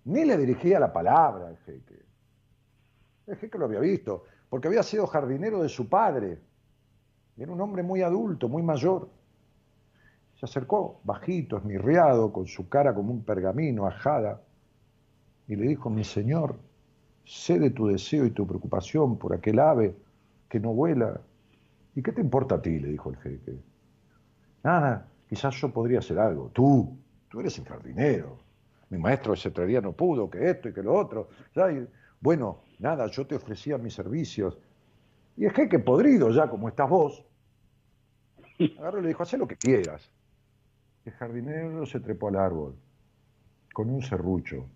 ni 0.03 0.25
le 0.25 0.37
dirigía 0.37 0.81
la 0.81 0.91
palabra 0.91 1.47
al 1.47 1.57
jeque. 1.59 1.95
El 3.25 3.37
jeque 3.37 3.57
lo 3.57 3.65
había 3.65 3.79
visto, 3.79 4.25
porque 4.49 4.67
había 4.67 4.83
sido 4.83 5.07
jardinero 5.07 5.63
de 5.63 5.69
su 5.69 5.87
padre. 5.87 6.48
Era 7.39 7.53
un 7.53 7.61
hombre 7.61 7.83
muy 7.83 8.01
adulto, 8.01 8.49
muy 8.49 8.61
mayor. 8.61 9.07
Se 10.35 10.45
acercó, 10.45 10.99
bajito, 11.05 11.57
esmirriado, 11.57 12.33
con 12.33 12.47
su 12.47 12.67
cara 12.67 12.93
como 12.93 13.13
un 13.13 13.23
pergamino, 13.23 13.87
ajada, 13.87 14.41
y 15.47 15.55
le 15.55 15.67
dijo, 15.67 15.89
mi 15.89 16.03
señor, 16.03 16.57
sé 17.23 17.57
de 17.57 17.69
tu 17.69 17.87
deseo 17.87 18.25
y 18.25 18.31
tu 18.31 18.45
preocupación 18.45 19.17
por 19.17 19.33
aquel 19.33 19.59
ave 19.59 19.95
que 20.49 20.59
no 20.59 20.73
vuela. 20.73 21.21
¿Y 21.95 22.03
qué 22.03 22.11
te 22.11 22.19
importa 22.19 22.55
a 22.55 22.61
ti? 22.61 22.77
le 22.77 22.89
dijo 22.89 23.09
el 23.09 23.17
jeque. 23.17 23.57
Nada, 24.61 25.07
quizás 25.29 25.55
yo 25.55 25.71
podría 25.71 25.99
hacer 25.99 26.19
algo. 26.19 26.49
Tú, 26.53 26.97
tú 27.29 27.39
eres 27.39 27.57
el 27.57 27.65
jardinero. 27.65 28.37
Mi 28.89 28.97
maestro 28.97 29.31
de 29.31 29.39
cetrería 29.39 29.79
no 29.79 29.93
pudo, 29.93 30.29
que 30.29 30.49
esto 30.49 30.67
y 30.69 30.73
que 30.73 30.83
lo 30.83 30.93
otro. 30.93 31.29
Bueno, 32.19 32.59
nada, 32.79 33.07
yo 33.07 33.25
te 33.25 33.35
ofrecía 33.35 33.77
mis 33.77 33.93
servicios. 33.93 34.57
Y 35.37 35.45
el 35.45 35.51
jeque 35.51 35.79
podrido 35.79 36.31
ya, 36.31 36.49
como 36.49 36.67
estás 36.67 36.89
vos, 36.89 37.23
agarró 38.77 38.99
y 38.99 39.03
le 39.03 39.07
dijo, 39.09 39.23
haz 39.23 39.33
lo 39.33 39.47
que 39.47 39.55
quieras. 39.55 40.11
El 41.05 41.13
jardinero 41.13 41.85
se 41.85 41.99
trepó 41.99 42.27
al 42.27 42.35
árbol 42.35 42.75
con 43.73 43.89
un 43.89 44.01
serrucho, 44.01 44.67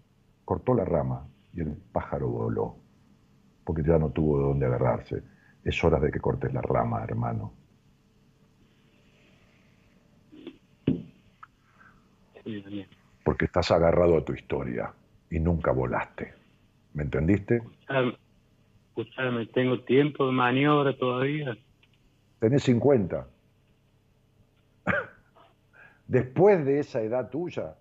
cortó 0.46 0.74
la 0.74 0.86
rama 0.86 1.28
y 1.54 1.62
el 1.62 1.76
pájaro 1.92 2.30
voló, 2.30 2.78
porque 3.66 3.84
ya 3.84 3.98
no 3.98 4.12
tuvo 4.12 4.38
de 4.38 4.44
dónde 4.46 4.66
agarrarse. 4.66 5.24
Es 5.64 5.84
hora 5.84 6.00
de 6.00 6.12
que 6.12 6.20
cortes 6.20 6.54
la 6.54 6.62
rama, 6.62 7.04
hermano. 7.04 7.54
Porque 13.24 13.46
estás 13.46 13.72
agarrado 13.72 14.18
a 14.18 14.26
tu 14.26 14.34
historia 14.34 14.94
y 15.30 15.40
nunca 15.40 15.72
volaste. 15.72 16.34
¿Me 16.94 17.04
entendiste? 17.04 17.58
Escuchame, 17.58 18.18
escuchame, 18.90 19.46
tengo 19.48 19.80
tiempo 19.82 20.28
de 20.28 20.32
maniobra 20.34 20.98
todavía. 20.98 21.58
Tenés 22.40 22.64
50. 22.64 23.28
Después 26.08 26.66
de 26.66 26.80
esa 26.80 27.02
edad 27.02 27.30
tuya, 27.30 27.76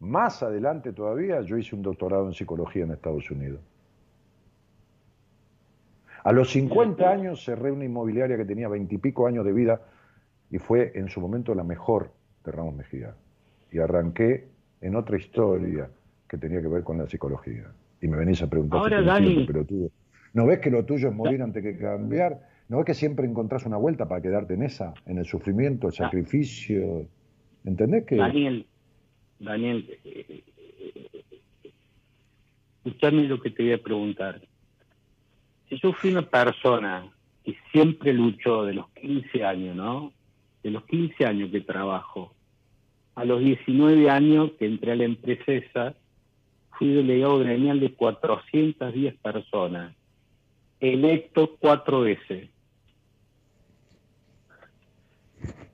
más 0.00 0.42
adelante 0.42 0.92
todavía, 0.92 1.40
yo 1.42 1.56
hice 1.56 1.74
un 1.76 1.82
doctorado 1.82 2.26
en 2.26 2.32
psicología 2.34 2.84
en 2.84 2.92
Estados 2.92 3.30
Unidos. 3.30 3.60
A 6.24 6.32
los 6.32 6.50
50 6.50 7.08
años 7.08 7.44
cerré 7.44 7.70
una 7.70 7.84
inmobiliaria 7.84 8.36
que 8.36 8.44
tenía 8.44 8.68
veintipico 8.68 9.26
años 9.26 9.44
de 9.44 9.52
vida 9.52 9.80
y 10.50 10.58
fue 10.58 10.92
en 10.94 11.08
su 11.08 11.20
momento 11.20 11.54
la 11.54 11.64
mejor 11.64 12.10
de 12.44 12.52
Ramos 12.52 12.74
Mejía. 12.74 13.14
Y 13.70 13.78
arranqué 13.78 14.48
en 14.80 14.96
otra 14.96 15.16
historia 15.16 15.88
que 16.28 16.38
tenía 16.38 16.60
que 16.60 16.68
ver 16.68 16.82
con 16.82 16.98
la 16.98 17.06
psicología. 17.06 17.66
Y 18.00 18.08
me 18.08 18.16
venís 18.16 18.42
a 18.42 18.46
preguntar 18.48 18.80
Ahora, 18.80 18.98
si 19.00 19.04
Dani. 19.06 19.46
pelotudo. 19.46 19.90
¿No 20.34 20.46
ves 20.46 20.58
que 20.58 20.70
lo 20.70 20.84
tuyo 20.84 21.08
es 21.08 21.14
morir 21.14 21.42
antes 21.42 21.62
que 21.62 21.76
cambiar? 21.78 22.40
¿No 22.68 22.78
ves 22.78 22.86
que 22.86 22.94
siempre 22.94 23.26
encontrás 23.26 23.64
una 23.66 23.76
vuelta 23.76 24.06
para 24.06 24.20
quedarte 24.20 24.54
en 24.54 24.62
esa, 24.62 24.94
en 25.06 25.18
el 25.18 25.24
sufrimiento, 25.24 25.88
el 25.88 25.94
Ah. 25.94 25.96
sacrificio? 26.04 27.06
¿Entendés 27.68 28.06
que 28.06 28.16
Daniel, 28.16 28.64
Daniel, 29.38 29.98
eh, 30.02 30.42
escuchame 32.82 33.24
lo 33.24 33.38
que 33.42 33.50
te 33.50 33.62
voy 33.62 33.72
a 33.72 33.82
preguntar. 33.82 34.40
Si 35.68 35.78
yo 35.78 35.92
fui 35.92 36.10
una 36.10 36.22
persona 36.22 37.06
que 37.44 37.58
siempre 37.70 38.14
luchó 38.14 38.64
de 38.64 38.72
los 38.72 38.88
15 38.92 39.44
años, 39.44 39.76
¿no? 39.76 40.14
De 40.62 40.70
los 40.70 40.82
15 40.86 41.26
años 41.26 41.50
que 41.50 41.60
trabajo, 41.60 42.34
a 43.14 43.26
los 43.26 43.40
19 43.40 44.08
años 44.08 44.52
que 44.58 44.64
entré 44.64 44.92
a 44.92 44.96
la 44.96 45.04
empresa 45.04 45.52
esa, 45.52 45.94
fui 46.70 46.88
delegado 46.88 47.38
gremial 47.40 47.80
de 47.80 47.92
410 47.92 49.14
personas, 49.16 49.94
electo 50.80 51.54
cuatro 51.60 52.00
veces. 52.00 52.48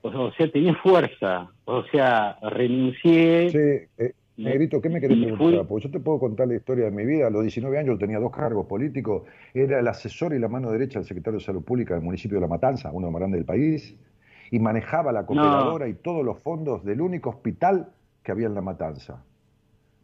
O 0.01 0.31
sea, 0.33 0.51
tenía 0.51 0.75
fuerza, 0.75 1.54
o 1.65 1.83
sea, 1.91 2.37
renuncié. 2.41 3.87
Eh, 3.97 4.13
Negrito, 4.37 4.81
¿qué 4.81 4.89
me 4.89 4.99
querés 4.99 5.17
preguntar? 5.37 5.67
Porque 5.67 5.85
yo 5.85 5.91
te 5.91 5.99
puedo 5.99 6.19
contar 6.19 6.47
la 6.47 6.55
historia 6.55 6.85
de 6.85 6.91
mi 6.91 7.05
vida. 7.05 7.27
A 7.27 7.29
los 7.29 7.41
19 7.43 7.77
años 7.77 7.95
yo 7.95 7.97
tenía 7.99 8.19
dos 8.19 8.31
cargos 8.31 8.65
políticos. 8.65 9.23
Era 9.53 9.79
el 9.79 9.87
asesor 9.87 10.33
y 10.33 10.39
la 10.39 10.49
mano 10.49 10.71
derecha 10.71 10.99
del 10.99 11.07
secretario 11.07 11.39
de 11.39 11.45
Salud 11.45 11.63
Pública 11.63 11.93
del 11.93 12.03
municipio 12.03 12.35
de 12.37 12.41
La 12.41 12.47
Matanza, 12.47 12.89
uno 12.91 12.99
de 12.99 13.03
los 13.05 13.13
más 13.13 13.19
grandes 13.21 13.39
del 13.39 13.45
país, 13.45 13.95
y 14.51 14.59
manejaba 14.59 15.11
la 15.13 15.25
cooperadora 15.25 15.87
y 15.87 15.93
todos 15.93 16.25
los 16.25 16.39
fondos 16.39 16.83
del 16.83 16.99
único 17.01 17.29
hospital 17.29 17.89
que 18.23 18.31
había 18.31 18.47
en 18.47 18.55
La 18.55 18.61
Matanza. 18.61 19.23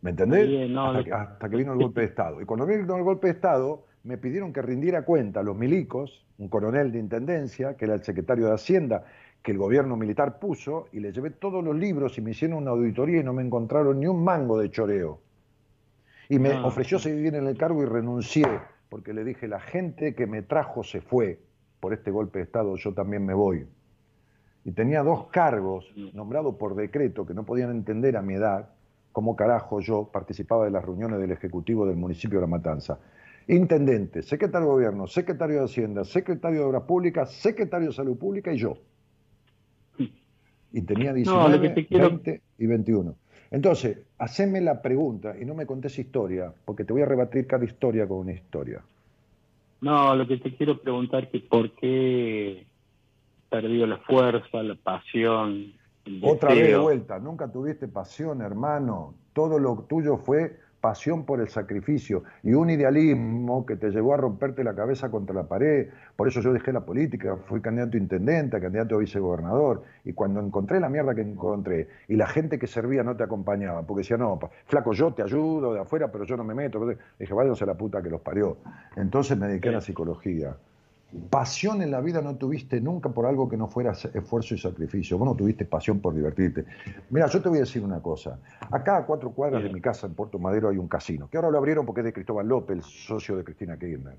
¿Me 0.01 0.11
entendés? 0.11 0.47
Bien, 0.47 0.73
no, 0.73 0.87
hasta, 0.87 0.97
lo- 0.99 1.03
que, 1.05 1.11
hasta 1.11 1.49
que 1.49 1.55
vino 1.57 1.73
el 1.73 1.79
golpe 1.79 2.01
de 2.01 2.07
Estado. 2.07 2.41
Y 2.41 2.45
cuando 2.45 2.65
vino 2.65 2.95
el 2.95 3.03
golpe 3.03 3.27
de 3.27 3.33
Estado, 3.33 3.83
me 4.03 4.17
pidieron 4.17 4.51
que 4.53 4.61
rindiera 4.61 5.03
cuenta 5.03 5.41
a 5.41 5.43
los 5.43 5.57
milicos, 5.57 6.25
un 6.37 6.47
coronel 6.47 6.91
de 6.91 6.99
intendencia, 6.99 7.75
que 7.75 7.85
era 7.85 7.93
el 7.95 8.01
secretario 8.03 8.47
de 8.47 8.53
Hacienda, 8.53 9.03
que 9.41 9.51
el 9.51 9.57
gobierno 9.57 9.95
militar 9.95 10.39
puso, 10.39 10.87
y 10.91 10.99
le 10.99 11.11
llevé 11.11 11.31
todos 11.31 11.63
los 11.63 11.75
libros 11.75 12.17
y 12.17 12.21
me 12.21 12.31
hicieron 12.31 12.59
una 12.59 12.71
auditoría 12.71 13.21
y 13.21 13.23
no 13.23 13.33
me 13.33 13.41
encontraron 13.43 13.99
ni 13.99 14.07
un 14.07 14.23
mango 14.23 14.59
de 14.59 14.69
choreo. 14.69 15.19
Y 16.29 16.39
me 16.39 16.51
Ah. 16.53 16.65
ofreció 16.65 16.99
seguir 16.99 17.35
en 17.35 17.47
el 17.47 17.57
cargo 17.57 17.81
y 17.81 17.85
renuncié, 17.85 18.45
porque 18.89 19.13
le 19.13 19.23
dije, 19.23 19.47
la 19.47 19.59
gente 19.59 20.13
que 20.15 20.27
me 20.27 20.41
trajo 20.43 20.83
se 20.83 21.01
fue 21.01 21.39
por 21.79 21.93
este 21.93 22.11
golpe 22.11 22.39
de 22.39 22.43
Estado, 22.45 22.75
yo 22.75 22.93
también 22.93 23.25
me 23.25 23.33
voy. 23.33 23.65
y 24.63 24.73
tenía 24.73 25.01
dos 25.01 25.25
cargos 25.31 25.91
nombrados 26.13 26.53
por 26.53 26.75
decreto 26.75 27.25
que 27.25 27.33
no 27.33 27.43
podían 27.43 27.71
entender 27.71 28.15
a 28.15 28.21
mi 28.21 28.35
edad 28.35 28.69
cómo 29.11 29.35
carajo 29.35 29.79
yo 29.79 30.07
participaba 30.13 30.65
de 30.65 30.69
las 30.69 30.85
reuniones 30.85 31.19
del 31.19 31.31
Ejecutivo 31.31 31.87
del 31.87 31.95
municipio 31.95 32.37
de 32.37 32.41
La 32.45 32.47
Matanza. 32.47 32.99
Intendente, 33.47 34.21
secretario 34.21 34.67
de 34.67 34.73
Gobierno, 34.73 35.07
secretario 35.07 35.57
de 35.57 35.65
Hacienda, 35.65 36.03
secretario 36.03 36.59
de 36.59 36.65
Obras 36.67 36.83
Públicas, 36.83 37.31
secretario 37.31 37.87
de 37.87 37.93
Salud 37.95 38.15
Pública 38.19 38.53
y 38.53 38.57
yo. 38.57 38.77
Y 40.73 40.81
tenía 40.81 41.13
19, 41.13 41.57
20 41.57 42.41
y 42.57 42.65
21. 42.65 43.15
Entonces, 43.51 43.97
haceme 44.17 44.61
la 44.61 44.81
pregunta 44.81 45.35
y 45.39 45.43
no 45.43 45.53
me 45.53 45.65
contés 45.65 45.99
historia, 45.99 46.53
porque 46.63 46.85
te 46.85 46.93
voy 46.93 47.01
a 47.01 47.05
rebatir 47.05 47.45
cada 47.47 47.65
historia 47.65 48.07
con 48.07 48.19
una 48.19 48.31
historia. 48.31 48.81
No, 49.81 50.15
lo 50.15 50.27
que 50.27 50.37
te 50.37 50.55
quiero 50.55 50.79
preguntar 50.79 51.27
es 51.33 51.41
por 51.43 51.71
qué 51.71 52.65
perdió 53.49 53.85
la 53.85 53.97
fuerza, 53.97 54.63
la 54.63 54.75
pasión. 54.75 55.73
Otra 56.21 56.53
vez 56.53 56.67
de 56.69 56.77
vuelta, 56.77 57.19
nunca 57.19 57.51
tuviste 57.51 57.87
pasión, 57.87 58.41
hermano. 58.41 59.15
Todo 59.33 59.59
lo 59.59 59.85
tuyo 59.89 60.17
fue 60.17 60.57
pasión 60.81 61.25
por 61.25 61.39
el 61.39 61.47
sacrificio 61.47 62.23
y 62.43 62.53
un 62.53 62.69
idealismo 62.69 63.65
que 63.65 63.75
te 63.75 63.91
llevó 63.91 64.15
a 64.15 64.17
romperte 64.17 64.63
la 64.63 64.75
cabeza 64.75 65.09
contra 65.11 65.35
la 65.35 65.43
pared. 65.47 65.89
Por 66.15 66.27
eso 66.27 66.41
yo 66.41 66.51
dejé 66.51 66.73
la 66.73 66.81
política, 66.81 67.37
fui 67.45 67.61
candidato 67.61 67.95
a 67.95 67.99
intendente, 67.99 68.59
candidato 68.59 68.95
a 68.95 68.97
vicegobernador. 68.97 69.83
Y 70.03 70.13
cuando 70.13 70.39
encontré 70.39 70.79
la 70.79 70.89
mierda 70.89 71.13
que 71.13 71.21
encontré 71.21 71.87
y 72.07 72.15
la 72.15 72.27
gente 72.27 72.57
que 72.57 72.67
servía 72.67 73.03
no 73.03 73.15
te 73.15 73.23
acompañaba, 73.23 73.83
porque 73.83 74.01
decía, 74.01 74.17
no, 74.17 74.39
flaco, 74.65 74.93
yo 74.93 75.13
te 75.13 75.21
ayudo 75.21 75.73
de 75.73 75.81
afuera, 75.81 76.11
pero 76.11 76.25
yo 76.25 76.35
no 76.35 76.43
me 76.43 76.55
meto. 76.55 76.85
Dije, 77.19 77.33
váyanse 77.33 77.63
a 77.63 77.67
la 77.67 77.75
puta 77.75 78.01
que 78.01 78.09
los 78.09 78.21
parió. 78.21 78.57
Entonces 78.95 79.37
me 79.37 79.47
dediqué 79.47 79.69
a 79.69 79.73
la 79.73 79.81
psicología. 79.81 80.55
Pasión 81.29 81.81
en 81.81 81.91
la 81.91 81.99
vida 81.99 82.21
no 82.21 82.37
tuviste 82.37 82.79
nunca 82.79 83.09
por 83.09 83.25
algo 83.25 83.49
que 83.49 83.57
no 83.57 83.67
fuera 83.67 83.91
esfuerzo 83.91 84.55
y 84.55 84.57
sacrificio. 84.57 85.17
Vos 85.17 85.27
no 85.27 85.35
tuviste 85.35 85.65
pasión 85.65 85.99
por 85.99 86.13
divertirte. 86.13 86.65
Mira, 87.09 87.27
yo 87.27 87.41
te 87.41 87.49
voy 87.49 87.57
a 87.57 87.61
decir 87.61 87.83
una 87.83 88.01
cosa. 88.01 88.39
Acá 88.71 88.97
a 88.97 89.05
cuatro 89.05 89.31
cuadras 89.31 89.61
de 89.61 89.69
mi 89.69 89.81
casa 89.81 90.07
en 90.07 90.13
Puerto 90.13 90.39
Madero 90.39 90.69
hay 90.69 90.77
un 90.77 90.87
casino, 90.87 91.29
que 91.29 91.37
ahora 91.37 91.49
lo 91.49 91.57
abrieron 91.57 91.85
porque 91.85 91.99
es 92.01 92.05
de 92.05 92.13
Cristóbal 92.13 92.47
López, 92.47 92.77
el 92.77 92.83
socio 92.83 93.35
de 93.35 93.43
Cristina 93.43 93.77
Kirchner. 93.77 94.17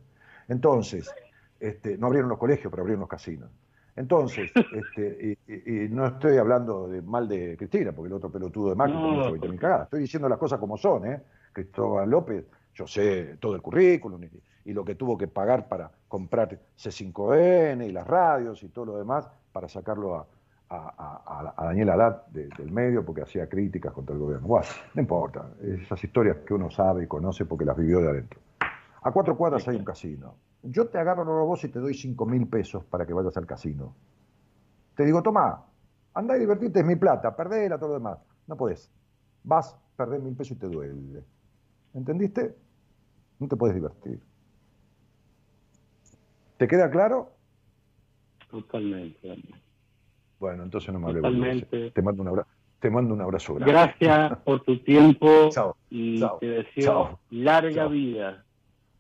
Entonces, 0.49 1.11
este, 1.59 1.97
no 1.97 2.09
abrieron 2.09 2.29
los 2.29 2.39
colegios, 2.39 2.71
pero 2.71 2.83
abrieron 2.83 3.01
los 3.01 3.09
casinos. 3.09 3.49
Entonces, 3.97 4.51
este, 4.75 5.39
y, 5.47 5.89
no 5.89 6.07
estoy 6.07 6.37
hablando 6.37 6.89
de 6.89 7.01
mal 7.01 7.29
de 7.29 7.57
Cristina, 7.57 7.93
porque 7.93 8.09
el 8.09 8.15
otro 8.15 8.31
pelotudo 8.31 8.71
de 8.71 8.77
Macri 8.77 8.95
no, 8.95 9.31
no, 9.31 9.57
cagada. 9.57 9.85
Estoy 9.85 10.01
diciendo 10.01 10.29
las 10.29 10.39
cosas 10.39 10.59
como 10.59 10.77
son, 10.77 11.07
¿eh? 11.07 11.23
Cristóbal 11.53 12.09
López, 12.09 12.45
yo 12.75 12.87
sé 12.87 13.37
todo 13.39 13.55
el 13.55 13.63
currículum 13.63 14.23
y 14.65 14.73
lo 14.73 14.85
que 14.85 14.95
tuvo 14.95 15.19
que 15.19 15.29
pagar 15.29 15.69
para 15.69 15.91
comprar 16.09 16.59
C5N 16.77 17.87
y 17.87 17.93
las 17.93 18.07
radios 18.07 18.63
y 18.63 18.69
todo 18.69 18.87
lo 18.87 18.97
demás 18.97 19.29
para 19.53 19.69
sacarlo 19.69 20.17
a, 20.17 20.27
Daniel 21.59 21.91
Haddad 21.91 22.27
del 22.29 22.73
medio 22.73 23.05
porque 23.05 23.21
hacía 23.21 23.47
críticas 23.47 23.93
contra 23.93 24.15
el 24.15 24.21
gobierno. 24.21 24.47
Bueno, 24.47 24.67
no 24.95 25.03
importa, 25.03 25.51
esas 25.61 26.03
historias 26.03 26.39
que 26.47 26.55
uno 26.55 26.71
sabe 26.71 27.05
y 27.05 27.07
conoce 27.07 27.45
porque 27.45 27.67
las 27.67 27.77
vivió 27.77 28.01
de 28.01 28.09
adentro. 28.09 28.41
A 29.03 29.11
cuatro 29.13 29.37
cuadras 29.37 29.69
hay 29.69 29.77
un 29.77 29.85
casino. 29.85 30.37
Yo 30.63 30.87
te 30.87 30.97
agarro 30.97 31.25
los 31.25 31.47
vos 31.47 31.63
y 31.65 31.69
te 31.69 31.79
doy 31.79 31.93
cinco 31.93 32.25
mil 32.25 32.47
pesos 32.47 32.85
para 32.85 33.05
que 33.05 33.13
vayas 33.13 33.37
al 33.37 33.47
casino. 33.47 33.95
Te 34.95 35.05
digo, 35.05 35.23
toma, 35.23 35.63
anda 36.15 36.37
y 36.37 36.41
divertirte, 36.41 36.81
es 36.81 36.87
mi 36.87 36.97
plata, 36.97 37.35
perdela, 37.37 37.79
todo 37.79 37.91
lo 37.91 37.95
demás. 37.95 38.19
No 38.47 38.57
podés. 38.57 38.91
Vas, 39.45 39.77
perdés 39.97 40.23
mil 40.23 40.35
pesos 40.35 40.57
y 40.57 40.61
te 40.61 40.69
duele. 40.69 41.23
¿Entendiste? 41.95 42.57
No 43.43 43.49
te 43.49 43.57
puedes 43.57 43.75
divertir. 43.75 44.21
¿Te 46.59 46.69
queda 46.69 46.89
claro? 46.89 47.33
Totalmente. 48.49 49.43
Bueno, 50.39 50.63
entonces 50.63 50.93
no 50.93 51.01
me 51.01 51.09
hables. 51.09 51.67
Te 51.93 52.03
mando 52.03 52.23
un 52.23 52.29
abrazo. 52.29 52.49
Te 52.79 52.89
mando 52.89 53.15
un 53.15 53.21
abrazo 53.21 53.55
grande. 53.55 53.73
Gracias 53.73 54.39
por 54.45 54.63
tu 54.63 54.79
tiempo 54.85 55.51
y 55.91 56.25
te 56.39 56.47
deseo 56.47 57.19
larga 57.31 57.89
vida. 57.89 58.45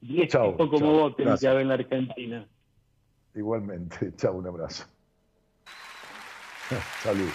Y 0.00 0.26
chao, 0.26 0.56
como 0.56 0.92
vos 0.92 1.16
tenés 1.16 1.40
que 1.40 1.46
en 1.46 1.68
la 1.68 1.74
Argentina. 1.74 2.48
Igualmente. 3.34 4.12
Chao, 4.16 4.34
un 4.34 4.46
abrazo. 4.48 4.84
Salud. 7.04 7.30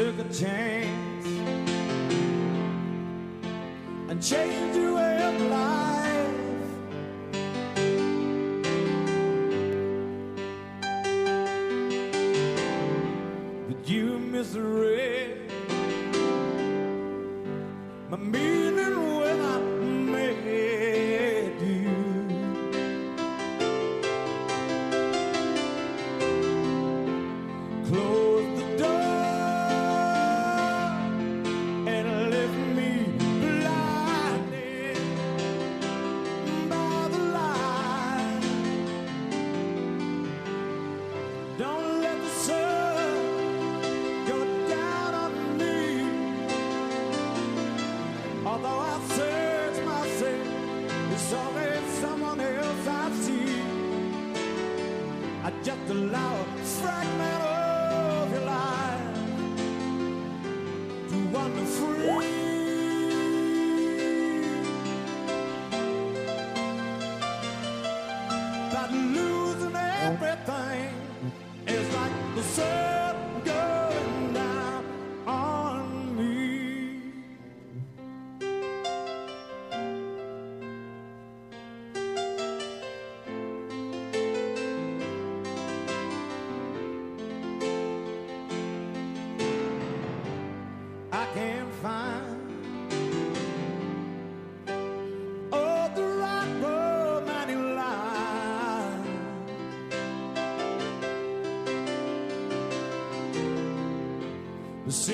took 0.00 0.18
a 0.18 0.32
chance. 0.32 0.89
Although 48.50 48.80
I 48.80 49.00
search 49.16 49.84
myself, 49.84 50.46
there's 51.08 51.32
always 51.32 51.84
someone 52.00 52.40
else 52.40 52.86
I 52.88 53.12
see. 53.12 53.62
I 55.44 55.52
just 55.62 55.88
allow 55.88 56.34
a 56.40 56.44
fragment 56.64 57.42
of 57.44 58.32
your 58.32 58.44
life 58.56 59.14
to 61.10 61.16
wander 61.32 61.66
free. 61.76 62.26
But 68.72 68.90
losing 68.92 69.76
everything. 69.76 70.59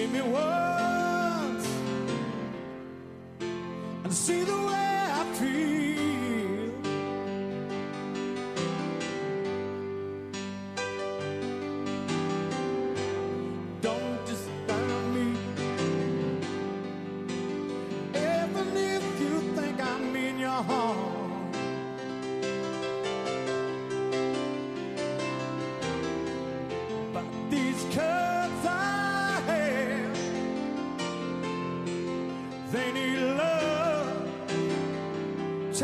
See 0.07 0.23
me 0.23 0.56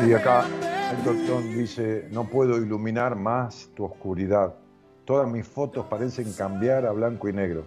Y 0.05 0.15
acá 0.15 0.45
el 1.07 1.27
Tom 1.27 1.45
dice, 1.55 2.09
no 2.11 2.25
puedo 2.25 2.57
iluminar 2.57 3.15
más 3.15 3.71
tu 3.77 3.85
oscuridad. 3.85 4.55
Todas 5.05 5.31
mis 5.31 5.47
fotos 5.47 5.87
parecen 5.87 6.33
cambiar 6.33 6.87
a 6.87 6.91
blanco 6.91 7.29
y 7.29 7.33
negro. 7.33 7.65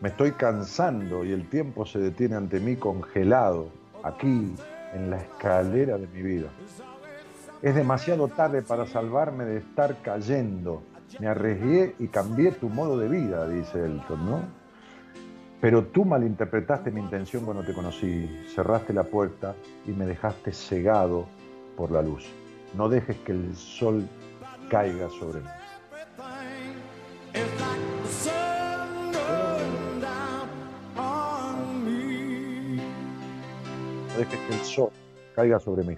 Me 0.00 0.10
estoy 0.10 0.32
cansando 0.32 1.24
y 1.24 1.32
el 1.32 1.48
tiempo 1.48 1.84
se 1.84 1.98
detiene 1.98 2.36
ante 2.36 2.60
mí 2.60 2.76
congelado, 2.76 3.70
aquí, 4.04 4.54
en 4.94 5.10
la 5.10 5.16
escalera 5.16 5.98
de 5.98 6.06
mi 6.06 6.22
vida. 6.22 6.48
Es 7.60 7.74
demasiado 7.74 8.28
tarde 8.28 8.62
para 8.62 8.86
salvarme 8.86 9.44
de 9.44 9.58
estar 9.58 10.00
cayendo. 10.00 10.84
Me 11.18 11.26
arriesgué 11.26 11.96
y 11.98 12.06
cambié 12.06 12.52
tu 12.52 12.68
modo 12.68 12.96
de 12.98 13.08
vida, 13.08 13.48
dice 13.48 13.84
Elton, 13.84 14.24
¿no? 14.24 14.40
Pero 15.60 15.86
tú 15.86 16.04
malinterpretaste 16.04 16.92
mi 16.92 17.00
intención 17.00 17.44
cuando 17.44 17.64
te 17.64 17.74
conocí. 17.74 18.44
Cerraste 18.54 18.92
la 18.92 19.04
puerta 19.04 19.56
y 19.86 19.90
me 19.90 20.06
dejaste 20.06 20.52
cegado 20.52 21.26
por 21.76 21.90
la 21.90 22.02
luz. 22.02 22.24
No 22.74 22.88
dejes 22.88 23.16
que 23.18 23.32
el 23.32 23.54
sol 23.56 24.08
caiga 24.68 25.08
sobre 25.10 25.40
mí. 25.40 25.48
No 34.08 34.18
dejes 34.18 34.40
que 34.40 34.54
el 34.54 34.64
sol 34.64 34.90
caiga 35.34 35.58
sobre 35.60 35.84
mí. 35.84 35.96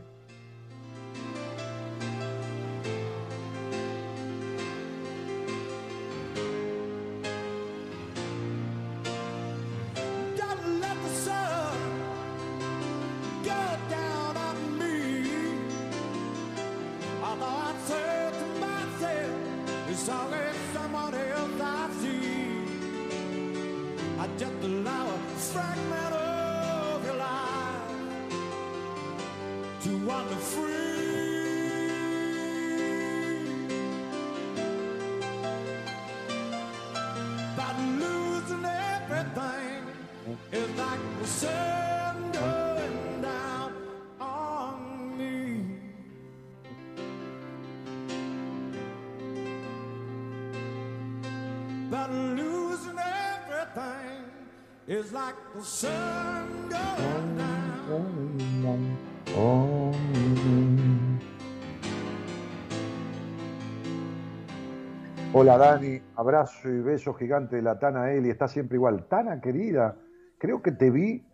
Dani, 65.58 66.00
abrazo 66.16 66.68
y 66.68 66.80
beso 66.80 67.14
gigante 67.14 67.56
de 67.56 67.62
la 67.62 67.78
Tana 67.78 68.12
Eli, 68.12 68.30
está 68.30 68.48
siempre 68.48 68.76
igual. 68.76 69.06
Tana 69.06 69.40
querida, 69.40 69.96
creo 70.38 70.62
que 70.62 70.72
te 70.72 70.90
vi, 70.90 71.26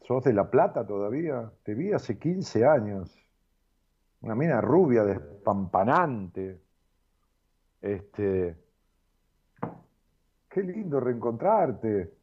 sos 0.00 0.24
de 0.24 0.32
La 0.32 0.50
Plata 0.50 0.86
todavía, 0.86 1.50
te 1.62 1.74
vi 1.74 1.92
hace 1.92 2.18
15 2.18 2.66
años. 2.66 3.16
Una 4.20 4.34
mina 4.34 4.60
rubia, 4.60 5.04
despampanante. 5.04 6.60
Este, 7.80 8.56
qué 10.48 10.62
lindo 10.62 11.00
reencontrarte. 11.00 12.14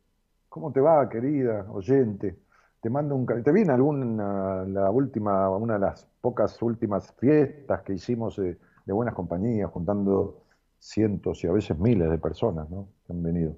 ¿Cómo 0.47 0.71
te 0.71 0.79
va, 0.79 1.07
querida 1.09 1.65
oyente? 1.69 2.39
Te 2.81 2.89
mando 2.89 3.15
un 3.15 3.25
Te 3.25 3.51
vi 3.51 3.61
en 3.61 3.71
alguna, 3.71 4.63
la 4.65 4.89
última, 4.89 5.49
una 5.49 5.73
de 5.73 5.79
las 5.79 6.05
pocas 6.21 6.61
últimas 6.61 7.11
fiestas 7.13 7.81
que 7.81 7.93
hicimos 7.93 8.37
de, 8.37 8.57
de 8.85 8.93
buenas 8.93 9.13
compañías, 9.13 9.69
juntando 9.69 10.43
cientos 10.79 11.43
y 11.43 11.47
a 11.47 11.51
veces 11.51 11.77
miles 11.77 12.09
de 12.09 12.17
personas, 12.17 12.69
¿no? 12.69 12.89
que 13.05 13.13
han 13.13 13.21
venido. 13.21 13.55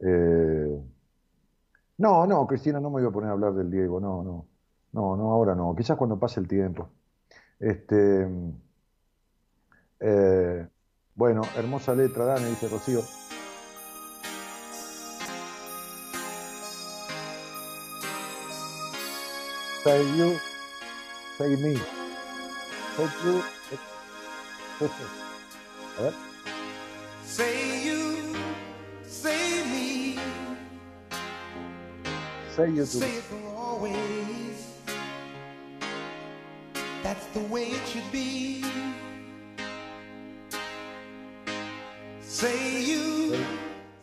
Eh, 0.00 0.82
no, 1.98 2.26
no, 2.26 2.46
Cristina, 2.46 2.80
no 2.80 2.90
me 2.90 3.00
voy 3.00 3.08
a 3.08 3.12
poner 3.12 3.30
a 3.30 3.32
hablar 3.32 3.54
del 3.54 3.70
Diego, 3.70 4.00
no, 4.00 4.22
no, 4.22 4.46
no, 4.92 5.16
no, 5.16 5.32
ahora 5.32 5.54
no, 5.54 5.74
quizás 5.76 5.96
cuando 5.96 6.18
pase 6.18 6.40
el 6.40 6.48
tiempo. 6.48 6.90
Este, 7.58 8.28
eh, 10.00 10.68
bueno, 11.14 11.42
hermosa 11.56 11.94
letra, 11.94 12.24
Dani, 12.24 12.46
dice 12.46 12.68
Rocío. 12.68 13.00
Say 19.84 20.16
you, 20.16 20.38
say 21.36 21.56
me. 21.56 21.76
Say 22.96 23.08
you. 23.24 23.42
A 25.98 26.02
ver. 26.02 26.33
Say 27.26 27.84
you, 27.84 28.36
say 29.02 29.64
me, 29.70 30.18
Say 32.54 32.70
you 32.70 32.76
to 32.76 32.86
say 32.86 33.16
it 33.16 33.22
for 33.24 33.48
always. 33.56 34.68
That's 37.02 37.26
the 37.26 37.40
way 37.40 37.64
it 37.64 37.86
should 37.88 38.12
be. 38.12 38.64
Say 42.20 42.82
you, 42.82 43.36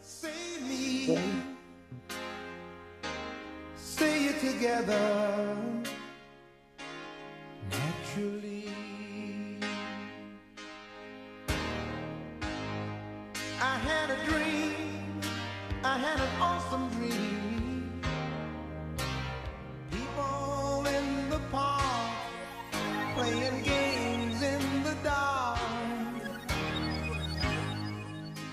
say 0.01 0.61
me, 0.67 1.17
say 3.75 4.25
it 4.25 4.39
together 4.41 5.60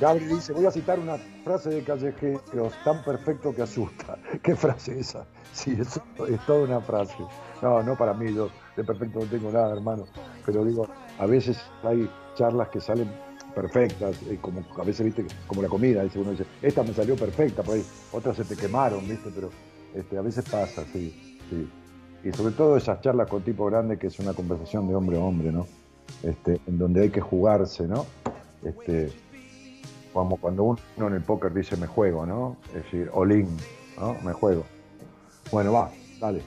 Gabriel 0.01 0.29
dice, 0.29 0.53
voy 0.53 0.65
a 0.65 0.71
citar 0.71 1.01
una 1.01 1.17
frase 1.43 1.71
de 1.71 1.83
callejeros 1.83 2.73
tan 2.85 3.03
perfecto 3.03 3.53
que 3.53 3.63
asusta. 3.63 4.17
¿Qué 4.43 4.55
frase 4.55 5.01
esa? 5.01 5.27
Sí, 5.53 5.77
es, 5.79 6.01
es 6.29 6.47
toda 6.47 6.65
una 6.65 6.81
frase. 6.81 7.17
No, 7.61 7.83
no 7.83 7.97
para 7.97 8.15
mí, 8.15 8.33
yo 8.33 8.49
de 8.77 8.85
perfecto 8.85 9.19
no 9.19 9.27
tengo 9.27 9.51
nada, 9.51 9.75
hermano. 9.75 10.05
Pero 10.47 10.65
digo, 10.65 10.87
a 11.19 11.27
veces 11.27 11.61
hay 11.83 12.09
charlas 12.37 12.69
que 12.69 12.81
salen 12.81 13.11
perfectas, 13.55 14.17
eh, 14.31 14.39
como 14.41 14.63
a 14.79 14.85
veces, 14.85 15.05
viste, 15.07 15.27
como 15.49 15.63
la 15.63 15.69
comida, 15.69 16.05
dice 16.05 16.21
uno 16.21 16.31
dice, 16.31 16.45
esta 16.63 16.85
me 16.85 16.93
salió 16.95 17.17
perfecta, 17.17 17.65
por 17.65 17.75
ahí 17.75 17.85
otras 18.13 18.37
se 18.37 18.45
te 18.45 18.55
quemaron, 18.55 19.01
viste, 19.09 19.31
pero 19.35 19.51
este, 19.95 20.17
a 20.17 20.23
veces 20.23 20.45
pasa, 20.49 20.85
sí, 20.93 21.41
sí. 21.51 21.69
Y 22.23 22.33
sobre 22.33 22.55
todo 22.55 22.77
esas 22.77 23.01
charlas 23.01 23.29
con 23.29 23.43
tipo 23.43 23.67
grande, 23.67 23.99
que 23.99 24.07
es 24.07 24.19
una 24.21 24.33
conversación 24.33 24.87
de 24.87 24.95
hombre 24.95 25.17
a 25.17 25.21
hombre, 25.21 25.51
¿no? 25.51 25.67
Este, 26.23 26.61
en 26.69 26.79
donde 26.79 27.03
hay 27.03 27.11
que 27.11 27.21
jugarse, 27.21 27.89
¿no? 27.89 28.07
Este, 28.63 29.11
como 30.19 30.37
cuando 30.37 30.65
uno 30.65 31.07
en 31.07 31.15
el 31.15 31.23
póker 31.23 31.55
dice 31.55 31.77
me 31.77 31.87
juego, 31.87 32.27
¿no? 32.27 32.57
Es 32.69 32.83
decir, 32.85 33.09
all-in, 33.15 33.57
¿no? 34.01 34.17
Me 34.25 34.33
juego. 34.33 34.65
Bueno, 35.53 35.73
va, 35.73 35.93
dale. 36.21 36.43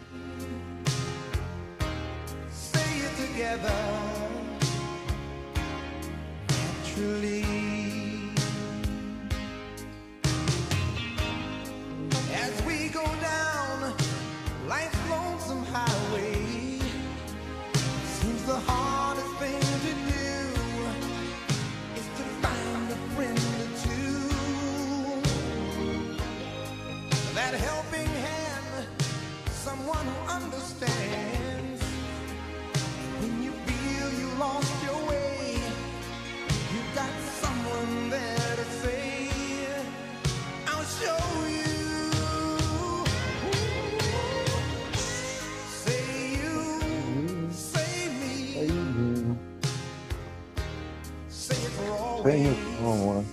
on 52.92 53.06
one. 53.06 53.26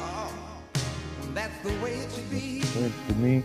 Oh, 0.00 0.32
that's 1.34 1.58
the 1.62 1.68
way 1.84 1.92
it 1.92 2.10
should 2.10 2.30
be. 2.30 2.60
Good 2.60 2.92
for 2.92 3.14
me. 3.14 3.42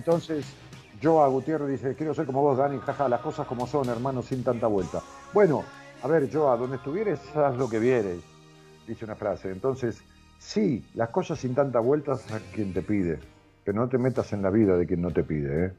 Entonces 0.00 0.46
Joa 1.02 1.28
Gutiérrez 1.28 1.68
dice, 1.68 1.94
quiero 1.94 2.14
ser 2.14 2.24
como 2.24 2.40
vos, 2.40 2.56
Dani, 2.56 2.78
jaja, 2.78 3.06
las 3.06 3.20
cosas 3.20 3.46
como 3.46 3.66
son, 3.66 3.86
hermano, 3.90 4.22
sin 4.22 4.42
tanta 4.42 4.66
vuelta. 4.66 5.02
Bueno, 5.34 5.62
a 6.02 6.08
ver, 6.08 6.32
Joa, 6.32 6.56
donde 6.56 6.76
estuvieres, 6.76 7.20
haz 7.36 7.54
lo 7.58 7.68
que 7.68 7.78
vieres, 7.78 8.20
dice 8.86 9.04
una 9.04 9.14
frase. 9.14 9.50
Entonces, 9.50 10.02
sí, 10.38 10.82
las 10.94 11.10
cosas 11.10 11.38
sin 11.38 11.54
tanta 11.54 11.80
vuelta 11.80 12.12
a 12.12 12.38
quien 12.54 12.72
te 12.72 12.80
pide, 12.80 13.18
pero 13.62 13.78
no 13.78 13.90
te 13.90 13.98
metas 13.98 14.32
en 14.32 14.40
la 14.40 14.48
vida 14.48 14.74
de 14.78 14.86
quien 14.86 15.02
no 15.02 15.10
te 15.10 15.22
pide, 15.22 15.66
¿eh? 15.66 15.72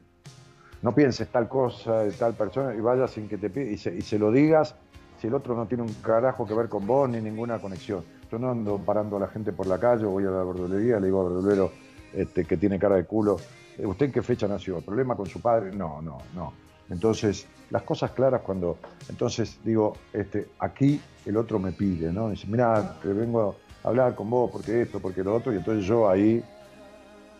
No 0.82 0.94
pienses 0.94 1.26
tal 1.26 1.48
cosa 1.48 2.04
de 2.04 2.12
tal 2.12 2.34
persona 2.34 2.74
y 2.76 2.80
vayas 2.80 3.10
sin 3.10 3.28
que 3.28 3.38
te 3.38 3.76
se, 3.76 3.92
y 3.92 4.02
se 4.02 4.18
lo 4.20 4.30
digas 4.30 4.76
si 5.20 5.26
el 5.26 5.34
otro 5.34 5.56
no 5.56 5.66
tiene 5.66 5.82
un 5.82 5.94
carajo 5.94 6.46
que 6.46 6.54
ver 6.54 6.68
con 6.68 6.86
vos 6.86 7.08
ni 7.08 7.20
ninguna 7.20 7.58
conexión. 7.60 8.04
Yo 8.30 8.38
no 8.38 8.52
ando 8.52 8.78
parando 8.78 9.16
a 9.16 9.20
la 9.20 9.28
gente 9.28 9.52
por 9.52 9.66
la 9.66 9.78
calle, 9.78 10.04
voy 10.04 10.24
a 10.26 10.30
la 10.30 10.44
verdulería, 10.44 11.00
le 11.00 11.06
digo 11.06 11.26
al 11.26 11.34
verdulero 11.34 11.72
este, 12.14 12.44
que 12.44 12.56
tiene 12.56 12.78
cara 12.78 12.96
de 12.96 13.04
culo, 13.04 13.36
"Eh, 13.78 13.86
¿usted 13.86 14.06
en 14.06 14.12
qué 14.12 14.22
fecha 14.22 14.46
nació? 14.48 14.80
¿Problema 14.80 15.16
con 15.16 15.26
su 15.26 15.40
padre? 15.40 15.74
No, 15.74 16.02
no, 16.02 16.18
no. 16.34 16.52
Entonces, 16.90 17.46
las 17.70 17.82
cosas 17.82 18.10
claras 18.10 18.42
cuando, 18.42 18.76
entonces 19.08 19.58
digo, 19.64 19.94
este, 20.12 20.48
aquí 20.58 21.00
el 21.24 21.36
otro 21.36 21.58
me 21.58 21.72
pide, 21.72 22.12
¿no? 22.12 22.28
Dice, 22.30 22.46
mira, 22.48 22.98
vengo 23.02 23.56
a 23.82 23.88
hablar 23.88 24.14
con 24.14 24.28
vos 24.28 24.50
porque 24.50 24.82
esto, 24.82 25.00
porque 25.00 25.24
lo 25.24 25.34
otro, 25.34 25.52
y 25.52 25.56
entonces 25.56 25.86
yo 25.86 26.08
ahí 26.08 26.42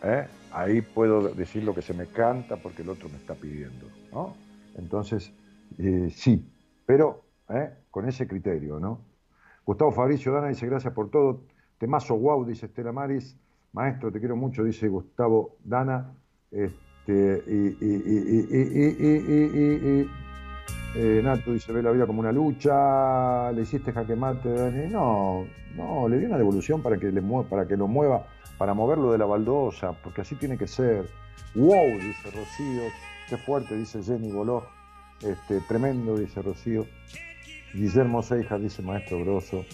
¿eh? 0.02 0.26
ahí 0.52 0.80
puedo 0.82 1.28
decir 1.34 1.64
lo 1.64 1.74
que 1.74 1.82
se 1.82 1.94
me 1.94 2.06
canta 2.06 2.56
porque 2.56 2.82
el 2.82 2.88
otro 2.88 3.08
me 3.08 3.16
está 3.16 3.34
pidiendo, 3.34 3.86
¿no? 4.12 4.34
Entonces, 4.76 5.32
eh, 5.78 6.08
sí, 6.14 6.50
pero 6.86 7.24
¿eh? 7.48 7.70
con 7.90 8.08
ese 8.08 8.26
criterio, 8.26 8.78
¿no? 8.78 9.00
Gustavo 9.64 9.92
Fabricio 9.92 10.32
Dana 10.32 10.48
dice, 10.48 10.66
gracias 10.66 10.92
por 10.92 11.10
todo. 11.10 11.42
Temazo 11.78 12.16
wow, 12.16 12.44
dice 12.44 12.66
Estela 12.66 12.92
Maris. 12.92 13.36
Maestro, 13.72 14.12
te 14.12 14.18
quiero 14.18 14.36
mucho, 14.36 14.64
dice 14.64 14.88
Gustavo 14.88 15.56
Dana. 15.64 16.12
Este, 16.50 17.42
y, 17.46 17.76
y, 17.80 17.94
y, 19.74 20.10
y 20.94 21.22
Nato 21.22 21.52
dice, 21.52 21.72
ve 21.72 21.82
la 21.82 21.90
vida 21.90 22.06
como 22.06 22.20
una 22.20 22.32
lucha, 22.32 23.50
le 23.52 23.62
hiciste 23.62 23.92
jaque 23.92 24.14
mate, 24.14 24.50
Dani. 24.50 24.92
No, 24.92 25.46
no, 25.74 26.06
le 26.06 26.18
di 26.18 26.26
una 26.26 26.36
devolución 26.36 26.82
para 26.82 26.98
que, 26.98 27.10
le 27.10 27.22
para 27.48 27.66
que 27.66 27.78
lo 27.78 27.88
mueva, 27.88 28.26
para 28.58 28.74
moverlo 28.74 29.10
de 29.10 29.18
la 29.18 29.24
baldosa, 29.24 29.92
porque 30.04 30.20
así 30.20 30.34
tiene 30.34 30.58
que 30.58 30.66
ser. 30.66 31.08
¡Wow! 31.54 31.98
dice 31.98 32.30
Rocío. 32.30 32.82
Qué 33.28 33.38
fuerte, 33.38 33.74
dice 33.76 34.02
Jenny 34.02 34.30
Boló. 34.30 34.66
Este, 35.22 35.60
tremendo, 35.60 36.18
dice 36.18 36.42
Rocío. 36.42 36.84
Guillermo 37.72 38.22
Seijas 38.22 38.60
dice 38.60 38.82
Maestro 38.82 39.20
Grosso. 39.20 39.64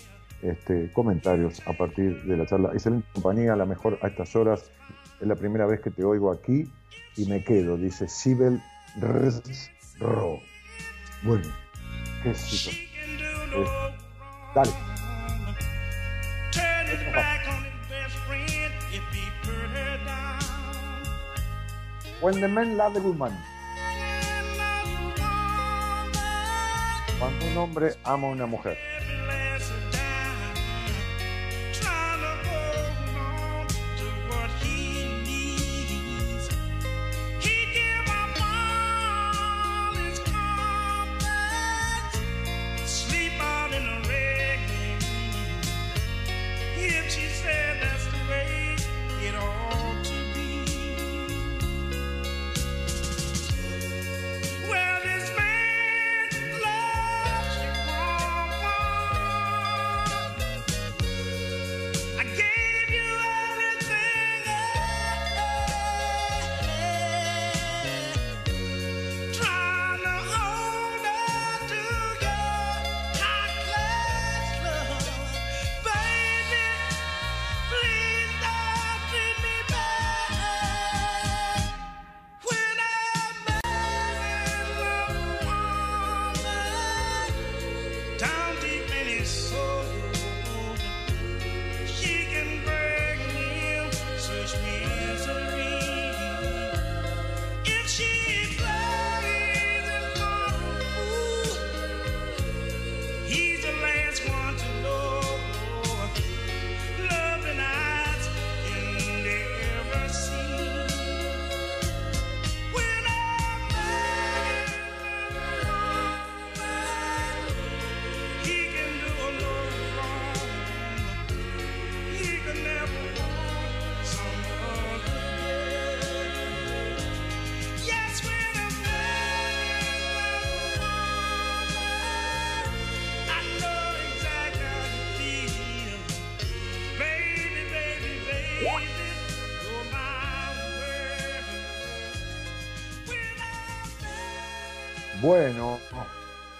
Este, 0.42 0.92
comentarios 0.92 1.60
a 1.66 1.72
partir 1.72 2.22
de 2.22 2.36
la 2.36 2.46
charla. 2.46 2.70
Excelente 2.72 3.08
compañía, 3.12 3.56
la 3.56 3.66
mejor 3.66 3.98
a 4.02 4.08
estas 4.08 4.36
horas. 4.36 4.70
Es 5.20 5.26
la 5.26 5.34
primera 5.34 5.66
vez 5.66 5.80
que 5.80 5.90
te 5.90 6.04
oigo 6.04 6.30
aquí 6.30 6.70
y 7.16 7.26
me 7.26 7.42
quedo, 7.42 7.76
dice 7.76 8.08
Sibel 8.08 8.62
Ro. 9.98 10.40
Bueno, 11.22 11.48
qué 12.22 12.34
cito. 12.34 12.70
Eh, 12.70 13.66
dale. 14.54 14.70
Turn 16.52 16.86
his 16.86 17.00
back 17.12 17.48
on 17.48 17.64
his 17.64 17.88
best 17.90 18.16
friend 18.28 18.72
if 18.92 19.02
he 19.12 19.26
put 19.42 19.70
her 19.74 19.98
down. 20.06 20.38
When 22.20 22.40
the 22.40 22.48
man 22.48 22.76
love 22.76 22.94
the 22.94 23.00
woman. 23.00 23.32
Cuando 27.18 27.46
un 27.46 27.56
hombre 27.56 27.94
ama 28.04 28.28
a 28.28 28.30
una 28.30 28.46
mujer. 28.46 28.78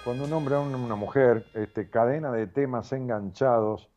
Cuando 0.09 0.25
un 0.25 0.33
hombre 0.33 0.55
a 0.55 0.61
una 0.61 0.95
mujer, 0.95 1.45
este, 1.53 1.91
cadena 1.91 2.33
de 2.33 2.47
temas 2.47 2.91
enganchados, 2.95 3.91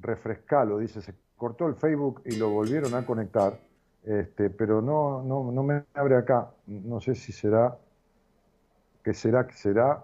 refrescalo, 0.00 0.78
dice, 0.78 1.02
se 1.02 1.12
cortó 1.36 1.66
el 1.66 1.74
Facebook 1.74 2.22
y 2.24 2.36
lo 2.36 2.48
volvieron 2.48 2.94
a 2.94 3.04
conectar. 3.04 3.60
este, 4.02 4.48
pero 4.48 4.80
no, 4.80 5.22
no, 5.22 5.52
no 5.52 5.62
me 5.62 5.84
abre 5.92 6.16
acá. 6.16 6.48
No 6.66 7.02
sé 7.02 7.14
si 7.14 7.32
será, 7.32 7.76
que 9.04 9.12
será, 9.12 9.46
que 9.46 9.52
será, 9.52 10.02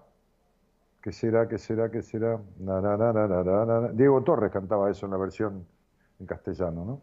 que 1.00 1.12
será, 1.12 1.48
que 1.48 1.56
será, 1.56 1.90
que 1.90 2.02
será. 2.02 2.38
Diego 3.94 4.22
Torres 4.22 4.52
cantaba 4.52 4.90
eso 4.90 5.06
en 5.06 5.12
la 5.12 5.18
versión 5.18 5.66
en 6.20 6.26
castellano, 6.26 6.84
¿no? 6.84 7.00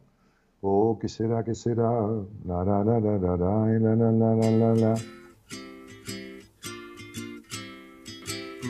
Oh, 0.62 1.00
¿qué 1.00 1.10
será, 1.10 1.44
qué 1.44 1.56
será? 1.56 1.90
La, 2.46 2.64
la, 2.64 2.84
la, 2.84 3.00
la, 3.00 3.18
la, 3.18 3.38
la, 3.38 3.96
la, 3.96 4.12
la, 4.12 4.52
la, 4.52 4.76
la. 4.76 4.94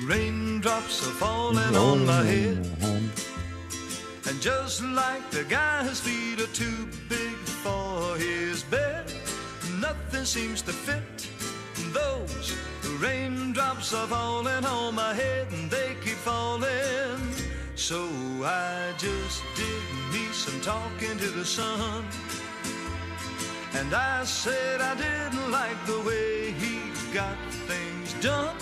Raindrops 0.04 1.08
are 1.08 1.12
falling 1.12 1.76
on 1.76 2.06
my 2.06 2.24
head. 2.24 2.58
And 4.28 4.42
just 4.42 4.84
like 4.84 5.30
the 5.32 5.46
guy 5.46 5.84
whose 5.84 6.02
feet 6.02 6.40
are 6.42 6.54
too 6.54 6.88
big 7.08 7.36
for 7.64 8.16
his 8.18 8.64
bed, 8.64 9.12
nothing 9.80 10.26
seems 10.26 10.62
to 10.64 10.74
fit. 10.74 11.28
Those 11.94 12.56
raindrops 13.00 13.94
are 13.94 14.08
falling 14.08 14.66
on 14.66 14.96
my 14.96 15.14
head 15.14 15.48
and 15.52 15.72
they 15.72 15.96
keep 16.04 16.18
falling. 16.18 17.20
So 17.76 18.08
I 18.44 18.94
just 18.98 19.44
did 19.56 19.84
me 20.12 20.26
some 20.34 20.60
talking 20.62 21.18
to 21.18 21.30
the 21.30 21.46
sun. 21.46 22.04
And 23.74 23.94
I 23.94 24.24
said 24.26 24.82
I 24.82 24.96
didn't 24.96 25.52
like 25.52 25.86
the 25.86 26.00
way 26.02 26.52
he 26.52 26.80
got 27.14 27.38
things 27.68 28.14
done. 28.22 28.56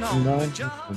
Sleeping 0.00 0.28
on 0.28 0.38
the 0.38 0.46
job. 0.46 0.96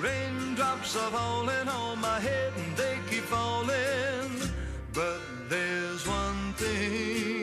Raindrops 0.00 0.96
are 0.96 1.10
falling 1.10 1.68
on 1.68 2.00
my 2.00 2.18
head 2.20 2.52
and 2.56 2.74
they 2.74 2.98
keep 3.10 3.24
falling. 3.24 4.50
But 4.94 5.20
there's 5.50 6.08
one 6.08 6.54
thing 6.54 7.37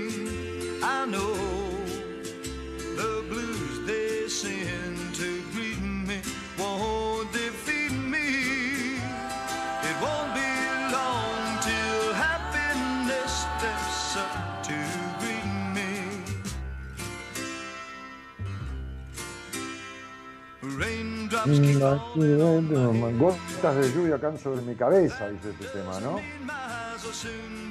Gotas 23.20 23.76
de 23.76 23.92
lluvia 23.94 24.20
caen 24.20 24.40
sobre 24.40 24.62
mi 24.62 24.76
cabeza, 24.76 25.30
dice 25.30 25.52
este 25.52 25.66
tema, 25.66 26.00
¿no? 26.00 26.20
my 26.46 26.54
eyes 26.54 27.04
will 27.04 27.14
soon 27.14 27.66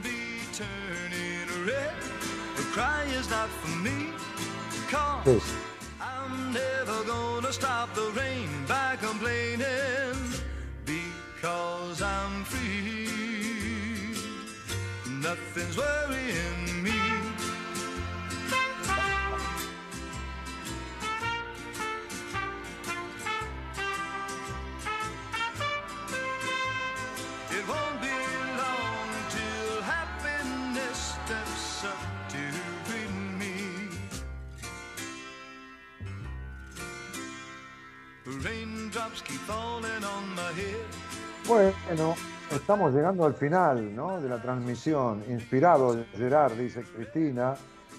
Bueno, 41.46 42.14
estamos 42.50 42.94
llegando 42.94 43.26
al 43.26 43.34
final 43.34 43.94
¿no? 43.94 44.20
de 44.20 44.28
la 44.28 44.40
transmisión. 44.40 45.22
Inspirado 45.28 46.04
Gerard, 46.16 46.52
dice 46.52 46.82
Cristina. 46.82 47.54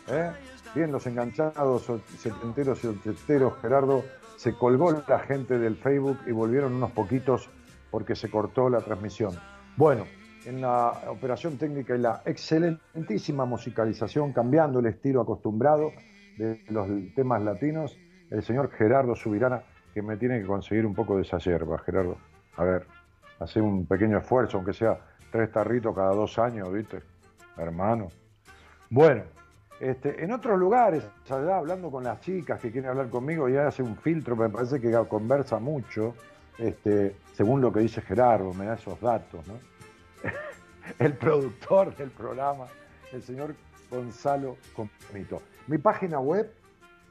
¿eh? 0.07 0.31
Bien 0.73 0.91
los 0.91 1.05
enganchados 1.05 1.91
setenteros 2.17 2.83
y 2.83 2.87
ochenteros, 2.87 3.53
Gerardo. 3.61 4.03
Se 4.35 4.53
colgó 4.53 5.03
la 5.07 5.19
gente 5.19 5.59
del 5.59 5.75
Facebook 5.75 6.19
y 6.27 6.31
volvieron 6.31 6.73
unos 6.73 6.91
poquitos 6.91 7.49
porque 7.91 8.15
se 8.15 8.29
cortó 8.29 8.69
la 8.69 8.81
transmisión. 8.81 9.39
Bueno, 9.77 10.05
en 10.45 10.61
la 10.61 11.03
operación 11.07 11.57
técnica 11.57 11.95
y 11.95 11.99
la 11.99 12.21
excelentísima 12.25 13.45
musicalización, 13.45 14.33
cambiando 14.33 14.79
el 14.79 14.87
estilo 14.87 15.21
acostumbrado 15.21 15.91
de 16.37 16.63
los 16.69 16.87
temas 17.15 17.41
latinos, 17.43 17.97
el 18.29 18.43
señor 18.43 18.71
Gerardo 18.71 19.15
Subirana, 19.15 19.63
que 19.95 20.01
me 20.01 20.17
tiene 20.17 20.41
que 20.41 20.45
conseguir 20.45 20.85
un 20.85 20.93
poco 20.93 21.15
de 21.15 21.21
esa 21.21 21.37
yerba, 21.37 21.79
Gerardo. 21.79 22.17
A 22.57 22.65
ver, 22.65 22.85
hacer 23.39 23.61
un 23.61 23.85
pequeño 23.85 24.17
esfuerzo, 24.17 24.57
aunque 24.57 24.73
sea 24.73 24.99
tres 25.31 25.49
tarritos 25.53 25.95
cada 25.95 26.13
dos 26.13 26.37
años, 26.37 26.71
¿viste? 26.71 27.01
Hermano. 27.55 28.09
Bueno, 28.89 29.23
este, 29.79 30.21
en 30.21 30.33
otros 30.33 30.59
lugares, 30.59 31.07
hablando 31.29 31.89
con 31.89 32.03
las 32.03 32.19
chicas 32.19 32.59
que 32.59 32.73
quieren 32.73 32.89
hablar 32.89 33.09
conmigo, 33.09 33.47
ya 33.47 33.67
hace 33.67 33.83
un 33.83 33.95
filtro, 33.95 34.35
me 34.35 34.49
parece 34.49 34.81
que 34.81 34.91
conversa 35.07 35.59
mucho, 35.59 36.13
este, 36.57 37.15
según 37.31 37.61
lo 37.61 37.71
que 37.71 37.79
dice 37.79 38.01
Gerardo, 38.01 38.53
me 38.53 38.65
da 38.65 38.73
esos 38.73 38.99
datos, 38.99 39.47
¿no? 39.47 39.53
El 40.99 41.13
productor 41.13 41.95
del 41.95 42.11
programa, 42.11 42.65
el 43.13 43.23
señor 43.23 43.55
Gonzalo 43.89 44.57
Comito. 44.75 45.41
Mi 45.67 45.77
página 45.77 46.19
web, 46.19 46.51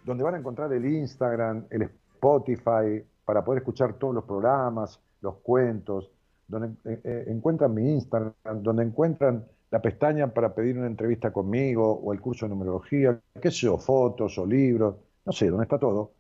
donde 0.05 0.23
van 0.23 0.35
a 0.35 0.39
encontrar 0.39 0.73
el 0.73 0.85
Instagram, 0.85 1.65
el 1.71 1.83
Spotify, 2.25 3.05
para 3.25 3.45
poder 3.45 3.59
escuchar 3.59 3.93
todos 3.95 4.15
los 4.15 4.23
programas, 4.25 5.01
los 5.21 5.35
cuentos, 5.37 6.11
donde 6.49 6.69
eh, 6.91 7.01
eh, 7.05 7.27
encuentran 7.29 7.73
mi 7.75 7.93
Instagram, 7.93 8.33
donde 8.63 8.83
encuentran 8.85 9.47
la 9.71 9.81
pestaña 9.83 10.29
para 10.29 10.55
pedir 10.55 10.79
una 10.79 10.87
entrevista 10.87 11.33
conmigo 11.33 11.93
o 11.93 12.13
el 12.13 12.21
curso 12.21 12.47
de 12.47 12.51
numerología, 12.51 13.21
qué 13.41 13.51
sé 13.51 13.67
yo, 13.67 13.77
fotos 13.77 14.39
o 14.39 14.47
libros, 14.47 14.95
no 15.25 15.33
sé, 15.33 15.49
dónde 15.49 15.65
está 15.65 15.79
todo. 15.79 16.13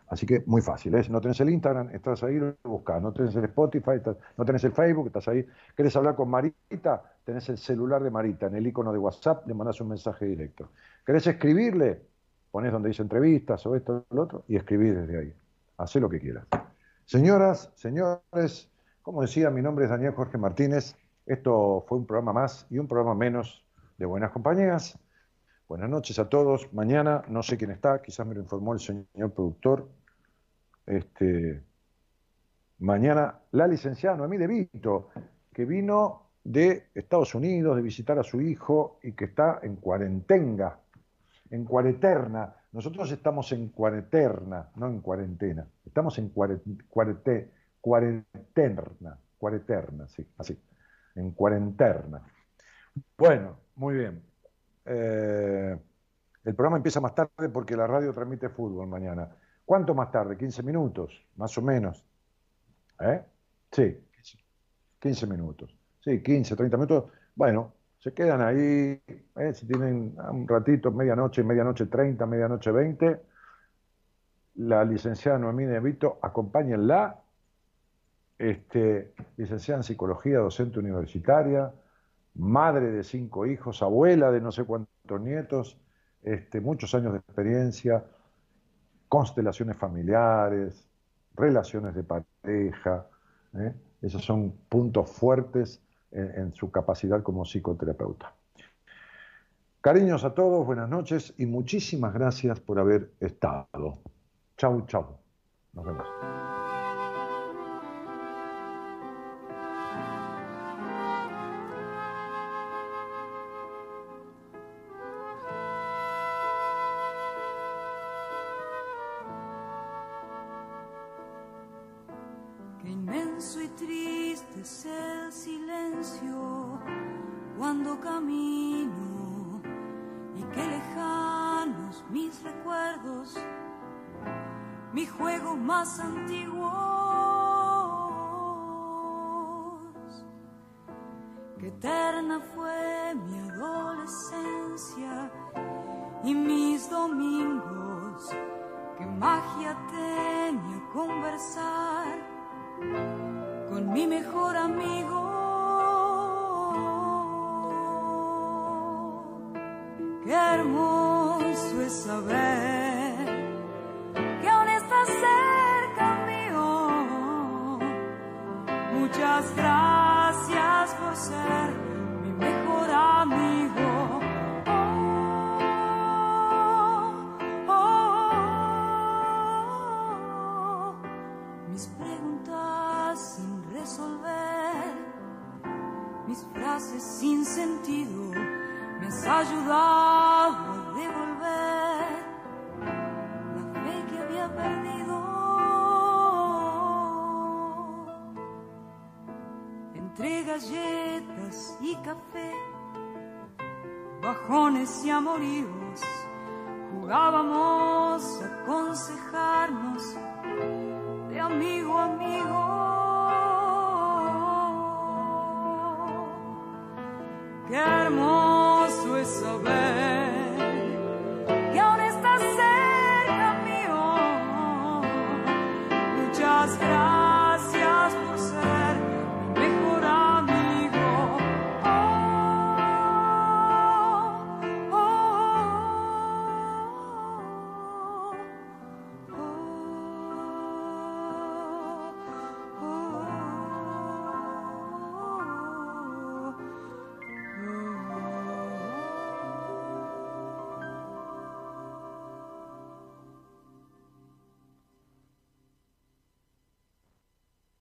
Así 0.08 0.24
que 0.24 0.42
muy 0.46 0.62
fácil, 0.62 0.94
¿eh? 0.94 1.04
no 1.10 1.20
tenés 1.20 1.38
el 1.40 1.50
Instagram, 1.50 1.90
estás 1.90 2.22
ahí, 2.22 2.38
lo 2.38 2.56
buscás, 2.64 3.02
no 3.02 3.12
tenés 3.12 3.36
el 3.36 3.44
Spotify, 3.44 4.00
no 4.38 4.44
tenés 4.44 4.64
el 4.64 4.72
Facebook, 4.72 5.08
estás 5.08 5.28
ahí. 5.28 5.44
¿Querés 5.76 5.94
hablar 5.96 6.14
con 6.14 6.30
Marita? 6.30 7.02
Tenés 7.24 7.46
el 7.50 7.58
celular 7.58 8.02
de 8.02 8.10
Marita, 8.10 8.46
en 8.46 8.56
el 8.56 8.66
icono 8.66 8.90
de 8.90 8.98
WhatsApp 8.98 9.46
le 9.46 9.52
mandás 9.52 9.78
un 9.82 9.88
mensaje 9.88 10.24
directo. 10.24 10.70
¿Querés 11.04 11.26
escribirle? 11.26 12.00
Ponés 12.50 12.72
donde 12.72 12.88
dice 12.88 13.02
entrevistas 13.02 13.66
o 13.66 13.76
esto 13.76 14.06
o 14.08 14.14
lo 14.14 14.22
otro 14.22 14.44
y 14.48 14.56
escribís 14.56 14.94
desde 14.94 15.18
ahí. 15.18 15.34
Hacé 15.76 16.00
lo 16.00 16.08
que 16.08 16.18
quieras. 16.18 16.46
Señoras, 17.04 17.70
señores, 17.74 18.70
como 19.02 19.20
decía, 19.20 19.50
mi 19.50 19.60
nombre 19.60 19.84
es 19.84 19.90
Daniel 19.90 20.12
Jorge 20.12 20.38
Martínez. 20.38 20.96
Esto 21.28 21.84
fue 21.86 21.98
un 21.98 22.06
programa 22.06 22.32
más 22.32 22.66
y 22.70 22.78
un 22.78 22.88
programa 22.88 23.14
menos 23.14 23.62
de 23.98 24.06
Buenas 24.06 24.30
Compañías. 24.30 24.98
Buenas 25.68 25.90
noches 25.90 26.18
a 26.18 26.26
todos. 26.26 26.72
Mañana 26.72 27.22
no 27.28 27.42
sé 27.42 27.58
quién 27.58 27.70
está, 27.70 28.00
quizás 28.00 28.26
me 28.26 28.34
lo 28.34 28.40
informó 28.40 28.72
el 28.72 28.80
señor 28.80 29.34
productor. 29.34 29.90
Este, 30.86 31.62
mañana 32.78 33.40
la 33.50 33.66
licenciada 33.66 34.16
Noemí 34.16 34.38
De 34.38 34.46
Vito, 34.46 35.10
que 35.52 35.66
vino 35.66 36.30
de 36.44 36.84
Estados 36.94 37.34
Unidos 37.34 37.76
de 37.76 37.82
visitar 37.82 38.18
a 38.18 38.22
su 38.22 38.40
hijo 38.40 38.98
y 39.02 39.12
que 39.12 39.26
está 39.26 39.60
en 39.62 39.76
cuarentena, 39.76 40.78
en 41.50 41.66
cuareterna. 41.66 42.54
Nosotros 42.72 43.12
estamos 43.12 43.52
en 43.52 43.68
cuareterna, 43.68 44.70
no 44.76 44.86
en 44.86 45.02
cuarentena. 45.02 45.66
Estamos 45.84 46.16
en 46.16 46.32
cuare- 46.32 46.62
cuarete- 46.88 47.50
cuareterna, 47.82 49.18
cuareterna, 49.36 50.08
sí, 50.08 50.26
así, 50.38 50.58
en 51.18 51.32
cuarenterna. 51.32 52.22
Bueno, 53.16 53.58
muy 53.76 53.96
bien. 53.96 54.22
Eh, 54.84 55.76
el 56.44 56.54
programa 56.54 56.78
empieza 56.78 57.00
más 57.00 57.14
tarde 57.14 57.48
porque 57.52 57.76
la 57.76 57.86
radio 57.86 58.12
transmite 58.14 58.48
fútbol 58.48 58.86
mañana. 58.86 59.28
¿Cuánto 59.64 59.94
más 59.94 60.10
tarde? 60.10 60.36
15 60.36 60.62
minutos, 60.62 61.12
más 61.36 61.56
o 61.58 61.62
menos. 61.62 62.04
¿Eh? 63.00 63.22
Sí, 63.70 63.98
15 64.98 65.26
minutos. 65.26 65.76
Sí, 66.00 66.22
15, 66.22 66.56
30 66.56 66.76
minutos. 66.76 67.12
Bueno, 67.34 67.74
se 67.98 68.14
quedan 68.14 68.40
ahí, 68.40 69.02
¿eh? 69.36 69.52
si 69.52 69.66
tienen 69.66 70.16
un 70.30 70.48
ratito, 70.48 70.90
medianoche, 70.90 71.42
medianoche 71.42 71.86
30, 71.86 72.24
medianoche 72.26 72.70
20. 72.70 73.20
la 74.54 74.84
licenciada 74.84 75.38
Noemí 75.38 75.66
Nevito, 75.66 76.18
acompáñenla, 76.22 77.22
este, 78.38 79.14
licenciada 79.36 79.80
en 79.80 79.84
psicología, 79.84 80.38
docente 80.38 80.78
universitaria, 80.78 81.72
madre 82.34 82.92
de 82.92 83.02
cinco 83.02 83.46
hijos, 83.46 83.82
abuela 83.82 84.30
de 84.30 84.40
no 84.40 84.52
sé 84.52 84.64
cuántos 84.64 85.20
nietos, 85.20 85.76
este, 86.22 86.60
muchos 86.60 86.94
años 86.94 87.12
de 87.12 87.18
experiencia, 87.18 88.04
constelaciones 89.08 89.76
familiares, 89.76 90.88
relaciones 91.34 91.94
de 91.94 92.04
pareja. 92.04 93.06
¿eh? 93.54 93.74
Esos 94.02 94.24
son 94.24 94.52
puntos 94.68 95.10
fuertes 95.10 95.82
en, 96.10 96.52
su 96.52 96.70
capacidad 96.70 97.22
como 97.22 97.44
psicoterapeuta. 97.44 98.34
Cariños 99.80 100.24
a 100.24 100.34
todos, 100.34 100.66
buenas 100.66 100.88
noches 100.88 101.34
y 101.38 101.46
muchísimas 101.46 102.14
gracias 102.14 102.60
por 102.60 102.78
haber 102.78 103.12
estado. 103.20 103.98
Chau, 104.56 104.86
chau. 104.86 105.18
Nos 105.72 105.84
vemos. 105.84 106.47